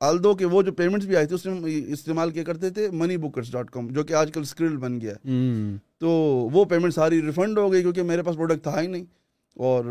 آلدو 0.00 0.34
کہ 0.34 0.44
وہ 0.44 0.62
جو 0.62 0.72
پیمنٹس 0.72 1.06
بھی 1.06 1.16
آئی 1.16 1.26
تھی 1.26 1.34
اس 1.34 1.46
میں 1.46 1.82
استعمال 1.86 2.30
کیا 2.30 2.44
کرتے 2.44 2.70
تھے 2.70 2.88
منی 2.92 3.16
بکرس 3.16 3.52
ڈاٹ 3.52 3.70
کام 3.70 3.88
جو 3.88 4.02
کہ 4.02 4.12
آج 4.12 4.32
کل 4.32 4.40
اسکرل 4.40 4.76
بن 4.76 5.00
گیا 5.00 5.12
ہے۔ 5.12 5.28
تو 5.98 6.08
وہ 6.52 6.64
پیمنٹ 6.64 6.94
ساری 6.94 7.22
ریفنڈ 7.22 7.58
ہو 7.58 7.72
گئی 7.72 7.82
کیونکہ 7.82 8.02
میرے 8.02 8.22
پاس 8.22 8.36
پروڈکٹ 8.36 8.62
تھا 8.62 8.80
ہی 8.80 8.86
نہیں۔ 8.86 9.04
اور 9.58 9.84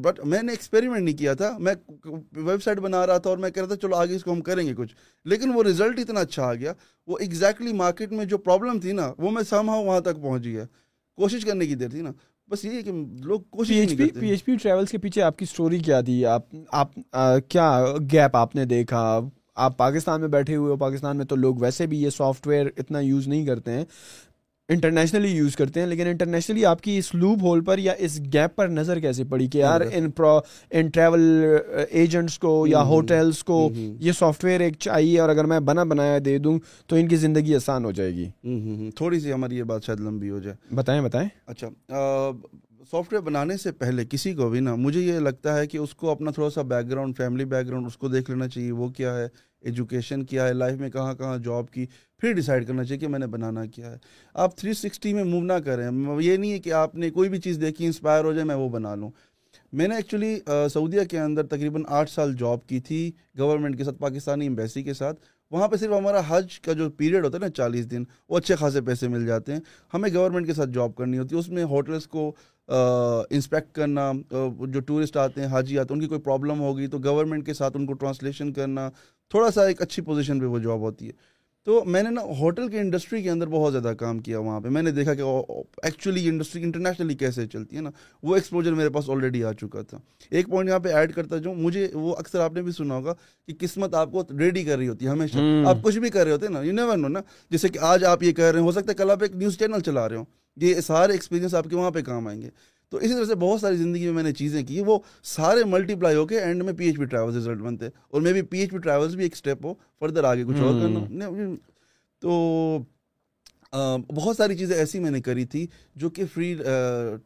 بٹ 0.00 0.24
میں 0.24 0.42
نے 0.42 0.52
ایکسپیریمنٹ 0.52 1.02
نہیں 1.02 1.16
کیا 1.16 1.34
تھا۔ 1.34 1.56
میں 1.58 1.74
ویب 2.32 2.62
سائٹ 2.62 2.78
بنا 2.78 3.06
رہا 3.06 3.18
تھا 3.18 3.30
اور 3.30 3.38
میں 3.38 3.50
کہہ 3.50 3.62
رہا 3.62 3.68
تھا 3.68 3.76
چلو 3.76 3.96
آگے 3.96 4.14
اس 4.14 4.24
کو 4.24 4.32
ہم 4.32 4.40
کریں 4.40 4.66
گے 4.66 4.74
کچھ۔ 4.74 4.94
لیکن 5.24 5.52
وہ 5.54 5.62
رزلٹ 5.62 5.98
اتنا 5.98 6.20
اچھا 6.20 6.42
آ 6.42 6.54
گیا۔ 6.54 6.72
وہ 7.06 7.18
ایگزیکٹلی 7.20 7.72
مارکیٹ 7.72 8.12
میں 8.12 8.24
جو 8.24 8.38
پرابلم 8.38 8.80
تھی 8.80 8.92
نا 8.92 9.12
وہ 9.18 9.30
میں 9.30 9.42
سم 9.42 9.70
ہاؤ 9.70 9.84
وہاں 9.84 10.00
تک 10.00 10.22
پہنچ 10.22 10.44
گیا۔ 10.44 10.64
کوشش 11.16 11.44
کرنے 11.44 11.66
کی 11.66 11.74
دیر 11.74 11.88
تھی 11.88 12.00
نا۔ 12.00 12.12
بس 12.48 12.64
یہ 12.64 12.82
کہ 12.82 12.90
لوگ 13.22 13.40
کوشش 13.40 13.94
پی 14.20 14.28
ایچ 14.28 14.44
پی 14.44 14.56
ٹریولس 14.56 14.90
کے 14.90 14.98
پیچھے 14.98 15.22
آپ 15.22 15.38
کی 15.38 15.42
اسٹوری 15.42 15.78
کیا 15.78 16.00
تھی؟ 16.00 16.26
آپ 16.26 16.42
آپ 16.72 16.94
کیا 17.48 17.84
گیپ 18.12 18.36
آپ 18.36 18.54
نے 18.54 18.64
دیکھا؟ 18.64 19.20
آپ 19.54 19.76
پاکستان 19.76 20.20
میں 20.20 20.28
بیٹھے 20.28 20.56
ہوئے 20.56 20.72
ہو 20.72 20.76
پاکستان 20.76 21.16
میں 21.16 21.24
تو 21.24 21.36
لوگ 21.36 21.56
ویسے 21.56 21.86
بھی 21.86 22.02
یہ 22.02 22.10
سافٹ 22.10 22.46
ویئر 22.46 22.66
اتنا 22.76 23.00
یوز 23.00 23.28
نہیں 23.28 23.46
کرتے 23.46 23.70
ہیں۔ 23.70 23.84
انٹرنیشنلی 24.68 25.28
یوز 25.28 25.56
کرتے 25.56 25.80
ہیں 25.80 25.86
لیکن 25.86 26.06
انٹرنیشنلی 26.06 26.64
آپ 26.66 26.80
کی 26.80 26.98
اس 26.98 27.14
لوپ 27.14 27.42
ہول 27.42 27.60
پر 27.64 27.78
یا 27.78 27.92
اس 27.98 28.20
گیپ 28.32 28.56
پر 28.56 28.68
نظر 28.68 29.00
کیسے 29.00 29.24
پڑی 29.24 29.46
کہ 29.46 29.58
یار 29.58 29.80
ان 29.92 30.10
ان 30.70 30.88
ٹریول 30.88 31.56
ایجنٹس 31.90 32.38
کو 32.38 32.66
یا 32.66 32.82
ہوٹلس 32.82 33.44
کو 33.44 33.68
یہ 34.00 34.12
سافٹ 34.12 34.44
ویئر 34.44 34.60
ایک 34.60 34.76
چاہیے 34.78 35.20
اور 35.20 35.28
اگر 35.28 35.44
میں 35.44 35.60
بنا 35.60 35.84
بنایا 35.84 36.18
دے 36.24 36.38
دوں 36.38 36.58
تو 36.86 36.96
ان 36.96 37.08
کی 37.08 37.16
زندگی 37.16 37.54
آسان 37.54 37.84
ہو 37.84 37.90
جائے 37.90 38.12
گی۔ 38.14 38.90
تھوڑی 38.96 39.20
سی 39.20 39.32
ہماری 39.32 39.56
یہ 39.56 39.62
بات 39.62 39.84
شاید 39.84 40.00
لمبی 40.00 40.30
ہو 40.30 40.38
جائے۔ 40.38 40.74
بتائیں 40.74 41.02
بتائیں۔ 41.02 41.28
اچھا 41.46 41.68
سافٹ 42.90 43.12
ویئر 43.12 43.22
بنانے 43.22 43.56
سے 43.56 43.72
پہلے 43.72 44.04
کسی 44.10 44.34
کو 44.34 44.48
بھی 44.48 44.60
نا 44.60 44.74
مجھے 44.74 45.00
یہ 45.00 45.18
لگتا 45.18 45.56
ہے 45.58 45.66
کہ 45.66 45.78
اس 45.78 45.94
کو 45.94 46.10
اپنا 46.10 46.30
تھوڑا 46.30 46.50
سا 46.50 46.62
back 46.62 46.90
ground 46.90 47.16
family 47.16 47.44
back 47.44 47.66
ground 47.66 47.86
اس 47.86 47.96
کو 47.96 48.08
دیکھ 48.08 48.30
لینا 48.30 48.48
چاہیے 48.48 48.72
وہ 48.72 48.88
کیا 48.88 49.16
ہے۔ 49.18 49.28
ایجوکیشن 49.60 50.24
کیا 50.24 50.48
ہے 50.48 50.52
لائف 50.52 50.78
میں 50.80 50.90
کہاں 50.90 51.14
کہاں 51.14 51.38
جاب 51.38 51.70
کی، 51.70 51.86
پھر 52.18 52.32
ڈیسائیڈ 52.32 52.66
کرنا 52.66 52.84
چاہیے 52.84 53.00
کہ 53.00 53.08
میں 53.08 53.18
نے 53.18 53.26
بنانا 53.26 53.64
کیا 53.66 53.90
ہے۔ 53.90 53.96
آپ 54.34 54.56
تھری 54.56 54.72
سکسٹی 54.72 55.14
میں 55.14 55.24
موو 55.24 55.42
نہ 55.42 55.52
کریں۔ 55.52 55.90
یہ 56.20 56.36
نہیں 56.36 56.52
ہے 56.52 56.58
کہ 56.58 56.72
آپ 56.72 56.94
نے 56.94 57.10
کوئی 57.10 57.28
بھی 57.28 57.40
چیز 57.40 57.60
دیکھی 57.60 57.86
انسپائر 57.86 58.24
ہو 58.24 58.32
جائے، 58.32 58.44
میں 58.44 58.54
وہ 58.54 58.68
بنا 58.68 58.94
لوں۔ 58.94 59.10
میں 59.72 59.88
نے 59.88 59.96
ایکچولی 59.96 60.38
سعودیہ 60.72 61.00
کے 61.10 61.20
اندر 61.20 61.46
تقریباً 61.46 61.82
آٹھ 61.88 62.10
سال 62.10 62.34
جاب 62.34 62.66
کی 62.66 62.80
تھی 62.80 63.12
گورنمنٹ 63.38 63.78
کے 63.78 63.84
ساتھ، 63.84 63.98
پاکستانی 63.98 64.46
امبیسی 64.46 64.82
کے 64.82 64.94
ساتھ۔ 64.94 65.20
وہاں 65.50 65.68
پہ 65.68 65.76
صرف 65.76 65.92
ہمارا 65.92 66.20
حج 66.28 66.58
کا 66.60 66.72
جو 66.72 66.88
پیریڈ 66.90 67.24
ہوتا 67.24 67.36
ہے 67.36 67.40
نا، 67.40 67.48
چالیس 67.48 67.90
دن، 67.90 68.04
وہ 68.28 68.36
اچھے 68.38 68.54
خاصے 68.56 68.80
پیسے 68.80 69.08
مل 69.08 69.26
جاتے 69.26 69.52
ہیں۔ 69.52 69.60
ہمیں 69.94 70.08
گورنمنٹ 70.14 70.46
کے 70.46 70.54
ساتھ 70.54 70.70
جاب 70.74 70.94
کرنی 70.96 71.18
ہوتی 71.18 71.34
ہے، 71.34 71.40
اس 71.40 71.48
میں 71.48 71.64
ہوٹلس 71.64 72.06
کو 72.06 72.30
انسپیکٹ 72.68 73.74
کرنا 73.76 74.10
جو 74.30 74.80
ٹورسٹ 74.80 75.16
آتے 75.16 75.40
ہیں، 75.40 75.48
حاجی 75.48 75.78
آتے 75.78 75.94
ہیں، 75.94 75.96
ان 75.96 76.00
کی 76.00 76.08
کوئی 76.08 76.20
پرابلم 76.20 76.60
ہوگی 76.60 76.86
تو 76.86 76.98
گورنمنٹ 77.04 77.46
کے 77.46 77.54
ساتھ 77.54 77.76
ان 77.76 77.86
کو 77.86 77.92
ٹرانسلیشن 77.92 78.52
کرنا، 78.52 78.88
تھوڑا 79.30 79.50
سا 79.50 79.64
ایک 79.66 79.82
اچھی 79.82 80.02
پوزیشن 80.02 80.40
پہ 80.40 80.46
وہ 80.46 80.58
جاب 80.58 80.80
ہوتی 80.80 81.06
ہے۔ 81.06 81.12
تو 81.66 81.82
میں 81.84 82.02
نے 82.02 82.10
نا 82.10 82.20
ہوٹل 82.38 82.68
کی 82.68 82.78
انڈسٹری 82.78 83.22
کے 83.22 83.30
اندر 83.30 83.46
بہت 83.46 83.72
زیادہ 83.72 83.92
کام 83.98 84.18
کیا 84.18 84.38
وہاں 84.38 84.60
پہ۔ 84.60 84.68
میں 84.68 84.82
نے 84.82 84.90
دیکھا 84.90 85.14
کہ 85.14 85.22
ایکچولی 85.22 86.28
انڈسٹری 86.28 86.62
انٹرنیشنلی 86.62 87.14
کیسے 87.14 87.46
چلتی 87.46 87.76
ہے 87.76 87.80
نا 87.80 87.90
وہ 88.22 88.34
ایکسپوجر 88.34 88.74
میرے 88.74 88.90
پاس 88.90 89.08
آلریڈی 89.10 89.42
آ 89.44 89.52
چکا 89.52 89.82
تھا۔ 89.82 89.98
ایک 90.30 90.48
پوائنٹ 90.48 90.68
یہاں 90.68 90.78
پہ 90.78 90.88
ایڈ 90.88 91.14
کرتا 91.14 91.36
جو 91.36 91.54
مجھے 91.54 91.88
وہ 91.94 92.14
اکثر 92.18 92.40
آپ 92.40 92.52
نے 92.54 92.62
بھی 92.62 92.72
سنا 92.72 92.94
ہوگا 92.94 93.14
کہ 93.48 93.54
قسمت 93.60 93.94
آپ 93.94 94.12
کو 94.12 94.22
ریڈی 94.38 94.64
کر 94.64 94.76
رہی 94.76 94.88
ہوتی 94.88 95.04
ہے 95.06 95.10
ہمیشہ۔ 95.10 95.38
آپ 95.66 95.82
کچھ 95.82 95.98
بھی 95.98 96.10
کر 96.10 96.24
رہے 96.24 96.32
ہوتے 96.32 96.46
ہیں 96.46 96.52
نا 96.52 96.62
یو 96.62 96.72
نیور 96.72 96.96
نو 96.96 97.08
نا۔ 97.08 97.20
جیسے 97.50 97.68
کہ 97.68 97.78
آج 97.82 98.04
آپ 98.04 98.22
یہ 98.22 98.32
کر 98.32 98.52
رہے 98.52 98.60
ہیں 98.60 98.66
ہو 98.66 98.72
سکتا 98.72 98.92
ہے 98.92 98.94
کل 98.94 99.10
آپ 99.10 99.22
ایک 99.22 99.36
نیوز 99.36 99.58
چینل 99.58 99.80
چلا 99.80 100.08
رہے 100.08 100.16
ہوں 100.16 100.24
یہ 100.56 100.80
سارے 100.80 101.12
ایکسپیرینس 101.12 101.54
آپ 101.54 101.66
کے 101.70 101.76
وہاں 101.76 101.90
پہ 101.90 102.02
کام 102.02 102.26
آئیں 102.26 102.40
گے۔ 102.42 102.48
تو 102.88 102.96
اسی 102.96 103.14
طرح 103.14 103.24
سے 103.24 103.34
بہت 103.34 103.60
ساری 103.60 103.76
زندگی 103.76 104.04
میں 104.04 104.12
میں 104.12 104.22
نے 104.22 104.32
چیزیں 104.32 104.62
کی 104.62 104.80
وہ 104.80 104.98
سارے 105.22 105.64
ملٹی 105.64 105.94
پلائی 105.94 106.16
ہو 106.16 106.26
کے 106.26 106.40
اینڈ 106.40 106.62
میں 106.62 106.72
P 106.72 106.86
H 106.86 106.96
P 106.96 107.04
travels 107.04 107.36
result 107.36 107.58
بنتے 107.58 107.86
اور 108.08 108.20
میں 108.20 108.32
بھی 108.32 108.42
پی 108.42 108.58
ایچ 108.58 108.70
پی 108.70 108.78
ٹریولس 108.78 109.14
بھی 109.14 109.24
ایک 109.24 109.32
اسٹیپ 109.32 109.64
ہو 109.66 109.74
فردر 110.00 110.24
آگے 110.24 110.44
کچھ 110.44 110.60
اور 110.60 110.80
کرنا۔ 110.80 111.54
تو 112.22 112.78
بہت 114.16 114.36
ساری 114.36 114.56
چیزیں 114.56 114.76
ایسی 114.76 114.98
میں 114.98 115.10
نے 115.10 115.20
کری 115.20 115.44
تھی 115.44 115.66
جو 115.96 116.10
کہ 116.10 116.24
فری 116.34 116.54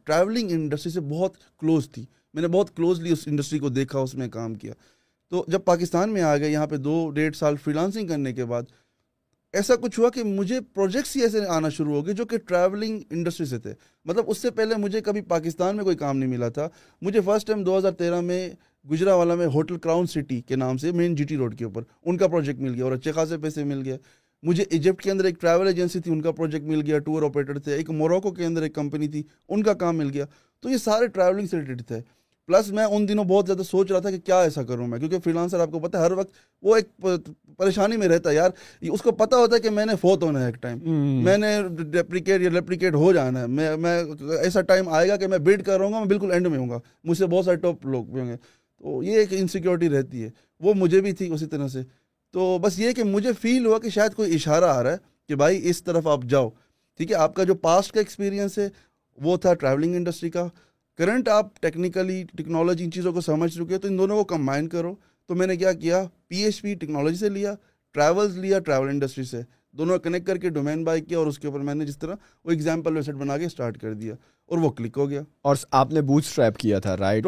ٹریولنگ 0.03 0.51
انڈسٹری 0.51 0.91
سے 0.91 0.99
بہت 0.99 1.37
کلوز 1.59 1.89
تھی۔ 1.89 2.05
میں 2.33 2.41
نے 2.41 2.47
بہت 2.47 2.75
کلوزلی 2.75 3.11
اس 3.11 3.23
انڈسٹری 3.27 3.59
کو 3.59 3.69
دیکھا 3.69 3.99
اس 3.99 4.15
میں 4.15 4.27
کام 4.27 4.55
کیا۔ 4.55 4.73
تو 5.31 5.43
جب 5.47 5.63
پاکستان 5.65 6.13
میں 6.13 6.21
آ 6.21 6.35
گئے 6.37 6.51
یہاں 6.51 6.67
پہ 6.67 6.77
دو 6.77 7.09
ڈیڑھ 7.11 7.35
سال 7.35 7.55
فری 7.63 7.73
لانسنگ 7.73 8.07
کرنے 8.07 8.33
کے 8.33 8.45
بعد 8.45 8.63
ایسا 9.53 9.75
کچھ 9.75 9.99
ہوا 9.99 10.09
کہ 10.09 10.23
مجھے 10.23 10.59
پروجیکٹس 10.61 11.15
ہی 11.15 11.21
ایسے 11.21 11.45
آنا 11.45 11.69
شروع 11.69 11.93
ہو 11.93 12.05
گئے 12.05 12.13
جو 12.13 12.25
کہ 12.25 12.37
ٹریولنگ 12.37 12.99
انڈسٹری 13.09 13.45
سے 13.45 13.59
تھے۔ 13.59 13.73
مطلب 14.05 14.23
اس 14.27 14.37
سے 14.37 14.51
پہلے 14.51 14.75
مجھے 14.75 15.01
کبھی 15.01 15.21
پاکستان 15.21 15.75
میں 15.75 15.83
کوئی 15.83 15.95
کام 15.95 16.17
نہیں 16.17 16.29
ملا 16.29 16.49
تھا۔ 16.49 16.67
مجھے 17.01 17.21
فرسٹ 17.21 17.47
ٹائم 17.47 17.63
دو 17.63 17.77
ہزار 17.77 17.91
تیرہ 17.91 18.21
میں 18.21 18.49
گجرا 18.91 19.15
والا 19.15 19.35
میں 19.35 19.47
ہوٹل 19.47 19.77
کراؤن 19.77 20.05
سٹی 20.05 20.41
کے 20.41 20.55
نام 20.55 20.77
سے 20.77 20.91
مین 20.91 21.15
جی 21.15 21.23
ٹی 21.23 21.37
روڈ 21.37 21.57
کے 21.57 21.65
اوپر 21.65 21.81
ان 22.05 22.17
کا 22.17 22.27
پروجیکٹ 22.27 22.59
مل 22.59 22.73
گیا 22.73 22.83
اور 22.83 22.91
اچھے 22.91 23.11
خاصے 23.11 23.37
پیسے 23.37 23.63
مل 23.63 23.81
گئے۔ 23.85 23.97
مجھے 24.43 24.63
ایجپٹ 24.69 25.03
کے 25.03 25.11
اندر 25.11 25.23
ایک 25.23 25.41
ٹریول 25.41 25.67
ایجنسی 25.67 25.99
تھی، 25.99 26.11
ان 26.11 26.21
کا 26.21 26.31
پروجیکٹ 26.31 26.65
مل 26.65 26.81
گیا 26.81 26.99
ٹور 26.99 27.23
آپریٹر 27.23 27.59
تھے۔ 27.59 27.73
ایک 27.73 27.89
موروکو 27.89 28.31
کے 28.31 28.45
اندر 28.45 28.61
ایک 28.61 28.75
کمپنی 28.75 29.07
تھی، 29.07 29.23
ان 29.49 29.63
کا 29.63 29.73
کام 29.73 29.97
مل 29.97 30.09
گیا۔ 30.13 30.25
تو 30.59 30.69
یہ 30.69 30.77
سارے 30.77 31.07
ٹریولنگ 31.07 31.47
سے 31.47 31.57
ریلیٹڈ 31.57 31.81
تھے۔ 31.87 32.01
پلس 32.47 32.69
میں 32.71 32.83
ان 32.83 33.07
دنوں 33.07 33.23
بہت 33.23 33.45
زیادہ 33.45 33.61
سوچ 33.63 33.91
رہا 33.91 33.99
تھا 33.99 34.11
کہ 34.11 34.17
کیا 34.17 34.41
ایسا 34.41 34.63
کروں 34.63 34.87
میں 34.87 34.99
کیونکہ 34.99 35.19
فری 35.19 35.33
لانسر 35.33 35.59
آپ 35.59 35.71
کو 35.71 35.79
پتا 35.79 35.99
ہے 35.99 36.03
ہر 36.03 36.11
وقت 36.11 36.29
وہ 36.61 36.75
ایک 36.75 36.89
پریشانی 37.57 37.97
میں 37.97 38.07
رہتا 38.07 38.29
ہے 38.29 38.35
یار 38.35 38.49
اس 38.81 39.01
کو 39.01 39.11
پتا 39.11 39.37
ہوتا 39.37 39.55
ہے 39.55 39.61
کہ 39.61 39.69
میں 39.69 39.85
نے 39.85 39.93
فوت 40.01 40.23
ہونا 40.23 40.41
ہے 40.41 40.45
ایک 40.45 40.61
ٹائم 40.61 40.77
میں 41.23 41.37
نے 41.37 41.59
ریپلیکیٹ 41.93 42.41
یا 42.41 42.49
ریپلیکیٹ 42.49 42.93
ہو 42.93 43.13
جانا 43.13 43.41
ہے۔ 43.41 43.47
میں 43.47 43.77
میں 43.77 44.03
ایسا 44.39 44.61
ٹائم 44.61 44.89
آئے 44.89 45.09
گا 45.09 45.15
کہ 45.15 45.27
میں 45.27 45.37
بیٹ 45.37 45.65
کر 45.65 45.77
رہا 45.77 45.85
ہوں 45.85 45.93
گا 45.93 45.99
میں 45.99 46.07
بالکل 46.07 46.31
اینڈ 46.31 46.47
میں 46.47 46.59
ہوں 46.59 46.69
گا۔ 46.69 46.79
مجھ 47.03 47.17
سے 47.17 47.25
بہت 47.25 47.45
سارے 47.45 47.57
ٹاپ 47.57 47.85
لوگ 47.85 48.05
بھی 48.05 48.21
ہوں 48.21 48.27
گے۔ 48.27 48.35
تو 48.77 49.03
یہ 49.03 49.13
ایک 49.13 49.27
انسیکیورٹی 49.31 49.89
رہتی 49.89 50.23
ہے۔ 50.23 50.29
وہ 50.59 50.73
مجھے 50.73 51.01
بھی 51.01 51.11
تھی 51.11 51.33
اسی 51.33 51.45
طرح 51.45 51.67
سے۔ 51.67 51.81
تو 52.33 52.57
بس 52.61 52.79
یہ 52.79 52.91
کہ 52.91 53.03
مجھے 53.03 53.29
فیل 53.41 53.65
ہوا 53.65 53.79
کہ 53.79 53.89
شاید 53.89 54.13
کوئی 54.13 54.33
اشارہ 54.35 54.63
آ 54.63 54.83
رہا 54.83 54.91
ہے 54.91 54.97
کہ 55.27 55.35
بھائی 55.35 55.69
اس 55.69 55.83
طرف 55.83 56.07
آپ 56.07 56.23
جاؤ۔ 56.29 56.49
ٹھیک 56.97 57.11
ہے 57.11 57.15
آپ 57.15 57.35
کا 57.35 57.43
جو 57.43 57.55
پاسٹ 57.55 57.91
کا 57.91 57.99
ایکسپیرینس 57.99 58.57
ہے 58.57 58.69
وہ 59.21 59.37
تھا 59.37 59.53
ٹریولنگ 59.53 59.95
انڈسٹری 59.95 60.29
کا۔ 60.29 60.47
کرنٹ 61.01 61.29
آپ 61.29 61.61
ٹیکنیکلی 61.61 62.23
ٹیکنالوجی 62.37 62.83
ان 62.83 62.91
چیزوں 62.91 63.13
کو 63.13 63.21
سمجھ 63.21 63.53
چکے 63.53 63.77
تو 63.77 63.87
ان 63.87 63.97
دونوں 63.97 64.17
کو 64.17 64.23
کمبائن 64.23 64.67
کرو۔ 64.67 64.95
تو 65.27 65.35
میں 65.35 65.47
نے 65.47 65.55
کیا 65.57 65.73
کیا؟ 65.73 66.03
پی 66.27 66.37
ایچ 66.37 66.61
پی 66.61 66.75
ٹیکنالوجی 66.75 67.15
سے 67.15 67.29
لیا 67.29 67.53
ٹریولز 67.93 68.37
لیا 68.37 68.59
ٹریول 68.59 68.89
انڈسٹری 68.89 69.23
سے۔ 69.23 69.41
دونوں 69.71 69.97
کنیکٹ 69.97 70.27
کر 70.27 70.37
کے 70.37 70.49
ڈومین 70.49 70.83
بائی 70.83 71.01
کیا 71.01 71.17
اور 71.17 71.27
اس 71.27 71.39
کے 71.39 71.47
اوپر 71.47 71.59
میں 71.59 71.75
نے 71.75 71.85
جس 71.85 71.97
طرح 71.97 72.15
وہ 72.45 72.51
ایگزامپل 72.51 72.95
ویب 72.95 73.05
سائٹ 73.05 73.17
بنا 73.17 73.37
کے 73.37 73.45
اسٹارٹ 73.45 73.77
کر 73.77 73.93
دیا 73.93 74.15
اور 74.45 74.57
وہ 74.57 74.69
کلک 74.69 74.97
ہو 74.97 75.09
گیا۔ 75.09 75.21
اور 75.41 75.55
آپ 75.71 75.93
نے 75.93 76.01
بوٹ 76.01 76.23
اسٹریپ 76.25 76.57
کیا 76.57 76.79
تھا 76.79 76.97
رائٹ 76.97 77.27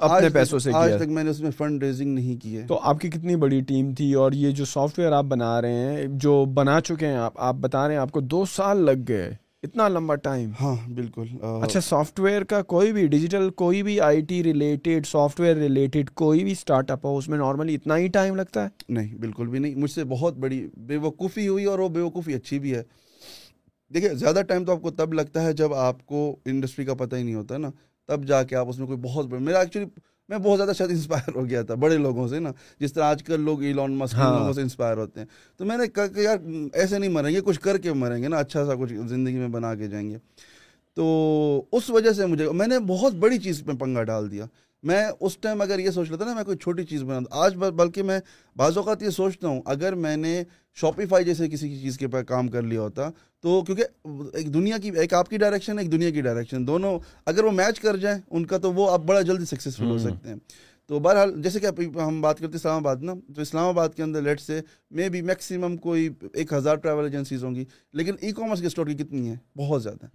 اپنے 0.00 0.28
پیسوں 0.28 0.58
سے 0.58 0.70
آج 0.74 0.92
تک 0.98 1.08
میں 1.08 1.24
نے 1.24 1.30
اس 1.30 1.40
میں 1.40 1.50
فنڈ 1.50 1.82
ریزنگ 1.82 2.14
نہیں 2.14 2.42
کی 2.42 2.56
ہے۔ 2.56 2.66
تو 2.66 2.78
آپ 2.82 3.00
کی 3.00 3.08
کتنی 3.08 3.36
بڑی 3.36 3.60
ٹیم 3.60 3.94
تھی 3.94 4.14
اور 4.14 4.32
یہ 4.32 4.50
جو 4.50 4.64
سافٹ 4.64 4.98
ویئر 4.98 5.12
آپ 5.12 5.24
بنا 5.24 5.62
رہے 5.62 5.72
ہیں 5.72 6.06
جو 6.08 6.44
بنا 6.44 6.80
چکے 6.80 7.06
ہیں 7.06 7.16
آپ 7.16 7.32
آپ 7.36 7.54
بتا 7.54 7.86
رہے 7.86 7.94
ہیں 7.94 8.00
آپ 8.00 8.12
کو 8.12 8.20
دو 8.20 8.44
سال 8.44 8.84
لگ 8.84 9.04
گئے۔ 9.08 9.43
اتنا 9.64 9.88
لمبا 9.88 10.14
ٹائم 10.14 10.50
ہاں 10.60 10.76
بالکل 10.90 11.26
اچھا 11.62 11.80
سافٹ 11.80 12.20
ویئر 12.20 12.44
کا 12.44 12.62
کوئی 12.62 12.92
بھی 12.92 13.06
ڈیجیٹل 13.06 13.50
کوئی 13.50 13.82
بھی 13.82 14.00
I 14.00 14.20
T 14.20 14.42
related 14.42 15.06
software 15.40 15.56
related 15.56 16.10
کوئی 16.10 16.44
بھی 16.44 16.52
اسٹارٹ 16.52 16.90
اپ 16.90 17.06
ہو 17.06 17.16
اس 17.18 17.28
میں 17.28 17.38
نارملی 17.38 17.74
اتنا 17.74 17.96
ہی 17.96 18.08
ٹائم 18.08 18.36
لگتا 18.36 18.64
ہے؟ 18.64 18.68
نہیں 18.88 19.14
بالکل 19.14 19.46
بھی 19.46 19.58
نہیں 19.58 19.74
مجھ 19.74 19.90
سے 19.90 20.04
بہت 20.04 20.34
بڑی 20.34 20.68
بے 20.76 20.96
وقوفی 20.96 21.48
ہوئی 21.48 21.64
اور 21.64 21.78
وہ 21.78 21.88
بے 21.88 22.00
وقوفی 22.00 22.34
اچھی 22.34 22.58
بھی 22.58 22.74
ہے۔ 22.74 22.82
دیکھیے 23.90 24.14
زیادہ 24.14 24.42
ٹائم 24.48 24.64
تو 24.64 24.72
آپ 24.72 24.82
کو 24.82 24.90
تب 24.90 25.12
لگتا 25.12 25.42
ہے 25.42 25.52
جب 25.52 25.74
آپ 25.74 26.06
کو 26.06 26.36
انڈسٹری 26.44 26.84
کا 26.84 26.94
پتہ 26.94 27.16
ہی 27.16 27.22
نہیں 27.22 27.34
ہوتا 27.34 27.56
نا 27.56 27.70
تب 28.08 28.24
جا 28.24 28.42
کے 28.42 28.56
آپ 28.56 28.68
اس 28.68 28.78
میں 28.78 28.86
کوئی 28.86 28.98
بہت 28.98 29.26
بڑا 29.26 29.40
میرا 29.40 29.60
ایکچولی 29.60 29.86
میں 30.28 30.38
بہت 30.38 30.56
زیادہ 30.56 30.72
شاید 30.72 30.90
انسپائر 30.90 31.30
ہو 31.34 31.48
گیا 31.48 31.62
تھا 31.62 31.74
بڑے 31.74 31.96
لوگوں 31.96 32.28
سے 32.28 32.38
نا 32.38 32.50
جس 32.78 32.92
طرح 32.92 33.04
آج 33.04 33.22
کل 33.22 33.40
لوگ 33.40 33.62
ایلون 33.62 33.92
مسک 33.92 34.14
لوگوں 34.14 34.52
سے 34.52 34.62
انسپائر 34.62 34.96
ہوتے 34.96 35.20
ہیں۔ 35.20 35.26
تو 35.56 35.64
میں 35.64 35.76
نے 35.76 35.86
کہا 35.86 36.06
کہ 36.06 36.20
یار 36.20 36.36
ایسے 36.72 36.98
نہیں 36.98 37.10
مریں 37.10 37.34
گے 37.34 37.40
کچھ 37.44 37.60
کر 37.60 37.78
کے 37.78 37.92
مریں 37.92 38.22
گے 38.22 38.28
نا 38.28 38.36
اچھا 38.36 38.66
سا 38.66 38.74
کچھ 38.74 38.92
زندگی 39.08 39.38
میں 39.38 39.48
بنا 39.48 39.74
کے 39.74 39.88
جائیں 39.88 40.10
گے۔ 40.10 40.18
تو 40.94 41.64
اس 41.72 41.90
وجہ 41.90 42.12
سے 42.12 42.26
مجھے 42.26 42.50
میں 42.50 42.66
نے 42.66 42.78
بہت 42.78 43.14
بڑی 43.14 43.38
چیز 43.38 43.62
پہ 43.66 43.72
پنگا 43.72 44.02
ڈال 44.02 44.30
دیا۔ 44.30 44.46
میں 44.82 45.06
اس 45.20 45.36
ٹائم 45.38 45.60
اگر 45.60 45.78
یہ 45.78 45.90
سوچ 45.90 46.10
لیتا 46.10 46.24
نا 46.24 46.34
میں 46.34 46.44
کوئی 46.44 46.56
چھوٹی 46.56 46.84
چیز 46.84 47.02
بنا 47.02 47.20
آج 47.30 47.56
بلکہ 47.56 48.02
میں 48.02 48.20
بعض 48.56 48.76
اوقات 48.76 49.02
یہ 49.02 49.10
سوچتا 49.10 49.48
ہوں 49.48 49.62
اگر 49.64 49.94
میں 49.94 50.16
نے 50.16 50.42
شاپیفائی 50.74 51.24
جیسے 51.24 51.48
کسی 51.48 51.68
کی 51.68 51.78
چیز 51.80 51.98
کے 51.98 52.08
پاس 52.08 52.24
کام 52.26 52.48
کر 52.48 52.62
لیا 52.62 52.80
ہوتا 52.80 53.10
تو 53.40 53.62
کیونکہ 53.62 53.84
ایک 54.32 54.54
دنیا 54.54 54.78
کی 54.78 54.90
ایک 54.90 55.14
آپ 55.14 55.28
کی 55.28 55.36
ڈائریکشن 55.36 55.78
ایک 55.78 55.92
دنیا 55.92 56.10
کی 56.10 56.20
ڈائریکشن 56.20 56.66
دونوں 56.66 56.98
اگر 57.26 57.44
وہ 57.44 57.50
میچ 57.50 57.80
کر 57.80 57.96
جائیں 57.96 58.18
ان 58.30 58.46
کا 58.46 58.58
تو 58.58 58.72
وہ 58.72 58.90
آپ 58.90 59.00
بڑا 59.00 59.20
جلدی 59.20 59.44
سکسیزفل 59.44 59.84
ہو 59.84 59.98
سکتے 59.98 60.28
ہیں۔ 60.28 60.36
تو 60.86 60.98
بہرحال 60.98 61.42
جیسے 61.42 61.60
کہ 61.60 61.66
ہم 61.98 62.20
بات 62.20 62.38
کرتے 62.38 62.56
اسلام 62.56 62.76
آباد 62.76 62.96
نا 62.96 63.12
تو 63.34 63.42
اسلام 63.42 63.68
آباد 63.68 63.88
کے 63.96 64.02
اندر 64.02 64.22
لیٹ 64.22 64.40
سے 64.40 64.60
مے 64.90 65.08
بی 65.08 65.22
میکسیمم 65.22 65.76
کوئی 65.76 66.08
ایک 66.32 66.52
ہزار 66.52 66.76
ٹریول 66.76 67.04
ایجنسیز 67.04 67.44
ہوں 67.44 67.54
گی 67.54 67.64
لیکن 67.92 68.14
ای 68.20 68.32
کامرس 68.32 68.60
کی 68.60 68.66
اسٹور 68.66 68.86
کی 68.86 68.94
کتنی 68.94 69.28
ہے 69.28 69.36
بہت 69.56 69.82
زیادہ۔ 69.82 70.06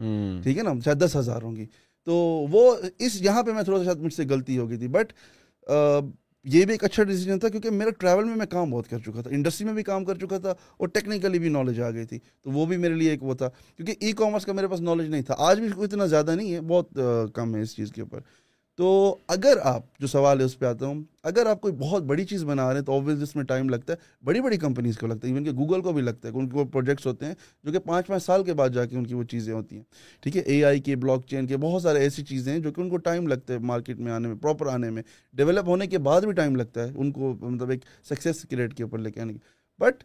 ٹھیک 0.43 0.57
ہے 0.57 0.64
نا؟ 0.64 0.74
شاید 0.86 1.03
دس 1.05 1.16
ہزار 1.16 1.41
ہوں 1.41 1.55
گی۔ 1.55 1.66
تو 2.05 2.14
وہ 2.51 2.76
اس 2.99 3.22
یہاں 3.22 3.43
پہ 3.43 3.51
میں 3.51 3.64
تھوڑا 3.64 3.84
سا 3.84 3.91
مجھ 3.99 4.14
سے 4.14 4.24
غلطی 4.30 4.57
ہو 4.57 4.70
گئی 4.70 4.78
تھی 4.78 4.88
بٹ 4.88 5.14
یہ 6.54 6.66
بھی 6.66 6.74
ایک 6.74 6.84
اچھا 6.84 7.04
ڈیسیجن 7.04 7.39
تھا 7.39 7.50
کیونکہ 7.50 7.70
میرا 7.70 7.89
ٹریول 8.00 8.24
میں 8.24 8.36
میں 8.36 8.45
کام 8.45 8.70
بہت 8.72 8.88
کر 8.89 9.00
چکا 9.00 9.22
تھا 9.22 9.30
انڈسٹری 9.34 9.66
میں 9.66 9.74
بھی 9.74 9.84
کام 9.84 10.06
کر 10.06 10.18
چکا 10.18 10.38
تھا 10.38 10.50
اور 10.50 10.88
ٹیکنیکلی 10.88 11.39
بھی 11.39 11.50
نالج 11.50 11.80
آ 11.82 11.89
گئی 11.91 12.06
تھی۔ 12.06 12.20
تو 12.20 12.52
وہ 12.52 12.66
بھی 12.66 12.78
میرے 12.78 12.93
لیے 12.93 13.10
ایک 13.12 13.24
وہ 13.24 13.34
تھا، 13.34 13.50
کیونکہ 13.78 13.95
ای 14.00 14.12
کامرس 14.12 14.45
کا 14.45 14.54
میرے 14.54 14.68
پاس 14.68 14.82
نالج 14.82 15.10
نہیں 15.10 15.22
تھا۔ 15.22 15.36
آج 15.38 15.60
بھی 15.60 15.68
اتنا 15.78 16.06
زیادہ 16.06 16.36
نہیں 16.36 16.54
ہے، 16.54 16.62
بہت 16.62 17.00
کم 17.34 17.56
ہے 17.56 17.62
اس 17.62 17.76
چیز 17.76 17.91
کے 17.91 18.02
اوپر۔ 18.02 18.20
تو 18.80 19.16
اگر 19.28 19.58
آپ 19.64 19.82
جو 20.00 20.08
سوال 20.08 20.40
ہے 20.40 20.46
اس 20.46 20.58
پہ 20.60 20.66
آتا 20.66 20.86
ہوں، 20.86 21.04
اگر 21.24 21.46
آپ 21.46 21.62
کوئی 21.62 21.74
بہت 21.74 22.04
بڑی 22.04 22.26
چیز 22.26 22.44
بنا 22.44 22.68
رہے 22.70 22.80
ہیں 22.80 22.86
تو 22.86 22.96
آبویس 22.96 23.22
اس 23.22 23.36
میں 23.36 23.44
ٹائم 23.44 23.70
لگتا 23.70 23.94
ہے، 23.94 23.98
بڑی 24.24 24.42
بڑی 24.42 24.58
کمپنیز 24.58 24.98
کو 24.98 25.08
لگتا 25.08 25.28
ہے 25.28 25.32
ایون 25.34 25.44
کہ 25.46 25.52
گوگل 25.52 25.82
کو 25.82 25.94
بھی 25.94 26.02
لگتا 26.02 26.28
ہے 26.28 26.34
کہ 26.34 26.40
ان 26.40 26.48
کے 26.50 26.58
وہ 26.58 26.64
پروجیکٹس 26.66 27.08
ہوتے 27.08 27.26
ہیں 27.26 27.34
جو 27.64 27.72
کہ 27.72 27.80
پانچ 27.80 28.08
پانچ 28.08 28.24
سال 28.24 28.44
کے 28.44 28.54
بعد 28.54 28.70
جا 28.70 28.86
کے 28.86 28.98
ان 28.98 29.06
کی 29.06 29.14
وہ 29.14 29.24
چیزیں 29.24 29.54
ہوتی 29.54 29.76
ہیں۔ 29.76 29.84
ٹھیک 30.24 30.38
ہے 30.38 30.42
اے 30.42 30.64
آئی 30.66 30.80
کے 30.80 30.96
بلاک 30.96 31.26
چین 31.28 31.48
کے 31.48 31.58
بہت 31.58 31.82
سارے 31.82 32.00
ایسی 32.00 32.24
چیزیں 32.26 32.52
ہیں 32.54 32.60
جو 32.60 32.72
کہ 32.72 32.82
ان 32.82 32.90
کو 32.90 32.98
ٹائم 32.98 33.28
لگتا 33.28 33.54
ہے 33.54 33.60
مارکیٹ 33.60 34.00
میں 34.00 34.12
آنے 34.12 34.28
میں 34.28 34.36
پراپر 34.36 34.68
آنے 34.68 34.90
میں۔ 34.90 35.04
ڈیولپ 35.34 35.68
ہونے 35.68 35.88
کے 35.88 35.98
بعد 35.98 36.22
بھی 36.22 36.34
ٹائم 36.34 36.56
لگتا 36.56 36.84
ہے 36.84 36.92
ان 36.96 37.12
کو 37.12 37.36
مطلب 37.42 37.70
ایک 37.70 37.86
سکسیس 38.10 38.42
کے 38.50 38.56
ریٹ 38.56 38.74
کے 38.74 38.84
اوپر 38.84 39.00
لے 39.00 39.12
کے 39.12 39.22
آنے 39.22 39.34
کی 39.34 39.40
بٹ 39.80 40.04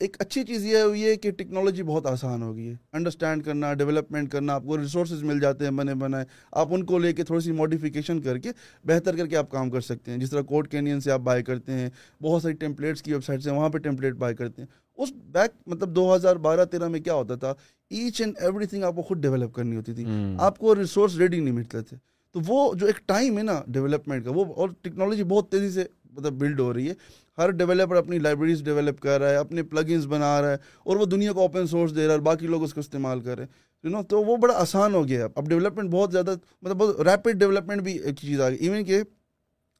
ایک 0.00 0.16
اچھی 0.20 0.42
چیز 0.44 0.64
یہ 0.66 0.78
ہوئی 0.78 1.04
ہے 1.04 1.16
کہ 1.16 1.30
ٹیکنالوجی 1.30 1.82
بہت 1.82 2.06
آسان 2.06 2.42
ہو 2.42 2.56
گئی 2.56 2.68
ہے۔ 2.68 2.74
انڈرسٹینڈ 2.92 3.44
کرنا 3.44 3.74
ڈیولپمنٹ 3.74 4.30
کرنا 4.30 4.54
آپ 4.54 4.62
کو 4.66 4.78
ریسورسز 4.78 5.22
مل 5.22 5.40
جاتے 5.40 5.64
ہیں 5.64 5.70
بنے 5.70 5.94
بنائے 5.94 6.24
آپ 6.52 6.68
ان 6.70 6.84
کو 6.84 6.98
لے 6.98 7.12
کے 7.12 7.24
تھوڑی 7.24 7.40
سی 7.40 7.52
ماڈیفیکیشن 7.52 8.20
کر 8.20 8.38
کے 8.38 8.50
بہتر 8.84 9.16
کر 9.16 9.26
کے 9.26 9.36
آپ 9.36 9.50
کام 9.50 9.70
کر 9.70 9.80
سکتے 9.80 10.10
ہیں۔ 10.10 10.18
جس 10.18 10.30
طرح 10.30 10.40
کوڈ 10.40 10.68
کینین 10.68 11.00
سے 11.00 11.10
آپ 11.10 11.20
بائی 11.20 11.42
کرتے 11.42 11.72
ہیں 11.72 11.90
بہت 12.22 12.42
ساری 12.42 12.54
ٹیمپلیٹس 12.54 13.02
کی 13.02 13.12
ویب 13.12 13.24
سائٹس 13.24 13.46
ہیں 13.46 13.54
وہاں 13.54 13.68
پہ 13.68 13.78
ٹیمپلیٹ 13.78 14.14
بائی 14.14 14.34
کرتے 14.34 14.62
ہیں۔ 14.62 14.66
اس 14.96 15.12
بیک 15.26 15.50
مطلب 15.66 15.96
دو 15.96 16.14
ہزار 16.14 16.36
بارہ 16.36 16.64
تیرہ 16.64 16.88
میں 16.88 17.00
کیا 17.00 17.14
ہوتا 17.14 17.34
تھا؟ 17.34 17.54
ایچ 17.90 18.20
اینڈ 18.20 18.34
ایوری 18.40 18.66
تھنگ 18.66 18.84
آپ 18.84 18.96
کو 18.96 19.02
خود 19.02 19.18
ڈیولپ 19.18 19.54
کرنی 19.54 19.76
ہوتی 19.76 19.94
تھی۔ 19.94 20.04
آپ 20.38 20.58
کو 20.58 20.74
ریسورس 20.74 21.16
ریڈی 21.16 21.40
نہیں 21.40 21.54
ملتے 21.54 21.80
تھے۔ 21.80 21.96
تو 22.32 22.40
وہ 22.46 22.74
جو 22.74 22.86
ایک 22.86 22.96
ٹائم 23.06 23.38
ہے 23.38 23.42
نا 23.42 23.62
ڈیولپمنٹ 23.66 24.24
کا 24.24 24.30
وہ 24.34 24.44
اور 24.44 24.68
ٹیکنالوجی 24.82 25.24
بہت 25.24 25.50
تیزی 25.50 25.70
سے 25.70 25.84
مطلب 26.12 26.32
بلڈ 26.32 26.60
ہو 26.60 26.74
رہی 26.74 26.88
ہے۔ 26.88 26.94
ہر 27.38 27.50
ڈیولپر 27.50 27.96
اپنی 27.96 28.18
لائبریریز 28.18 28.62
ڈیولپ 28.64 29.00
کر 29.00 29.20
رہا 29.20 29.30
ہے، 29.30 29.36
اپنے 29.36 29.62
پلگنس 29.62 30.06
بنا 30.06 30.40
رہا 30.42 30.50
ہے 30.50 30.56
اور 30.84 30.96
وہ 30.96 31.04
دنیا 31.04 31.32
کو 31.32 31.40
اوپن 31.40 31.66
سورس 31.66 31.94
دے 31.96 32.00
رہا 32.00 32.06
ہے 32.06 32.10
اور 32.10 32.24
باقی 32.24 32.46
لوگ 32.46 32.62
اس 32.62 32.74
کو 32.74 32.80
استعمال 32.80 33.20
کر 33.20 33.36
رہے 33.36 33.44
ہیں۔ 33.44 33.52
یو 33.84 33.90
نو 33.90 34.02
تو 34.02 34.22
وہ 34.24 34.36
بڑا 34.36 34.54
آسان 34.56 34.94
ہو 34.94 35.06
گیا 35.08 35.26
اب 35.34 35.48
ڈیولپمنٹ 35.48 35.90
بہت 35.90 36.12
زیادہ 36.12 36.34
مطلب 36.62 36.76
بہت 36.76 37.00
ریپڈ 37.00 37.38
ڈیولپمنٹ 37.38 37.82
بھی 37.82 37.98
ایک 37.98 38.16
چیز 38.16 38.40
آ 38.40 38.48
گئی۔ 38.48 38.58
ایون 38.58 38.84
کہ 38.84 39.02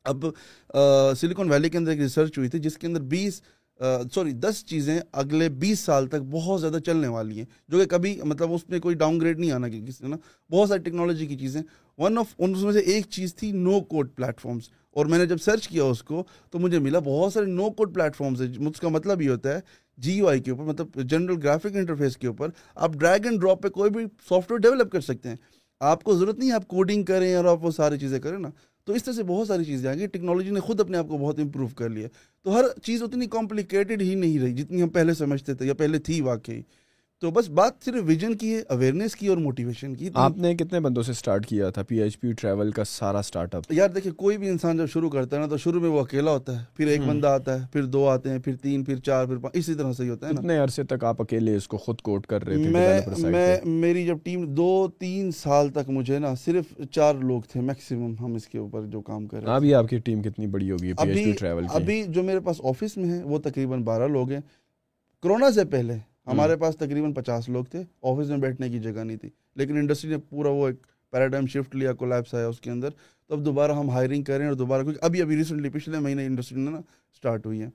اب 0.05 0.27
سلیکون 1.21 1.51
ویلی 1.51 1.69
کے 1.69 1.79
اندر 1.79 1.91
ایک 1.91 2.01
ریسرچ 2.01 2.39
ہوئی 2.39 2.49
تھی، 2.49 2.59
جس 2.59 2.77
کے 2.79 2.87
اندر 2.87 3.01
بیس 3.01 3.41
سوری 4.15 4.33
دس 4.33 4.65
چیزیں 4.67 4.99
اگلے 5.13 5.49
بیس 5.49 5.81
سال 5.81 6.07
تک 6.09 6.23
بہت 6.31 6.61
زیادہ 6.61 6.79
چلنے 6.79 7.09
والی 7.09 7.39
ہیں۔ 7.39 7.45
جو 7.69 7.79
کہ 7.79 7.85
کبھی 7.87 8.19
مطلب 8.25 8.53
اس 8.53 8.69
میں 8.69 8.79
کوئی 8.81 8.95
ڈاؤن 8.97 9.21
گریڈ 9.21 9.39
نہیں 9.39 9.51
آنا 9.53 9.69
کہ 9.69 9.81
کسی 9.87 10.07
نا، 10.07 10.17
بہت 10.51 10.69
ساری 10.69 10.83
ٹیکنالوجی 10.83 11.27
کی 11.27 11.37
چیزیں۔ 11.37 11.61
ون 11.99 12.19
آف 12.19 12.35
ان 12.39 12.53
میں 12.63 12.73
سے 12.73 12.81
ایک 12.81 13.07
چیز 13.11 13.35
تھی 13.35 13.51
نو 13.53 13.81
کوڈ 13.81 14.15
پلیٹ 14.17 14.41
فارمس 14.41 14.69
اور 14.95 15.07
میں 15.07 15.19
نے 15.19 15.27
جب 15.27 15.37
سرچ 15.39 15.69
کیا 15.69 15.85
اس 15.85 16.03
کو 16.03 16.25
تو 16.51 16.59
مجھے 16.59 16.79
ملا 16.79 16.99
بہت 16.99 17.33
سارے 17.33 17.47
نو 17.47 17.71
کوڈ 17.71 17.95
پلیٹفارمس 17.95 18.41
ہیں 18.41 18.67
اس 18.67 18.81
کا 18.81 18.89
مطلب 18.89 19.23
یہ 19.23 19.31
ہوتا 19.31 19.55
ہے 19.55 19.61
جی 19.99 20.13
یو 20.13 20.29
آئی 20.29 20.41
کے 20.41 20.51
اوپر 20.51 20.65
مطلب 20.65 21.03
جنرل 21.03 21.37
گرافک 21.43 21.77
انٹرفیس 21.77 22.17
کے 22.17 22.27
اوپر 22.27 22.49
آپ 22.75 22.93
ڈریگ 22.93 23.27
اینڈ 23.27 23.41
ڈراپ 23.41 23.63
پہ 23.63 23.69
کوئی 23.69 23.91
بھی 23.91 24.05
سافٹ 24.29 24.53
ویئر 24.53 24.61
ڈیولپ 24.61 24.93
کر 24.93 25.01
سکتے 25.01 25.29
ہیں۔ 25.29 25.37
آپ 25.81 26.05
کو 26.05 26.19
ضرورت 26.19 26.39
نہیں 26.39 26.49
ہے 26.51 26.55
آپ 26.55 26.69
کوڈنگ 26.69 27.03
کریں 27.03 27.35
اور 27.35 27.45
آپ 27.45 27.65
وہ 27.65 27.71
ساری 27.71 27.99
چیزیں 27.99 28.19
کریں 28.19 28.39
نا۔ 28.39 28.49
تو 28.85 28.93
اس 28.93 29.05
طرح 29.05 29.15
سے 29.15 29.23
بہت 29.23 29.49
ساری 29.49 29.65
چیزیں 29.65 29.89
آئیں 29.89 30.01
گی۔ 30.01 30.07
ٹیکنالوجی 30.07 30.51
نے 30.51 30.61
خود 30.61 30.81
اپنے 30.81 30.99
آپ 30.99 31.09
کو 31.09 31.19
بہت 31.19 31.39
امپروو 31.39 31.69
کر 31.69 31.89
لیا۔ 31.89 32.09
تو 32.45 32.57
ہر 32.57 32.65
چیز 32.83 33.03
اتنی 33.03 33.27
کمپلیکیٹڈ 33.27 34.03
ہی 34.03 34.15
نہیں 34.15 34.39
رہی 34.39 34.53
جتنی 34.53 34.83
ہم 34.83 34.89
پہلے 34.89 35.15
سمجھتے 35.15 35.55
تھے 35.55 35.67
یا 35.67 35.75
پہلے 35.75 35.99
تھی 35.99 36.21
واقعی۔ 36.21 36.63
تو 37.23 37.31
بس 37.31 37.49
بات 37.49 37.85
صرف 37.85 38.03
ویژن 38.07 38.35
کی 38.35 38.55
ہے 38.55 38.61
اویئرنیس 38.69 39.15
کی 39.17 39.27
اور 39.27 39.37
موٹیویشن 39.37 39.95
کی۔ 39.95 40.09
آپ 40.15 40.37
نے 40.37 40.55
کتنے 40.55 40.81
بندوں 40.81 41.03
سے 41.03 41.13
سٹارٹ 41.13 41.47
کیا 41.47 41.69
تھا؟ 41.71 41.83
پی 41.83 42.01
ایچ 42.01 42.19
پی 42.21 42.33
ٹریول 42.33 42.71
کا 42.71 42.85
سارا 42.85 43.23
سٹارٹ 43.23 43.55
اپ 43.55 43.63
یار 43.71 43.89
دیکھیں 43.89 44.13
کوئی 44.13 44.39
بھی 44.39 44.49
انسان 44.49 44.77
جب 44.77 44.87
شروع 44.87 45.11
کرتا 45.11 45.37
ہے 45.37 45.41
نا 45.41 45.47
تو 45.47 45.57
شروع 45.57 45.81
میں 45.81 45.89
وہ 45.89 46.01
اکیلا 46.01 46.31
ہوتا 46.31 46.59
ہے 46.61 46.65
پھر 46.77 46.87
ایک 46.87 47.01
بندہ 47.01 47.27
آتا 47.27 47.61
ہے 47.61 47.67
پھر 47.73 47.85
دو 47.85 48.07
آتے 48.09 48.31
ہیں 48.31 48.39
پھر 48.39 48.57
تین 48.57 48.85
پھر 48.85 48.97
چار 48.99 49.27
پھر 49.27 49.37
پانچ 49.37 49.57
اسی 49.57 49.75
طرح 49.75 49.93
سے 49.93 50.05
ہی 50.05 50.09
ہوتا 50.09 50.29
ہے 50.29 50.33
کتنے 50.33 50.59
عرصے 50.59 50.83
تک 50.85 51.05
آپ 51.05 51.23
اکیلے 51.23 51.57
اس 51.57 51.69
کو 51.69 51.77
خود 51.77 52.01
کوٹ 52.01 52.27
کر 52.27 52.45
رہے 52.45 52.55
تھے 52.55 52.69
میں 52.69 53.01
میں 53.31 53.57
میری 53.65 54.07
جب 54.07 54.17
ٹیم 54.23 54.45
دو 54.55 54.69
تین 54.99 55.31
سال 55.33 55.69
تک 55.69 55.91
مجھے 55.91 56.19
نا 56.19 56.35
صرف 56.35 56.65
چار 56.91 57.15
لوگ 57.23 57.43
تھے 57.49 57.61
میکسیمم 57.61 58.15
ہم 58.21 58.35
اس 58.35 58.47
کے 58.49 58.59
اوپر 58.59 58.83
جو 58.87 59.01
کام 59.01 59.27
کر 59.27 59.39
رہے 59.39 59.49
ہیں 59.49 59.57
ابھی 59.57 59.75
آپ 59.75 59.89
کی 59.89 59.99
ٹیم 59.99 60.23
کتنی 60.23 60.47
بڑی 60.47 60.71
ہوگی 60.71 60.93
پی 60.93 61.09
ایچ 61.09 61.25
پی 61.25 61.33
ٹریول 61.33 61.65
ابھی 61.71 62.03
جو 62.09 62.23
میرے 62.23 62.41
پاس 62.41 62.61
آفس 62.65 62.97
میں 62.97 63.11
ہے 63.11 63.23
وہ 63.25 63.39
تقریباً 63.39 63.83
بارہ 63.83 64.09
لوگ 64.09 64.31
ہیں۔ 64.31 64.41
کرونا 65.23 65.51
سے 65.51 65.65
پہلے 65.65 65.95
ہمارے 66.27 66.57
پاس 66.57 66.77
تقریباً 66.77 67.13
پچاس 67.13 67.49
لوگ 67.49 67.65
تھے 67.65 67.83
آفس 68.03 68.29
میں 68.29 68.37
بیٹھنے 68.37 68.69
کی 68.69 68.79
جگہ 68.79 69.05
نہیں 69.05 69.17
تھی 69.17 69.29
لیکن 69.57 69.77
انڈسٹری 69.77 70.11
نے 70.11 70.17
پورا 70.31 70.49
وہ 70.49 70.67
ایک 70.69 70.77
پیراڈائم 71.13 71.47
شفٹ 71.47 71.77
لیا 71.77 71.93
کولیپس 71.93 72.35
آیا 72.35 72.47
اس 72.47 72.61
کے 72.61 72.71
اندر۔ 72.71 72.91
تو 73.31 73.35
اب 73.35 73.45
دوبارہ 73.45 73.73
ہم 73.73 73.91
ہائرنگ 73.91 74.23
کریں 74.23 74.47
اور 74.47 74.55
دوبارہ 74.55 74.83
کیونکہ 74.83 75.05
ابھی 75.05 75.23
ابھی 75.23 75.37
ریسنٹلی 75.37 75.69
پچھلے 75.69 75.99
مہینے 75.99 76.27
انڈسٹری 76.27 76.61
نے 76.61 76.71
نا 76.71 76.79
اسٹارٹ 76.79 77.47
ہوئی 77.47 77.63
ہے 77.63 77.69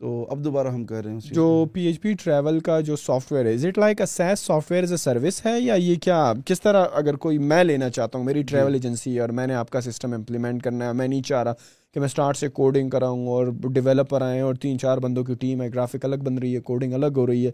تو 0.00 0.26
اب 0.30 0.44
دوبارہ 0.44 0.68
ہم 0.68 0.84
کر 0.84 1.04
رہے 1.04 1.12
ہیں 1.12 1.34
جو 1.34 1.64
پی 1.72 1.80
ایچ 1.80 2.00
پی 2.00 2.12
ٹریول 2.12 2.60
کا 2.60 2.80
جو 2.80 2.96
سافٹ 2.96 3.32
ویئر 3.32 3.46
ہے 3.46 3.52
is 3.54 3.66
it 3.66 3.78
like 3.78 4.00
a 4.00 4.06
SaaS 4.06 4.40
software 4.70 4.82
is 4.82 4.90
a 4.90 4.96
service 4.96 5.46
ہے 5.46 5.60
یا 5.60 5.74
یہ 5.74 5.94
کیا 6.02 6.32
کس 6.46 6.60
طرح 6.60 6.84
اگر 6.92 7.16
کوئی 7.16 7.38
میں 7.38 7.64
لینا 7.64 7.90
چاہتا 7.90 8.18
ہوں 8.18 8.24
میری 8.24 8.42
ٹریول 8.42 8.74
ایجنسی 8.74 9.14
ہے 9.14 9.20
اور 9.20 9.28
میں 9.28 9.46
نے 9.46 9.54
آپ 9.54 9.70
کا 9.70 9.80
سسٹم 9.80 10.12
امپلیمنٹ 10.12 10.62
کرنا 10.62 10.86
ہے 10.86 10.92
میں 10.92 11.08
نہیں 11.08 11.22
چاہ 11.22 11.42
رہا 11.42 11.52
کہ 11.94 12.00
میں 12.00 12.06
اسٹارٹ 12.06 12.36
سے 12.36 12.48
کوڈنگ 12.48 12.90
کراؤں 12.90 13.26
اور 13.26 13.46
ڈیولپر 13.72 14.22
آئیں 14.22 14.40
اور 14.40 14.54
تین 14.54 14.78
چار 14.78 14.98
بندوں 14.98 15.24
کی 15.24 15.34
ٹیم 15.34 15.62
ہے 15.62 15.68
گرافک 15.68 16.04
الگ 16.04 16.16
بن 16.16 16.38
رہی 16.38 16.54
ہے 16.54 16.60
کوڈنگ 16.60 16.92
الگ 16.92 17.12
ہو 17.16 17.26
رہی 17.26 17.46
ہے۔ 17.46 17.50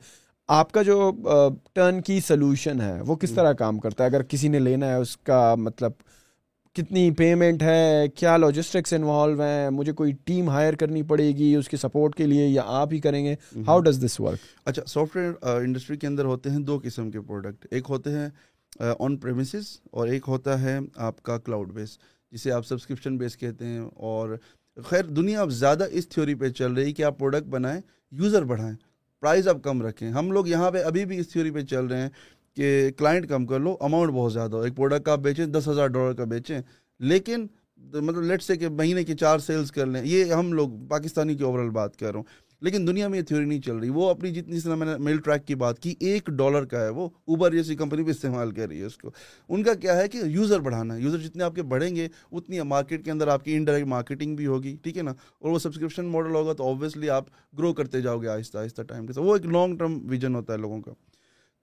آپ 0.49 0.73
کا 0.73 0.83
جو 0.83 1.11
ٹرن 1.73 2.01
کی 2.01 2.21
سلوشن 2.21 2.81
ہے 2.81 3.01
وہ 3.01 3.17
کس 3.17 3.31
طرح 3.31 3.53
کام 3.53 3.79
کرتا 3.79 4.05
ہے؟ 4.05 4.09
اگر 4.09 4.23
کسی 4.23 4.49
نے 4.49 4.59
لینا 4.59 4.87
ہے 4.87 4.95
اس 4.95 5.17
کا 5.17 5.55
مطلب 5.55 5.93
کتنی 6.75 7.11
پیمنٹ 7.11 7.63
ہے 7.63 8.09
کیا 8.15 8.37
لاجسٹکس 8.37 8.93
انوالو 8.93 9.43
ہیں 9.43 9.71
مجھے 9.71 9.93
کوئی 9.93 10.13
ٹیم 10.25 10.49
ہائر 10.49 10.75
کرنی 10.75 11.03
پڑے 11.03 11.29
گی 11.29 11.55
اس 11.55 11.69
کی 11.69 11.77
سپورٹ 11.77 12.15
کے 12.15 12.27
لیے 12.27 12.47
یا 12.47 12.63
آپ 12.67 12.93
ہی 12.93 13.01
کریں 13.01 13.25
گے؟ 13.25 13.35
ہاؤ 13.67 13.81
ڈز 13.81 14.05
دس 14.05 14.21
ورک 14.21 14.39
اچھا 14.65 14.85
سافٹ 14.85 15.17
ویئر 15.17 15.33
انڈسٹری 15.43 15.97
کے 15.97 16.07
اندر 16.07 16.25
ہوتے 16.25 16.51
ہیں 16.51 16.59
دو 16.59 16.79
قسم 16.83 17.11
کے 17.11 17.21
پروڈکٹ 17.21 17.67
ایک 17.71 17.85
ہوتے 17.89 18.11
ہیں 18.11 18.29
آن 18.99 19.17
پریمسز 19.17 19.65
اور 19.91 20.09
ایک 20.09 20.23
ہوتا 20.29 20.61
ہے 20.61 20.79
آپ 20.97 21.23
کا 21.23 21.39
کلاؤڈ 21.39 21.73
بیس 21.73 21.99
جسے 22.33 22.53
آپ 22.53 22.67
سبسکرپشن 22.67 23.17
بیس 23.17 23.37
کہتے 23.37 23.65
ہیں۔ 23.65 23.81
اور 23.81 24.37
خیر 24.85 25.05
دنیا 25.05 25.41
اب 25.41 25.51
زیادہ 25.51 25.87
اس 25.91 26.09
تھیوری 26.09 26.35
پہ 26.35 26.49
چل 26.49 26.73
رہی 26.73 26.93
کہ 26.93 27.03
آپ 27.03 27.19
پروڈکٹ 27.19 27.47
بنائیں 27.47 27.81
یوزر 28.13 28.45
بڑھائیں۔ 28.45 28.75
پرائز 29.21 29.49
اب 29.49 29.63
کم 29.63 29.83
رکھیں۔ 29.83 30.11
ہم 30.11 30.33
لوگ 30.33 30.49
یہاں 30.49 30.71
پہ 30.71 30.83
ابھی 30.83 31.05
بھی 31.05 31.19
اس 31.19 31.29
تھیوری 31.29 31.51
پہ 31.51 31.61
چل 31.61 31.87
رہے 31.87 32.01
ہیں 32.01 32.09
کہ 32.57 32.91
کلائنٹ 32.97 33.29
کم 33.29 33.47
کر 33.47 33.61
لو 33.61 33.77
اماؤنٹ 33.81 34.13
بہت 34.13 34.33
زیادہ 34.33 34.57
ہو۔ 34.57 34.63
ایک 34.63 34.77
پروڈکٹ 34.77 35.09
آپ 35.09 35.19
بیچیں، 35.19 35.47
دس 35.47 35.69
ہزار 35.69 35.87
ڈالر 35.87 36.13
کا 36.13 36.25
بیچیں۔ 36.25 36.61
لیکن 37.01 37.47
مطلب 37.77 38.23
لیٹ 38.23 38.43
سے 38.43 38.57
کہ 38.57 38.69
مہینے 38.69 39.05
کی 39.05 39.15
چار 39.15 39.39
سیلز 39.39 39.73
کر 39.73 39.87
لیں۔ 39.87 40.03
یہ 40.05 40.25
ہم 40.25 40.53
لوگ، 40.53 40.71
پاکستانی 40.89 41.35
کی 41.35 41.45
اوور 41.45 41.59
آل 41.59 41.71
بات 41.71 41.97
کر 41.97 42.07
رہا 42.07 42.17
ہوں۔ 42.17 42.25
لیکن 42.65 42.87
دنیا 42.87 43.09
میں 43.09 43.19
یہ 43.19 43.25
تھیوری 43.25 43.45
نہیں 43.45 43.61
چل 43.61 43.77
رہی۔ 43.77 43.89
وہ 43.89 44.11
اپنی 44.11 44.31
جتنی 44.31 44.61
طرح 44.61 44.75
میں 44.75 44.87
نے 44.87 44.93
میل 44.99 45.17
ٹریک 45.17 45.47
کی 45.47 45.55
بات 45.55 45.79
کی، 45.79 45.95
ایک 46.01 46.27
ڈالر 46.27 46.65
کا 46.65 46.81
ہے 46.81 46.89
وہ۔ 46.89 47.09
اوبر 47.25 47.53
جیسی 47.53 47.77
کمپنی 47.77 48.03
بھی 48.03 48.11
استعمال 48.11 48.51
کر 48.51 48.69
رہی 48.69 48.81
ہے 48.81 48.85
اس 48.85 48.97
کو۔ 48.99 49.11
ان 49.49 49.63
کا 49.63 49.75
کیا 49.75 49.97
ہے 49.97 50.09
کہ 50.09 50.19
یوزر 50.25 50.61
بڑھانا 50.61 50.97
ہے۔ 50.97 51.01
یوزر 51.01 51.19
جتنے 51.19 51.45
آپ 51.45 51.55
کے 51.55 51.63
بڑھیں 51.63 51.97
گے، 51.97 52.09
اتنی 52.33 52.61
مارکیٹ 52.61 53.05
کے 53.05 53.11
اندر 53.11 53.29
آپ 53.29 53.45
کی 53.45 53.57
انڈائریکٹ 53.57 53.89
مارکیٹنگ 53.89 54.37
بھی 54.37 54.47
ہوگی، 54.47 54.77
ٹھیک 54.83 54.97
ہے 54.97 55.03
نا؟ 55.03 55.11
اور 55.11 55.51
وہ 55.51 55.59
سبسکرپشن 55.59 56.05
ماڈل 56.05 56.35
ہوگا 56.35 56.53
تو 56.53 56.71
آبویسلی 56.71 57.11
آپ 57.11 57.25
گرو 57.59 57.73
کرتے 57.73 58.01
جاؤ 58.01 58.19
گے 58.19 58.29
آہستہ 58.29 58.59
آہستہ 58.59 58.83
ٹائم 58.83 59.07
کے 59.07 59.13
ساتھ۔ 59.13 59.27
وہ 59.27 59.37
ایک 59.37 59.47
لانگ 59.47 59.77
ٹرم 59.77 60.07
ویژن 60.09 60.35
ہوتا 60.35 60.53
ہے 60.53 60.59
لوگوں 60.59 60.81
کا۔ 60.81 60.93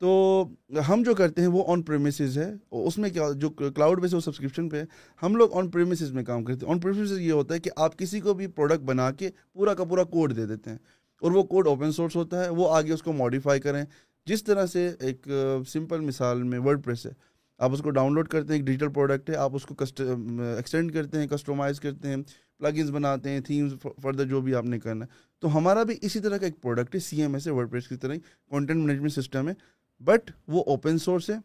تو 0.02 0.46
ہم 0.90 1.04
جو 1.04 1.16
کرتے 1.16 1.42
ہیں 1.42 1.48
وہ 1.48 1.64
آن 1.68 1.82
پریمیسز 1.82 2.38
ہے۔ 2.38 2.54
اس 2.72 2.98
میں 2.98 3.10
کیا 3.10 3.24
جو 3.36 3.50
کلاؤڈ 3.50 4.02
بیس 4.02 4.12
ہے 4.12 4.16
وہ 4.16 4.22
سبسکرپشن 4.22 4.70
پہ 4.70 4.78
ہے، 4.78 4.84
ہم 5.24 5.36
لوگ 5.36 5.54
آن 5.54 5.70
پریمیسز 5.70 6.12
میں 6.12 6.24
کام 6.24 6.44
کرتے 6.44 6.66
ہیں۔ 6.66 6.74
آن 6.74 6.80
پریمیسز 6.80 7.20
یہ 7.20 7.32
ہوتا 7.32 7.56
ہے 7.56 7.60
کہ 7.60 7.72
آپ 7.76 7.98
کسی 7.98 8.20
کو 8.20 8.34
بھی 8.34 8.48
پروڈکٹ 8.48 8.80
بنا 8.80 9.12
کے 9.12 9.30
پورا 9.54 9.74
کا 9.74 9.84
پورا 9.84 10.04
کوڈ 10.04 10.36
دے 10.36 10.46
دیتے 10.46 10.70
ہیں۔ 10.70 10.78
اور 11.22 11.32
وہ 11.32 11.44
کوڈ 11.44 11.68
اوپن 11.68 11.92
سورس 11.92 12.16
ہوتا 12.16 12.44
ہے، 12.44 12.50
وہ 12.50 12.76
آگے 12.76 12.94
اس 12.94 13.04
کو 13.04 13.14
ماڈیفائی 13.14 13.60
کریں۔ 13.62 13.86
جس 14.26 14.44
طرح 14.44 14.66
سے 14.66 14.92
ایک 15.00 15.28
سمپل 15.68 16.00
مثال 16.00 16.44
میں 16.44 16.60
ورڈ 16.60 16.86
پریس 16.86 17.06
ہے۔ 17.06 17.12
آپ 17.58 17.72
اس 17.74 17.82
کو 17.82 17.90
ڈاؤن 17.90 18.14
لوڈ 18.14 18.28
کرتے 18.28 18.48
ہیں، 18.48 18.60
ایک 18.60 18.66
ڈیجیٹل 18.66 18.90
پروڈکٹ 18.90 19.30
ہے، 19.30 19.36
آپ 19.36 19.56
اس 19.56 19.66
کو 19.66 19.76
ایکسٹینڈ 20.00 20.94
کرتے 20.94 21.20
ہیں 21.20 21.28
کسٹمائز 21.28 21.80
کرتے 21.80 22.08
ہیں 22.08 22.18
پلگنس 22.58 22.90
بناتے 22.90 23.30
ہیں 23.30 23.40
تھیمز 23.40 23.74
فردر 24.02 24.26
جو 24.26 24.42
بھی 24.42 24.56
آپ 24.56 24.66
نے 24.66 24.80
کرنا 24.80 25.06
ہے۔ 25.06 25.10
تو 25.40 25.58
ہمارا 25.58 25.84
بھی 25.84 25.96
اسی 26.02 26.20
طرح 26.20 26.38
کا 26.38 26.46
ایک 26.46 26.62
پروڈکٹ 26.62 26.96
ہے 26.96 27.00
سی 27.00 27.22
ایم 27.22 27.34
ایس 27.34 27.48
ہے 27.48 27.52
ورڈ 27.52 27.72
پریس 27.72 27.88
کی 27.88 27.96
طرح 27.96 28.16
کانٹینٹ 28.50 28.86
مینجمنٹ 28.86 29.12
سسٹم 29.12 29.50
ہے۔ 29.50 29.54
بٹ 30.02 30.32
وہ 30.48 30.64
اوپن 30.68 30.98
سورس 30.98 31.30
ہے 31.30 31.36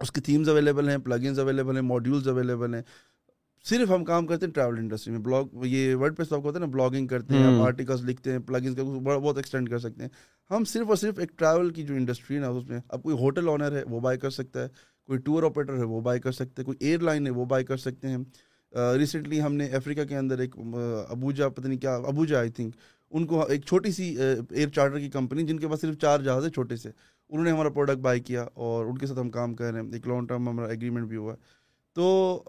اس 0.00 0.10
کی 0.12 0.20
تھیمز 0.20 0.48
اویلیبل 0.48 0.88
ہیں 0.88 0.98
پلگنز 0.98 1.38
اویلیبل 1.38 1.74
ہیں 1.74 1.82
ماڈیولز 1.82 2.28
اویلیبل 2.28 2.74
ہیں۔ 2.74 2.82
صرف 3.64 3.90
ہم 3.90 4.04
کام 4.04 4.26
کرتے 4.26 4.46
ہیں 4.46 4.52
ٹریول 4.52 4.78
انڈسٹری 4.78 5.12
میں 5.12 5.20
بلاگ 5.20 5.64
یہ 5.64 5.94
ورڈ 5.94 6.16
پہ 6.16 6.22
اسٹاک 6.22 6.44
ہوتا 6.44 6.58
ہے 6.58 6.64
نا 6.64 6.70
بلاگنگ 6.72 7.06
کرتے 7.06 7.34
ہیں 7.34 7.60
آرٹیکلس 7.62 8.02
لکھتے 8.02 8.32
ہیں 8.32 8.38
پلگنس 8.38 8.76
کا 8.76 8.82
بہت 8.82 9.36
ایکسٹینڈ 9.36 9.68
کر 9.70 9.78
سکتے 9.78 10.02
ہیں۔ 10.02 10.08
ہم 10.50 10.64
صرف 10.64 10.88
اور 10.88 10.96
صرف 10.96 11.18
ایک 11.18 11.36
ٹریول 11.38 11.70
کی 11.70 11.82
جو 11.82 11.94
انڈسٹری 11.94 12.36
ہے 12.36 12.40
نا 12.40 12.48
اس 12.48 12.68
میں 12.68 12.78
اب 12.88 13.02
کوئی 13.02 13.16
ہوٹل 13.16 13.48
آنر 13.48 13.76
ہے 13.76 13.82
وہ 13.88 14.00
بائی 14.00 14.18
کر 14.18 14.30
سکتا 14.30 14.62
ہے 14.62 14.68
کوئی 15.08 15.18
ٹور 15.18 15.42
آپریٹر 15.42 15.78
ہے 15.78 15.84
وہ 15.84 16.00
بائی 16.00 16.20
کر 16.20 16.32
سکتے 16.32 16.62
ہیں 16.62 16.66
کوئی 16.66 16.78
ایئر 16.80 17.00
لائن 17.00 17.26
ہے 17.26 17.32
وہ 17.32 17.44
بائی 17.44 17.64
کر 17.64 17.76
سکتے 17.76 18.08
ہیں۔ 18.08 18.18
ریسنٹلی 18.98 19.40
ہم 19.42 19.54
نے 19.54 19.66
افریقہ 19.66 20.04
کے 20.08 20.16
اندر 20.16 20.38
ایک 20.38 20.56
ابوجا 21.08 21.48
پتہ 21.48 21.66
نہیں 21.66 21.78
کیا 21.78 21.94
ابوجا 21.96 22.38
آئی 22.38 22.50
تھنک 22.50 22.76
ان 23.12 23.26
کو 23.26 23.42
ایک 23.42 23.64
چھوٹی 23.64 23.92
سی 23.92 24.14
ایئر 24.18 24.68
چارٹر 24.68 24.98
کی 24.98 25.08
کمپنی 25.10 25.46
جن 25.46 25.58
کے 25.58 25.68
پاس 25.68 25.80
صرف 25.80 25.98
چار 25.98 26.20
جہاز 26.20 26.44
ہے 26.44 26.50
چھوٹے 26.50 26.76
سے۔ 26.76 26.90
انہوں 27.30 27.44
نے 27.44 27.50
ہمارا 27.50 27.68
پروڈکٹ 27.68 27.98
بائی 27.98 28.20
کیا 28.20 28.46
اور 28.54 28.86
ان 28.86 28.98
کے 28.98 29.06
ساتھ 29.06 29.18
ہم 29.18 29.30
کام 29.30 29.54
کر 29.54 29.72
رہے 29.72 29.80
ہیں۔ 29.80 29.88
ایک 29.92 30.08
لانگ 30.08 30.26
ٹرم 30.26 30.48
ہمارا 30.48 30.68
ایگریمنٹ 30.68 31.08
بھی 31.08 31.16
ہوا 31.16 31.32
ہے۔ 31.32 31.38
تو 31.94 32.44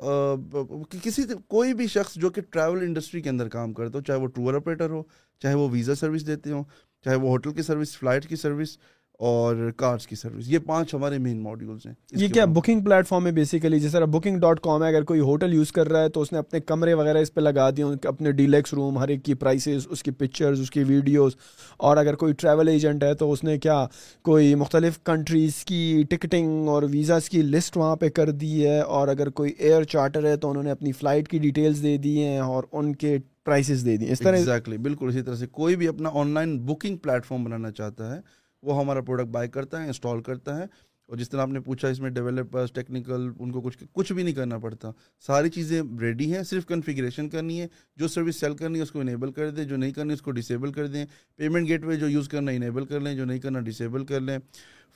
کسی 1.03 1.21
کوئی 1.47 1.73
بھی 1.73 1.87
شخص 1.87 2.15
جو 2.15 2.29
کہ 2.29 2.41
ٹریول 2.41 2.81
انڈسٹری 2.81 3.21
کے 3.21 3.29
اندر 3.29 3.49
کام 3.49 3.73
کرتا 3.73 3.97
ہو، 3.97 4.03
چاہے 4.03 4.19
وہ 4.19 4.27
ٹور 4.27 4.53
آپریٹر 4.53 4.89
ہو، 4.89 5.03
چاہے 5.39 5.53
وہ 5.53 5.69
ویزا 5.71 5.95
سروس 5.95 6.27
دیتے 6.27 6.51
ہوں، 6.51 6.63
چاہے 7.03 7.15
وہ 7.15 7.29
ہوٹل 7.29 7.53
کی 7.53 7.61
سروس 7.61 7.97
فلائٹ 7.97 8.27
کی 8.27 8.35
سروس 8.35 8.77
اور 9.21 9.71
کارس 9.77 10.07
کی 10.07 10.15
سروس۔ 10.15 10.43
یہ 10.47 10.59
پانچ 10.59 10.93
ہمارے 10.93 11.17
مین 11.17 11.43
ماڈیولس 11.43 11.85
ہیں۔ 11.85 11.93
یہ 12.11 12.27
کیا 12.27 12.45
بکنگ 12.45 12.81
پلیٹ 12.81 13.07
فارم 13.07 13.25
ہے 13.27 13.31
بیسیکلی 13.31 13.79
جس 13.79 13.91
طرح 13.91 14.05
بکنگ 14.05 14.39
ڈاٹ 14.39 14.59
کام 14.59 14.83
ہے 14.83 14.87
اگر 14.87 15.03
کوئی 15.03 15.19
ہوٹل 15.19 15.53
یوز 15.53 15.71
کر 15.71 15.89
رہا 15.89 16.03
ہے 16.03 16.09
تو 16.09 16.21
اس 16.21 16.31
نے 16.31 16.37
اپنے 16.37 16.59
کمرے 16.59 16.93
وغیرہ 16.93 17.17
اس 17.17 17.33
پہ 17.33 17.41
لگا 17.41 17.69
دیے 17.69 18.07
اپنے 18.07 18.31
ڈیلیکس 18.31 18.73
روم 18.73 18.97
ہر 18.97 19.07
ایک 19.07 19.25
کی 19.25 19.33
پرائسز 19.33 19.87
اس 19.89 20.03
کی 20.03 20.11
پکچرز 20.11 20.59
اس 20.59 20.71
کی 20.71 20.83
ویڈیوز 20.83 21.31
اور 21.77 21.97
اگر 21.97 22.15
کوئی 22.15 22.33
ٹریول 22.33 22.67
ایجنٹ 22.67 23.03
ہے 23.03 23.13
تو 23.13 23.31
اس 23.31 23.43
نے 23.43 23.57
کیا 23.59 23.87
کوئی 24.21 24.55
مختلف 24.55 24.99
کنٹریز 25.03 25.65
کی 25.65 26.03
ٹکٹنگ 26.09 26.67
اور 26.67 26.83
ویزاز 26.91 27.29
کی 27.29 27.41
لسٹ 27.41 27.77
وہاں 27.77 27.95
پہ 27.95 28.09
کر 28.09 28.31
دی 28.31 28.67
ہے۔ 28.67 28.79
اور 28.79 29.07
اگر 29.07 29.29
کوئی 29.29 29.51
ایئر 29.57 29.83
چارٹر 29.83 30.25
ہے 30.25 30.37
تو 30.37 30.49
انہوں 30.49 30.63
نے 30.63 30.71
اپنی 30.71 30.91
فلائٹ 30.91 31.27
کی 31.27 31.39
ڈیٹیلز 31.39 31.83
دے 31.83 31.97
دی 31.97 32.23
ہیں 32.23 32.39
اور 32.39 32.63
ان 32.71 32.95
کے 32.95 33.17
پرائسز 33.45 33.85
دے 33.85 33.97
دی 33.97 34.11
اس 34.11 34.19
طرح 34.19 34.35
ایگزیکٹلی 34.35 34.77
بالکل 34.77 35.07
اسی 35.07 35.21
طرح 35.21 35.35
سے۔ 35.35 35.47
کوئی 35.47 35.75
بھی 35.75 35.87
اپنا 35.87 36.09
on 36.13 36.27
line 36.27 36.59
booking 36.59 36.97
plate 36.97 37.25
form 37.25 37.43
بنانا 37.43 37.71
چاہتا 37.71 38.15
ہے 38.15 38.40
وہ 38.61 38.79
ہمارا 38.79 39.01
پروڈکٹ 39.01 39.27
بائی 39.27 39.49
کرتا 39.49 39.81
ہے 39.81 39.87
انسٹال 39.87 40.21
کرتا 40.21 40.57
ہے 40.57 40.63
اور 41.07 41.17
جس 41.17 41.29
طرح 41.29 41.41
آپ 41.41 41.49
نے 41.49 41.59
پوچھا 41.59 41.87
اس 41.87 41.99
میں 41.99 42.09
ڈیولپرس 42.09 42.71
ٹیکنیکل 42.71 43.29
ان 43.39 43.51
کو 43.51 43.61
کچھ 43.61 43.83
کچھ 43.91 44.13
بھی 44.13 44.23
نہیں 44.23 44.33
کرنا 44.33 44.57
پڑتا۔ 44.57 44.91
ساری 45.19 45.49
چیزیں 45.49 45.81
ریڈی 45.99 46.35
ہیں، 46.35 46.43
صرف 46.43 46.65
کنفیگریشن 46.65 47.29
کرنی 47.29 47.61
ہے۔ 47.61 47.67
جو 47.95 48.07
سروس 48.07 48.39
سیل 48.39 48.55
کرنی 48.55 48.77
ہے 48.77 48.83
اس 48.83 48.91
کو 48.91 48.99
انیبل 48.99 49.31
کر 49.31 49.49
دیں، 49.49 49.63
جو 49.63 49.77
نہیں 49.77 49.91
کرنی 49.91 50.13
اس 50.13 50.21
کو 50.21 50.31
ڈسیبل 50.31 50.71
کر 50.71 50.87
دیں۔ 50.87 51.05
پیمنٹ 51.35 51.67
گیٹ 51.67 51.85
وے 51.85 51.95
جو 51.95 52.09
یوز 52.09 52.29
کرنا 52.29 52.51
انیبل 52.51 52.85
کر 52.85 52.99
لیں، 52.99 53.15
جو 53.15 53.25
نہیں 53.25 53.39
کرنا 53.39 53.59
ڈسیبل 53.59 54.05
کر 54.05 54.19
لیں۔ 54.19 54.37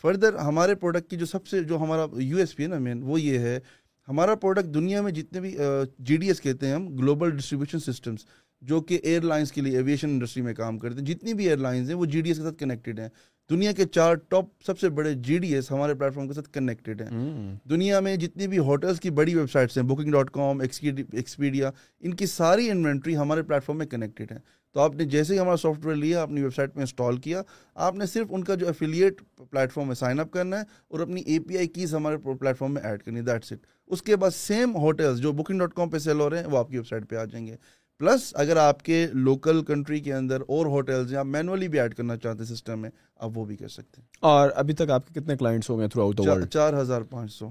فردر 0.02 0.34
ہمارے 0.34 0.76
پروڈکٹ 0.76 1.10
کی 1.10 1.18
جو 1.18 1.26
سب 1.26 1.48
سے 1.48 1.64
جو 1.64 1.78
ہمارا 1.78 2.06
یو 2.18 2.38
ایس 2.38 2.56
پی 2.56 2.64
ہے 2.64 2.68
نا 2.68 2.80
مین 2.80 3.04
وہ 3.04 3.22
یہ 3.22 3.40
ہے۔ 3.40 3.60
ہمارا 4.08 4.36
پروڈکٹ 4.36 4.74
دنیا 4.74 5.02
میں 5.02 5.12
جتنے 5.12 5.40
بھی 5.40 5.58
جی 6.00 6.18
ڈی 6.18 6.28
ایس 6.28 6.42
کہتے 6.42 6.68
ہیں 6.68 6.74
ہم 6.74 6.96
گلوبل 6.96 7.30
ڈسٹریبیوشن 7.30 7.80
سسٹمس 7.80 8.26
جو 8.62 8.82
کہ 8.82 9.00
ایئر 9.04 9.22
لائنس 9.22 9.52
کے 9.52 9.62
لیے 9.62 9.78
ایویشن 9.78 10.10
انڈسٹری 10.10 10.44
میں 10.44 10.54
کام 10.54 10.78
کرتے 10.80 11.00
ہیں، 11.00 11.06
جتنی 11.06 11.34
بھی 11.34 11.46
ایئر 11.46 11.58
لائنس 11.58 11.88
ہیں، 11.88 11.96
وہ 11.96 12.06
جی 12.06 12.22
ڈی 12.22 12.30
ایس 12.30 12.38
کے 12.38 12.44
ساتھ 12.44 12.60
کنیکٹڈ 12.60 13.00
ہیں۔ 13.00 13.10
دنیا 13.50 13.72
کے 13.72 13.86
چار 13.86 14.16
ٹاپ 14.30 14.46
سب 14.66 14.80
سے 14.80 14.90
بڑے 14.90 15.14
جی 15.26 15.38
ڈی 15.38 15.54
ایس 15.56 15.72
ہمارے 15.72 15.94
پلیٹ 15.94 16.14
فارم 16.14 16.28
کے 16.28 16.34
ساتھ 16.34 16.50
کنیکٹڈ 16.54 17.02
ہیں۔ 17.02 17.58
دنیا 17.70 18.00
میں 18.00 18.16
جتنی 18.18 18.48
بھی 18.48 18.58
ہوٹلس 18.58 19.00
کی 19.00 19.10
بڑی 19.10 19.36
ویب 19.36 19.52
سائٹس 19.52 19.78
ہیں 19.78 19.84
بکنگ 19.86 20.12
ڈاٹ 20.12 20.30
کام 20.34 20.60
ایکسپیڈیا 20.60 21.70
ان 22.04 22.14
کی 22.14 22.26
ساری 22.26 22.70
انوینٹری 22.72 23.18
ہمارے 23.18 23.44
پلیٹ 23.44 23.64
فارم 23.64 23.78
میں 23.78 23.86
کنیکٹڈ 23.86 24.32
ہیں۔ 24.32 24.40
تو 24.76 24.80
آپ 24.82 24.96
نے 24.96 25.06
جیسے 25.06 25.34
ہی 25.34 25.40
ہمارا 25.40 25.58
سافٹ 25.58 25.86
ویئر 25.86 25.98
لیا 25.98 26.22
اپنی 26.22 26.42
ویب 26.42 26.54
سائٹ 26.56 26.76
میں 26.76 26.84
انسٹال 26.84 27.18
کیا 27.18 27.42
آپ 27.76 27.96
نے 27.96 28.06
صرف 28.06 28.28
ان 28.30 28.44
کا 28.44 28.56
جو 28.56 28.68
افیلیٹ 28.68 29.22
پلیٹ 29.52 29.72
فارم 29.74 29.88
میں 29.88 29.96
سائن 29.96 30.20
اپ 30.20 30.32
کرنا 30.32 30.60
ہے 30.60 30.64
اور 30.88 31.00
اپنی 31.00 31.22
اے 31.22 31.40
پی 31.40 31.58
آئی 31.58 31.68
کیز 31.68 31.94
ہمارے 31.96 32.18
پلیٹ 32.18 32.58
فارم 32.58 32.74
میں 32.74 32.82
ایڈ 32.82 33.04
کرنی 33.04 33.20
ہے 33.20 33.26
دیٹس 33.26 33.52
اٹ 33.52 33.66
اس 33.90 34.02
کے 34.02 34.16
بعد 34.16 34.32
سیم 34.36 34.76
ہوٹلس 34.76 35.20
جو 35.22 35.32
بکنگ 35.32 35.60
ڈاٹ 35.60 35.74
کام 35.74 35.90
پہ 35.90 35.98
سیل 35.98 36.20
ہو 36.20 36.30
رہے 36.30 36.40
ہیں 36.40 36.48
وہ 36.48 36.58
آپ 36.58 36.70
کی 36.70 36.78
ویب 36.78 36.88
سائٹ 36.88 37.10
پہ 37.10 37.16
آ 37.16 37.24
جائیں 37.26 37.46
گے۔ 37.48 37.56
پلس 38.00 38.32
اگر 38.34 38.58
آپ 38.58 38.82
کے 38.84 39.08
لوکل 39.14 39.64
کنٹری 39.64 40.00
کے 40.00 40.14
اندر 40.14 40.42
اور 40.48 40.66
ہوٹلز 40.66 41.14
یا 41.14 41.24
مینولی 41.24 41.68
بھی 41.68 41.80
ایڈ 41.80 41.94
کرنا 41.96 42.18
چاہتے 42.18 42.44
ہیں 42.44 42.56
سسٹم 42.56 42.80
میں 42.80 42.90
آپ 43.16 43.38
وہ 43.38 43.46
بھی 43.46 43.56
کر 43.56 43.68
سکتے 43.68 44.02
ہیں۔ 44.02 44.08
اور 44.20 44.50
ابھی 44.56 44.74
تک 44.74 44.90
آپ 44.90 45.08
کے 45.08 45.20
کتنے 45.20 45.38
کلائنٹس 45.38 45.70
ہو 45.70 45.80
گئے 45.80 45.88
تھرو 45.88 46.04
آؤٹ 46.04 46.20
ورلڈ 46.20 46.50
چار 46.50 46.74
ہزار 46.74 47.02
پانچ 47.02 47.32
سو 47.34 47.50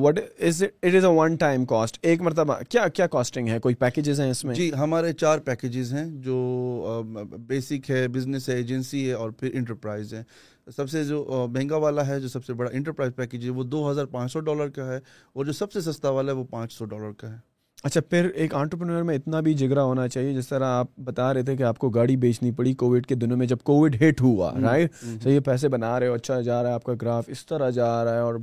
what 0.00 0.20
is 0.38 0.62
it 0.62 0.94
is 0.94 1.04
a 1.04 1.10
one 1.10 1.36
time 1.36 1.64
cost 1.64 1.98
ایک 2.02 2.22
مرتبہ 2.22 2.54
کیا 2.68 2.86
کیا 2.88 3.06
کاسٹنگ 3.06 3.48
ہے؟ 3.48 3.58
کوئی 3.58 3.74
پیکیجز 3.74 4.20
ہیں 4.20 4.30
اس 4.30 4.44
میں؟ 4.44 4.54
جی 4.54 4.70
ہمارے 4.74 5.12
چار 5.12 5.38
پیکیجز 5.38 5.92
ہیں 5.94 6.04
جو 6.20 7.02
بیسک 7.46 7.90
ہے 7.90 8.08
بزنس 8.08 8.48
ہے 8.48 8.54
ایجنسی 8.54 9.06
ہے 9.08 9.12
اور 9.12 9.30
پھر 9.30 9.50
انٹرپرائز 9.54 10.14
ہے۔ 10.14 10.22
سب 10.76 10.90
سے 10.90 11.04
جو 11.04 11.46
مہنگا 11.52 11.76
والا 11.76 12.06
ہے 12.06 12.20
جو 12.20 12.28
سب 12.28 12.44
سے 12.44 12.52
بڑا 12.52 12.70
انٹرپرائز 12.72 13.12
پیکیج 13.16 13.44
ہے 13.44 13.50
وہ 13.50 13.64
دو 13.64 13.90
ہزار 13.90 14.06
پانچ 14.06 14.32
سو 14.32 14.40
ڈالر 14.40 14.68
کا 14.68 14.86
ہے 14.86 14.96
اور 15.32 15.44
جو 15.44 15.52
سب 15.52 15.72
سے 15.72 15.80
سستا 15.80 16.10
والا 16.10 16.32
ہے 16.32 16.36
وہ 16.36 16.44
پانچ 16.44 16.72
سو 16.72 16.84
ڈالر 16.84 17.12
کا 17.12 17.32
ہے۔ 17.32 17.55
اچھا 17.86 18.00
پھر 18.00 18.28
ایک 18.34 18.54
آنٹرپرینور 18.54 19.02
میں 19.02 19.14
اتنا 19.14 19.40
بھی 19.40 19.54
جگرا 19.54 19.82
ہونا 19.82 20.08
چاہیے 20.08 20.32
جس 20.34 20.48
طرح 20.48 20.64
آپ 20.64 20.86
بتا 21.04 21.34
رہے 21.34 21.42
تھے 21.42 21.56
کہ 21.56 21.62
آپ 21.62 21.78
کو 21.78 21.90
گاڑی 21.90 22.16
بیچنی 22.16 22.50
پڑی 22.50 22.72
کووڈ 22.72 23.06
کے 23.06 23.14
دنوں 23.14 23.36
میں 23.36 23.46
جب 23.46 23.56
کووڈ 23.62 23.96
ہٹ 24.02 24.20
ہوا 24.20 24.52
رائٹ 24.62 24.92
تو 25.22 25.30
یہ 25.30 25.40
پیسے 25.40 25.68
بنا 25.68 26.00
رہے 26.00 26.08
ہو 26.08 26.12
اچھا 26.12 26.40
جا 26.40 26.62
رہا 26.62 26.68
ہے 26.68 26.74
آپ 26.74 26.84
کا 26.84 26.92
گراف 27.02 27.24
اس 27.26 27.46
طرح 27.46 27.70
جا 27.70 28.04
رہا 28.04 28.14
ہے 28.14 28.20
اور 28.20 28.34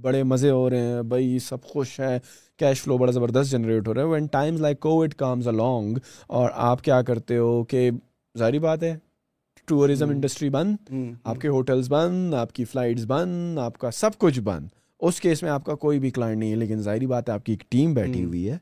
بڑے 0.00 0.22
مزے 0.22 0.50
ہو 0.50 0.70
رہے 0.70 0.80
ہیں 0.80 1.02
بھائی 1.02 1.38
سب 1.38 1.62
خوش 1.62 2.00
ہیں 2.00 2.18
کیش 2.56 2.82
فلو 2.82 2.98
بڑا 2.98 3.12
زبردست 3.12 3.50
جنریٹ 3.50 3.88
ہو 3.88 3.94
رہا 3.94 4.02
ہے۔ 4.02 4.06
When 4.06 4.26
times 4.26 4.60
like 4.60 4.80
COVID 4.80 5.14
comes 5.14 5.48
along 5.48 5.98
اور 6.26 6.50
آپ 6.54 6.82
کیا 6.82 7.02
کرتے 7.02 7.36
ہو 7.36 7.64
کہ 7.64 7.90
ظاہری 8.38 8.58
بات 8.58 8.82
ہے 8.82 8.96
ٹورزم 9.66 10.10
انڈسٹری 10.10 10.50
بند 10.50 10.92
آپ 11.24 11.38
کے 11.38 11.48
ہوٹلس 11.48 11.86
بند 11.90 12.34
آپ 12.34 12.52
کی 12.52 12.64
فلائٹس 12.64 13.04
بند 13.06 13.58
آپ 13.58 13.78
کا 13.78 13.90
سب 13.90 14.10
کچھ 14.18 14.40
بند۔ 14.40 14.68
اس 15.00 15.20
کیس 15.20 15.42
میں 15.42 15.50
آپ 15.50 15.64
کا 15.64 15.74
کوئی 15.74 15.98
بھی 15.98 16.10
کلائنٹ 16.10 16.38
نہیں 16.38 16.50
ہے 16.50 16.56
لیکن 16.56 16.80
ظاہری 16.80 17.06
بات 17.06 17.28
ہے 17.28 17.34
آپ 17.34 17.44
کی 17.44 17.52
ایک 17.52 17.70
ٹیم 17.70 17.94
بیٹھی 17.94 18.24
ہوئی 18.24 18.50
ہے۔ 18.50 18.58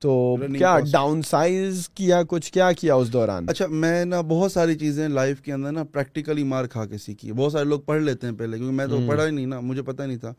تو 0.00 0.36
کیا 0.58 0.78
ڈاؤن 0.92 1.22
سائز 1.22 1.88
کیا 1.88 2.22
کچھ؟ 2.28 2.52
کیا 2.52 2.72
کیا 2.72 2.94
اس 2.94 3.12
دوران؟ 3.12 3.48
اچھا 3.48 3.66
میں 3.66 4.04
نا 4.04 4.20
بہت 4.20 4.52
ساری 4.52 4.74
چیزیں 4.74 5.08
لائف 5.08 5.40
کے 5.40 5.52
اندر 5.52 5.72
نا 5.72 5.84
پریکٹیکلی 5.84 6.42
مار 6.42 6.64
کھا 6.64 6.86
کے 6.86 6.98
سیکھی۔ 6.98 7.32
بہت 7.32 7.52
سارے 7.52 7.64
لوگ 7.64 7.80
پڑھ 7.80 8.02
لیتے 8.02 8.26
ہیں 8.26 8.34
پہلے 8.34 8.56
کیونکہ 8.56 8.74
میں 8.76 8.86
تو 8.86 8.98
پڑھا 9.08 9.26
ہی 9.26 9.30
نہیں 9.30 9.46
نا 9.46 9.60
مجھے 9.60 9.82
پتہ 9.82 10.02
نہیں 10.02 10.16
تھا۔ 10.16 10.34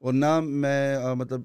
اور 0.00 0.12
نہ 0.12 0.40
میں 0.40 0.98
مطلب 1.14 1.40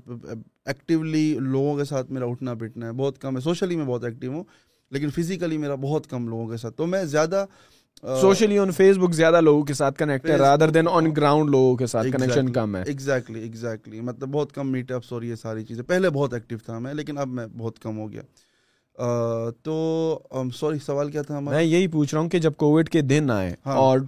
ایکٹیولی 0.65 1.37
لوگوں 1.39 1.77
کے 1.77 1.83
ساتھ 1.83 2.11
میرا 2.11 2.25
اٹھنا 2.25 2.53
بیٹھنا 2.53 2.85
ہے 2.85 2.91
بہت 2.91 3.17
کم 3.17 3.35
ہے۔ 3.35 3.41
سوشلی 3.41 3.75
میں 3.75 3.85
بہت 3.85 4.03
ایکٹیو 4.03 4.31
ہوں 4.31 4.43
لیکن 4.91 5.09
فزیکلی 5.09 5.57
میرا 5.57 5.75
بہت 5.75 6.07
کم 6.07 6.27
لوگوں 6.27 6.47
کے 6.47 6.57
ساتھ۔ 6.57 6.75
تو 6.75 6.85
میں 6.85 7.03
زیادہ 7.03 7.45
سوشلی 8.03 8.57
آن 8.59 8.71
فیس 8.71 8.97
بک 8.97 9.13
زیادہ 9.13 9.41
لوگوں 9.41 9.63
کے 9.65 9.73
ساتھ 9.73 9.97
کنیکٹ 9.99 10.29
ہے 10.29 10.35
رادر 10.35 10.69
دین 10.69 10.87
آن 10.87 11.05
گراؤنڈ 11.17 11.49
لوگوں 11.49 11.75
کے 11.75 11.87
ساتھ 11.87 12.07
کنیکشن 12.11 12.49
کم 12.53 12.75
ہے۔ 12.75 12.83
ایگزیکٹلی 12.87 13.41
ایگزیکٹلی 13.41 14.01
مطلب 14.01 14.29
بہت 14.29 14.51
کم 14.53 14.71
میٹ 14.71 14.91
اپس 14.91 15.11
اور 15.13 15.21
یہ 15.21 15.35
ساری 15.35 15.63
چیزیں۔ 15.65 15.83
پہلے 15.83 16.09
بہت 16.09 16.33
ایکٹیو 16.33 16.57
تھا 16.65 16.79
میں 16.79 16.93
لیکن 16.93 17.17
اب 17.17 17.27
میں 17.27 17.47
بہت 17.57 17.79
کم 17.79 17.97
ہو 17.97 18.11
گیا۔ 18.11 18.21
تو 19.63 20.19
سوری 20.55 20.79
سوال 20.85 21.11
کیا 21.11 21.21
تھا 21.21 21.39
میں 21.39 21.63
یہی 21.63 21.87
پوچھ 21.87 22.13
رہا 22.13 22.21
ہوں 22.21 22.29
کہ 22.29 22.39
جب 22.39 22.53
کووڈ 22.57 22.89
کے 22.89 23.01
دن 23.01 23.31
آئے 23.31 23.55
اور 23.63 23.99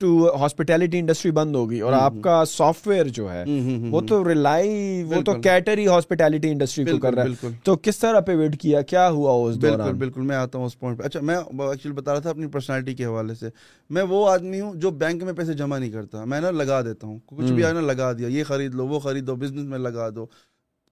ٹو 0.00 0.36
ہاسپٹیلٹی 0.36 0.98
انڈسٹری 0.98 1.30
بند 1.32 1.56
ہوگی 1.56 1.80
اور 1.80 1.92
آپ 1.92 2.12
کا 2.22 2.44
سافٹ 2.44 2.86
ویئر 2.88 3.08
جو 3.08 3.32
ہے 3.32 3.44
وہ 3.90 4.00
تو 4.00 4.28
ریلائی 4.28 5.02
وہ 5.06 5.22
تو 5.22 5.32
کیٹر 5.40 5.78
ہی 5.78 5.86
ہاسپٹیلٹی 5.86 6.50
انڈسٹری 6.50 6.84
کو 6.84 6.98
کر 6.98 7.14
رہا 7.14 7.22
ہے۔ 7.22 7.48
تو 7.64 7.76
کس 7.82 7.98
طرح 7.98 8.20
پہ 8.20 8.36
ویٹ 8.36 8.60
کیا؟ 8.60 8.82
کیا 8.82 9.10
ہوا 9.10 9.50
اس 9.50 9.56
دوران؟ 9.62 9.98
بالکل 9.98 10.20
میں 10.20 10.36
آتا 10.36 10.58
ہوں 10.58 10.66
اس 10.66 10.78
پوائنٹ 10.78 10.98
پہ۔ 10.98 11.04
اچھا 11.04 11.20
میں 11.20 11.36
ایکچولی 11.36 11.92
بتا 11.92 12.12
رہا 12.12 12.20
تھا 12.20 12.30
اپنی 12.30 12.46
پرسنالٹی 12.46 12.94
کے 12.94 13.04
حوالے 13.04 13.34
سے۔ 13.34 13.48
میں 13.90 14.02
وہ 14.02 14.30
آدمی 14.30 14.60
ہوں 14.60 14.74
جو 14.74 14.90
بینک 14.90 15.22
میں 15.22 15.32
پیسے 15.32 15.52
جمع 15.52 15.78
نہیں 15.78 15.90
کرتا۔ 15.90 16.24
میں 16.24 16.40
نا 16.40 16.50
لگا 16.50 16.80
دیتا 16.80 17.06
ہوں۔ 17.06 17.18
کچھ 17.26 17.52
بھی 17.52 17.64
آنا 17.64 17.80
لگا 17.80 18.12
دیا۔ 18.12 18.28
یہ 18.28 18.44
خرید 18.44 18.74
لو 18.74 18.86
وہ 18.86 18.98
خرید 18.98 19.26
دو 19.26 19.36
بزنس 19.36 19.64
میں 19.64 19.78
لگا 19.78 20.08
دو۔ 20.16 20.26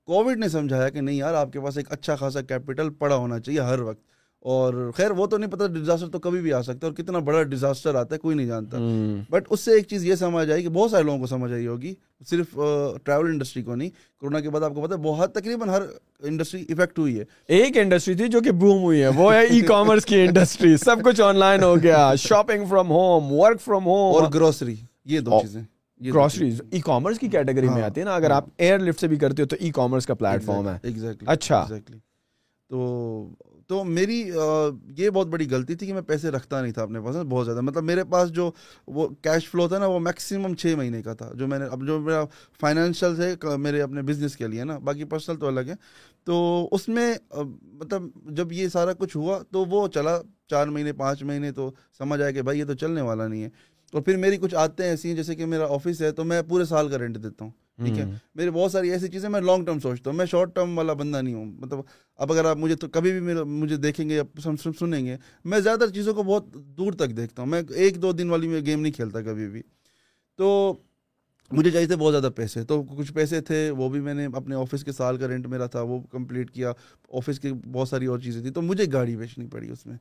کووڈ 0.05 0.37
نے 0.39 0.49
سمجھایا 0.49 0.89
کہ 0.89 1.01
نہیں 1.01 1.17
یار 1.17 1.35
آپ 1.35 1.53
کے 1.53 1.61
پاس 1.61 1.77
ایک 1.77 1.93
اچھا 1.93 2.17
خاصا 2.17 2.41
کیپٹل 2.41 2.91
پڑا 2.91 3.17
ہونا 3.17 3.41
چاہیے 3.41 3.61
ہر 3.61 3.79
وقت۔ 3.79 4.16
اور 4.41 4.91
خیر 4.97 5.11
وہ 5.11 5.27
تو 5.27 5.39
نہیں 5.39 5.51
پتا 5.51 5.67
ڈیزاسٹر 5.67 6.09
تو 6.09 6.19
کبھی 6.19 6.41
بھی 6.41 6.53
آ 6.53 6.63
سکتا 6.63 6.87
ہے 6.87 6.93
اور 6.93 6.93
کتنا 6.93 7.19
بڑا 7.19 7.43
ڈیزاسٹر 7.43 7.95
آتا 7.95 8.15
ہے 8.15 8.21
کوئی 8.21 8.37
نہیں 8.37 8.47
جانتا۔ 8.47 8.79
بٹ 9.31 9.47
اس 9.51 9.61
سے 9.61 9.73
ایک 9.73 9.87
چیز 9.87 10.05
یہ 10.05 10.15
سمجھ 10.15 10.51
آئی 10.51 10.63
کہ 10.63 10.69
بہت 10.69 10.91
سارے 10.91 11.03
لوگوں 11.03 11.19
کو 11.19 11.27
سمجھ 11.27 11.53
آئی 11.53 11.67
ہوگی 11.67 11.95
صرف 12.27 12.51
ٹریول 13.05 13.27
انڈسٹری 13.27 13.63
کو 13.63 13.75
نہیں۔ 13.75 13.91
کورونا 14.21 14.41
کے 14.41 14.51
بعد 14.51 14.63
آپ 14.63 14.75
کو 14.75 14.83
پتا 14.83 14.95
ہے 14.95 15.01
بہت 15.01 15.35
تقریباً 15.35 15.69
ہر 15.69 15.83
انڈسٹری 16.21 16.65
افیکٹ 16.69 16.99
ہوئی 16.99 17.19
ہے۔ 17.21 17.25
ایک 17.49 17.79
انڈسٹری 17.79 18.15
تھی 18.15 18.29
جو 18.29 18.41
کہ 18.41 18.51
بوم 18.53 18.83
ہوئی 18.83 19.03
ہے 19.03 19.09
وہ 19.09 19.33
ہے 19.35 19.45
ای 19.51 19.61
کامرس 19.61 20.05
کی 20.05 20.21
انڈسٹری 20.21 20.77
سب 20.77 20.97
کچھ 21.05 21.21
آن 21.21 21.37
لائن 21.37 21.63
ہو 21.63 21.75
گیا۔ 21.83 22.15
Shopping 22.19 22.65
from 22.67 22.91
home 22.91 23.33
work 23.33 23.61
from 23.61 23.87
home 23.87 24.15
اور 24.15 24.33
گروسری 24.35 24.75
یہ 25.05 25.21
دو 25.21 25.39
چیزیں۔ 25.43 25.63
گروسریز 26.01 26.61
ای 26.71 26.81
کامرس 26.81 27.19
کی 27.19 27.29
کیٹیگری 27.29 27.69
میں 27.69 27.83
آتی 27.83 28.01
ہے 28.01 28.05
نا 28.05 28.15
اگر 28.15 28.31
آپ 28.31 28.45
ایئر 28.59 28.79
لفٹ 28.79 29.01
سے 29.01 29.09
بھی 29.09 29.17
کرتے 29.17 29.43
ہو 29.43 29.47
تو 29.47 29.57
ای 29.61 29.71
کامرس 29.71 30.07
کا 30.07 30.15
پلیٹ 30.15 30.45
فارم 30.45 30.69
ہے 30.69 30.79
اچھا۔ 31.27 31.67
تو 32.71 33.29
تو 33.67 33.85
میری 33.85 34.31
یہ 34.99 35.11
بہت 35.11 35.27
بڑی 35.27 35.51
غلطی 35.51 35.75
تھی 35.75 35.87
کہ 35.87 35.95
میں 35.95 36.03
پیسے 36.03 36.31
رکھتا 36.31 36.63
نہیں 36.63 36.73
تھا 36.73 36.83
اپنے 36.83 37.01
پاس، 37.01 37.17
بہت 37.29 37.47
زیادہ۔ 37.47 37.61
مطلب 37.61 37.85
میرے 37.85 38.05
پاس 38.05 38.31
جو 38.31 38.51
وہ 38.87 39.09
کیش 39.09 39.51
فلو 39.51 39.69
تھا 39.69 39.79
نا، 39.79 39.87
وہ 39.87 39.99
میکسیمم 39.99 40.55
چھ 40.55 40.75
مہینے 40.77 41.03
کا 41.03 41.15
تھا۔ 41.15 41.31
جو 41.35 41.47
میں 41.47 41.59
نے، 41.59 41.65
اب 41.65 41.87
جو 41.87 42.01
میرا 42.01 42.25
فائنینشیل 42.61 43.23
ہے 43.23 43.57
میرے 43.57 43.83
اپنے 43.83 44.03
بزنس 44.03 44.37
کے 44.37 44.47
لیے 44.47 44.65
نا، 44.65 44.79
باقی 44.79 45.05
پرسنل 45.05 45.37
تو 45.37 45.47
الگ 45.47 45.61
ہے۔ 45.61 45.75
تو 46.25 46.69
اس 46.73 46.89
میں 46.89 47.15
مطلب 47.63 48.03
جب 48.25 48.53
یہ 48.53 48.69
سارا 48.69 48.93
کچھ 48.93 49.17
ہوا 49.17 49.39
تو 49.51 49.65
وہ 49.65 49.89
چلا 49.89 50.23
چار 50.51 50.67
مہینے، 50.67 50.93
پانچ 50.93 51.23
مہینے، 51.23 51.53
تو 51.53 51.71
سمجھ 51.99 52.21
آیا 52.21 52.31
کہ 52.31 52.43
بھائی 52.43 52.59
یہ 52.59 52.65
تو 52.65 52.75
چلنے 52.75 53.01
والا 53.01 53.29
نہیں 53.29 53.43
ہے۔ 53.43 53.49
اور 53.93 54.03
پھر 54.03 54.17
میری 54.17 54.37
کچھ 54.37 54.55
عادتیں 54.55 54.85
ایسی 54.85 55.09
ہیں، 55.09 55.17
جیسے 55.17 55.35
کہ 55.35 55.47
میرا 55.47 55.65
آفس 55.65 56.03
ہے 56.03 56.13
تو 56.13 56.25
میں 56.25 56.43
پورے 56.43 56.65
سال 56.65 56.89
کا 56.89 56.99
رینٹ 56.99 57.23
دیتا 57.23 57.45
ہوں۔ 57.45 57.66
ٹھیک 57.85 57.99
ہے؟ 57.99 58.05
میری 58.35 58.51
بہت 58.51 58.73
ساری 58.73 58.91
ایسی 58.91 59.09
چیزیں 59.09 59.29
میں 59.29 59.41
لانگ 59.41 59.65
ٹرم 59.65 59.81
سوچتا 59.81 60.11
ہوں 60.11 60.17
میں 60.17 60.27
شارٹ 60.27 60.55
ٹرم 60.55 60.79
والا 60.79 60.93
بندہ 60.93 61.23
نہیں 61.23 61.35
ہوں۔ 61.35 61.45
مطلب 61.45 61.79
اب 62.17 62.33
اگر 62.33 62.45
آپ 62.45 62.57
مجھے 62.57 62.75
تو 62.75 62.89
کبھی 62.89 63.13
بھی 63.13 63.21
میرا 63.21 63.45
مجھے 63.45 63.77
دیکھیں 63.77 64.09
گے 64.09 64.15
یا 64.15 64.51
سنیں 64.81 65.07
گے 65.07 65.17
میں 65.45 65.61
زیادہ 65.61 65.85
چیزوں 65.95 66.15
کو 66.15 66.23
بہت 66.23 66.45
دور 66.55 66.93
تک 66.93 67.17
دیکھتا 67.17 67.43
ہوں۔ 67.43 67.49
میں 67.49 67.63
ایک 67.75 68.03
دو 68.03 68.13
دن 68.13 68.31
والی 68.31 68.49
میں 68.49 68.61
گیم 68.61 68.81
نہیں 68.81 68.93
کھیلتا 68.93 69.23
کبھی 69.23 69.49
بھی۔ 69.49 69.63
تو 70.37 70.75
مجھے 71.53 71.71
چاہیے 71.71 71.87
تھے 71.87 71.97
بہت 71.97 72.13
زیادہ 72.13 72.33
پیسے۔ 72.37 72.65
تو 72.65 72.83
کچھ 72.83 73.13
پیسے 73.13 73.41
تھے 73.41 73.71
وہ 73.71 73.89
بھی 73.89 74.01
میں 74.01 74.15
نے 74.15 74.27
اپنے 74.35 74.55
آفس 74.55 74.85
کے 74.85 74.93
سال 74.93 75.17
کا 75.17 75.29
رینٹ 75.29 75.47
میرا 75.47 75.67
تھا 75.67 75.83
وہ 75.83 76.01
کمپلیٹ 76.01 76.51
کیا۔ 76.51 76.73
آفس 77.13 77.41
کی 77.41 77.53
بہت 77.53 77.89
ساری 77.89 78.07
اور 78.07 78.19
چیزیں 78.19 78.41
تھیں۔ 78.43 78.53
تو 78.53 78.63
مجھے 78.63 78.85
گاڑی 78.93 79.17
بیچنی 79.17 79.47
پڑی 79.47 79.71
اس 79.71 79.87
میں۔ 79.87 79.97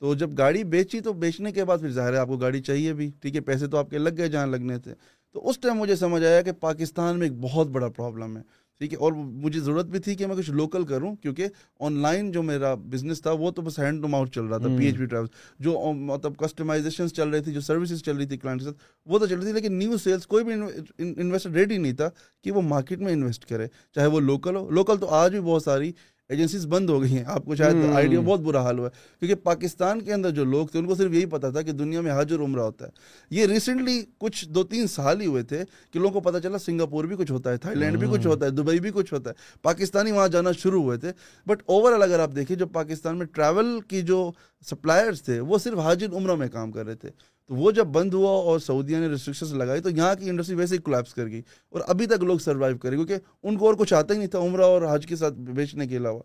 تو 0.00 0.14
جب 0.14 0.30
گاڑی 0.38 0.64
بیچی 0.64 1.00
تو 1.00 1.12
بیچنے 1.12 1.52
کے 1.52 1.64
بعد 1.64 1.78
پھر 1.78 1.90
ظاہر 1.90 2.12
ہے 2.12 2.18
آپ 2.18 2.28
کو 2.28 2.36
گاڑی 2.36 2.60
چاہیے 2.62 2.92
بھی۔ 2.92 3.10
ٹھیک 3.20 3.36
ہے 3.36 3.40
پیسے 3.40 3.66
تو 3.66 3.76
آپ 3.76 3.90
کے 3.90 3.98
لگ 3.98 4.10
گئے 4.16 4.28
جہاں 4.28 4.46
لگنے 4.46 4.78
تھے۔ 4.78 4.94
تو 5.38 5.48
اس 5.48 5.58
ٹائم 5.58 5.76
مجھے 5.76 5.96
سمجھ 5.96 6.24
آیا 6.24 6.42
کہ 6.42 6.52
پاکستان 6.52 7.18
میں 7.18 7.26
ایک 7.28 7.38
بہت 7.40 7.66
بڑا 7.66 7.88
پرابلم 7.88 8.36
ہے 8.36 8.42
ٹھیک 8.80 8.92
ہے؟ 8.92 8.98
اور 8.98 9.12
مجھے 9.12 9.60
ضرورت 9.60 9.86
بھی 9.86 9.98
تھی 9.98 10.14
کہ 10.14 10.26
میں 10.26 10.36
کچھ 10.36 10.50
لوکل 10.50 10.84
کروں 10.84 11.16
کیونکہ 11.16 11.46
آن 11.80 11.92
لائن 11.92 12.32
جو 12.32 12.42
میرا 12.42 12.74
بزنس 12.74 13.22
تھا 13.22 13.32
وہ 13.32 13.50
تو 13.50 13.62
بس 13.62 13.78
ہینڈ 13.78 14.02
ٹو 14.02 14.08
ماؤتھ 14.08 14.30
چل 14.30 14.44
رہا 14.44 14.58
تھا 14.58 14.68
پی 14.78 14.86
ایچ 14.86 14.98
پی 14.98 15.06
ٹریول 15.06 15.26
جو 15.58 15.92
مطلب 15.92 16.36
کسٹمائزیشن 16.36 17.08
چل 17.08 17.28
رہی 17.28 17.40
تھی 17.40 17.52
جو 17.52 17.60
سروسز 17.60 18.02
چل 18.02 18.16
رہی 18.16 18.26
تھی 18.26 18.36
کلائنٹ 18.36 18.60
کے 18.60 18.64
ساتھ 18.64 18.76
وہ 19.06 19.18
تو 19.18 19.26
چل 19.26 19.34
رہی 19.34 19.44
تھی 19.44 19.52
لیکن 19.52 19.72
نیو 19.72 19.96
سیلس 19.96 20.26
کوئی 20.26 20.44
بھی 20.44 20.52
انویسٹر 20.98 21.50
ریڈی 21.50 21.78
نہیں 21.78 21.92
تھا 21.92 22.10
کہ 22.42 22.52
وہ 22.52 22.62
مارکیٹ 22.62 22.98
میں 22.98 23.12
انویسٹ 23.12 23.44
کرے 23.44 23.66
چاہے 23.94 24.06
وہ 24.06 24.20
لوکل 24.20 24.56
ہو۔ 24.56 24.70
لوکل 24.70 24.98
تو 24.98 25.08
آج 25.08 25.30
بھی 25.30 25.40
بہت 25.40 25.62
ساری 25.62 25.92
ایجنسیز 26.28 26.66
بند 26.66 26.90
ہو 26.90 27.02
گئی 27.02 27.16
ہیں۔ 27.16 27.24
آپ 27.26 27.44
کو 27.44 27.54
شاید 27.54 27.76
آئیڈیا 27.94 28.20
بہت 28.20 28.40
برا 28.40 28.62
حال 28.62 28.78
ہوا 28.78 28.88
ہے۔ 28.88 29.18
کیونکہ 29.18 29.34
پاکستان 29.34 30.02
کے 30.02 30.12
اندر 30.12 30.30
جو 30.30 30.44
لوگ 30.44 30.66
تھے 30.66 30.78
ان 30.78 30.86
کو 30.86 30.94
صرف 30.94 31.12
یہی 31.12 31.26
پتا 31.26 31.50
تھا 31.50 31.62
کہ 31.62 31.72
دنیا 31.72 32.00
میں 32.00 32.20
حج 32.20 32.32
اور 32.32 32.40
عمرہ 32.40 32.60
ہوتا 32.60 32.84
ہے۔ 32.84 32.90
یہ 33.30 33.46
ریسنٹلی 33.46 34.04
کچھ 34.18 34.48
دو 34.48 34.62
تین 34.62 34.86
سال 34.86 35.20
ہی 35.20 35.26
ہوئے 35.26 35.42
تھے 35.42 35.62
کہ 35.90 35.98
لوگوں 35.98 36.20
کو 36.20 36.20
پتا 36.20 36.40
چلا 36.40 36.58
سنگاپور 36.58 37.04
بھی 37.04 37.16
کچھ 37.16 37.32
ہوتا 37.32 37.50
ہے 37.50 37.56
تھائی 37.56 37.76
لینڈ 37.76 37.98
بھی 37.98 38.08
کچھ 38.12 38.26
ہوتا 38.26 38.46
ہے 38.46 38.50
دبئی 38.50 38.80
بھی 38.80 38.90
کچھ 38.94 39.14
ہوتا 39.14 39.30
ہے۔ 39.30 39.34
پاکستانی 39.62 40.12
وہاں 40.12 40.28
جانا 40.28 40.52
شروع 40.52 40.82
ہوئے 40.82 40.98
تھے۔ 40.98 41.12
بٹ 41.46 41.62
اوور 41.66 41.92
آل 41.92 42.02
اگر 42.02 42.18
آپ 42.18 42.30
دیکھیں 42.36 42.56
جو 42.56 42.66
پاکستان 42.66 43.16
میں 43.16 43.26
ٹریول 43.26 43.80
کی 43.88 44.02
جو 44.02 44.32
سپلائرس 44.66 45.22
تھے 45.22 45.40
وہ 45.40 45.58
صرف 45.58 45.78
حاج 45.78 46.04
عمرہ 46.12 46.34
میں 46.34 46.48
کام 46.48 46.72
کر 46.72 46.86
رہے 46.86 46.94
تھے۔ 46.94 47.10
تو 47.48 47.54
وہ 47.54 47.70
جب 47.70 47.84
بند 47.84 48.14
ہوا 48.14 48.30
اور 48.30 48.58
سعودیہ 48.58 48.96
نے 48.96 49.08
ریسٹرکشنس 49.08 49.52
لگائی 49.52 49.80
تو 49.80 49.90
یہاں 49.90 50.14
کی 50.14 50.30
انڈسٹری 50.30 50.56
ویسے 50.56 50.76
ہی 50.76 50.80
کولیپس 50.80 51.14
کر 51.14 51.26
گئی 51.26 51.42
اور 51.68 51.80
ابھی 51.86 52.06
تک 52.06 52.24
لوگ 52.24 52.38
سروائیو 52.38 52.78
کرے 52.78 52.96
کیونکہ 52.96 53.16
ان 53.42 53.56
کو 53.56 53.66
اور 53.66 53.74
کچھ 53.74 53.94
آتا 53.94 54.14
ہی 54.14 54.18
نہیں 54.18 54.28
تھا 54.28 54.38
عمرہ 54.38 54.62
اور 54.62 54.82
حج 54.94 55.06
کے 55.06 55.16
ساتھ 55.16 55.34
بیچنے 55.34 55.86
کے 55.86 55.96
علاوہ۔ 55.96 56.20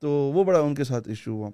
تو 0.00 0.10
وہ 0.10 0.44
بڑا 0.44 0.60
ان 0.60 0.74
کے 0.74 0.84
ساتھ 0.84 1.08
ایشو 1.08 1.30
ہوا۔ 1.30 1.50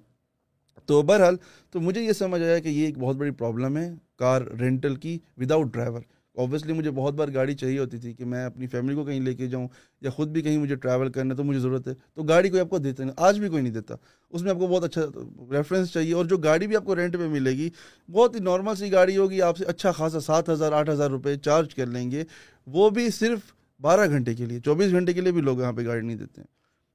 تو 0.86 1.02
بہرحال 1.02 1.36
تو 1.70 1.80
مجھے 1.80 2.02
یہ 2.02 2.12
سمجھ 2.12 2.42
آیا 2.42 2.58
کہ 2.58 2.68
یہ 2.68 2.86
ایک 2.86 2.98
بہت 2.98 3.16
بڑی 3.16 3.30
پرابلم 3.30 3.76
ہے 3.76 3.90
کار 4.16 4.42
رینٹل 4.42 4.96
کی 4.96 5.18
وداؤٹ 5.36 5.66
ڈرائیور 5.66 6.00
اوبیسلی 6.34 6.72
مجھے 6.72 6.90
بہت 6.90 7.14
بار 7.14 7.28
گاڑی 7.34 7.54
چاہیے 7.54 7.78
ہوتی 7.78 7.98
تھی 7.98 8.12
کہ 8.12 8.24
میں 8.24 8.44
اپنی 8.46 8.66
فیملی 8.66 8.94
کو 8.94 9.04
کہیں 9.04 9.20
لے 9.20 9.34
کے 9.34 9.46
جاؤں 9.46 9.68
یا 10.00 10.10
خود 10.10 10.28
بھی 10.28 10.42
کہیں 10.42 10.58
مجھے 10.58 10.74
ٹریول 10.74 11.12
کرنا 11.12 11.34
تو 11.34 11.44
مجھے 11.44 11.60
ضرورت 11.60 11.88
ہے، 11.88 11.92
تو 12.14 12.22
گاڑی 12.22 12.48
کوئی 12.48 12.60
آپ 12.60 12.68
کو 12.68 12.78
دیتے 12.78 13.04
نہیں، 13.04 13.14
آج 13.16 13.38
بھی 13.38 13.48
کوئی 13.48 13.62
نہیں 13.62 13.72
دیتا۔ 13.72 13.94
اس 14.30 14.42
میں 14.42 14.50
آپ 14.50 14.58
کو 14.58 14.66
بہت 14.66 14.84
اچھا 14.84 15.02
ریفرنس 15.50 15.92
چاہیے 15.92 16.14
اور 16.14 16.24
جو 16.24 16.36
گاڑی 16.36 16.66
بھی 16.66 16.76
آپ 16.76 16.84
کو 16.84 16.96
رینٹ 16.96 17.16
پہ 17.16 17.28
ملے 17.28 17.50
گی، 17.50 17.70
بہت 18.10 18.34
ہی 18.34 18.40
نارمل 18.40 18.74
سی 18.74 18.92
گاڑی 18.92 19.16
ہوگی، 19.16 19.42
آپ 19.42 19.56
سے 19.56 19.64
اچھا 19.64 19.92
خاصا 19.92 20.20
سات 20.20 20.48
ہزار، 20.48 20.72
آٹھ 20.72 20.90
ہزار 20.90 21.10
روپے 21.10 21.36
چارج 21.36 21.74
کر 21.74 21.86
لیں 21.86 22.10
گے، 22.10 22.24
وہ 22.66 22.90
بھی 22.90 23.10
صرف 23.10 23.38
بارہ 23.80 24.08
گھنٹے 24.08 24.34
کے 24.34 24.46
لیے، 24.46 24.60
چوبیس 24.60 24.90
گھنٹے 24.90 25.12
کے 25.12 25.20
لیے 25.20 25.32
بھی 25.32 25.40
لوگ 25.40 25.60
یہاں 25.60 25.72
پہ 25.72 25.86
گاڑی 25.86 26.06
نہیں 26.06 26.16
دیتے۔ 26.16 26.40
ہیں 26.40 26.48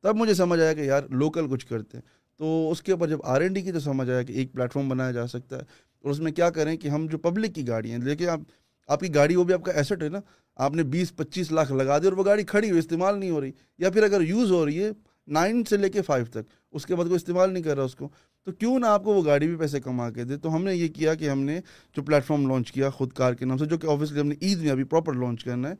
تب 0.03 0.15
مجھے 0.15 0.33
سمجھ 0.33 0.59
آیا 0.59 0.73
کہ 0.73 0.81
یار 0.81 1.03
لوکل 1.09 1.47
کچھ 1.49 1.67
کرتے 1.67 1.97
ہیں۔ 1.97 2.19
تو 2.37 2.71
اس 2.71 2.81
کے 2.81 2.91
اوپر 2.91 3.07
جب 3.07 3.19
آر 3.23 3.41
این 3.41 3.53
ڈی 3.53 3.61
کی 3.61 3.71
تو 3.71 3.79
سمجھ 3.79 4.09
آیا 4.09 4.23
کہ 4.23 4.33
ایک 4.33 4.53
پلیٹ 4.53 4.73
فارم 4.73 4.89
بنایا 4.89 5.11
جا 5.11 5.27
سکتا 5.27 5.55
ہے۔ 5.55 5.61
اور 6.03 6.11
اس 6.11 6.19
میں 6.19 6.31
کیا 6.31 6.49
کریں 6.49 6.77
کہ 6.77 6.87
ہم 6.87 7.07
جو 7.07 7.17
پبلک 7.17 7.55
کی 7.55 7.67
گاڑی 7.67 7.91
ہیں، 7.91 7.97
لیکن 7.97 8.29
آپ 8.29 8.39
آپ 8.89 8.99
کی 8.99 9.13
گاڑی 9.15 9.35
وہ 9.35 9.43
بھی 9.43 9.53
آپ 9.53 9.63
کا 9.63 9.71
ایسٹ 9.71 10.03
ہے 10.03 10.09
نا، 10.09 10.19
آپ 10.55 10.73
نے 10.75 10.83
بیس، 10.83 11.15
پچیس 11.15 11.51
لاکھ 11.51 11.71
لگا 11.71 11.97
دی 11.97 12.07
اور 12.07 12.13
وہ 12.13 12.25
گاڑی 12.25 12.43
کھڑی 12.43 12.69
ہوئی، 12.69 12.79
استعمال 12.79 13.19
نہیں 13.19 13.29
ہو 13.29 13.41
رہی۔ 13.41 13.51
یا 13.77 13.89
پھر 13.89 14.03
اگر 14.03 14.21
یوز 14.21 14.51
ہو 14.51 14.65
رہی 14.65 14.83
ہے 14.83 14.89
نائن 15.27 15.63
سے 15.63 15.77
لے 15.77 15.89
کے 15.89 16.01
فائیو 16.01 16.25
تک، 16.25 16.49
اس 16.71 16.85
کے 16.85 16.95
بعد 16.95 17.05
کوئی 17.05 17.15
استعمال 17.15 17.53
نہیں 17.53 17.63
کر 17.63 17.75
رہا 17.75 17.83
اس 17.83 17.95
کو، 17.95 18.09
تو 18.43 18.51
کیوں 18.51 18.79
نہ 18.79 18.85
آپ 18.85 19.03
کو 19.03 19.13
وہ 19.13 19.25
گاڑی 19.25 19.47
بھی 19.47 19.55
پیسے 19.55 19.79
کما 19.79 20.09
کے 20.09 20.23
دے؟ 20.23 20.37
تو 20.37 20.55
ہم 20.55 20.63
نے 20.63 20.75
یہ 20.75 20.87
کیا 20.87 21.13
کہ 21.15 21.29
ہم 21.29 21.39
نے 21.39 21.59
جو 21.95 22.03
پلیٹ 22.03 22.25
فارم 22.25 22.47
لانچ 22.47 22.71
کیا 22.71 22.89
خود 22.89 23.13
کار 23.13 23.33
کے 23.33 23.45
نام 23.45 23.57
سے، 23.57 23.65
جو 23.65 23.77
کہ 23.77 23.87
آبویسلی 23.87 24.19
ہم 24.19 24.27
نے 24.27 24.35
عید 24.41 24.59
میں 24.59 24.71
ابھی 24.71 24.83
پراپر 24.83 25.13
لانچ 25.13 25.43
کرنا 25.43 25.69
ہے، 25.69 25.73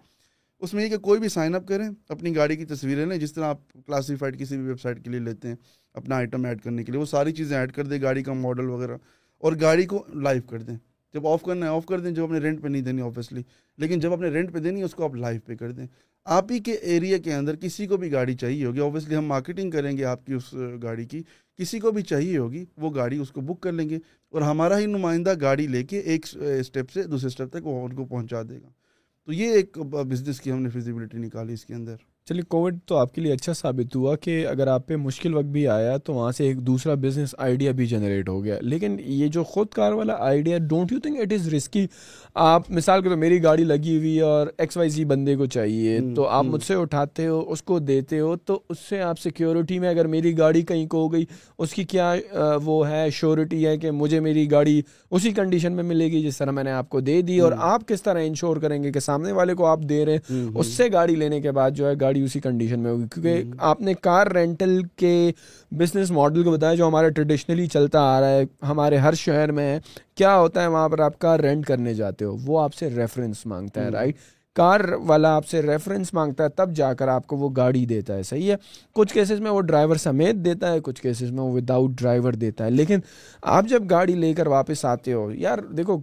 اس 0.60 0.74
میں 0.74 0.84
یہ 0.84 0.90
کہ 0.90 0.98
کوئی 0.98 1.20
بھی 1.20 1.30
سائن 1.30 1.56
اپ 1.56 1.68
کریں، 1.68 1.90
اپنی 2.10 2.36
گاڑی 2.36 2.56
کی 2.56 2.66
تصویریں 2.66 3.06
لیں، 3.06 3.18
جس 3.18 3.34
طرح 3.34 3.46
آپ 3.46 3.74
کلاسیفائڈ 3.74 4.40
کسی 4.40 4.58
بھی 4.58 4.66
ویب 4.66 4.82
سائٹ 4.82 5.04
کے 5.04 5.10
لیے 5.10 5.20
لیتے 5.20 5.48
ہیں، 5.48 5.56
اپنا 5.94 6.16
آئٹم 6.16 6.46
ایڈ 6.46 6.62
کرنے 6.62 6.84
کے 6.84 6.92
لیے، 6.92 7.02
وہ 7.02 7.06
ساری 7.06 7.32
چیزیں 7.32 7.58
ایڈ 7.58 7.72
کر 7.72 7.86
دیں، 7.86 8.02
گاڑی 8.02 8.24
کا 8.24 8.34
ماڈل 8.34 8.70
وغیرہ، 8.70 8.98
اور 9.38 9.54
گاڑی 9.62 9.86
کو 9.86 10.06
لائیو 10.14 10.42
کر 10.42 10.62
دیں۔ 10.62 10.78
جب 11.14 11.28
آف 11.28 11.42
کرنا 11.42 11.66
ہے 11.66 11.72
آف 11.72 11.86
کر 11.86 12.00
دیں، 12.00 12.12
جب 12.12 12.24
اپنے 12.24 12.38
رینٹ 12.38 12.62
پہ 12.62 12.68
نہیں 12.68 12.82
دینی 12.82 13.02
آبویسلی 13.02 13.42
لیکن 13.78 14.00
جب 14.00 14.14
اپنے 14.14 14.30
رینٹ 14.30 14.54
پہ 14.54 14.60
دینی 14.60 14.80
ہے، 14.80 14.86
اس 14.86 14.96
کو 14.96 15.04
آپ 15.04 15.16
لائیو 15.16 15.42
پہ 15.46 15.56
کر 15.56 15.72
دیں۔ 15.72 15.88
آپ 16.26 16.52
ہی 16.52 16.60
کے 16.60 16.72
ایریا 16.72 17.18
کے 17.18 17.34
اندر 17.34 17.56
کسی 17.56 17.88
کو 17.88 17.98
بھی 17.98 18.12
گاڑی 18.12 18.34
چاہیے 18.34 18.66
ہوگی۔ 18.66 18.80
اوبیسلی 18.80 19.16
ہم 19.16 19.26
مارکیٹنگ 19.26 19.72
کریں 19.72 19.98
گے 19.98 20.04
آپ 20.04 20.26
کی 20.26 20.34
اس 20.34 20.56
گاڑی 20.84 21.06
کی۔ 21.06 21.22
کسی 21.58 21.80
کو 21.80 21.92
بھی 21.92 22.02
چاہیے 22.02 22.38
ہوگی، 22.38 22.66
وہ 22.78 22.96
گاڑی 22.96 23.18
اس 23.18 23.32
کو 23.32 23.42
بک 23.42 23.62
کر 23.62 23.72
لیں 23.72 23.90
گے۔ 23.90 23.98
اور 24.30 24.42
ہمارا 24.42 24.80
ہی 24.80 24.86
نمائندہ 24.86 25.34
گاڑی 25.42 25.68
لے 25.68 25.84
کے 25.84 26.00
ایک 26.00 26.26
اسٹیپ 26.34 26.90
سے 26.90 27.04
دوسرے 27.04 27.28
اسٹیپ 27.28 27.50
تک 27.50 27.68
وہ 27.68 27.86
ان 27.86 27.94
کو 27.94 28.06
پہنچا 28.06 28.42
دے 28.50 28.58
گا۔ 28.64 28.70
تو 29.26 29.34
یہ 29.34 29.52
ایک 29.52 29.78
بزنس 29.78 30.42
کی 30.42 30.52
ہم 30.52 30.62
نے 30.62 30.70
فیزیبلٹی 30.70 31.18
نکالی 31.18 31.54
اس 31.54 31.66
کے 31.66 31.74
اندر۔ 31.74 31.96
چلیے 32.30 32.42
کووڈ 32.42 32.80
تو 32.86 32.98
آپ 32.98 33.16
کے 33.16 33.22
لیے 33.22 33.34
اچھا 33.34 33.54
ثابت 33.54 33.96
ہوا 33.96 34.16
کہ 34.16 34.48
اگر 34.48 34.68
آپ 34.68 34.88
پہ 34.88 34.96
مشکل 34.96 35.34
وقت 35.34 35.46
بھی 35.46 35.68
آیا 35.68 35.98
تو 35.98 36.14
وہاں 36.14 36.32
سے 36.32 36.44
ایک 36.44 36.58
دوسرا 36.60 36.94
بزنس 36.94 37.36
آئیڈیا 37.38 37.72
بھی 37.72 37.86
جنریٹ 37.86 38.30
ہو 38.30 38.44
گیا۔ 38.44 38.58
لیکن 38.62 38.98
یہ 39.00 39.28
جو 39.28 39.44
خود 39.44 39.68
کار 39.68 39.92
والا 39.92 40.16
idea 40.20 40.58
don't 40.58 40.92
you 40.92 41.00
think 41.00 41.20
it 41.20 41.34
is 41.34 41.54
risky 41.54 41.88
آپ 42.36 42.72
مثال 42.72 43.02
کے 43.02 43.10
تو 43.10 43.18
میری 43.18 43.44
گاڑی 43.44 43.64
لگی 43.64 43.98
ہوئی 43.98 44.16
ہے 44.16 44.22
اور 44.22 44.48
ایکس 44.58 44.78
وائی 44.78 44.90
زی 44.90 45.06
بندے 45.06 45.36
کو 45.36 45.46
چاہیے 45.46 46.00
تو 46.16 46.28
آپ 46.28 46.46
مجھ 46.46 46.64
سے 46.64 46.74
اٹھاتے 46.74 47.28
ہو 47.28 47.46
اس 47.48 47.62
کو 47.64 47.80
دیتے 47.80 48.20
ہو 48.20 48.36
تو 48.36 48.60
اس 48.70 48.78
سے 48.90 49.02
آپ 49.02 49.20
سیکیورٹی 49.20 49.80
میں 49.80 49.90
اگر 49.90 50.08
میری 50.08 50.38
گاڑی 50.38 50.62
کہیں 50.62 50.88
کو 50.88 50.98
ہو 50.98 51.14
گئی 51.14 51.26
اس 51.58 51.74
کی 51.74 51.84
کیا 51.84 52.16
وہ 52.64 52.90
ہے 52.90 53.10
شیورٹی 53.10 53.68
ہے 53.68 53.78
کہ 53.78 53.92
مجھے 53.92 54.20
میری 54.20 54.52
گاڑی 54.52 54.82
اسی 55.12 55.32
کنڈیشن 55.32 55.74
میں 55.74 55.84
ملے 55.84 56.06
گی 56.06 56.24
جس 56.24 56.38
طرح 56.38 56.52
میں 56.52 56.64
نے 56.64 56.72
آپ 56.72 56.90
کو 56.90 57.00
دے 57.00 57.22
دی 57.22 57.40
اور 57.40 57.52
آپ 57.58 57.88
کس 57.88 58.04
طرح 58.04 58.20
انشور 58.24 58.58
کریں 58.58 58.84
گے 58.84 58.92
کہ 58.92 59.00
سامنے 59.00 59.32
والے 59.32 59.54
کو 59.54 59.66
آپ 59.66 59.80
دے 59.90 60.06
رہے 60.06 60.16
ہیں۔ 60.16 60.48
اس 60.56 60.68
سے 60.68 60.84
گاڑی 60.94 61.16
لینے 61.16 61.42
کے 61.42 61.52
بعد 61.52 61.72
جو 61.72 61.88
ہے 61.88 61.94
گاڑی 62.02 62.19
اسی 62.22 62.40
کنڈیشن 62.40 62.80
میں 62.80 62.92
ہوگی۔ 62.92 63.06
کیونکہ 63.12 63.44
آپ 63.58 63.82
نے 63.82 63.94
کار 63.94 64.28
رینٹل 64.28 64.82
کے 64.96 65.32
بزنس 65.72 66.12
ماڈل 66.12 66.44
کو 66.44 66.52
بتایا 66.52 66.74
جو 66.74 66.88
ہمارا 66.88 67.10
ٹریڈیشنلی 67.10 67.68
چلتا 67.68 68.00
آ 68.02 68.22
رہا 68.22 68.30
ہے 68.30 68.44
ہمارے 68.62 68.98
ہر 68.98 69.14
شہر 69.14 69.52
میں 69.52 69.80
کیا 70.16 70.38
ہوتا 70.38 70.62
ہے 70.62 70.68
وہاں 70.68 70.90
پر 70.90 71.00
آپ 71.00 71.20
کار 71.20 71.40
رینٹ 71.40 71.66
کرنے 71.66 71.94
جاتے 71.94 72.26
ہو؟ 72.26 72.38
وہ 72.46 72.62
آپ 72.62 72.74
سے 72.74 72.90
ریفرنس 72.90 73.46
مانگتا 73.46 73.84
ہے 73.84 73.90
رائٹ 73.90 74.16
کار 74.56 74.80
والا 75.08 75.36
آپ 75.36 75.48
سے 75.48 75.62
ریفرنس 75.62 76.14
مانگتا 76.14 76.44
ہے، 76.44 76.50
تب 76.50 76.72
جا 76.72 76.94
کر 76.94 77.08
آپ 77.08 77.28
کو 77.28 77.38
وہ 77.38 77.50
گاڑی 77.58 77.86
دیتا 77.86 78.16
ہے، 78.16 78.24
صحیح 78.24 78.52
ہے؟ 78.52 78.56
کچھ 78.94 79.14
کیسز 79.14 79.40
میں 79.40 79.52
وہ 79.52 79.62
ڈرائیور 79.62 79.96
سمیت 79.96 80.36
دیتا 80.36 80.72
ہے، 80.72 80.80
کچھ 80.80 81.02
کیسز 81.02 81.32
میں 81.32 81.44
وہ 81.44 81.52
وداؤٹ 81.52 81.92
ڈرائیور 81.92 82.34
دیتا 82.34 82.66
ہے۔ 82.66 82.70
لیکن 82.70 83.00
آپ 83.42 83.66
جب 83.70 83.84
گاڑی 83.90 84.14
لے 84.14 84.34
کر 84.34 84.48
واپس 84.48 84.86
آتے 84.86 85.14
ہو، 85.14 85.32
یار 85.32 85.58
دیکھو 85.58 86.02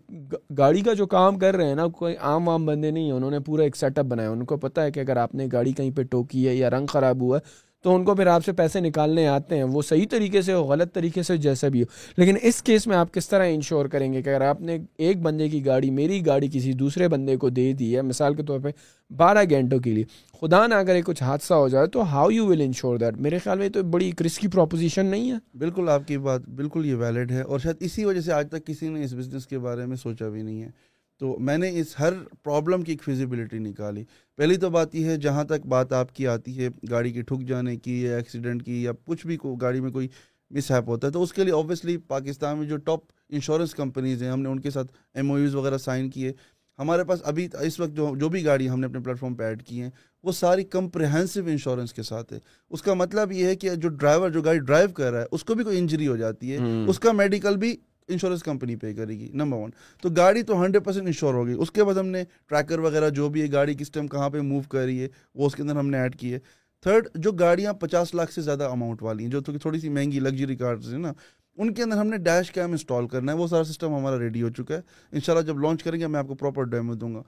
گاڑی 0.59 0.81
کا 0.81 0.93
جو 0.93 1.07
کام 1.07 1.39
کر 1.39 1.57
رہے 1.57 1.69
ہیں 1.69 1.75
نا، 1.75 1.87
کوئی 1.87 2.17
عام 2.17 2.49
عام 2.49 2.67
بندے 2.67 2.91
نہیں 2.91 3.05
ہیں۔ 3.05 3.13
انہوں 3.13 3.31
نے 3.31 3.41
پورا 3.41 3.63
ایک 3.63 3.77
سیٹ 3.77 3.99
اپ 3.99 4.05
بنایا۔ 4.05 4.31
ان 4.31 4.45
کو 4.45 4.57
پتہ 4.57 4.81
ہے 4.81 4.91
کہ 4.91 5.01
اگر 5.01 5.17
آپ 5.17 5.35
نے 5.35 5.49
گاڑی 5.53 5.73
کہیں 5.73 5.91
پہ 5.91 6.03
ٹوکی 6.03 6.49
ہے 6.49 6.55
یا 6.55 6.71
رنگ 6.71 6.87
خراب 6.87 7.21
ہوا 7.21 7.39
ہے 7.39 7.66
تو 7.83 7.95
ان 7.95 8.05
کو 8.05 8.15
پھر 8.15 8.27
آپ 8.27 8.45
سے 8.45 8.53
پیسے 8.53 8.81
نکالنے 8.81 9.29
آتے 9.29 9.57
ہیں۔ 9.57 9.65
وہ 9.65 9.83
صحیح 9.83 10.07
طریقے 10.11 10.43
سے 10.43 10.53
ہو، 10.53 10.65
غلط 10.65 10.95
طریقے 10.95 11.23
سے 11.23 11.37
جیسا 11.37 11.69
بھی 11.69 11.81
ہو۔ 11.81 11.87
لیکن 12.17 12.37
اس 12.43 12.63
کیس 12.63 12.87
میں 12.87 12.97
آپ 12.97 13.15
کس 13.15 13.29
طرح 13.29 13.47
انشور 13.49 13.87
کریں 13.87 14.13
گے 14.13 14.23
کہ 14.23 14.29
اگر 14.29 14.41
آپ 14.41 14.61
نے 14.61 14.79
ایک 14.99 15.23
بندے 15.23 15.49
کی 15.49 15.67
گاڑی، 15.67 15.91
میری 15.91 16.27
گاڑی 16.27 16.49
کسی 16.53 16.73
دوسرے 16.73 17.09
بندے 17.09 17.37
کو 17.37 17.49
دے 17.49 17.73
دی 17.73 17.97
ہے، 17.97 18.03
مثال 18.03 18.35
کے 18.35 18.43
طور 18.43 18.61
پہ 18.61 18.69
بارہ 19.13 19.39
گھنٹوں 19.51 19.79
کے 19.79 19.93
لیے، 19.93 20.05
خدا 20.41 20.67
نہ 20.67 20.75
اگر 20.75 21.01
کچھ 21.05 21.23
حادثہ 21.23 21.55
ہو 21.55 21.69
جائے، 21.69 21.87
تو 21.87 22.03
how 22.03 22.31
you 22.31 22.47
will 22.47 22.61
insure 22.61 22.97
that 22.97 23.15
میرے 23.17 23.39
خیال 23.39 23.59
میں 23.59 23.69
تو 23.69 23.83
بڑی 23.83 24.07
ایک 24.07 24.23
رسکی 24.23 24.49
پروپوزیشن 24.49 25.07
نہیں 25.07 25.31
ہے۔ 25.31 25.59
بالکل 25.59 25.89
آپ 25.89 26.09
کی 26.09 26.19
بات 26.19 26.49
بالکل 26.49 26.87
یہ 26.87 26.95
ویلڈ 26.95 27.33
ہے 27.33 27.41
اور 27.41 27.59
شاید 27.59 27.77
اسی 27.81 28.05
وجہ 28.05 28.21
سے 28.21 28.33
آج 28.33 28.49
تک 28.51 28.67
کسی 28.67 28.89
نے 28.89 29.05
اس 29.05 29.13
بزنس 29.13 29.47
کے 29.47 29.59
بارے 29.59 29.87
میں 29.87 29.97
سوچا 29.97 30.29
بھی 30.29 30.43
نہیں 30.43 30.63
ہے۔ 30.63 30.96
تو 31.19 31.37
میں 31.39 31.59
نے 31.59 31.81
اس 31.81 31.95
ہر 31.99 32.13
پرابلم 32.43 32.83
کی 32.83 32.93
ایک 32.93 33.03
فیزیبلٹی 33.03 33.59
نکالی۔ 33.59 34.05
پہلی 34.37 34.57
تو 34.57 34.71
بات 34.71 34.95
یہ 34.95 35.05
ہے 35.05 35.17
جہاں 35.17 35.45
تک 35.45 35.67
بات 35.67 35.93
آپ 35.93 36.15
کی 36.15 36.27
آتی 36.27 36.59
ہے 36.59 36.69
گاڑی 36.91 37.13
کی 37.13 37.23
ٹھک 37.23 37.47
جانے 37.47 37.77
کی 37.77 38.03
یا 38.03 38.17
ایکسیڈنٹ 38.17 38.65
کی 38.65 38.83
یا 38.83 38.93
کچھ 39.05 39.27
بھی 39.27 39.37
کو 39.37 39.55
گاڑی 39.55 39.81
میں 39.81 39.91
کوئی 39.91 40.09
مس 40.51 40.71
ہیپ 40.71 40.89
ہوتا 40.89 41.07
ہے 41.07 41.13
تو 41.13 41.23
اس 41.23 41.33
کے 41.33 41.45
لیے 41.45 41.53
اوبیسلی 41.53 41.97
پاکستان 41.97 42.59
میں 42.59 42.67
جو 42.67 42.77
ٹاپ 42.77 43.01
انشورنس 43.29 43.75
کمپنیز 43.75 44.23
ہیں 44.23 44.31
ہم 44.31 44.41
نے 44.41 44.49
ان 44.49 44.61
کے 44.61 44.71
ساتھ 44.71 44.93
ایم 45.15 45.31
او 45.31 45.39
یوز 45.39 45.55
وغیرہ 45.55 45.79
سائن 45.79 46.11
کیے۔ 46.11 46.33
ہمارے 46.79 47.05
پاس 47.05 47.19
ابھی 47.25 47.49
اس 47.61 47.81
وقت 47.81 47.97
جو 47.97 48.15
جو 48.17 48.29
بھی 48.29 48.45
گاڑی 48.45 48.69
ہم 48.69 48.81
نے 48.81 48.87
اپنے 48.87 49.01
پلیٹ 49.01 49.19
فارم 49.19 49.35
پہ 49.35 49.43
ایڈ 49.43 49.63
کی 49.63 49.81
ہیں 49.83 49.91
وہ 50.23 50.33
ساری 50.33 50.65
کمپریہنسو 50.65 51.41
انشورنس 51.47 51.93
کے 51.93 52.03
ساتھ 52.03 52.33
ہے۔ 52.33 52.39
اس 52.71 52.83
کا 52.83 52.95
مطلب 52.95 53.33
یہ 53.33 53.47
ہے 53.47 53.57
کہ 53.57 53.75
جو 53.75 53.89
ڈرائیور 53.89 54.31
جو 54.31 54.43
گاڑی 54.43 54.59
ڈرائیو 54.59 54.89
کر 54.89 55.13
رہا 55.13 55.21
ہے 55.21 55.27
اس 55.31 55.45
کو 55.45 55.55
بھی 55.55 55.65
کوئی 55.65 55.79
انجری 55.79 56.09
ہو 56.09 56.17
جاتی 56.17 56.53
ہے۔ 56.53 56.85
اس 56.89 56.99
کا 56.99 57.13
میڈیکل 57.13 57.57
بھی 57.57 57.77
انشورنس 58.09 58.43
کمپنی 58.43 58.77
پے 58.77 58.95
کرے 58.95 59.19
گی 59.19 59.29
نمبر 59.35 59.59
ون 59.59 59.71
تو 60.03 60.09
گاڑی 60.09 60.43
تو 60.43 60.63
ہنڈریڈ 60.63 60.85
پرسینٹ 60.85 61.07
انشور 61.07 61.35
ہوگی۔ 61.35 61.53
اس 61.53 61.71
کے 61.71 61.85
بعد 61.85 61.95
ہم 61.95 62.07
نے 62.07 62.25
ٹریکر 62.47 62.79
وغیرہ 62.79 63.11
جو 63.11 63.29
بھی 63.29 63.43
ہے، 63.43 63.53
گاڑی 63.53 63.75
کس 63.75 63.91
ٹائم 63.91 64.09
کہاں 64.09 64.31
پہ 64.31 64.41
موو 64.41 64.61
کر 64.69 64.85
رہی 64.85 65.03
ہے، 65.03 65.09
وہ 65.35 65.47
اس 65.47 65.55
کے 65.55 65.63
اندر 65.63 65.77
ہم 65.77 65.89
نے 65.91 65.99
ایڈ 65.99 66.17
کی 66.17 66.33
ہے۔ 66.35 66.39
تھرڈ 66.83 67.09
جو 67.15 67.33
گاڑیاں 67.33 67.73
پچاس 67.73 68.15
لاکھ 68.15 68.33
سے 68.33 68.41
زیادہ 68.41 68.65
اماؤنٹ 68.65 69.03
والی 69.03 69.25
ہیں، 69.25 69.31
جو 69.31 69.41
تھوڑی 69.41 69.81
سی 69.81 69.89
مہنگی 69.89 70.21
لگژری 70.21 70.57
کارز 70.57 70.93
ہیں 70.93 70.99
نا، 70.99 71.13
ان 71.57 71.75
کے 71.75 71.83
اندر 71.83 71.97
ہم 71.97 72.07
نے 72.07 72.17
ڈیش 72.17 72.51
کیم 72.51 72.71
انسٹال 72.71 73.09
کرنا 73.09 73.33
ہے۔ 73.33 73.37
وہ 73.37 73.47
سارا 73.47 73.65
سسٹم 73.65 73.95
ہمارا 73.95 74.19
ریڈی 74.19 74.43
ہو 74.43 74.49
چکا 74.49 74.75
ہے۔ 74.75 74.81
ان 75.13 75.21
شاء 75.21 75.33
اللہ 75.33 75.47
جب 75.47 75.59
لانچ 75.59 75.83
کریں 75.83 76.01
گے، 76.01 76.07
میں 76.07 76.21
آپ 76.21 76.27
کو 76.29 76.35
پراپر 76.35 76.63
ڈیمو 76.63 76.95
دوں 76.95 77.15
گا۔ 77.15 77.23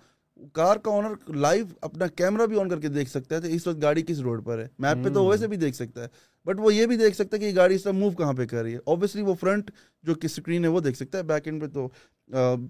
کار 0.53 0.77
کا 0.77 0.91
آنر 0.91 1.31
لائیو 1.35 1.67
اپنا 1.81 2.07
کیمرہ 2.07 2.47
بھی 2.47 2.59
آن 2.61 2.69
کر 2.69 2.81
کے 2.81 2.89
دیکھ 2.89 3.11
سکتا 3.11 3.37
ہے 3.37 3.41
تو 3.41 3.47
اس 3.47 3.67
وقت 3.67 3.83
گاڑی 3.83 4.03
کس 4.07 4.19
روڈ 4.19 4.45
پر 4.45 4.59
ہے؟ 4.59 4.67
میپ 4.79 5.05
پہ 5.05 5.13
تو 5.15 5.25
ویسے 5.27 5.47
بھی 5.49 5.57
دیکھ 5.57 5.77
سکتا 5.77 6.03
ہے 6.03 6.09
بٹ 6.47 6.61
وہ 6.61 6.73
یہ 6.75 6.87
بھی 6.87 6.97
دیکھ 6.97 7.17
سکتا 7.17 7.37
ہے 7.37 7.41
کہ 7.41 7.47
یہ 7.47 7.57
گاڑی 7.57 7.75
اس 7.75 7.83
طرح 7.83 7.93
موو 7.93 8.11
کہاں 8.11 8.33
پہ 8.33 8.47
کر 8.47 8.63
رہی 8.63 8.73
ہے۔ 8.73 8.79
اوبیسلی 8.85 9.23
وہ 9.23 9.35
فرنٹ 9.41 9.71
جو 10.05 10.15
کہ 10.15 10.27
اسکرین 10.27 10.65
ہے 10.65 10.69
وہ 10.69 10.81
دیکھ 10.81 10.97
سکتا 10.99 11.19
ہے 11.19 11.23
بیک 11.23 11.47
اینڈ 11.47 11.63
پہ 11.63 11.67
تو 11.67 11.89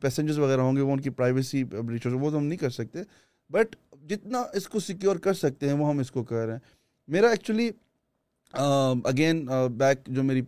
پیسنجرز 0.00 0.38
وغیرہ 0.38 0.60
ہوں 0.60 0.76
گے 0.76 0.80
وہ 0.80 0.92
ان 0.92 1.00
کی 1.00 1.10
پرائیویسی 1.10 1.64
بریچ 1.64 2.06
وہ 2.06 2.30
تو 2.30 2.36
ہم 2.38 2.44
نہیں 2.44 2.58
کر 2.58 2.70
سکتے۔ 2.70 3.02
بٹ 3.50 3.76
جتنا 4.08 4.42
اس 4.54 4.68
کو 4.68 4.80
سیکیور 4.80 5.16
کر 5.16 5.34
سکتے 5.34 5.68
ہیں 5.68 5.74
وہ 5.74 5.88
ہم 5.88 5.98
اس 5.98 6.10
کو 6.10 6.24
کر 6.24 6.44
رہے 6.46 6.52
ہیں۔ 6.52 6.60
میرا 7.08 7.28
ایکچولی 7.30 7.70
اگین 9.04 9.46
بیک 9.76 10.06
جو 10.06 10.22
میری 10.22 10.42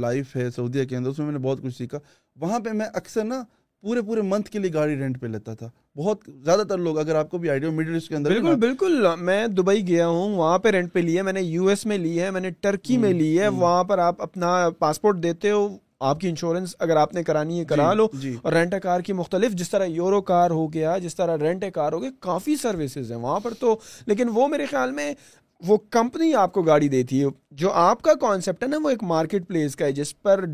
لائف 0.00 0.36
ہے 0.36 0.50
سعودیہ 0.50 0.84
کے 0.84 0.96
اندر 0.96 1.10
اس 1.10 1.18
میں 1.18 1.26
میں 1.26 1.32
نے 1.32 1.38
بہت 1.38 1.62
کچھ 1.62 1.76
سیکھا۔ 1.76 1.98
وہاں 2.36 2.60
پہ 2.60 2.70
میں 2.70 2.86
اکثر 2.94 3.24
نا 3.24 3.42
پورے 3.82 4.02
پورے 4.02 4.22
منتھ 4.22 4.50
کے 4.50 4.58
لیے 4.58 4.72
گاڑی 4.74 4.96
رینٹ 4.96 5.20
پہ 5.20 5.26
لیتا 5.26 5.54
تھا۔ 5.54 5.70
بہت 5.96 6.18
زیادہ 6.44 6.60
تر 6.68 6.78
لوگ 6.78 6.98
اگر 6.98 7.14
آپ 7.14 7.30
کو 7.30 7.38
بھی 7.38 7.50
آئیڈیا 7.50 7.70
مڈل 7.70 7.94
ایسٹ 7.94 8.08
کے 8.08 8.16
اندر 8.16 8.30
بالکل 8.30 8.54
بالکل۔ 8.54 9.06
میں 9.20 9.46
دبئی 9.46 9.88
گیا 9.88 10.08
ہوں 10.08 10.36
وہاں 10.36 10.58
پہ 10.58 10.68
رینٹ 10.68 10.92
پہ 10.92 10.98
لی 10.98 11.16
ہے 11.16 11.22
میں 11.22 11.32
نے 11.32 11.42
یو 11.42 11.66
ایس 11.66 11.86
میں 11.86 11.98
لی 11.98 12.20
ہے 12.20 12.30
میں 12.30 12.40
نے 12.40 12.50
ٹرکی 12.50 12.96
میں 12.96 13.12
لی 13.12 13.40
ہے۔ 13.40 13.48
وہاں 13.48 13.84
پر 13.84 13.98
آپ 13.98 14.22
اپنا 14.22 14.70
پاسپورٹ 14.78 15.22
دیتے 15.22 15.50
ہو 15.50 15.76
آپ 16.00 16.20
کی 16.20 16.28
انشورنس 16.28 16.76
اگر 16.78 16.96
آپ 16.96 17.14
نے 17.14 17.22
کرانی 17.22 17.60
ہے 17.60 17.64
کرا 17.64 17.92
لو۔ 17.92 18.08
اور 18.42 18.52
رینٹ 18.52 18.74
کار 18.82 19.00
کی 19.00 19.12
مختلف 19.12 19.52
جس 19.52 19.70
طرح 19.70 19.84
یورو 19.84 20.22
کار 20.22 20.50
ہو 20.50 20.72
گیا 20.72 20.98
جس 20.98 21.16
طرح 21.16 21.36
رینٹ 21.36 21.64
کار 21.74 21.92
ہو 21.92 22.02
گیا 22.02 22.10
کافی 22.20 22.56
سروسز 22.56 23.12
ہیں 23.12 23.18
وہاں 23.18 23.40
پر 23.40 23.54
تو۔ 23.54 23.78
لیکن 24.06 24.28
وہ 24.34 24.48
میرے 24.48 24.66
خیال 24.66 24.90
میں 24.90 25.14
وہ 25.62 25.76
کمپنی 25.90 26.34
آپ 26.34 26.52
کو 26.52 26.62
گاڑی 26.62 26.88
دیتی 26.88 27.20
ہے 27.20 27.28
جو 27.50 27.70
آپ 27.72 28.02
کا 28.02 28.12
کانسیپٹ 28.14 28.62
ہے 28.62 28.68
نا 28.68 28.76
وہ 28.82 28.90
ایک 28.90 29.02
مارکیٹ 29.02 29.46
پلیس 29.48 29.74
کا 29.76 29.84
ہے 29.84 29.92
جس 29.92 30.22
پر 30.22 30.44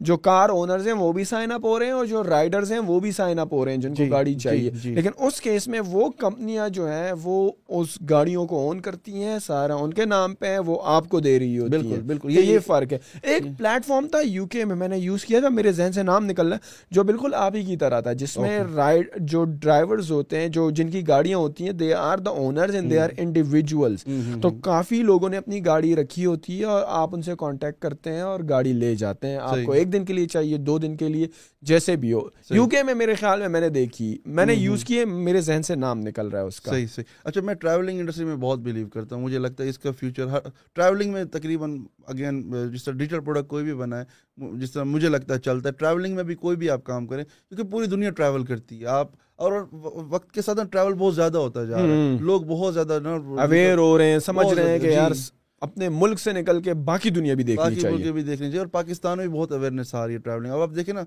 جو 0.00 0.16
کار 0.16 0.48
اونرز 0.48 0.86
ہیں 0.86 0.94
وہ 0.94 1.12
بھی 1.12 1.24
سائن 1.24 1.52
اپ 1.52 1.64
ہو 1.64 1.78
رہے 1.78 1.86
ہیں 1.86 1.92
اور 1.92 2.06
جو 2.06 2.22
رائڈرز 2.24 2.72
ہیں 2.72 2.78
وہ 2.78 2.98
بھی 3.00 3.10
سائن 3.12 3.38
اپ 3.38 3.52
ہو 3.52 3.64
رہے 3.64 3.72
ہیں 3.72 3.80
جن 3.80 3.94
کو 3.94 4.02
جی، 4.04 4.10
گاڑی 4.10 4.32
جی، 4.34 4.38
چاہیے۔ 4.40 4.70
جی۔ 4.82 4.94
لیکن 4.94 5.10
اس 5.18 5.40
کیس 5.40 5.68
میں 5.68 5.80
وہ 5.86 6.08
کمپنیاں 6.18 6.68
جو 6.68 6.88
ہیں 6.88 7.12
وہ 7.22 7.50
اس 7.70 7.96
گاڑیوں 8.10 8.46
کو 8.46 8.58
اون 8.60 8.80
کرتی 8.80 9.22
ہیں 9.24 9.38
سارا 9.38 9.74
ان 9.74 9.94
کے 9.94 10.04
نام 10.04 10.34
پہ 10.34 10.56
وہ 10.58 10.78
آپ 10.84 11.08
کو 11.08 11.20
دے 11.20 11.38
رہی 11.38 11.58
ہوتی 11.58 11.76
بالکل 11.76 12.00
بالکل 12.00 12.30
یہ 12.30 12.58
فرق 12.58 12.92
ہے۔ 12.92 12.98
ایک 13.22 13.42
پلیٹ 13.58 13.86
فارم 13.86 14.08
تھا 14.08 14.18
یو 14.24 14.46
کے 14.46 14.64
میں 14.64 14.76
میں 14.76 14.88
نے 14.88 14.98
یوز 14.98 15.24
کیا 15.24 15.40
تھا 15.40 15.48
میرے 15.48 15.72
ذہن 15.72 15.92
سے 15.92 16.02
نام 16.02 16.24
نکل 16.24 16.46
رہا 16.46 16.56
ہے 16.56 16.88
جو 16.90 17.02
بالکل 17.02 17.34
آپ 17.34 17.54
ہی 17.54 17.62
کی 17.62 17.76
طرح 17.76 18.00
تھا 18.00 18.12
جس 18.14 18.36
میں 18.38 18.58
رائڈ 18.74 19.10
جو 19.20 19.44
ڈرائیورز 19.44 20.10
ہوتے 20.10 20.40
ہیں 20.40 20.48
جو 20.48 20.70
جن 20.70 20.90
کی 20.90 21.06
گاڑیاں 21.08 21.38
ہوتی 21.38 21.64
ہیں 21.64 21.72
they 21.72 21.94
are 21.94 22.18
the 22.18 22.30
owners 22.30 22.74
and 22.74 22.90
they 22.90 22.98
are 22.98 23.10
individuals 23.16 24.04
تو 24.42 24.50
کافی 24.50 25.02
لوگوں 25.02 25.28
نے 25.28 25.36
اپنی 25.36 25.66
گاڑی 25.66 25.96
رکھی 25.96 26.26
ہوتی 26.26 26.60
ہے 26.60 26.64
اور 26.64 26.82
آپ 26.86 27.14
ان 27.14 27.22
سے 27.22 27.32
کانٹیکٹ 27.38 27.82
کرتے 27.82 28.12
ہیں 28.12 28.20
اور 28.20 28.40
گاڑی 28.48 28.72
لے 28.72 28.94
جاتے 28.94 29.26
ہیں۔ 29.28 29.36
آپ 29.36 29.56
کو 29.66 29.72
ایک 29.72 29.92
دن 29.92 30.04
کے 30.04 30.12
لیے 30.12 30.26
چاہیے 30.26 30.56
دو 30.56 30.78
دن 30.78 30.96
کے 30.96 31.08
لیے 31.08 31.26
جیسے 31.62 31.96
بھی 31.96 32.12
ہو۔ 32.12 32.20
یو 32.50 32.66
کے 32.68 32.82
میں 32.82 32.94
میرے 32.94 33.14
خیال 33.14 33.40
میں 33.40 33.48
میں 33.48 33.60
نے 33.60 33.68
دیکھی 33.68 34.18
میں 34.26 34.46
نے 34.46 34.54
یوز 34.54 34.84
کیے 34.84 35.04
میرے 35.04 35.40
ذہن 35.40 35.62
سے 35.62 35.74
نام 35.74 36.00
نکل 36.00 36.28
رہا 36.28 36.40
ہے 36.40 36.44
اس 36.44 36.60
کا۔ 36.60 36.70
صحیح 36.70 36.86
صحیح۔ 36.86 37.04
اچھا 37.24 37.40
میں 37.40 37.54
ٹریولنگ 37.54 38.00
انڈسٹری 38.00 38.24
میں 38.24 38.36
بہت 38.36 38.58
بلیو 38.58 38.88
کرتا 38.88 39.16
ہوں۔ 39.16 39.22
مجھے 39.22 39.38
لگتا 39.38 39.64
ہے 39.64 39.68
اس 39.68 39.78
کا 39.78 39.90
فیوچر 39.90 40.26
ٹریولنگ 40.74 41.12
میں 41.12 41.24
تقریباً 41.24 41.78
اگین 42.06 42.52
جس 42.74 42.84
طرح 42.84 42.94
ڈیجیٹل 42.94 43.24
پروڈکٹ 43.24 43.48
کوئی 43.48 43.64
بھی 43.64 43.74
بنا 43.74 44.02
ہے 44.02 44.04
جس 44.56 44.72
طرح 44.72 44.84
مجھے 44.84 45.08
لگتا 45.08 45.34
ہے 45.34 45.38
چلتا 45.38 45.68
ہے 45.68 45.74
ٹریولنگ 45.74 46.14
میں 46.14 46.24
بھی 46.24 46.34
کوئی 46.34 46.56
بھی 46.56 46.70
آپ 46.70 46.84
کام 46.84 47.06
کریں 47.06 47.24
کیونکہ 47.24 47.70
پوری 47.70 47.86
دنیا 47.86 48.10
ٹریول 48.10 48.44
کرتی 48.44 48.80
ہے۔ 48.80 48.86
آپ 48.86 49.08
اور 49.40 49.52
وقت 50.08 50.32
کے 50.32 50.42
ساتھ 50.42 50.58
ٹریول 50.70 50.94
بہت 50.94 51.14
زیادہ 51.14 51.38
ہوتا 51.38 51.64
جا 51.64 51.76
رہا 51.76 51.82
ہے۔ 51.82 52.16
لوگ 52.20 52.42
بہت 52.42 52.74
زیادہ 52.74 52.98
اویئر 53.40 53.78
ہو 53.78 53.98
رہے 53.98 54.10
ہیں 54.12 54.18
سمجھ 54.18 54.46
رہے 54.54 54.70
ہیں 54.70 54.78
کہ 54.78 54.86
یار 54.86 55.10
جی۔ 55.10 55.20
اپنے 55.62 55.88
ملک 55.88 56.18
سے 56.20 56.32
نکل 56.32 56.60
کے 56.62 56.74
باقی 56.74 57.10
دنیا 57.10 57.34
بھی 57.34 57.44
دیکھنی 57.44 57.74
چاہیے۔ 57.74 57.96
باقی 57.96 58.12
بھی 58.12 58.22
دیکھنی 58.22 58.46
چاہیے 58.46 58.58
اور 58.58 58.66
پاکستان 58.66 59.18
میں 59.18 59.26
بھی 59.26 59.38
بہت 59.38 59.52
اویئرنیس 59.52 59.94
آ 59.94 60.06
رہی 60.06 60.14
ہے 60.14 60.18
ٹریولنگ 60.18 60.52
اب 60.52 60.60
آپ 60.60 60.70
دیکھیں 60.76 60.94
نا 60.94 61.04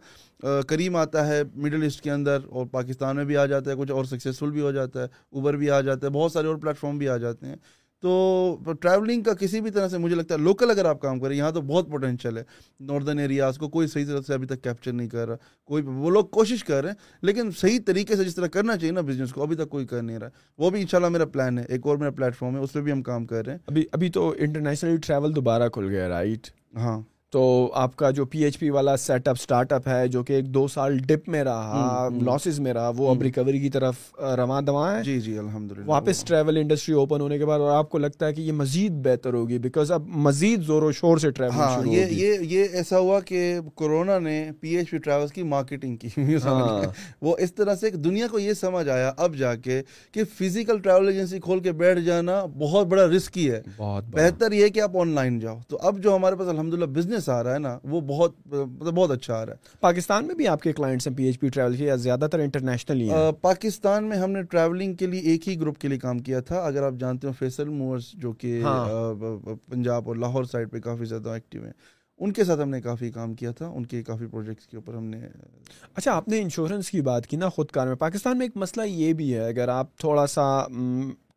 کریم 0.67 0.95
آتا 0.95 1.27
ہے 1.27 1.41
مڈل 1.55 1.83
ایسٹ 1.83 2.01
کے 2.01 2.11
اندر 2.11 2.39
اور 2.49 2.65
پاکستان 2.65 3.15
میں 3.15 3.25
بھی 3.25 3.37
آ 3.37 3.45
جاتا 3.45 3.71
ہے 3.71 3.75
کچھ 3.75 3.91
اور 3.91 4.05
سکسیزفل 4.05 4.51
بھی 4.51 4.61
ہو 4.61 4.71
جاتا 4.71 5.01
ہے 5.01 5.07
اوبر 5.31 5.53
بھی 5.53 5.69
آ 5.69 5.81
جاتا 5.81 6.07
ہے 6.07 6.11
بہت 6.11 6.31
سارے 6.31 6.47
اور 6.47 6.55
پلیٹ 6.55 6.77
فارم 6.77 6.97
بھی 6.97 7.09
آ 7.09 7.17
جاتے 7.17 7.45
ہیں۔ 7.45 7.55
تو 8.03 8.57
ٹریولنگ 8.81 9.21
کا 9.21 9.33
کسی 9.33 9.61
بھی 9.61 9.71
طرح 9.71 9.87
سے 9.87 9.97
مجھے 9.97 10.15
لگتا 10.15 10.33
ہے 10.33 10.39
لوکل 10.39 10.71
اگر 10.71 10.85
آپ 10.85 11.01
کام 11.01 11.19
کریں 11.19 11.37
یہاں 11.37 11.51
تو 11.51 11.61
بہت 11.61 11.89
پوٹینشیل 11.89 12.37
ہے۔ 12.37 12.43
ناردرن 12.79 13.19
ایریاز 13.19 13.57
کو 13.57 13.69
کوئی 13.69 13.87
صحیح 13.87 14.05
طرح 14.05 14.21
سے 14.27 14.33
ابھی 14.33 14.47
تک 14.47 14.63
کیپچر 14.63 14.93
نہیں 14.93 15.09
کر 15.09 15.27
رہا 15.27 15.35
کوئی 15.65 15.83
وہ 15.83 16.09
لوگ 16.09 16.25
کوشش 16.25 16.63
کر 16.63 16.81
رہے 16.81 16.89
ہیں 16.89 16.95
لیکن 17.21 17.51
صحیح 17.51 17.79
طریقے 17.85 18.15
سے 18.15 18.23
جس 18.23 18.35
طرح 18.35 18.47
کرنا 18.47 18.77
چاہیے 18.77 18.91
نا 18.91 19.01
بزنس 19.01 19.33
کو 19.33 19.43
ابھی 19.43 19.55
تک 19.55 19.69
کوئی 19.69 19.85
کر 19.85 20.01
نہیں 20.01 20.19
رہا۔ 20.19 20.29
وہ 20.57 20.69
بھی 20.69 20.81
انشاءاللہ 20.81 21.09
میرا 21.09 21.25
پلان 21.25 21.59
ہے۔ 21.59 21.63
ایک 21.67 21.81
اور 21.83 21.97
میرا 21.97 22.11
پلیٹ 22.11 22.35
فارم 22.35 22.55
ہے 22.55 22.61
اس 22.61 22.73
پہ 22.73 22.81
بھی 22.81 22.91
ہم 22.91 23.01
کام 23.01 23.25
کر 23.25 23.45
رہے 23.45 23.53
ہیں۔ 23.53 23.59
ابھی 23.67 23.85
ابھی 23.91 24.09
تو 24.09 24.35
انٹرنیشنل 24.37 24.97
ٹریول 24.97 25.35
دوبارہ 25.35 25.69
کھل 25.69 25.89
گیا 25.89 26.09
رائٹ 26.09 26.47
ہاں۔ 26.75 27.01
تو 27.33 27.43
آپ 27.73 27.95
کا 27.95 28.09
جو 28.11 28.25
پی 28.25 28.43
ایچ 28.43 28.59
پی 28.59 28.69
والا 28.69 28.95
سیٹ 28.97 29.27
اپ 29.27 29.35
اسٹارٹ 29.39 29.71
اپ 29.73 29.87
ہے 29.87 30.07
جو 30.07 30.23
کہ 30.23 30.33
ایک 30.33 30.45
دو 30.45 30.67
سال 30.67 30.97
ڈپ 30.97 31.29
میں 31.29 31.43
رہا 31.43 32.09
لاسز 32.21 32.59
میں 32.59 32.73
رہا 32.73 32.91
وہ 32.97 33.09
اب 33.09 33.21
ریکوری 33.21 33.59
کی 33.59 33.69
طرف 33.69 33.95
رواں 34.37 34.61
دواں 34.61 34.95
ہے۔ 34.95 35.01
جی 35.03 35.19
جی 35.21 35.37
الحمد 35.37 35.71
للہ 35.71 35.85
واپس 35.85 36.23
ٹریول 36.23 36.57
انڈسٹری 36.57 36.95
اوپن 36.95 37.21
ہونے 37.21 37.37
کے 37.37 37.45
بعد 37.45 37.59
اور 37.59 37.71
آپ 37.71 37.89
کو 37.89 37.97
لگتا 37.97 38.27
ہے 38.27 38.33
کہ 38.33 38.41
یہ 38.41 38.51
مزید 38.51 38.91
بہتر 39.05 39.33
ہوگی 39.33 39.57
بیکاز 39.59 39.91
اب 39.91 40.07
مزید 40.17 40.61
زور 40.61 40.83
و 40.83 40.91
شور 40.91 41.17
سے 41.17 41.31
ٹریول 41.31 41.51
ہاں 41.51 41.81
یہ 41.85 42.05
یہ 42.11 42.37
یہ 42.49 42.65
ایسا 42.73 42.99
ہوا 42.99 43.19
کہ 43.19 43.41
کورونا 43.75 44.19
نے 44.19 44.49
پی 44.59 44.75
ایچ 44.75 44.89
پی 44.89 44.97
ٹریول 44.97 45.27
کی 45.27 45.43
مارکیٹنگ 45.43 45.95
کی۔ 45.95 46.09
ہاں۔ 46.43 46.81
وہ 47.21 47.35
اس 47.39 47.53
طرح 47.55 47.75
سے 47.75 47.89
دنیا 47.89 48.27
کو 48.27 48.39
یہ 48.39 48.53
سمجھ 48.53 48.87
آیا 48.89 49.11
اب 49.17 49.35
جا 49.35 49.55
کے 49.55 49.81
کہ 50.11 50.23
فزیکل 50.39 50.79
ٹریول 50.79 51.07
ایجنسی 51.07 51.39
کھول 51.39 51.59
کے 51.59 51.71
بیٹھ 51.71 51.99
جانا 51.99 52.43
بہت 52.57 52.87
بڑا 52.87 53.05
رسکی 53.07 53.49
ہے۔ 53.51 53.61
بہت 53.77 54.03
بہتر 54.11 54.51
یہ 54.51 54.67
کہ 54.67 54.81
آپ 54.81 54.97
آن 54.97 55.09
لائن 55.09 55.39
جاؤ۔ 55.39 55.59
تو 55.67 55.77
اب 55.81 55.99
جو 55.99 56.15
ہمارے 56.15 56.35
پاس 56.35 56.47
الحمد 56.47 56.73
للہ 56.73 56.85
بزنس 56.85 57.22
بزنس 57.23 57.29
آ 57.29 57.43
رہا 57.43 57.53
ہے 57.53 57.59
نا 57.59 57.79
وہ 57.83 58.01
بہت 58.01 58.31
مطلب 58.47 58.93
بہت 58.93 59.11
اچھا 59.11 59.33
آ 59.33 59.45
رہا 59.45 59.53
ہے۔ 59.53 59.77
پاکستان 59.79 60.27
میں 60.27 60.35
بھی 60.35 60.47
آپ 60.47 60.61
کے 60.61 60.73
کلائنٹس 60.73 61.07
ہیں 61.07 61.17
پی 61.17 61.23
ایچ 61.23 61.39
پی 61.39 61.49
ٹریول 61.49 61.75
کے 61.75 61.85
یا 61.85 61.95
زیادہ 61.95 62.27
تر 62.31 62.39
انٹرنیشنل 62.39 63.01
ہی 63.01 63.09
ہیں؟ 63.09 63.31
پاکستان 63.41 64.03
میں 64.03 64.17
ہم 64.17 64.31
نے 64.31 64.43
ٹریولنگ 64.43 64.93
کے 64.93 65.07
لیے 65.07 65.19
ایک 65.19 65.49
ہی 65.49 65.59
گروپ 65.59 65.77
کے 65.77 65.87
لیے 65.87 65.99
کام 65.99 66.19
کیا 66.19 66.39
تھا۔ 66.39 66.65
اگر 66.65 66.83
آپ 66.83 66.93
جانتے 66.99 67.27
ہو 67.27 67.31
فیصل 67.39 67.69
موورس 67.69 68.11
جو 68.13 68.31
کہ 68.31 68.61
ہاں۔ 68.63 68.85
پنجاب 69.71 70.07
اور 70.07 70.15
لاہور 70.15 70.43
سائڈ 70.43 70.71
پہ 70.71 70.79
کافی 70.79 71.05
زیادہ 71.05 71.29
ایکٹیو 71.29 71.63
ہیں۔ 71.63 71.73
ان 72.17 72.33
کے 72.33 72.43
ساتھ 72.43 72.61
ہم 72.61 72.69
نے 72.69 72.81
کافی 72.81 73.11
کام 73.11 73.33
کیا 73.33 73.51
تھا۔ 73.51 73.67
ان 73.67 73.85
کے 73.85 74.03
کافی 74.03 74.25
پروجیکٹس 74.25 74.67
کے 74.67 74.77
اوپر 74.77 74.93
ہم 74.93 75.05
نے 75.05 75.19
اچھا 75.95 76.11
آپ 76.11 76.27
نے 76.27 76.41
انشورنس 76.41 76.89
کی 76.89 77.01
بات 77.01 77.27
کی 77.27 77.37
نا 77.37 77.49
خود 77.49 77.67
کار 77.67 77.87
میں۔ 77.87 77.95
پاکستان 77.95 78.37
میں 78.37 78.45
ایک 78.45 78.57
مسئلہ 78.57 78.85
یہ 78.85 79.13
بھی 79.13 79.33
ہے 79.33 79.47
اگر 79.47 79.67
آپ 79.67 79.97
تھوڑا 79.97 80.27
سا 80.27 80.63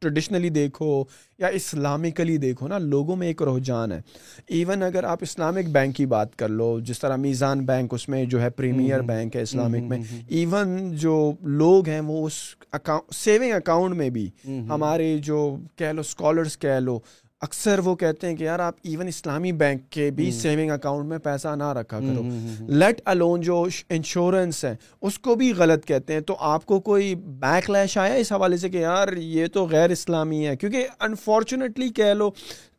ٹریڈشنلی 0.01 0.49
دیکھو 0.49 1.05
یا 1.39 1.47
اسلامکلی 1.47 2.37
دیکھو 2.37 2.69
نا 2.69 2.79
لوگوں 2.79 3.17
میں 3.17 3.27
ایک 3.27 3.43
رجحان 3.43 3.93
ہے۔ 3.93 4.01
ایون 4.47 4.83
اگر 4.83 5.05
آپ 5.05 5.19
اسلامک 5.23 5.69
بینک 5.69 5.97
کی 5.97 6.07
بات 6.07 6.37
کر 6.37 6.49
لو 6.49 6.81
جس 6.81 6.99
طرح 6.99 7.17
میزان 7.17 7.65
بینک 7.67 7.95
اس 7.95 8.09
میں 8.09 8.25
جو 8.25 8.43
ہے 8.43 8.51
پریمیئر 8.51 9.01
بینک 9.01 9.37
ہے 9.37 9.43
اسلامک 9.43 9.89
میں 9.89 9.99
ایون 10.29 10.97
جو 10.97 11.33
لوگ 11.41 11.89
ہیں 11.89 12.01
وہ 12.01 12.27
اس 12.27 12.33
اکاؤنٹ 12.73 13.15
سیونگ 13.15 13.53
اکاؤنٹ 13.53 13.95
میں 13.95 14.11
بھی 14.11 14.29
ہمارے 14.69 15.19
جو 15.19 15.57
کہہ 15.77 15.93
لو 15.93 16.01
اسکالرس 16.01 16.59
کہہ 16.59 16.81
لو 16.81 16.99
اکثر 17.41 17.79
وہ 17.79 17.95
کہتے 17.95 18.27
ہیں 18.27 18.37
کہ 18.37 18.45
یار 18.45 18.59
آپ 18.59 18.75
ایون 18.83 19.09
اسلامی 19.09 19.53
بینک 19.53 19.91
کے 19.91 20.11
بھی 20.11 20.31
سیونگ 20.33 20.71
اکاؤنٹ 20.71 21.09
میں 21.09 21.19
پیسہ 21.19 21.57
نہ 21.57 21.73
رکھا 21.73 22.01
کرو۔ 22.01 22.23
لیٹ 22.69 23.01
الون 23.05 23.41
جو 23.41 23.67
انشورنس 23.91 24.65
ہے 24.65 24.77
اس 25.03 25.19
کو 25.19 25.35
بھی 25.35 25.53
غلط 25.53 25.85
کہتے 25.85 26.13
ہیں۔ 26.13 26.21
تو 26.21 26.37
آپ 26.41 26.67
کو 26.67 26.81
کوئی 26.81 27.15
بیک 27.15 27.71
لیش 27.71 27.99
آیا 27.99 28.15
اس 28.15 28.33
حوالے 28.33 28.57
سے 28.57 28.69
کہ 28.69 28.77
یار 28.77 29.09
یہ 29.13 29.47
تو 29.47 29.67
غیر 29.67 29.91
اسلامی 29.91 30.47
ہے؟ 30.47 30.57
کیونکہ 30.57 30.87
انفارچونیٹلی 31.01 31.89
کہہ 31.89 32.05
لو 32.05 32.31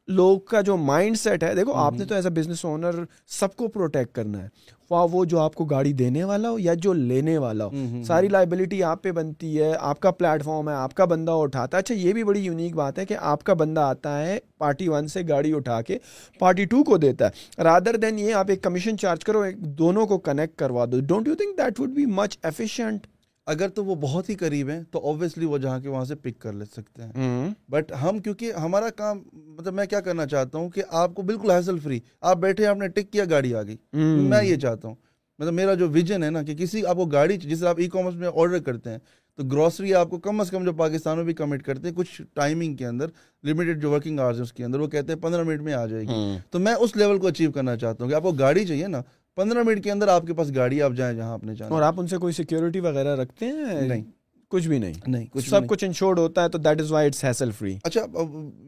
لوگ 0.07 0.39
کا 0.39 0.61
جو 0.61 0.77
مائنڈ 0.77 1.17
سیٹ 1.17 1.43
ہے 1.43 1.55
دیکھو 1.55 1.73
آپ 1.73 1.93
نے 1.93 2.05
تو 2.05 2.15
ایز 2.15 2.25
اے 2.25 2.31
بزنس 2.31 2.65
اونر 2.65 3.03
سب 3.27 3.55
کو 3.55 3.67
پروٹیکٹ 3.67 4.15
کرنا 4.15 4.43
ہے۔ 4.43 4.47
خواہ 4.89 5.05
وہ 5.11 5.25
جو 5.25 5.39
آپ 5.39 5.55
کو 5.55 5.65
گاڑی 5.65 5.93
دینے 5.93 6.23
والا 6.23 6.49
ہو 6.49 6.59
یا 6.59 6.73
جو 6.73 6.93
لینے 6.93 7.37
والا 7.37 7.65
ہو۔ 7.65 8.03
ساری 8.07 8.27
لائبلٹی 8.27 8.83
آپ 8.83 9.03
پہ 9.03 9.11
بنتی 9.11 9.61
ہے 9.61 9.73
آپ 9.79 9.99
کا 9.99 10.11
پلیٹ 10.11 10.43
فارم 10.43 10.69
ہے 10.69 10.73
آپ 10.73 10.93
کا 10.93 11.05
بندہ 11.05 11.31
اٹھاتا 11.31 11.77
ہے۔ 11.77 11.79
اچھا 11.79 11.95
یہ 11.95 12.13
بھی 12.13 12.23
بڑی 12.23 12.39
یونیک 12.39 12.75
بات 12.75 12.99
ہے 12.99 13.05
کہ 13.05 13.17
آپ 13.19 13.43
کا 13.43 13.53
بندہ 13.53 13.81
آتا 13.81 14.25
ہے 14.25 14.39
پارٹی 14.57 14.87
ون 14.89 15.07
سے 15.07 15.21
گاڑی 15.29 15.53
اٹھا 15.53 15.81
کے 15.81 15.97
پارٹی 16.39 16.65
ٹو 16.65 16.83
کو 16.83 16.97
دیتا 16.97 17.27
ہے۔ 17.27 17.63
رادر 17.63 17.95
دین 17.95 18.19
یہ 18.19 18.33
آپ 18.33 18.45
ایک 18.49 18.63
کمیشن 18.63 18.97
چارج 18.97 19.23
کرو 19.23 19.41
ایک 19.41 19.57
دونوں 19.57 20.05
کو 20.05 20.17
کنیکٹ 20.17 20.59
کروا 20.59 20.85
دو۔ 20.85 20.99
Don't 20.99 21.27
you 21.27 21.35
think 21.35 21.57
that 21.57 21.79
would 21.79 21.89
be 21.89 22.05
much 22.05 22.37
efficient 22.43 23.07
اگر 23.47 23.69
تو 23.69 23.83
وہ 23.85 23.95
بہت 23.95 24.29
ہی 24.29 24.35
قریب 24.35 24.69
ہیں 24.69 24.81
تو 24.91 24.99
اوبیسلی 24.99 25.45
وہ 25.45 25.57
جہاں 25.57 25.79
کے 25.79 25.89
وہاں 25.89 26.05
سے 26.05 26.15
پک 26.15 26.39
کر 26.41 26.53
لے 26.53 26.65
سکتے 26.65 27.03
ہیں. 27.03 27.49
بٹ 27.69 27.91
ہم 28.01 28.19
کیونکہ 28.19 28.53
ہمارا 28.53 28.89
کام 28.89 29.21
مطلب 29.33 29.73
میں 29.73 29.85
کیا 29.85 29.99
کرنا 29.99 30.25
چاہتا 30.25 30.57
ہوں 30.57 30.69
کہ 30.69 30.83
آپ 30.91 31.15
کو 31.15 31.21
بالکل 31.21 31.51
حاصل 31.51 31.79
فری 31.79 31.99
آپ 32.21 32.37
بیٹھے 32.37 32.65
آپ 32.65 32.77
نے 32.77 32.87
ٹک 32.87 33.11
کیا 33.11 33.25
گاڑی 33.29 33.53
آ 33.55 33.61
گئی. 33.63 33.77
میں 33.93 34.43
یہ 34.43 34.55
چاہتا 34.55 34.87
ہوں 34.87 34.95
مطلب 35.39 35.53
میرا 35.53 35.73
جو 35.73 35.87
ویژن 35.89 36.23
ہے 36.23 36.29
نا 36.29 36.41
کہ 36.43 36.55
کسی 36.55 36.85
آپ 36.85 36.95
کو 36.95 37.05
گاڑی 37.05 37.37
جسے 37.37 37.67
آپ 37.67 37.79
ای 37.79 37.87
کامرس 37.89 38.15
میں 38.15 38.27
آرڈر 38.27 38.59
کرتے 38.59 38.89
ہیں 38.89 38.99
تو 39.39 39.43
گروسری 39.43 39.93
آپ 39.93 40.09
کو 40.09 40.17
کم 40.19 40.39
از 40.41 40.49
کم 40.51 40.63
جو 40.65 40.71
پاکستان 40.73 41.17
میں 41.17 41.23
بھی 41.25 41.33
کمٹ 41.33 41.63
کرتے 41.63 41.87
ہیں 41.87 41.95
کچھ 41.95 42.21
ٹائمنگ 42.33 42.75
کے 42.75 42.85
اندر 42.85 43.07
لمیٹڈ 43.43 43.81
جو 43.81 43.91
ورکنگ 43.91 44.19
آورس 44.19 44.39
اس 44.41 44.53
کے 44.53 44.63
اندر 44.65 44.79
وہ 44.79 44.87
کہتے 44.87 45.13
ہیں 45.13 45.19
پندرہ 45.21 45.43
منٹ 45.43 45.61
میں 45.61 45.73
آ 45.73 45.85
جائے 45.85 46.03
گی. 46.03 46.37
تو 46.51 46.59
میں 46.59 46.73
اس 46.73 46.95
لیول 46.95 47.19
کو 47.19 47.27
اچیو 47.27 47.51
کرنا 47.51 47.75
چاہتا 47.77 48.03
ہوں 48.03 48.09
کہ 48.11 48.15
آپ 48.15 48.23
کو 48.23 48.31
گاڑی 48.31 48.65
چاہیے 48.65 48.87
نا 48.87 49.01
پندرہ 49.37 49.63
منٹ 49.63 49.83
کے 49.83 49.91
اندر 49.91 50.07
آپ 50.07 50.27
کے 50.27 50.33
پاس 50.33 50.55
گاڑی 50.55 50.81
آپ 50.81 50.91
جائیں 50.93 51.17
جہاں 51.17 51.33
آپ 51.33 51.43
نے 51.43 51.55
جانا 51.55 51.75
اور 51.75 51.83
آپ 51.83 51.93
ان 51.97 52.07
سے 52.07 52.17
کوئی 52.17 52.33
سیکورٹی 52.33 52.79
وغیرہ 52.79 53.15
رکھتے 53.15 53.45
ہیں؟ 53.45 53.81
نہیں۔ 53.81 54.03
کچھ 54.47 54.67
بھی 54.67 54.79
نہیں۔ 54.79 54.93
نہیں 55.07 55.25
کچھ 55.31 55.49
سب 55.49 55.67
کچھ 55.67 55.83
انشورڈ 55.83 56.19
ہوتا 56.19 56.43
ہے 56.43 56.49
تو 56.49 56.57
that 56.57 56.81
is 56.81 56.91
why 56.91 57.07
it's 57.07 57.23
hassle 57.23 57.51
free 57.51 57.77
اچھا 57.83 58.01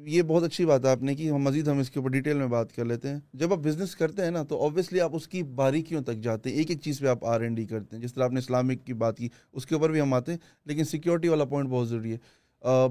یہ 0.05 0.21
بہت 0.21 0.43
اچھی 0.43 0.65
بات 0.65 0.85
ہے 0.85 0.89
آپ 0.89 1.03
نے 1.03 1.15
کی۔ 1.15 1.29
ہم 1.29 1.35
مزید 1.35 1.67
ہم 1.67 1.79
اس 1.79 1.89
کے 1.89 1.99
اوپر 1.99 2.09
ڈیٹیل 2.09 2.37
میں 2.37 2.47
بات 2.47 2.75
کر 2.75 2.85
لیتے 2.85 3.09
ہیں۔ 3.09 3.19
جب 3.33 3.53
آپ 3.53 3.59
بزنس 3.59 3.95
کرتے 3.95 4.23
ہیں 4.23 4.31
نا 4.31 4.43
تو 4.43 4.65
آبویسلی 4.65 5.01
آپ 5.01 5.15
اس 5.15 5.27
کی 5.27 5.43
باریکیوں 5.43 6.01
تک 6.01 6.15
جاتے 6.15 6.49
ہیں۔ 6.49 6.57
ایک 6.57 6.69
ایک 6.69 6.81
چیز 6.81 6.99
پہ 6.99 7.07
آپ 7.07 7.25
آر 7.25 7.41
این 7.41 7.55
ڈی 7.55 7.65
کرتے 7.65 7.95
ہیں۔ 7.95 8.03
جس 8.03 8.13
طرح 8.13 8.23
آپ 8.23 8.31
نے 8.31 8.39
اسلامک 8.39 8.85
کی 8.85 8.93
بات 8.93 9.17
کی 9.17 9.29
اس 9.53 9.65
کے 9.65 9.75
اوپر 9.75 9.89
بھی 9.89 10.01
ہم 10.01 10.13
آتے 10.13 10.31
ہیں۔ 10.31 10.39
لیکن 10.65 10.83
سیکورٹی 10.83 11.27
والا 11.27 11.45
پوائنٹ 11.45 11.69
بہت 11.69 11.89
ضروری 11.89 12.13
ہے۔ 12.13 12.17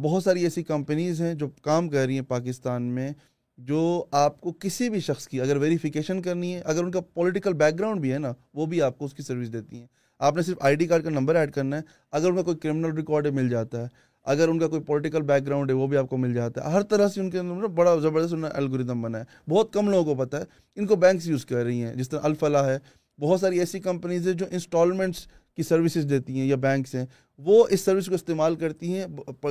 بہت 0.03 0.25
ساری 0.25 0.43
ایسی 0.43 0.63
کمپنیز 0.63 1.21
ہیں 1.23 1.35
جو 1.35 1.49
کام 1.49 1.89
کر 1.89 2.07
رہی 2.07 2.15
ہیں 2.15 2.23
پاکستان 2.23 2.83
میں۔ 2.83 3.13
جو 3.59 4.05
آپ 4.11 4.41
کو 4.41 4.53
کسی 4.53 4.91
بھی 4.91 5.01
شخص 5.01 5.29
کی 5.29 5.41
اگر 5.41 5.57
ویریفیکیشن 5.57 6.23
کرنی 6.23 6.55
ہے، 6.55 6.61
اگر 6.61 6.85
ان 6.85 6.91
کا 6.91 7.01
پولیٹیکل 7.01 7.53
بیک 7.53 7.79
گراؤنڈ 7.79 8.01
بھی 8.01 8.13
ہے 8.13 8.19
نا، 8.19 8.33
وہ 8.55 8.67
بھی 8.67 8.83
آپ 8.83 8.99
کو 8.99 9.05
اس 9.05 9.15
کی 9.15 9.23
سروس 9.23 9.53
دیتی 9.53 9.81
ہیں۔ 9.81 9.87
آپ 10.19 10.37
نے 10.37 10.43
صرف 10.43 10.57
آئی 10.61 10.75
ڈی 10.75 10.87
کارڈ 10.87 11.05
کا 11.05 11.11
نمبر 11.11 11.35
ایڈ 11.35 11.53
کرنا 11.53 11.77
ہے، 11.77 11.83
اگر 12.13 12.29
ان 12.29 12.37
کا 12.37 12.43
کوئی 12.43 12.57
کرمنل 12.57 12.95
ریکارڈ 12.95 13.27
ہے، 13.27 13.31
مل 13.31 13.49
جاتا 13.49 13.83
ہے۔ 13.83 13.87
اگر 14.25 14.49
ان 14.49 14.59
کا 14.59 14.67
کوئی 14.67 14.83
پولیٹیکل 14.83 15.23
بیک 15.23 15.47
گراؤنڈ 15.47 15.71
ہے، 15.71 15.75
وہ 15.75 15.87
بھی 15.87 15.97
آپ 15.97 16.09
کو 16.11 16.17
مل 16.17 16.35
جاتا 16.35 16.67
ہے۔ 16.67 16.71
ہر 16.71 16.83
طرح 16.83 17.09
سے 17.09 17.21
ان 17.21 17.31
کے 17.31 17.39
اندر 17.39 17.67
بڑا 17.67 17.97
زبردست 17.97 18.35
الگوریدم 18.55 19.03
بنا 19.03 19.21
ہے۔ 19.21 19.51
بہت 19.51 19.73
کم 19.73 19.91
لوگوں 19.91 20.15
کو 20.15 20.25
پتہ 20.25 20.37
ہے۔ 20.37 20.45
ان 20.77 20.87
کو 20.87 20.97
بینکس 20.97 21.27
یوز 21.27 21.47
کر 21.47 21.65
رہی 21.65 21.83
ہیں، 21.83 21.95
جس 21.95 22.09
طرح 22.09 22.21
الفلاح 22.23 22.69
ہے۔ 22.69 22.79
بہت 23.21 23.41
ساری 23.41 23.59
ایسی 23.59 23.81
کمپنیز 23.81 24.27
ہیں 24.27 24.35
جو 24.35 24.47
انسٹالمنٹس 24.51 25.27
کی 25.59 25.63
سروسز 25.63 26.09
دیتی 26.11 26.39
ہیں 26.39 26.47
یا 26.47 26.57
بینکس 26.57 26.95
ہیں، 26.95 27.05
وہ 27.39 27.65
اس 27.71 27.81
سروس 27.81 28.07
کو 28.07 28.15
استعمال 28.15 28.55
کرتی 28.57 28.95
ہیں 28.95 29.05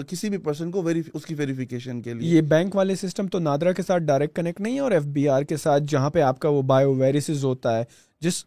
کسی 0.09 0.29
بھی 0.29 0.37
پرسن 0.37 0.71
کو 0.71 0.87
اس 1.13 1.25
کی 1.25 1.35
ویریفیکیشن 1.35 2.01
کے 2.01 2.13
لیے۔ 2.13 2.29
یہ 2.29 2.41
بینک 2.49 2.75
والے 2.75 2.95
سسٹم 2.95 3.27
تو 3.27 3.39
نادرا 3.39 3.71
کے 3.71 3.81
ساتھ 3.81 4.03
ڈائریکٹ 4.03 4.35
کنیکٹ 4.35 4.61
نہیں 4.61 4.75
ہے 4.75 4.79
اور 4.79 4.91
ایف 4.91 5.05
بی 5.07 5.27
آر 5.29 5.43
کے 5.43 5.57
ساتھ 5.57 5.83
جہاں 5.87 6.09
پہ 6.09 6.21
آپ 6.21 6.39
کا 6.39 6.49
وہ 6.49 6.61
بایو 6.63 6.93
ویریسز 6.95 7.43
ہوتا 7.43 7.77
ہے، 7.77 7.83
جس 8.21 8.43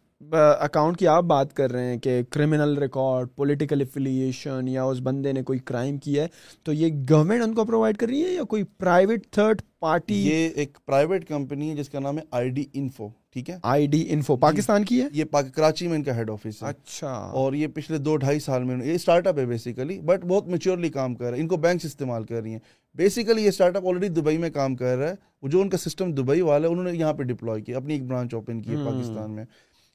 اکاؤنٹ 0.59 0.97
کی 0.97 1.07
آپ 1.07 1.23
بات 1.23 1.53
کر 1.53 1.71
رہے 1.71 1.85
ہیں 1.85 1.97
کہ 1.97 2.21
کرمنل 2.29 2.77
ریکارڈ 2.77 3.27
پولیٹیکل 3.35 3.81
افیلیشن 3.81 4.67
یا 4.67 4.83
اس 4.83 4.97
بندے 5.03 5.31
نے 5.31 5.43
کوئی 5.43 5.59
کرائم 5.59 5.97
کیا 5.97 6.23
ہے 6.23 6.27
تو 6.63 6.73
یہ 6.73 7.03
گورنمنٹ 7.09 7.43
ان 7.43 7.53
کو 7.53 7.65
پرووائڈ 7.65 7.97
کر 7.97 8.07
رہی 8.07 8.23
ہے 8.23 8.29
یا 8.29 8.43
کوئی 8.43 8.63
پرائیویٹ 8.63 9.27
تھرڈ 9.31 9.61
پارٹی 9.79 10.27
یہ 10.27 10.49
ایک 10.55 10.77
پرائیویٹ 10.85 11.27
کمپنی 11.27 11.69
ہے 11.69 11.75
جس 11.75 11.89
کا 11.89 11.99
نام 11.99 12.17
ہے 12.17 12.23
آئی 12.31 12.49
ڈی 12.49 12.65
انفو 12.73 13.07
ٹھیک 13.33 13.49
ہے؟ 13.49 13.57
آئی 13.63 13.87
ڈی 13.87 14.05
انفو 14.09 14.35
پاکستان 14.35 14.85
کی 14.85 15.01
ہے؟ 15.01 15.07
یہ 15.11 15.23
کراچی 15.55 15.87
میں 15.87 15.95
ان 15.95 16.03
کا 16.03 16.15
ہیڈ 16.15 16.29
آفس 16.29 16.63
ہے۔ 16.63 16.67
اچھا۔ 16.67 17.11
اور 17.11 17.53
یہ 17.53 17.67
پچھلے 17.67 17.97
دو 17.97 18.17
ڈھائی 18.17 18.39
سال 18.39 18.63
میں 18.63 18.85
یہ 18.85 18.93
اسٹارٹ 18.93 19.27
اپ 19.27 19.39
ہے 19.39 19.45
بیسیکلی 19.45 19.99
بٹ 19.99 20.25
بہت 20.25 20.47
میچورلی 20.47 20.89
کام 20.89 21.15
کر 21.15 21.25
رہا 21.25 21.37
ہے 21.37 21.41
ان 21.41 21.47
کو 21.47 21.57
بینکس 21.57 21.85
استعمال 21.85 22.23
کر 22.23 22.41
رہی 22.41 22.51
ہیں۔ 22.51 22.59
بیسیکلی 22.95 23.43
یہ 23.43 23.47
اسٹارٹ 23.47 23.75
اپ 23.75 23.87
آلریڈی 23.87 24.07
دبئی 24.07 24.37
میں 24.37 24.49
کام 24.49 24.75
کر 24.75 24.97
رہا 24.97 25.09
ہے۔ 25.09 25.15
جو 25.43 25.61
ان 25.61 25.69
کا 25.69 25.77
سسٹم 25.77 26.11
دبئی 26.11 26.41
والا 26.41 26.67
ہے 26.67 26.71
انہوں 26.71 26.85
نے 26.85 26.93
یہاں 26.93 27.13
پہ 27.13 27.23
ڈپلوائے 27.23 27.61
کیا 27.61 27.77
اپنی 27.77 27.93
ایک 27.93 28.03
برانچ 28.05 28.33
اوپن 28.33 28.61
کی 28.61 28.71
ہے 28.71 28.75
پاکستان 28.75 29.31
میں۔ 29.31 29.45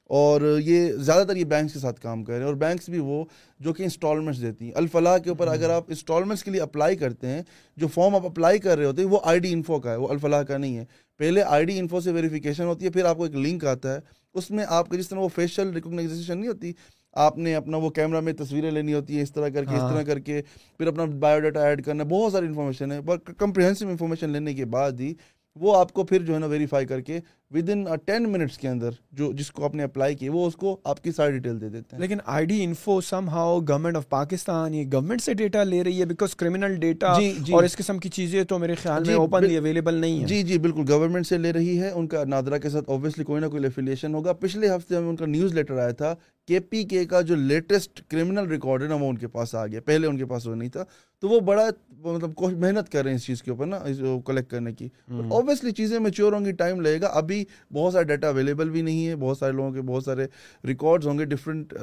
اور 0.09 0.59
یہ 0.63 0.91
زیادہ 0.91 1.27
تر 1.27 1.35
یہ 1.35 1.45
بینکس 1.45 1.73
کے 1.73 1.79
ساتھ 1.79 1.99
کام 2.01 2.23
کر 2.23 2.31
رہے 2.33 2.39
ہیں 2.39 2.45
اور 2.45 2.55
بینکس 2.55 2.89
بھی 2.89 2.99
وہ 2.99 3.23
جو 3.59 3.73
کہ 3.73 3.83
انسٹالمنٹس 3.83 4.41
دیتی 4.41 4.65
ہیں۔ 4.65 4.71
الفلاح 4.75 5.17
کے 5.17 5.29
اوپر 5.29 5.47
اگر 5.47 5.69
آپ 5.69 5.83
انسٹالمنٹس 5.87 6.43
کے 6.43 6.51
لیے 6.51 6.61
اپلائی 6.61 6.95
کرتے 6.95 7.27
ہیں 7.27 7.41
جو 7.77 7.87
فارم 7.87 8.15
آپ 8.15 8.25
اپلائی 8.25 8.59
کر 8.59 8.77
رہے 8.77 8.85
ہوتے 8.85 9.01
ہیں 9.01 9.09
وہ 9.09 9.19
آئی 9.23 9.39
ڈی 9.39 9.53
انفو 9.53 9.79
کا 9.79 9.91
ہے 9.91 9.95
وہ 9.95 10.07
الفلاح 10.07 10.43
کا 10.43 10.57
نہیں 10.57 10.77
ہے۔ 10.77 10.85
پہلے 11.19 11.43
آئی 11.43 11.65
ڈی 11.65 11.79
انفو 11.79 11.99
سے 11.99 12.11
ویریفیکیشن 12.11 12.63
ہوتی 12.63 12.85
ہے 12.85 12.89
پھر 12.89 13.05
آپ 13.05 13.17
کو 13.17 13.23
ایک 13.23 13.35
لنک 13.35 13.65
آتا 13.65 13.93
ہے۔ 13.93 13.99
اس 14.35 14.51
میں 14.51 14.65
آپ 14.67 14.89
کا 14.89 14.97
جس 14.97 15.09
طرح 15.09 15.19
وہ 15.19 15.27
فیشیل 15.27 15.69
ریکوگنائزیشن 15.69 16.37
نہیں 16.37 16.47
ہوتی 16.47 16.71
آپ 17.15 17.37
نے 17.37 17.55
اپنا 17.55 17.77
وہ 17.77 17.89
کیمرہ 17.89 18.19
میں 18.19 18.33
تصویریں 18.33 18.71
لینی 18.71 18.93
ہوتی 18.93 19.15
ہیں 19.15 19.23
اس 19.23 19.31
طرح 19.31 19.49
کر 19.49 19.63
کے 19.63 19.75
اس 19.75 19.81
طرح 19.81 19.95
ہاں۔ 19.95 20.03
کر 20.03 20.19
کے 20.19 20.41
پھر 20.77 20.87
اپنا 20.87 21.05
بایو 21.19 21.39
ڈاٹا 21.39 21.63
ایڈ 21.67 21.83
کرنا 21.85 22.03
بہت 22.03 22.31
ساری 22.31 22.45
انفارمیشن 22.45 22.91
ہے 22.91 22.99
کمپریہنسو 23.37 23.87
انفارمیشن 23.87 24.29
لینے 24.29 24.53
کے 24.53 24.65
بعد 24.65 24.99
ہی 24.99 25.13
وہ 25.55 25.75
آپ 25.77 25.93
کو 25.93 26.03
پھر 26.03 26.21
جو 26.21 26.33
ہے 26.33 26.39
نا 26.39 26.45
ویریفائی 26.45 26.85
کر 26.85 27.01
کے 27.01 27.19
ود 27.51 27.69
ان 27.69 27.85
ٹین 28.05 28.29
منٹس 28.31 28.57
کے 28.57 28.67
اندر 28.67 28.89
جو 29.11 29.31
جس 29.33 29.51
کو 29.51 29.65
آپ 29.65 29.75
نے 29.75 29.83
اپلائی 29.83 30.15
کی 30.15 30.29
وہ 30.29 30.47
اس 30.47 30.55
کو 30.55 30.77
آپ 30.83 31.03
کی 31.03 31.11
ساری 31.11 31.31
ڈیٹیل 31.31 31.61
دے 31.61 31.69
دیتے 31.69 31.95
ہیں۔ 31.95 32.01
لیکن 32.01 32.17
I 32.25 32.45
D 32.45 32.63
info 32.63 33.01
somehow 33.29 33.59
government 33.59 33.95
of 33.95 34.09
Pakistan 34.09 34.73
یہ 34.73 34.85
گورنمنٹ 34.93 35.21
سے 35.21 35.33
ڈیٹا 35.33 35.63
لے 35.63 35.83
رہی 35.83 35.99
ہے 35.99 36.05
بیکاز 36.05 36.35
کرمنل 36.35 36.75
ڈیٹا 36.75 37.11
اور 37.51 37.63
اس 37.63 37.75
قسم 37.75 37.97
کی 37.99 38.09
چیزیں 38.09 38.43
تو 38.43 38.59
میرے 38.59 38.75
خیال 38.75 39.03
میں 39.07 39.15
اوپنلی 39.15 39.49
جی، 39.49 39.57
اویلیبل 39.57 39.93
نہیں 39.93 40.25
جی 40.25 40.41
جی 40.43 40.57
بالکل 40.57 40.83
گورنمنٹ 40.89 41.27
سے 41.27 41.37
لے 41.37 41.53
رہی 41.53 41.79
ہے 41.79 41.89
ان 41.89 42.07
کا 42.07 42.23
نادرا 42.23 42.57
کے 42.57 42.69
ساتھ 42.69 42.89
اوبیسلی 42.89 43.23
کوئی 43.23 43.41
نہ 43.41 43.47
کوئی 43.47 43.65
افیلیشن 43.65 44.13
ہوگا۔ 44.15 44.33
پچھلے 44.33 44.69
ہفتے 44.69 44.99
میں 44.99 45.09
ان 45.09 45.15
کا 45.15 45.25
نیوز 45.25 45.53
لیٹر 45.53 45.77
آیا 45.77 45.91
تھا 45.91 46.13
کے 46.47 46.59
پی 46.59 46.83
کے 46.83 47.05
کا 47.05 47.21
جو 47.21 47.35
لیٹسٹ 47.35 48.01
کرمنل 48.11 48.47
ریکارڈ 48.47 48.83
ہے 48.83 48.87
نا 48.87 48.95
وہ 48.95 49.09
ان 49.09 49.17
کے 49.17 49.27
پاس 49.27 49.55
آ 49.55 49.65
گیا۔ 49.67 49.81
پہلے 49.85 50.07
ان 50.07 50.17
کے 50.17 50.25
پاس 50.25 50.47
وہ 50.47 50.55
نہیں 50.55 50.69
تھا۔ 50.69 50.83
تو 51.23 51.29
وہ 51.29 51.39
بڑا 51.39 51.65
مطلب 51.99 52.43
محنت 52.57 52.91
کر 52.91 53.03
رہے 53.03 53.09
ہیں 53.11 53.15
اس 53.15 53.25
چیز 53.25 53.43
کے 53.43 53.51
اوپر 53.51 53.65
نا 53.65 53.79
کلیکٹ 54.25 54.49
کرنے 54.51 54.73
کی۔ 54.73 54.87
اوبیسلی 55.09 55.71
چیزیں 55.71 55.99
میچور 55.99 56.33
ہوں 56.33 56.45
گی 56.45 56.51
ٹائم 56.51 56.81
لگے 56.81 57.01
گا۔ 57.01 57.07
ابھی 57.07 57.36
بہت 57.73 57.93
سارا 57.93 58.03
ڈیٹا 58.03 58.27
اویلیبل 58.27 58.69
بھی 58.69 58.81
نہیں 58.81 59.07
ہے، 59.07 59.15
بہت 59.15 59.37
سارے 59.37 59.51
لوگوں 59.51 59.71
کے، 59.71 59.81
بہت 59.81 60.03
سارے 60.03 60.27
ریکارڈز 60.67 61.07
ہوں 61.07 61.19
گے 61.19 61.25
ڈفرینٹ 61.25 61.73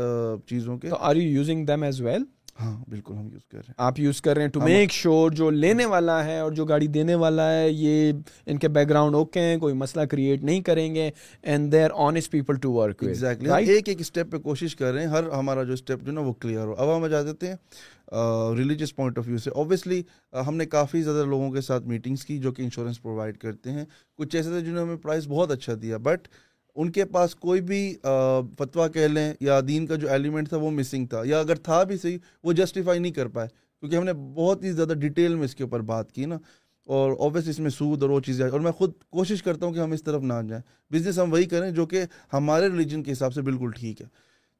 چیزوں 0.46 0.78
کے۔ 0.78 0.88
Are 0.98 1.16
you 1.16 1.30
using 1.30 1.66
them 1.66 1.82
as 1.82 2.00
well 2.00 2.24
ہاں 2.60 2.72
بالکل 2.90 3.14
ہم 3.14 3.28
یوز 3.32 3.44
کر 3.44 3.56
رہے 3.56 3.64
ہیں۔ 3.68 3.74
آپ 3.76 3.98
یوز 4.00 4.20
کر 4.22 4.34
رہے 4.34 4.42
ہیں 4.42 4.50
ٹو 4.50 4.60
میک 4.60 4.92
شیور 4.92 5.30
جو 5.30 5.48
لینے 5.50 5.86
والا 5.86 6.24
ہے 6.24 6.38
اور 6.38 6.52
جو 6.52 6.64
گاڑی 6.64 6.86
دینے 6.86 7.14
والا 7.14 7.50
ہے 7.52 7.68
یہ 7.70 8.12
ان 8.46 8.58
کے 8.58 8.68
بیک 8.68 8.88
گراؤنڈ 8.88 9.14
اوکے 9.14 9.40
ہیں 9.40 9.56
کوئی 9.58 9.74
مسئلہ 9.74 10.04
کریٹ 10.10 10.42
نہیں 10.44 10.60
کریں 10.62 10.94
گے 10.94 11.10
and 11.42 11.72
they 11.72 11.82
are 11.84 11.90
honest 12.06 12.30
people 12.32 12.56
to 12.62 12.72
work 12.72 13.02
exactly 13.02 13.70
ایک 13.72 13.88
ایک 13.88 14.00
اسٹیپ 14.00 14.30
پہ 14.32 14.38
کوشش 14.38 14.76
کر 14.76 14.92
رہے 14.92 15.00
ہیں 15.00 15.10
ہر 15.10 15.28
ہمارا 15.30 15.62
جو 15.62 15.72
اسٹیپ 15.72 16.04
جو 16.06 16.12
نا 16.12 16.20
وہ 16.20 16.32
کلیئر 16.32 16.64
ہو۔ 16.66 16.74
اب 16.78 16.96
ہم 16.96 17.06
جا 17.06 17.22
دیتے 17.22 17.48
ہیں 17.48 17.56
ریلیجیس 18.56 18.94
پوائنٹ 18.96 19.18
آف 19.18 19.28
ویو 19.28 19.38
سے۔ 19.38 19.50
اوبیسلی 19.50 20.02
ہم 20.46 20.56
نے 20.56 20.66
کافی 20.66 21.02
زیادہ 21.02 21.24
لوگوں 21.28 21.50
کے 21.52 21.60
ساتھ 21.60 21.86
میٹنگس 21.88 22.24
کی 22.24 22.38
جو 22.38 22.52
کہ 22.52 22.62
انشورنس 22.62 23.02
پرووائڈ 23.02 23.38
کرتے 23.38 23.70
ہیں۔ 23.72 23.84
کچھ 24.18 24.36
ایسے 24.36 24.48
تھے 24.50 24.60
جنہوں 24.60 24.74
نے 24.76 24.82
ہمیں 24.82 25.02
پرائز 25.02 25.26
بہت 25.28 25.50
اچھا 25.50 25.72
دیا 25.82 25.96
بٹ 26.02 26.28
ان 26.76 26.90
کے 26.90 27.04
پاس 27.04 27.34
کوئی 27.34 27.60
بھی 27.60 27.82
فتویٰ 28.58 28.92
کہہ 28.92 29.06
لیں 29.06 29.32
یا 29.40 29.60
دین 29.68 29.86
کا 29.86 29.94
جو 29.94 30.08
ایلیمنٹ 30.08 30.48
تھا 30.48 30.56
وہ 30.56 30.70
مسنگ 30.70 31.06
تھا 31.06 31.22
یا 31.24 31.40
اگر 31.40 31.54
تھا 31.54 31.82
بھی 31.82 31.96
صحیح 31.96 32.18
وہ 32.44 32.52
جسٹیفائی 32.52 33.00
نہیں 33.00 33.12
کر 33.12 33.28
پائے 33.28 33.48
کیونکہ 33.82 33.96
ہم 33.96 34.04
نے 34.04 34.12
بہت 34.12 34.64
ہی 34.64 34.72
زیادہ 34.72 34.92
ڈیٹیل 34.92 35.34
میں 35.34 35.44
اس 35.44 35.54
کے 35.54 35.64
اوپر 35.64 35.80
بات 35.80 36.12
کی 36.12 36.24
نا 36.24 36.38
اور 36.86 37.12
اوبیس 37.18 37.48
اس 37.48 37.58
میں 37.58 37.70
سود 37.70 38.02
اور 38.02 38.10
وہ 38.10 38.20
چیزیں 38.20 38.46
اور 38.46 38.60
میں 38.60 38.72
خود 38.72 38.92
کوشش 39.10 39.42
کرتا 39.42 39.66
ہوں 39.66 39.72
کہ 39.72 39.78
ہم 39.78 39.92
اس 39.92 40.02
طرف 40.02 40.22
نہ 40.22 40.34
جائیں 40.48 40.62
بزنس 40.90 41.18
ہم 41.18 41.32
وہی 41.32 41.44
کریں 41.44 41.70
جو 41.70 41.86
کہ 41.86 42.04
ہمارے 42.32 42.68
ریلیجن 42.68 43.02
کے 43.02 43.12
حساب 43.12 43.34
سے 43.34 43.42
بالکل 43.42 43.70
ٹھیک 43.70 44.02
ہے 44.02 44.06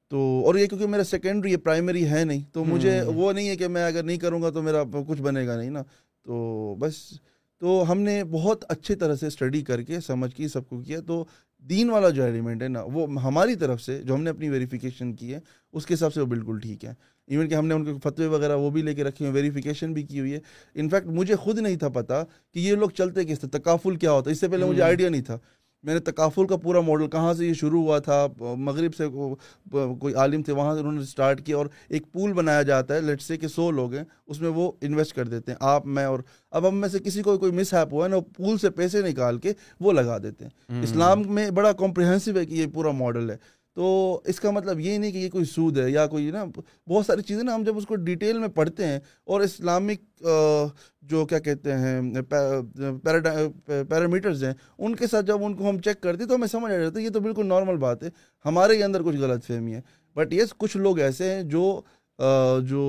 تو 0.08 0.42
اور 0.46 0.54
یہ 0.54 0.66
کیونکہ 0.66 0.86
میرا 0.86 1.04
سیکنڈری 1.04 1.52
ہے 1.52 1.56
پرائمری 1.56 2.06
ہے 2.06 2.24
نہیں 2.24 2.40
تو 2.52 2.64
مجھے 2.64 3.00
وہ 3.02 3.32
نہیں 3.32 3.48
ہے 3.48 3.56
کہ 3.56 3.68
میں 3.68 3.84
اگر 3.84 4.02
نہیں 4.02 4.16
کروں 4.16 4.42
گا 4.42 4.50
تو 4.50 4.62
میرا 4.62 4.82
کچھ 5.08 5.22
بنے 5.22 5.46
گا 5.46 5.56
نہیں 5.56 5.70
نا 5.70 5.82
تو 6.26 6.74
بس 6.78 6.94
تو 7.60 7.84
ہم 7.92 8.00
نے 8.00 8.24
بہت 8.24 8.64
اچھی 8.68 8.94
طرح 8.94 9.14
سے 9.14 9.26
اسٹڈی 9.26 9.60
کر 9.60 9.82
کے 9.82 10.00
سمجھ 10.00 10.34
کے 10.34 10.48
سب 10.48 10.68
کو 10.68 10.80
کیا 10.80 11.00
تو 11.00 11.24
دین 11.68 11.90
والا 11.90 12.10
جو 12.10 12.22
ایلیمنٹ 12.22 12.62
ہے 12.62 12.68
نا 12.68 12.82
وہ 12.82 13.22
ہماری 13.22 13.54
طرف 13.54 13.82
سے 13.82 14.02
جو 14.02 14.14
ہم 14.14 14.22
نے 14.22 14.30
اپنی 14.30 14.48
ویریفیکیشن 14.48 15.14
کی 15.14 15.34
ہے 15.34 15.40
اس 15.72 15.86
کے 15.86 15.94
حساب 15.94 16.14
سے 16.14 16.20
وہ 16.20 16.26
بالکل 16.26 16.58
ٹھیک 16.58 16.84
ہے۔ 16.84 16.94
ایون 17.26 17.48
کہ 17.48 17.54
ہم 17.54 17.66
نے 17.66 17.74
ان 17.74 17.84
کے 17.84 17.92
فتوے 18.02 18.26
وغیرہ 18.26 18.56
وہ 18.56 18.70
بھی 18.70 18.82
لے 18.82 18.94
کے 18.94 19.04
رکھے 19.04 19.24
ہوئے 19.24 19.34
ویریفیکیشن 19.34 19.92
بھی 19.92 20.02
کی 20.02 20.20
ہوئی 20.20 20.32
ہے۔ 20.32 20.38
انفیکٹ 20.74 21.06
مجھے 21.06 21.36
خود 21.36 21.58
نہیں 21.58 21.76
تھا 21.76 21.88
پتا 21.88 22.24
کہ 22.24 22.58
یہ 22.58 22.74
لوگ 22.74 22.90
چلتے 22.90 23.24
کس 23.24 23.40
طرح 23.40 23.58
تکافل 23.58 23.96
کیا 23.96 24.12
ہوتا 24.12 24.30
ہے۔ 24.30 24.32
اس 24.32 24.40
سے 24.40 24.48
پہلے 24.48 24.64
مجھے 24.64 24.82
آئیڈیا 24.82 25.08
نہیں 25.08 25.22
تھا۔ 25.22 25.38
میں 25.84 25.94
نے 25.94 26.00
تکافل 26.00 26.46
کا 26.46 26.56
پورا 26.56 26.80
ماڈل 26.80 27.08
کہاں 27.08 27.34
سے 27.34 27.46
یہ 27.46 27.54
شروع 27.54 27.82
ہوا 27.82 27.98
تھا؟ 27.98 28.26
مغرب 28.40 28.94
سے 28.94 29.04
کوئی 29.98 30.14
عالم 30.14 30.42
تھے 30.42 30.52
وہاں 30.52 30.74
سے 30.74 30.80
انہوں 30.80 30.92
نے 30.92 31.00
اسٹارٹ 31.00 31.46
کیا 31.46 31.56
اور 31.56 31.66
ایک 31.88 32.12
پول 32.12 32.32
بنایا 32.32 32.62
جاتا 32.62 32.94
ہے 32.94 33.00
لیٹ 33.00 33.22
سے 33.22 33.36
کہ 33.36 33.48
سو 33.48 33.70
لوگ 33.70 33.94
ہیں 33.94 34.04
اس 34.26 34.40
میں 34.40 34.50
وہ 34.50 34.72
انویسٹ 34.80 35.16
کر 35.16 35.28
دیتے 35.28 35.52
ہیں 35.52 35.58
آپ 35.60 35.86
میں 35.86 36.04
اور 36.04 36.18
اب 36.50 36.68
ہم 36.68 36.76
میں 36.76 36.88
سے 36.88 36.98
کسی 36.98 37.22
کو 37.22 37.38
کوئی 37.38 37.52
مس 37.52 37.74
ہیپ 37.74 37.92
ہوا 37.92 38.04
ہے 38.04 38.10
نا 38.10 38.16
پول 38.36 38.58
سے 38.58 38.70
پیسے 38.70 39.02
نکال 39.02 39.38
کے 39.38 39.52
وہ 39.80 39.92
لگا 39.92 40.18
دیتے 40.18 40.44
ہیں۔ 40.44 40.82
اسلام 40.82 41.22
میں 41.26 41.50
بڑا 41.50 41.72
کمپریہنسو 41.72 42.38
ہے 42.38 42.46
کہ 42.46 42.54
یہ 42.54 42.66
پورا 42.74 42.90
ماڈل 42.90 43.30
ہے۔ 43.30 43.36
تو 43.76 44.20
اس 44.24 44.38
کا 44.40 44.50
مطلب 44.50 44.80
یہ 44.80 44.98
نہیں 44.98 45.12
کہ 45.12 45.18
یہ 45.18 45.30
کوئی 45.30 45.44
سود 45.44 45.78
ہے 45.78 45.90
یا 45.90 46.06
کوئی 46.06 46.30
نا، 46.30 46.44
بہت 46.88 47.06
ساری 47.06 47.22
چیزیں 47.22 47.42
نا 47.42 47.54
ہم 47.54 47.62
جب 47.64 47.76
اس 47.76 47.86
کو 47.86 47.94
ڈیٹیل 48.04 48.38
میں 48.38 48.48
پڑھتے 48.48 48.86
ہیں 48.86 48.98
اور 49.24 49.40
اسلامک 49.40 50.24
جو 51.02 51.24
کیا 51.26 51.38
کہتے 51.38 51.74
ہیں 51.74 52.00
پیرامیٹرز 53.88 54.44
ہیں، 54.44 54.52
ان 54.78 54.94
کے 54.96 55.06
ساتھ 55.06 55.26
جب 55.26 55.44
ان 55.44 55.54
کو 55.54 55.68
ہم 55.68 55.78
چیک 55.78 56.00
کرتے 56.02 56.22
ہیں 56.22 56.28
تو 56.28 56.34
ہمیں 56.34 56.48
سمجھ 56.48 56.72
آ 56.72 56.76
جاتا 56.76 56.98
ہے 56.98 57.04
یہ 57.04 57.10
تو 57.10 57.20
بالکل 57.20 57.46
نارمل 57.46 57.76
بات 57.78 58.02
ہے، 58.02 58.08
ہمارے 58.44 58.76
ہی 58.76 58.82
اندر 58.82 59.02
کچھ 59.02 59.16
غلط 59.16 59.44
فہمی 59.46 59.74
ہے۔ 59.74 59.80
بٹ 60.16 60.32
یس 60.32 60.54
کچھ 60.58 60.76
لوگ 60.76 60.98
ایسے 61.00 61.34
ہیں 61.34 61.42
جو 61.44 61.80
جو 62.66 62.82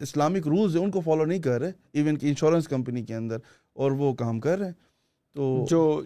اسلامک 0.00 0.46
رولز 0.46 0.76
ہیں، 0.76 0.82
ان 0.84 0.90
کو 0.90 1.00
فالو 1.00 1.24
نہیں 1.24 1.38
کر 1.42 1.60
رہے 1.60 1.70
ایون 1.92 2.16
کہ 2.18 2.26
انشورنس 2.26 2.68
کمپنی 2.68 3.02
کے 3.04 3.14
اندر، 3.14 3.36
اور 3.76 3.92
وہ 3.92 4.12
کام 4.14 4.40
کر 4.40 4.58
رہے 4.58 4.66
ہیں۔ 4.66 4.72
تو 5.36 5.64
جو 5.68 6.02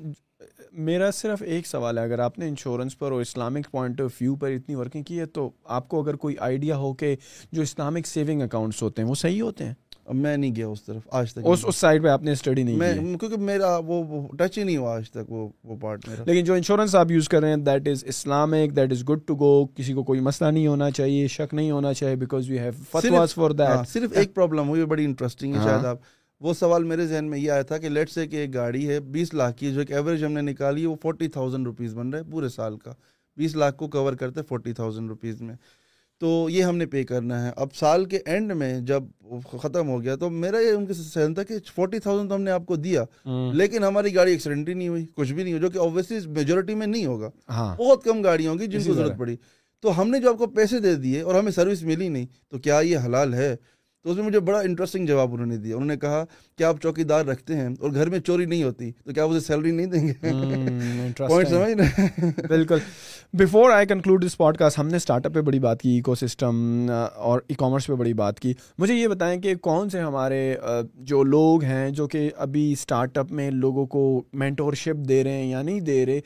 میرا 0.72 1.10
صرف 1.10 1.42
ایک 1.46 1.66
سوال 1.66 1.98
ہے 1.98 2.02
اگر 2.02 2.18
آپ 2.18 2.38
نے 2.38 2.48
انشورنس 2.48 2.98
پر 2.98 3.12
اور 3.12 3.20
اسلامک 3.20 3.70
پوائنٹ 3.70 4.00
آف 4.00 4.20
ویو 4.20 4.34
پر 4.36 4.50
اتنی 4.50 4.74
ورکنگ 4.74 5.02
کی 5.02 5.18
ہے 5.20 5.26
تو 5.26 5.48
آپ 5.70 5.88
کو 5.88 6.00
اگر 6.02 6.16
کوئی 6.16 6.36
آئیڈیا 6.40 6.76
ہو 6.76 6.92
کہ 6.94 7.14
جو 7.52 7.62
اسلامک 7.62 8.06
سیونگ 8.06 8.42
اکاؤنٹس 8.42 8.82
ہوتے 8.82 9.02
ہیں 9.02 9.08
وہ 9.08 9.14
صحیح 9.14 9.42
ہوتے 9.42 9.64
ہیں؟ 9.64 9.74
میں 10.12 10.36
نہیں 10.36 10.54
گیا 10.56 10.66
اس 10.66 10.82
طرف 10.82 11.02
آج 11.10 11.32
تک 11.32 11.40
اس 11.44 11.64
اس 11.64 11.76
سائڈ 11.76 12.02
پہ 12.02 12.08
آپ 12.08 12.22
نے 12.22 12.32
اسٹڈی 12.32 12.62
نہیں 12.62 12.76
میں 12.76 12.92
کیونکہ 12.94 13.36
میرا 13.40 13.76
وہ 13.78 14.02
ٹچ 14.38 14.58
ہی 14.58 14.62
نہیں 14.62 14.76
ہوا 14.76 14.94
آج 14.94 15.10
تک 15.10 15.30
وہ 15.30 15.48
وہ 15.64 15.76
پارٹ 15.76 16.08
میرا۔ 16.08 16.22
لیکن 16.26 16.44
جو 16.44 16.54
انشورنس 16.54 16.94
آپ 16.94 17.10
یوز 17.10 17.28
کر 17.28 17.40
رہے 17.40 17.48
ہیں 17.48 17.56
that 17.56 17.88
is 17.88 18.04
Islamic 18.06 18.74
that 18.76 18.92
is 18.92 19.08
good 19.08 19.20
to 19.26 19.34
go 19.34 19.66
کسی 19.66 19.92
کو 19.92 20.02
کوئی 20.02 20.20
مسئلہ 20.20 20.50
نہیں 20.50 20.66
ہونا 20.66 20.90
چاہیے 20.90 21.26
شک 21.28 21.54
نہیں 21.54 21.70
ہونا 21.70 21.92
چاہیے 21.94 22.16
because 22.16 22.50
we 22.50 22.58
have 22.58 22.72
fatwas 22.90 23.34
for 23.34 23.50
that 23.50 23.88
صرف 23.88 24.12
ایک 24.14 24.34
پرابلم 24.34 24.68
ہوئی 24.68 24.84
بڑی 24.86 25.04
انٹرسٹنگ 25.04 25.54
ہے 25.54 25.58
ہاں۔ 25.58 25.66
شاید 25.66 25.84
آپ 25.84 25.98
وہ 26.42 26.54
سوال 26.54 26.84
میرے 26.84 27.06
ذہن 27.06 27.24
میں 27.24 27.38
یہ 27.38 27.50
آیا 27.50 27.62
تھا 27.62 27.78
کہ 27.78 27.88
لیٹ 27.88 28.10
سے 28.10 28.26
کہ 28.26 28.36
ایک 28.36 28.54
گاڑی 28.54 28.88
ہے 28.88 29.00
بیس 29.00 29.34
لاکھ 29.34 29.56
کی 29.56 29.72
جو 29.72 29.80
ایک 29.80 29.92
ایوریج 29.92 30.24
ہم 30.24 30.32
نے 30.32 30.40
نکالی 30.40 30.82
ہے 30.82 30.86
وہ 30.86 30.96
فورٹی 31.02 31.28
تھاؤزینڈ 31.28 31.66
روپیز 31.66 31.94
بن 31.94 32.10
رہا 32.10 32.18
ہے 32.18 32.24
پورے 32.30 32.48
سال 32.48 32.76
کا۔ 32.76 32.92
بیس 33.36 33.56
لاکھ 33.56 33.76
کو 33.76 33.88
کور 33.88 34.12
کرتے 34.12 34.40
فورٹی 34.42 34.72
تھاؤزینڈ 34.72 35.08
روپیز 35.08 35.42
میں۔ 35.42 35.54
تو 36.20 36.48
یہ 36.50 36.62
ہم 36.62 36.76
نے 36.76 36.86
پے 36.86 37.04
کرنا 37.04 37.46
ہے۔ 37.46 37.52
اب 37.56 37.68
سال 37.74 38.04
کے 38.04 38.18
اینڈ 38.26 38.52
میں 38.52 38.80
جب 38.80 39.02
ختم 39.60 39.88
ہو 39.88 40.02
گیا 40.02 40.16
تو 40.16 40.30
میرا 40.30 40.58
یہ 40.60 40.70
ان 40.70 40.86
کے 40.86 40.94
سہن 40.94 41.34
تھا 41.34 41.42
کہ 41.42 41.54
فورٹی 41.76 41.98
تھاؤزینڈ 41.98 42.28
تو 42.28 42.34
ہم 42.34 42.42
نے 42.42 42.50
آپ 42.50 42.66
کو 42.66 42.76
دیا 42.76 43.04
لیکن 43.52 43.84
ہماری 43.84 44.14
گاڑی 44.14 44.32
ایکسیڈنٹ 44.32 44.68
ہی 44.68 44.74
نہیں 44.74 44.88
ہوئی 44.88 45.06
کچھ 45.14 45.32
بھی 45.32 45.42
نہیں 45.42 45.54
ہو 45.54 45.58
جو 45.58 45.70
کہ 45.70 45.78
اوبیسلی 45.78 46.18
میجورٹی 46.26 46.74
میں 46.74 46.86
نہیں 46.86 47.06
ہوگا۔ 47.06 47.30
ہاں۔ 47.50 47.76
بہت 47.76 48.04
کم 48.04 48.22
گاڑیاں 48.22 48.50
ہوں 48.52 48.58
گی 48.58 48.66
جن 48.66 48.82
کو 48.82 48.94
ضرورت 48.94 49.18
پڑی۔ 49.18 49.36
تو 49.80 50.00
ہم 50.00 50.10
نے 50.10 50.20
جو 50.20 50.28
آپ 50.28 50.38
کو 50.38 50.46
پیسے 50.46 50.78
دے 50.78 50.94
دیے 50.94 51.20
اور 51.20 51.34
ہمیں 51.34 51.52
سروس 51.52 51.82
ملی 51.82 52.08
نہیں 52.08 52.26
تو 52.48 52.58
کیا 52.58 52.80
یہ 52.80 52.98
حلال 52.98 53.34
ہے؟ 53.34 53.56
تو 54.04 54.10
اس 54.10 54.16
میں 54.16 54.24
مجھے 54.24 54.40
بڑا 54.40 54.58
انٹرسٹنگ 54.58 55.06
جواب 55.06 55.32
انہوں 55.32 55.46
نے 55.46 55.56
دیا۔ 55.56 55.76
انہوں 55.76 55.88
نے 55.88 55.96
کہا 55.96 56.24
کہ 56.58 56.64
آپ 56.64 56.80
چوکی 56.82 57.04
دار 57.04 57.24
رکھتے 57.24 57.56
ہیں 57.56 57.68
اور 57.80 57.90
گھر 57.90 58.10
میں 58.10 58.18
چوری 58.18 58.44
نہیں 58.44 58.62
ہوتی 58.62 58.90
تو 59.04 59.12
کیا 59.12 59.24
اسے 59.24 59.40
سیلری 59.40 59.70
نہیں 59.70 59.86
دیں 59.86 60.06
گے؟ 60.06 60.12
پوائنٹ 61.18 61.48
سمجھ 61.48 62.40
بالکل۔ 62.48 62.78
Before 63.32 63.70
I 63.70 63.86
conclude 63.86 64.26
this 64.26 64.36
podcast 64.56 64.78
ہم 64.78 64.88
نے 64.88 64.96
اسٹارٹ 64.96 65.26
اپ 65.26 65.34
پہ 65.34 65.40
بڑی 65.40 65.58
بات 65.58 65.82
کی 65.82 65.90
ایکو 65.90 66.14
سسٹم 66.14 66.90
اور 67.16 67.40
ای 67.48 67.54
کامرس 67.54 67.86
پہ 67.86 67.94
بڑی 67.94 68.14
بات 68.14 68.40
کی۔ 68.40 68.52
مجھے 68.78 68.94
یہ 68.94 69.08
بتائیں 69.08 69.40
کہ 69.40 69.54
کون 69.62 69.90
سے 69.90 70.00
ہمارے 70.00 70.54
جو 70.94 71.22
لوگ 71.22 71.64
ہیں 71.64 71.90
جو 71.90 72.06
کہ 72.08 72.28
ابھی 72.36 72.70
اسٹارٹ 72.72 73.18
اپ 73.18 73.32
میں 73.32 73.50
لوگوں 73.50 73.86
کو 73.86 74.22
مینٹورشپ 74.32 75.08
دے 75.08 75.22
رہے 75.24 75.32
ہیں 75.32 75.50
یا 75.50 75.62
نہیں 75.62 75.80
دے 75.80 76.04
رہے 76.06 76.20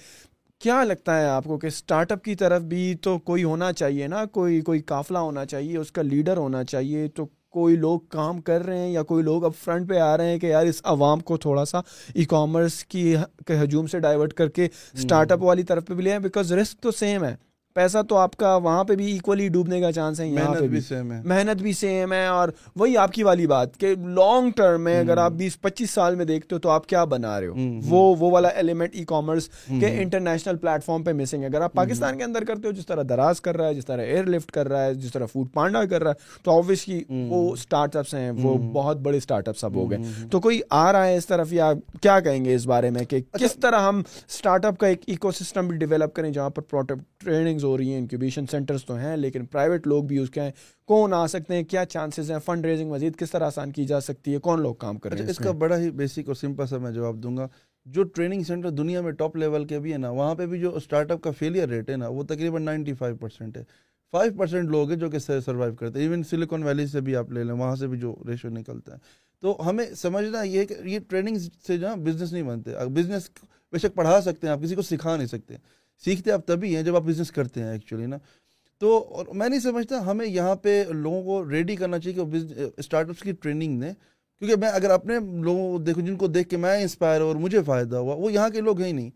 کیا 0.61 0.83
لگتا 0.85 1.19
ہے 1.21 1.27
آپ 1.27 1.45
کو 1.45 1.59
کہ 1.59 1.67
اسٹارٹ 1.67 2.13
اپ 2.13 2.23
کی 2.25 2.35
طرف 2.35 2.63
بھی 2.63 2.95
تو 2.95 3.19
کوئی 3.19 3.45
ہونا 3.45 3.73
چاہیے 3.73 4.07
نا؟ 4.07 4.25
کوئی 4.25 4.61
کوئی 4.61 4.81
قافلہ 4.81 5.19
ہونا 5.19 5.45
چاہیے 5.45 5.77
اس 5.77 5.93
کا 5.93 6.03
لیڈر 6.03 6.37
ہونا 6.37 6.65
چاہیے 6.65 7.09
تو 7.09 7.27
کوئی 7.57 7.77
لوگ 7.77 8.01
کام 8.09 8.41
کر 8.41 8.63
رہے 8.63 8.79
ہیں 8.79 8.91
یا 8.93 9.03
کوئی 9.03 9.23
لوگ 9.25 9.45
اب 9.45 9.53
فرنٹ 9.65 9.89
پہ 9.89 9.99
آ 9.99 10.17
رہے 10.17 10.31
ہیں 10.31 10.39
کہ 10.39 10.47
یار 10.47 10.67
اس 10.67 10.81
عوام 10.85 11.21
کو 11.21 11.37
تھوڑا 11.37 11.65
سا 11.65 11.81
ای 12.15 12.25
کامرس 12.25 12.85
کی 12.85 13.15
ہجوم 13.63 13.87
سے 13.87 14.01
ڈائیورٹ 14.01 14.33
کر 14.33 14.49
کے 14.49 14.69
اسٹارٹ 14.95 15.33
اپ 15.33 15.43
والی 15.43 15.63
طرف 15.63 15.87
پہ 15.87 15.95
بھی 15.95 16.05
لے 16.05 16.19
بیکاز 16.19 16.53
رسک 16.53 16.83
تو 16.83 16.91
سیم 16.91 17.25
ہے۔ 17.25 17.35
پیسہ 17.77 17.99
تو 18.09 18.17
آپ 18.17 18.37
کا 18.37 18.55
وہاں 18.57 18.85
پہ 18.85 18.95
بھی 18.95 19.13
ایکولی 19.13 19.49
ڈوبنے 19.49 19.81
کا 19.81 19.93
چانس 19.93 20.21
ہے 20.21 20.27
یہاں 20.29 20.55
پہ 20.55 20.67
بھی 20.69 20.81
سیم 20.81 21.13
ہے۔ 21.13 21.21
محنت 21.25 21.63
بھی 21.63 21.73
سیم 21.73 22.13
ہے 22.13 22.27
اور 22.27 22.49
وہی 22.77 22.97
آپ 22.97 23.13
کی 23.13 23.23
والی 23.23 23.47
بات 23.47 23.77
کہ 23.79 23.95
لانگ 24.07 24.51
ٹرم 24.51 24.81
میں 24.81 24.99
اگر 25.01 25.17
آپ 25.17 25.33
بیس 25.33 25.61
پچیس 25.61 25.91
سال 25.91 26.15
میں 26.15 26.25
دیکھتے 26.25 26.55
ہو 26.55 26.61
تو 26.61 26.69
آپ 26.69 26.87
کیا 26.87 27.05
بنا 27.05 27.41
رہے 27.41 27.47
ہو؟ 27.47 27.55
وہ 27.89 28.15
وہ 28.19 28.31
والا 28.31 28.49
ایلیمنٹ 28.49 28.91
ای 28.93 29.05
کامرس 29.05 29.49
کے 29.81 29.87
انٹرنیشنل 30.03 30.57
پلیٹ 30.57 30.85
فارم 30.85 31.03
پہ 31.03 31.13
مسنگ 31.13 31.41
ہے۔ 31.41 31.47
اگر 31.47 31.61
آپ 31.61 31.73
پاکستان 31.73 32.19
کے 32.19 32.25
اندر 32.25 32.45
کرتے 32.45 32.69
ہو 32.69 32.73
جس 32.73 32.87
طرح 32.87 33.03
دراز 33.09 33.41
کر 33.41 33.57
رہا 33.57 33.69
ہے 33.69 33.75
جس 33.75 33.87
طرح 33.87 34.03
ایئر 34.03 34.25
لفٹ 34.25 34.51
کر 34.51 34.69
رہا 34.69 34.85
ہے 34.85 34.95
جس 34.95 35.13
طرح 35.13 35.27
فوڈ 35.27 35.53
پانڈا 35.55 35.85
کر 35.85 36.03
رہا 36.03 36.11
ہے 36.11 36.43
تو 36.43 36.59
آبویسلی 36.59 37.03
وہ 37.29 37.53
اسٹارٹ 37.53 37.97
اپس 37.97 38.15
ہیں 38.15 38.31
وہ 38.31 38.55
بہت 38.73 38.97
بڑے 38.97 39.17
اسٹارٹ 39.17 39.49
اپس 39.49 39.65
اب 39.65 39.75
ہو 39.75 39.91
گئے۔ 39.91 39.99
تو 40.31 40.41
کوئی 40.41 40.61
آ 40.71 40.93
رہا 40.93 41.07
ہے 41.07 41.17
اس 41.17 41.27
طرف 41.27 41.53
یا 41.53 41.73
کیا 42.03 42.21
کہیں 42.21 42.45
گے 42.45 42.55
اس 42.55 42.67
بارے 42.67 42.91
میں 42.91 43.05
کہ 43.05 43.21
اچھا۔ 43.33 43.47
کس 43.47 43.55
طرح 43.57 43.81
ہم 43.81 44.03
اسٹارٹ 44.29 44.65
اپ 44.65 44.79
کا 44.79 44.87
ایک 44.87 45.01
ایکو 45.07 45.31
سسٹم 45.31 45.69
بھی 45.69 45.77
ڈیولپ 45.77 46.15
کریں 46.15 46.31
جہاں 46.31 46.51
پر 46.51 46.63
پروڈکٹ 46.63 47.16
ٹریننگز 47.27 47.65
ہو 47.65 47.79
رہی 47.79 47.91
ہیں 47.91 47.99
انکیوبیشن 47.99 48.47
سینٹرز 48.47 48.85
تو 48.85 48.95
ہیں 48.95 49.17
لیکن 49.17 49.47
پرائیویٹ 49.47 49.87
لوگ 49.87 50.05
بھی 50.05 50.19
اس 50.19 50.31
کے 50.31 50.41
ہیں۔ 50.41 50.51
کون 50.85 51.15
آ 51.15 51.27
سکتے 51.27 51.55
ہیں؟ 51.55 51.63
کیا 51.63 51.85
چانسز 51.85 52.31
ہیں؟ 52.31 52.39
فنڈ 52.45 52.65
ریزنگ 52.67 52.91
مزید 52.91 53.17
کس 53.17 53.31
طرح 53.31 53.47
آسان 53.47 53.73
کی 53.73 53.85
جا 53.85 54.01
سکتی 54.01 54.35
ہے؟ 54.35 54.39
کون 54.39 54.61
لوگ 54.61 54.75
کام 54.75 54.99
کر 54.99 55.11
رہے 55.11 55.17
ہیں 55.17 55.25
اچھا، 55.25 55.31
اس 55.31 55.39
کا 55.39 55.51
بڑا 55.51 55.79
ہی 55.79 55.91
بیسک 55.91 56.27
اور 56.27 56.35
سمپل 56.35 56.67
سا 56.67 56.79
میں 56.79 56.91
جواب 56.91 57.17
دوں 57.17 57.37
گا۔ 57.37 57.49
جو 57.85 58.03
ٹریننگ 58.03 58.43
سینٹر 58.43 58.71
دنیا 58.71 59.01
میں 59.01 59.13
ٹاپ 59.13 59.37
لیول 59.37 59.65
کے 59.65 59.79
بھی 59.79 59.93
ہے 59.93 59.99
نا 59.99 60.11
وہاں 60.11 60.35
پہ 60.35 60.47
بھی 60.47 60.61
جو 60.61 60.77
اسٹارٹ 60.77 61.11
اپ 61.11 61.21
کا 61.21 61.31
فیلئر 61.31 61.69
ریٹ 61.69 61.91
ہے 61.91 61.97
نا 61.97 62.09
وہ 62.09 62.23
تقریباً 62.23 62.63
نائنٹی 62.63 62.95
فائیو 62.95 63.17
پرسینٹ 63.17 63.57
ہے۔ 63.57 63.65
فائیو 64.13 64.33
پرسینٹ 64.39 64.69
لوگ 64.69 64.89
ہیں 64.91 64.99
جو 64.99 65.11
کہ 65.11 65.19
سروائیو 65.19 65.75
کرتے 65.75 65.99
ہیں۔ 65.99 66.07
ایون 66.07 66.23
سلیکون 66.23 66.63
ویلی 66.63 66.87
سے 66.87 67.01
بھی 67.01 67.17
آپ 67.17 67.33
لے 67.33 67.45
لیں 67.45 67.55
وہاں 67.55 67.77
سے 67.77 67.87
بھی 67.87 67.99
جو 67.99 68.17
ریشو 68.29 68.49
نکلتا 68.49 68.93
ہے۔ 68.93 68.99
تو 69.41 69.69
ہمیں 69.69 69.87
سمجھنا 69.97 70.43
یہ 70.43 70.65
کہ 70.65 70.75
یہ 70.85 70.99
ٹریننگ 71.09 71.37
سے 71.67 71.79
جو 71.79 71.89
ہے 71.89 71.97
بزنس 71.97 72.33
نہیں 72.33 72.43
بنتے۔ 72.43 72.71
بزنس 72.95 73.31
بے 73.73 73.79
شک 73.79 73.95
پڑھا 73.95 74.21
سکتے 74.21 74.47
ہیں 74.47 74.55
آپ 74.55 74.63
کسی 74.63 74.75
کو 74.75 74.83
سکھا 74.83 75.17
نہیں 75.17 75.27
سکتے۔ 75.27 75.55
سیکھتے 76.05 76.33
آپ 76.33 76.47
تبھی 76.47 76.77
ہیں 76.77 76.83
جب 76.83 76.97
آپ 76.97 77.03
بزنس 77.03 77.31
کرتے 77.31 77.63
ہیں 77.63 77.73
ایکچولی 77.73 78.07
نا۔ 78.07 78.17
تو 78.79 78.99
اور 79.11 79.27
میں 79.35 79.49
نہیں 79.49 79.61
سمجھتا 79.61 80.07
ہمیں 80.07 80.27
یہاں 80.27 80.55
پہ 80.55 80.85
لوگوں 80.89 81.23
کو 81.23 81.51
ریڈی 81.51 81.77
کرنا 81.77 81.99
چاہیے 81.99 82.23
کہ 82.23 82.67
اسٹارٹ 82.77 83.09
اپس 83.09 83.23
کی 83.23 83.33
ٹریننگ 83.33 83.81
دیں۔ 83.81 83.93
کیونکہ 84.39 84.57
میں 84.57 84.69
اگر 84.69 84.91
اپنے 84.91 85.15
لوگوں 85.43 85.79
کو 85.79 85.85
دیکھوں، 85.85 86.07
جن 86.07 86.17
کو 86.17 86.27
دیکھ 86.27 86.49
کے 86.49 86.57
میں 86.57 86.83
انسپائر 86.83 87.21
ہوں 87.21 87.29
اور 87.29 87.37
مجھے 87.37 87.63
فائدہ 87.63 87.97
ہوا، 87.97 88.15
وہ 88.15 88.33
یہاں 88.33 88.49
کے 88.49 88.61
لوگ 88.61 88.81
ہیں 88.81 88.87
ہی 88.87 88.93
نہیں۔ 88.93 89.11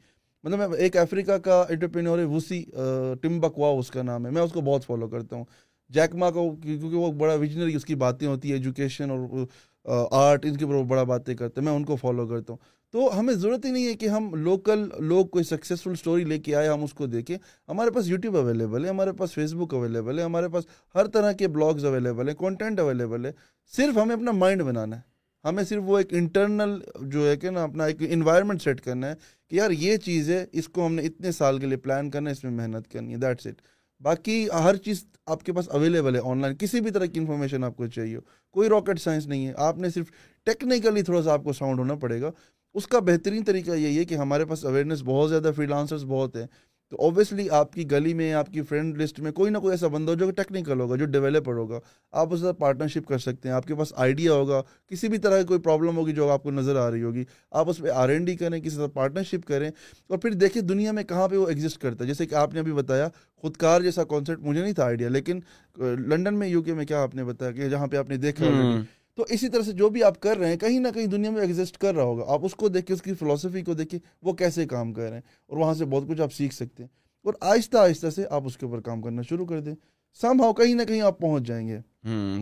مطلب 0.44 0.58
میں 0.58 0.78
ایک 0.78 0.96
افریقہ 0.96 1.32
کا 1.32 1.64
انٹرپرینور 1.68 2.18
ہے 2.18 2.24
وسی 2.24 2.64
ٹمبکوا 3.22 3.68
اس 3.70 3.90
کا 3.90 4.02
نام 4.02 4.26
ہے۔ 4.26 4.30
میں 4.30 4.42
اس 4.42 4.52
کو 4.52 4.60
بہت 4.60 4.84
فالو 4.84 5.08
کرتا 5.08 5.36
ہوں۔ 5.36 5.44
جیکما 5.88 6.30
کو، 6.30 6.56
کیونکہ 6.56 6.96
وہ 6.96 7.12
بڑا 7.12 7.34
ویژنری 7.34 7.74
اس 7.74 7.84
کی 7.84 7.94
باتیں 7.94 8.26
ہوتی 8.28 8.48
ہیں 8.48 8.56
ایجوکیشن 8.56 9.10
اور 9.10 9.46
آرٹ 10.10 10.46
ان 10.46 10.56
کے 10.56 10.64
اوپر 10.64 10.76
وہ 10.76 10.84
بڑا 10.84 11.02
باتیں 11.02 11.34
کرتے 11.34 11.60
ہیں، 11.60 11.68
میں 11.68 11.76
ان 11.76 11.84
کو 11.84 11.96
فالو 11.96 12.26
کرتا 12.26 12.52
ہوں۔ 12.52 12.79
تو 12.92 13.18
ہمیں 13.18 13.34
ضرورت 13.34 13.64
ہی 13.64 13.70
نہیں 13.70 13.86
ہے 13.86 13.94
کہ 13.94 14.08
ہم 14.08 14.34
لوکل 14.34 14.88
لوگ 14.98 15.26
کوئی 15.26 15.44
سکسیزفل 15.44 15.90
اسٹوری 15.90 16.24
لے 16.24 16.38
کے 16.38 16.54
آئے، 16.54 16.68
ہم 16.68 16.84
اس 16.84 16.94
کو 16.94 17.06
دیکھیں۔ 17.06 17.38
ہمارے 17.68 17.90
پاس 17.90 18.08
یوٹیوب 18.08 18.36
اویلیبل 18.36 18.84
ہے، 18.84 18.90
ہمارے 18.90 19.12
پاس 19.12 19.32
فیس 19.32 19.54
بک 19.54 19.74
اویلیبل 19.74 20.18
ہے، 20.18 20.24
ہمارے 20.24 20.48
پاس 20.48 20.64
ہر 20.94 21.06
طرح 21.06 21.32
کے 21.32 21.48
بلاگز 21.48 21.84
اویلیبل 21.84 22.28
ہیں 22.28 22.34
کانٹینٹ 22.34 22.80
اویلیبل 22.80 23.26
ہے 23.26 23.32
صرف 23.76 23.98
ہمیں 23.98 24.14
اپنا 24.16 24.30
مائنڈ 24.30 24.62
بنانا 24.62 24.96
ہے۔ 24.96 25.10
ہمیں 25.44 25.64
صرف 25.64 25.82
وہ 25.86 25.98
ایک 25.98 26.08
انٹرنل 26.10 26.78
جو 27.00 27.30
ہے 27.30 27.36
کہ 27.36 27.50
نا، 27.50 27.62
اپنا 27.62 27.84
ایک 27.84 27.96
انوائرمنٹ 28.00 28.62
سیٹ 28.62 28.80
کرنا 28.80 29.08
ہے 29.08 29.14
کہ 29.48 29.56
یار 29.56 29.70
یہ 29.70 29.96
چیز 29.96 30.30
ہے، 30.30 30.46
اس 30.52 30.68
کو 30.68 30.86
ہم 30.86 30.94
نے 30.94 31.02
اتنے 31.02 31.32
سال 31.32 31.58
کے 31.58 31.66
لیے 31.66 31.76
پلان 31.76 32.10
کرنا 32.10 32.30
ہے، 32.30 32.32
اس 32.32 32.44
میں 32.44 32.52
محنت 32.52 32.90
کرنی 32.90 33.12
ہے 33.12 33.18
دیٹس 33.18 33.46
اٹ 33.46 33.62
باقی 34.00 34.48
ہر 34.48 34.76
چیز 34.76 35.04
آپ 35.26 35.42
کے 35.42 35.52
پاس 35.52 35.68
اویلیبل 35.68 36.14
ہے 36.14 36.20
آن 36.24 36.40
لائن 36.40 36.56
کسی 36.56 36.80
بھی 36.80 36.90
طرح 36.90 37.04
کی 37.04 37.20
انفارمیشن 37.20 37.64
آپ 37.64 37.76
کو 37.76 37.86
چاہیے 37.86 38.16
ہو۔ 38.16 38.20
کوئی 38.50 38.68
راکٹ 38.68 39.00
سائنس 39.00 39.26
نہیں 39.26 39.46
ہے۔ 39.46 39.52
آپ 39.56 39.78
نے 39.78 39.90
صرف 39.90 40.06
ٹیکنیکلی 40.44 41.02
تھوڑا 41.02 41.22
سا 41.22 41.32
آپ 41.32 41.44
کو 41.44 41.52
ساؤنڈ 41.52 41.78
ہونا 41.78 41.94
پڑے 41.94 42.20
گا۔ 42.20 42.30
اس 42.74 42.86
کا 42.86 42.98
بہترین 42.98 43.44
طریقہ 43.44 43.70
یہی 43.70 43.98
ہے 43.98 44.04
کہ 44.04 44.14
ہمارے 44.14 44.44
پاس 44.44 44.64
اویئرنیس 44.64 45.02
بہت 45.04 45.30
زیادہ 45.30 45.50
فری 45.56 45.66
لانسرس 45.66 46.04
بہت 46.04 46.36
ہیں۔ 46.36 46.46
تو 46.90 46.96
اوبیسلی 46.96 47.50
آپ 47.50 47.72
کی 47.72 47.90
گلی 47.90 48.14
میں 48.14 48.32
آپ 48.32 48.52
کی 48.52 48.62
فرینڈ 48.62 48.98
لسٹ 48.98 49.20
میں 49.20 49.32
کوئی 49.32 49.50
نہ 49.50 49.58
کوئی 49.58 49.72
ایسا 49.72 49.86
بندہ 49.86 50.10
ہو 50.10 50.16
جو 50.16 50.30
ٹیکنیکل 50.30 50.80
ہوگا 50.80 50.96
جو 50.96 51.06
ڈیولپر 51.06 51.54
ہوگا۔ 51.54 51.78
آپ 52.12 52.32
اس 52.32 52.40
ساتھ 52.40 52.58
پارٹنرشپ 52.58 53.06
کر 53.08 53.18
سکتے 53.18 53.48
ہیں۔ 53.48 53.54
آپ 53.56 53.66
کے 53.66 53.74
پاس 53.74 53.92
آئیڈیا 53.96 54.32
ہوگا 54.32 54.62
کسی 54.86 55.08
بھی 55.08 55.18
طرح 55.18 55.40
کی 55.40 55.46
کوئی 55.46 55.60
پرابلم 55.60 55.96
ہوگی 55.96 56.12
جو 56.12 56.30
آپ 56.30 56.42
کو 56.42 56.50
نظر 56.50 56.76
آ 56.76 56.90
رہی 56.90 57.02
ہوگی۔ 57.02 57.24
آپ 57.50 57.68
اس 57.68 57.78
پہ 57.78 57.88
آر 57.88 58.08
این 58.08 58.24
ڈی 58.24 58.36
کریں 58.36 58.60
کسی 58.60 58.76
ساتھ 58.76 58.92
پارٹنرشپ 58.94 59.46
کریں 59.46 59.70
اور 60.08 60.18
پھر 60.18 60.32
دیکھیں 60.32 60.62
دنیا 60.62 60.92
میں 60.92 61.04
کہاں 61.04 61.28
پہ 61.28 61.36
وہ 61.36 61.48
ایگزسٹ 61.48 61.78
کرتا 61.78 62.04
ہے۔ 62.04 62.08
جیسے 62.08 62.26
کہ 62.26 62.34
آپ 62.34 62.54
نے 62.54 62.60
ابھی 62.60 62.72
بتایا 62.72 63.08
خودکار 63.36 63.80
جیسا 63.80 64.04
کانسیپٹ 64.04 64.40
مجھے 64.40 64.62
نہیں 64.62 64.72
تھا 64.72 64.84
آئیڈیا 64.84 65.08
لیکن 65.08 65.40
لنڈن 65.78 66.34
میں 66.34 66.48
یو 66.48 66.62
کے 66.62 66.74
میں 66.74 66.84
کیا 66.84 67.02
آپ 67.02 67.14
نے 67.14 67.24
بتایا 67.24 67.52
کہ 67.52 67.68
جہاں 67.68 67.86
پہ 67.86 67.96
آپ 67.96 68.08
نے 68.08 68.16
دیکھا 68.16 68.44
تو 69.14 69.24
اسی 69.28 69.48
طرح 69.48 69.62
سے 69.62 69.72
جو 69.72 69.88
بھی 69.88 70.02
آپ 70.02 70.20
کر 70.20 70.36
رہے 70.36 70.48
ہیں، 70.48 70.56
کہیں 70.56 70.80
نہ 70.80 70.88
کہیں 70.94 71.06
دنیا 71.06 71.30
میں 71.30 71.40
ایگزسٹ 71.40 71.78
کر 71.78 71.94
رہا 71.94 72.02
ہوگا۔ 72.02 72.24
آپ 72.26 72.44
اس 72.44 72.54
کو 72.54 72.68
دیکھ 72.68 72.86
کے 72.86 72.92
اس 72.92 73.02
کی 73.02 73.14
فلاسفی 73.14 73.62
کو 73.62 73.74
دیکھیں، 73.74 74.00
وہ 74.22 74.32
کیسے 74.32 74.66
کام 74.66 74.92
کر 74.92 75.02
رہے 75.02 75.14
ہیں۔ 75.14 75.22
اور 75.46 75.56
وہاں 75.56 75.74
سے 75.74 75.84
بہت 75.84 76.08
کچھ 76.08 76.20
آپ 76.20 76.32
سیکھ 76.32 76.54
سکتے 76.54 76.82
ہیں۔ 76.82 76.90
اور 77.24 77.34
آہستہ 77.40 77.76
آہستہ 77.76 78.10
سے 78.10 78.24
آپ 78.30 78.42
اس 78.46 78.56
کے 78.56 78.66
اوپر 78.66 78.80
کام 78.80 79.02
کرنا 79.02 79.22
شروع 79.22 79.46
کر 79.46 79.60
دیں۔ 79.60 79.74
سم 80.14 80.40
ہاؤ 80.40 80.52
کہیں 80.52 80.74
نہ 80.74 80.82
کہیں 80.82 81.00
آپ 81.00 81.18
پہنچ 81.18 81.42
جائیں 81.42 81.68
گے۔ 81.68 81.78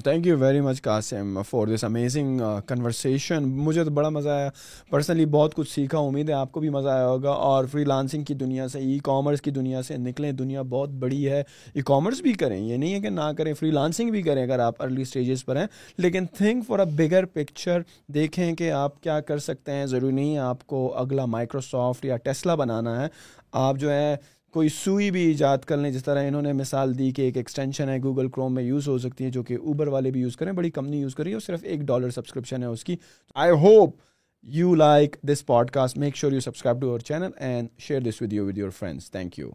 Thank 0.05 0.27
you 0.27 0.39
very 0.39 0.61
much 0.61 0.83
Qasim 0.83 1.43
for 1.51 1.67
this 1.67 1.85
amazing 1.85 2.41
conversation 2.67 3.43
مجھے 3.43 3.85
تو 3.85 3.91
بڑا 3.91 4.09
مزہ 4.09 4.29
آیا۔ 4.29 4.51
پرسنلی 4.91 5.27
بہت 5.27 5.55
کچھ 5.55 5.75
سیکھا، 5.75 5.99
امید 5.99 6.29
ہے 6.29 6.35
آپ 6.35 6.53
کو 6.53 6.61
بھی 6.61 6.69
مزہ 6.69 6.89
آیا 6.89 7.09
ہوگا۔ 7.09 7.31
اور 7.31 7.65
فری 7.65 7.85
لانسنگ 7.85 8.25
کی 8.25 8.35
دنیا 8.35 8.69
سے 8.69 8.79
ای 8.79 8.99
کامرس 8.99 9.43
کی 9.43 9.51
دنیا 9.51 9.83
سے 9.83 9.97
نکلیں۔ 9.97 10.33
دنیا 10.33 10.63
بہت 10.63 10.89
بڑی 10.89 11.31
ہے۔ 11.31 11.43
ای 11.75 11.83
کامرس 11.85 12.21
بھی 12.21 12.33
کریں، 12.33 12.61
یہ 12.61 12.77
نہیں 12.77 12.95
ہے 12.95 13.01
کہ 13.01 13.09
نہ 13.09 13.33
کریں 13.39 13.55
فری 13.55 13.71
لانسنگ 13.71 14.11
بھی 14.11 14.23
کریں 14.23 14.43
اگر 14.43 14.59
آپ 14.59 14.83
ارلی 14.83 15.03
اسٹیجز 15.03 15.45
پر 15.45 15.57
ہیں۔ 15.57 15.67
لیکن 15.99 16.27
think 16.27 16.67
for 16.67 16.79
a 16.79 16.85
bigger 16.97 17.25
picture 17.25 17.83
دیکھیں 18.07 18.55
کہ 18.55 18.73
آپ 18.73 19.03
کیا 19.03 19.21
کر 19.21 19.39
سکتے 19.39 19.73
ہیں۔ 19.73 19.87
ضروری 19.87 20.15
نہیں 20.15 20.35
ہے 20.35 20.39
آپ 20.39 20.67
کو 20.67 20.95
اگلا 20.97 21.25
مائکروسافٹ 21.25 22.05
یا 22.05 22.17
ٹیسلا 22.17 22.55
بنانا 22.55 23.03
ہے۔ 23.03 23.09
آپ 23.53 23.77
جو 23.77 23.91
ہے 23.91 24.17
کوئی 24.53 24.69
سوئی 24.69 25.11
بھی 25.11 25.21
ایجاد 25.21 25.59
کر 25.59 25.77
لیں، 25.77 25.91
جس 25.91 26.05
طرح 26.05 26.27
انہوں 26.29 26.43
نے 26.43 26.53
مثال 26.53 26.99
دی 26.99 27.11
کہ 27.13 27.23
ایک 27.23 27.37
ایکسٹینشن 27.37 27.89
ہے 27.89 27.99
گوگل 28.03 28.29
کروم 28.29 28.55
میں 28.55 28.63
یوز 28.63 28.89
ہو 28.89 28.99
سکتی 28.99 29.25
ہے 29.25 29.31
جو 29.31 29.43
کہ 29.43 29.55
اوبر 29.55 29.87
والے 29.87 30.11
بھی 30.11 30.21
یوز 30.21 30.37
کریں، 30.37 30.53
بڑی 30.53 30.71
کمپنی 30.71 31.01
یوز 31.01 31.15
کری 31.15 31.35
ہے 31.35 31.41
صرف 31.41 31.65
ایک 31.65 31.81
ڈالر 31.81 32.11
سبسکرپشن 32.11 32.63
ہے 32.63 32.69
اس 32.69 32.85
کی۔ 32.85 32.97
I 33.35 33.51
hope 33.51 33.97
you 34.43 34.75
like 34.75 35.17
this 35.23 35.47
podcast 35.71 35.99
make 35.99 36.17
sure 36.17 36.33
you 36.33 36.41
subscribe 36.41 36.81
to 36.81 36.89
our 36.89 37.01
channel 37.01 37.31
and 37.37 37.69
share 37.79 38.01
this 38.01 38.23
with 38.23 38.33
you 38.33 38.47
with 38.47 38.59
your 38.59 38.71
friends 38.71 39.11
thank 39.11 39.39
you 39.39 39.51